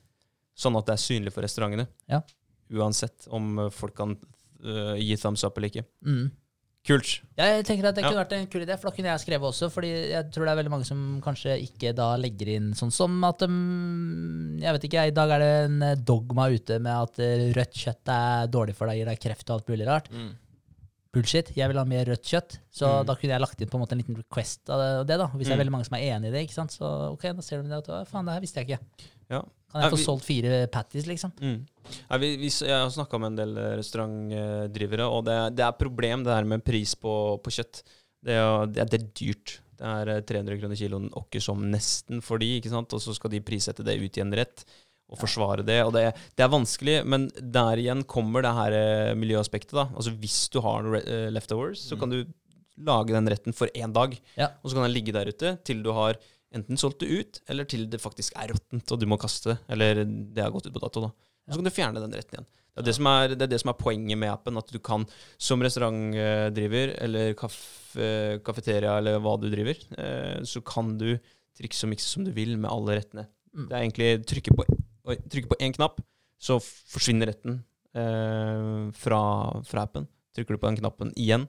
sånn 0.57 0.75
at 0.79 0.87
det 0.87 0.95
er 0.95 1.03
synlig 1.03 1.33
for 1.35 1.43
restaurantene. 1.43 1.87
Ja. 2.07 2.21
Uansett 2.71 3.27
om 3.31 3.57
eh, 3.59 3.69
folk 3.69 3.95
kan 3.95 4.17
uh, 4.65 4.95
gi 4.99 5.15
thumbs 5.17 5.43
up 5.43 5.57
eller 5.57 5.69
ikke. 5.69 5.85
Mm. 6.05 6.31
Kult. 6.87 7.21
Ja, 7.35 7.43
jeg 7.57 7.65
tenker 7.67 7.89
at 7.89 7.95
Det 7.95 8.03
Ja. 8.03 8.09
kunne 8.09 8.23
vært 8.23 8.31
en 8.37 8.47
kul 8.47 8.61
idé, 8.63 8.77
for 8.79 8.89
da 8.89 8.95
kunne 8.95 9.09
jeg 9.11 9.19
skrevet 9.19 9.43
også. 9.49 9.67
Fordi 9.69 9.89
jeg 10.13 10.31
tror 10.31 10.45
det 10.45 10.51
er 10.53 10.59
veldig 10.63 10.71
mange 10.71 10.85
som 10.87 11.21
kanskje 11.21 11.57
ikke 11.61 11.93
da 11.93 12.15
legger 12.15 12.47
inn 12.55 12.69
sånn 12.73 12.91
som 12.95 13.23
at 13.27 13.41
um, 13.43 14.57
Jeg 14.61 14.71
vet 14.73 14.83
ikke, 14.87 15.03
i 15.07 15.11
dag 15.11 15.29
er 15.35 15.39
det 15.43 15.51
en 15.67 15.81
eh, 15.83 15.95
dogma 15.95 16.47
ute 16.49 16.79
med 16.79 16.93
at 16.95 17.19
rødt 17.57 17.75
kjøtt 17.75 18.07
er 18.07 18.47
dårlig 18.47 18.75
for 18.75 18.87
deg, 18.87 18.97
gir 19.01 19.05
deg 19.11 19.19
kreft 19.19 19.49
og 19.51 19.57
alt 19.59 19.67
mulig 19.67 19.85
rart. 19.89 20.07
Mm. 20.15 20.31
Bullshit. 21.11 21.51
Jeg 21.57 21.67
vil 21.71 21.77
ha 21.79 21.83
mer 21.87 22.05
rødt 22.05 22.23
kjøtt. 22.23 22.57
Så 22.71 22.87
Mm. 22.87 23.05
da 23.07 23.15
kunne 23.15 23.31
jeg 23.35 23.41
lagt 23.41 23.61
inn 23.61 23.69
på 23.69 23.75
en 23.75 23.81
måte 23.83 23.91
en 23.95 24.01
liten 24.01 24.15
request 24.23 24.69
av 24.69 25.05
det, 25.07 25.17
da. 25.17 25.27
Hvis 25.27 25.47
det 25.47 25.53
Mm. 25.55 25.59
er 25.59 25.63
veldig 25.65 25.71
mange 25.75 25.85
som 25.85 25.97
er 25.97 26.07
enig 26.15 26.27
i 26.27 26.31
det. 26.31 26.47
ikke 26.47 26.53
sant? 26.53 26.71
Så 26.71 26.87
ok, 27.13 27.21
da 27.35 27.41
ser 27.41 27.61
du 27.63 27.69
det 27.69 27.77
at 27.77 27.87
«Å, 27.87 28.07
faen, 28.07 28.25
det 28.25 28.33
her 28.33 28.41
visste 28.41 28.63
jeg 28.63 28.67
ikke. 28.67 28.79
Ja. 29.29 29.41
Kan 29.71 29.83
jeg 29.83 29.89
Ja, 29.89 29.93
få 29.93 29.99
solgt 29.99 30.25
fire 30.27 30.59
patties, 30.71 31.07
liksom? 31.09 31.33
Mm. 31.43 31.59
Nei, 32.09 32.17
vi, 32.23 32.29
vi, 32.39 32.49
jeg 32.49 32.71
har 32.75 32.89
snakka 32.93 33.19
med 33.19 33.33
en 33.33 33.39
del 33.41 33.57
eh, 33.59 33.75
restaurantdrivere, 33.79 35.07
og 35.11 35.25
det, 35.27 35.37
det 35.57 35.65
er 35.65 35.79
problem 35.79 36.23
det 36.23 36.35
her 36.35 36.47
med 36.47 36.63
pris 36.65 36.95
på, 36.95 37.13
på 37.43 37.53
kjøtt. 37.59 37.83
Det 38.23 38.35
er, 38.35 38.65
det, 38.71 38.83
er, 38.83 38.91
det 38.91 38.99
er 39.01 39.07
dyrt. 39.21 39.57
Det 39.77 39.93
er 39.93 40.11
eh, 40.15 40.23
300 40.25 40.59
kroner 40.61 40.79
kiloen 40.79 41.09
åkker 41.19 41.43
som 41.43 41.63
nesten 41.71 42.23
for 42.25 42.41
de, 42.41 42.57
ikke 42.59 42.71
sant? 42.73 42.95
og 42.95 43.03
så 43.03 43.15
skal 43.17 43.33
de 43.33 43.43
prissette 43.45 43.85
det 43.85 43.99
ut 43.99 44.19
i 44.19 44.23
en 44.23 44.35
rett 44.39 44.65
og 45.07 45.19
forsvare 45.21 45.63
det. 45.67 45.81
Og 45.87 45.93
det, 45.95 46.09
det 46.35 46.43
er 46.43 46.51
vanskelig, 46.51 46.97
men 47.07 47.29
der 47.39 47.79
igjen 47.79 48.03
kommer 48.09 48.43
det 48.43 48.55
her 48.57 48.75
eh, 48.75 49.13
miljøaspektet. 49.19 49.75
da. 49.77 49.87
Altså 49.93 50.15
Hvis 50.19 50.41
du 50.51 50.59
har 50.65 50.87
eh, 50.99 51.27
leftovers, 51.31 51.85
så 51.87 51.99
kan 51.99 52.11
du 52.11 52.21
lage 52.87 53.15
den 53.15 53.29
retten 53.31 53.55
for 53.57 53.71
én 53.73 53.93
dag. 53.95 54.15
Ja. 54.37 54.51
Og 54.61 54.69
så 54.69 54.77
kan 54.77 54.87
den 54.87 54.95
ligge 54.95 55.15
der 55.15 55.31
ute 55.31 55.55
til 55.65 55.79
du 55.85 55.93
har 55.95 56.19
enten 56.55 56.79
solgt 56.79 57.01
det 57.03 57.09
ut, 57.11 57.41
eller 57.51 57.67
til 57.69 57.87
det 57.91 57.99
faktisk 58.01 58.37
er 58.39 58.53
råttent 58.53 58.93
og 58.93 59.01
du 59.01 59.07
må 59.09 59.17
kaste 59.19 59.53
det. 59.53 59.57
Eller 59.73 60.03
det 60.05 60.43
har 60.43 60.53
gått 60.53 60.69
ut 60.69 60.75
på 60.75 60.83
dato. 60.83 61.07
da. 61.07 61.11
Og 61.47 61.53
så 61.53 61.59
kan 61.59 61.67
du 61.67 61.73
fjerne 61.75 62.03
den 62.03 62.15
retten 62.15 62.37
igjen. 62.37 62.49
Det 62.77 62.83
er 62.83 62.87
det, 62.91 62.93
som 62.93 63.07
er, 63.09 63.31
det 63.33 63.45
er 63.47 63.49
det 63.49 63.57
som 63.63 63.71
er 63.71 63.79
poenget 63.79 64.19
med 64.21 64.29
appen. 64.29 64.59
At 64.59 64.69
du 64.69 64.77
kan, 64.83 65.07
som 65.41 65.63
restaurantdriver 65.65 66.93
eller 67.01 67.31
kaffe, 67.39 68.09
kafeteria 68.45 68.99
eller 68.99 69.17
hva 69.23 69.33
du 69.41 69.47
driver, 69.49 69.79
eh, 69.97 70.43
så 70.45 70.61
kan 70.61 70.93
du 70.99 71.15
trikse 71.57 71.87
og 71.87 71.95
mikse 71.95 72.11
som 72.11 72.27
du 72.27 72.29
vil 72.35 72.53
med 72.59 72.69
alle 72.69 72.99
rettene. 72.99 73.25
Mm. 73.55 73.65
Det 73.65 73.73
er 73.73 73.81
egentlig 73.81 74.11
trykke 74.29 74.53
på, 74.59 74.67
trykke 75.33 75.49
på 75.49 75.57
én 75.65 75.73
knapp, 75.73 76.03
så 76.37 76.59
forsvinner 76.61 77.31
retten 77.31 77.63
eh, 77.97 78.93
fra, 78.93 79.21
fra 79.65 79.87
appen. 79.87 80.05
Trykker 80.37 80.53
du 80.53 80.61
på 80.61 80.69
den 80.69 80.77
knappen 80.83 81.15
igjen, 81.17 81.47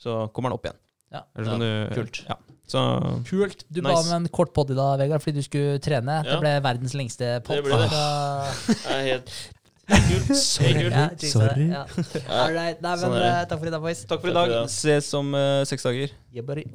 så 0.00 0.22
kommer 0.32 0.48
den 0.48 0.56
opp 0.56 0.70
igjen. 0.70 0.80
Ja. 1.10 1.26
det 1.36 1.68
er 1.68 1.92
kult. 1.98 2.22
Ja. 2.24 2.38
Så 2.70 2.80
Kult. 3.26 3.64
Du 3.68 3.80
ba 3.82 3.90
Nice. 3.96 4.06
om 4.06 4.20
en 4.20 4.28
kort 4.30 4.52
pod 4.54 4.70
i 4.70 4.76
dag, 4.78 4.98
Vegard, 5.00 5.22
fordi 5.24 5.40
du 5.40 5.46
skulle 5.46 5.78
trene. 5.82 6.20
Det 6.26 6.36
ble 6.42 6.52
verdens 6.62 6.94
lengste 6.94 7.32
pod. 7.46 7.58
Det 7.58 7.64
ble 7.66 7.80
det. 7.82 7.88
Det 8.84 8.94
er 8.94 9.02
helt 9.08 9.30
kult. 9.30 9.50
Ja, 9.90 11.08
Sorry. 11.18 11.66
Ja. 11.72 11.82
All 12.30 12.52
right. 12.54 12.78
Nei, 12.78 12.92
men, 12.94 13.00
Sånn 13.02 13.16
eh, 13.18 13.40
takk 13.50 13.58
for 13.58 13.66
i 13.66 13.74
dag, 13.74 13.82
boys. 13.82 14.04
takk 14.06 14.22
for 14.22 14.30
i 14.30 14.36
dag. 14.36 14.54
Ses 14.70 15.10
om 15.18 15.34
uh, 15.34 15.64
seks 15.66 15.82
dager. 15.88 16.14
Yeah, 16.30 16.46
buddy. 16.46 16.68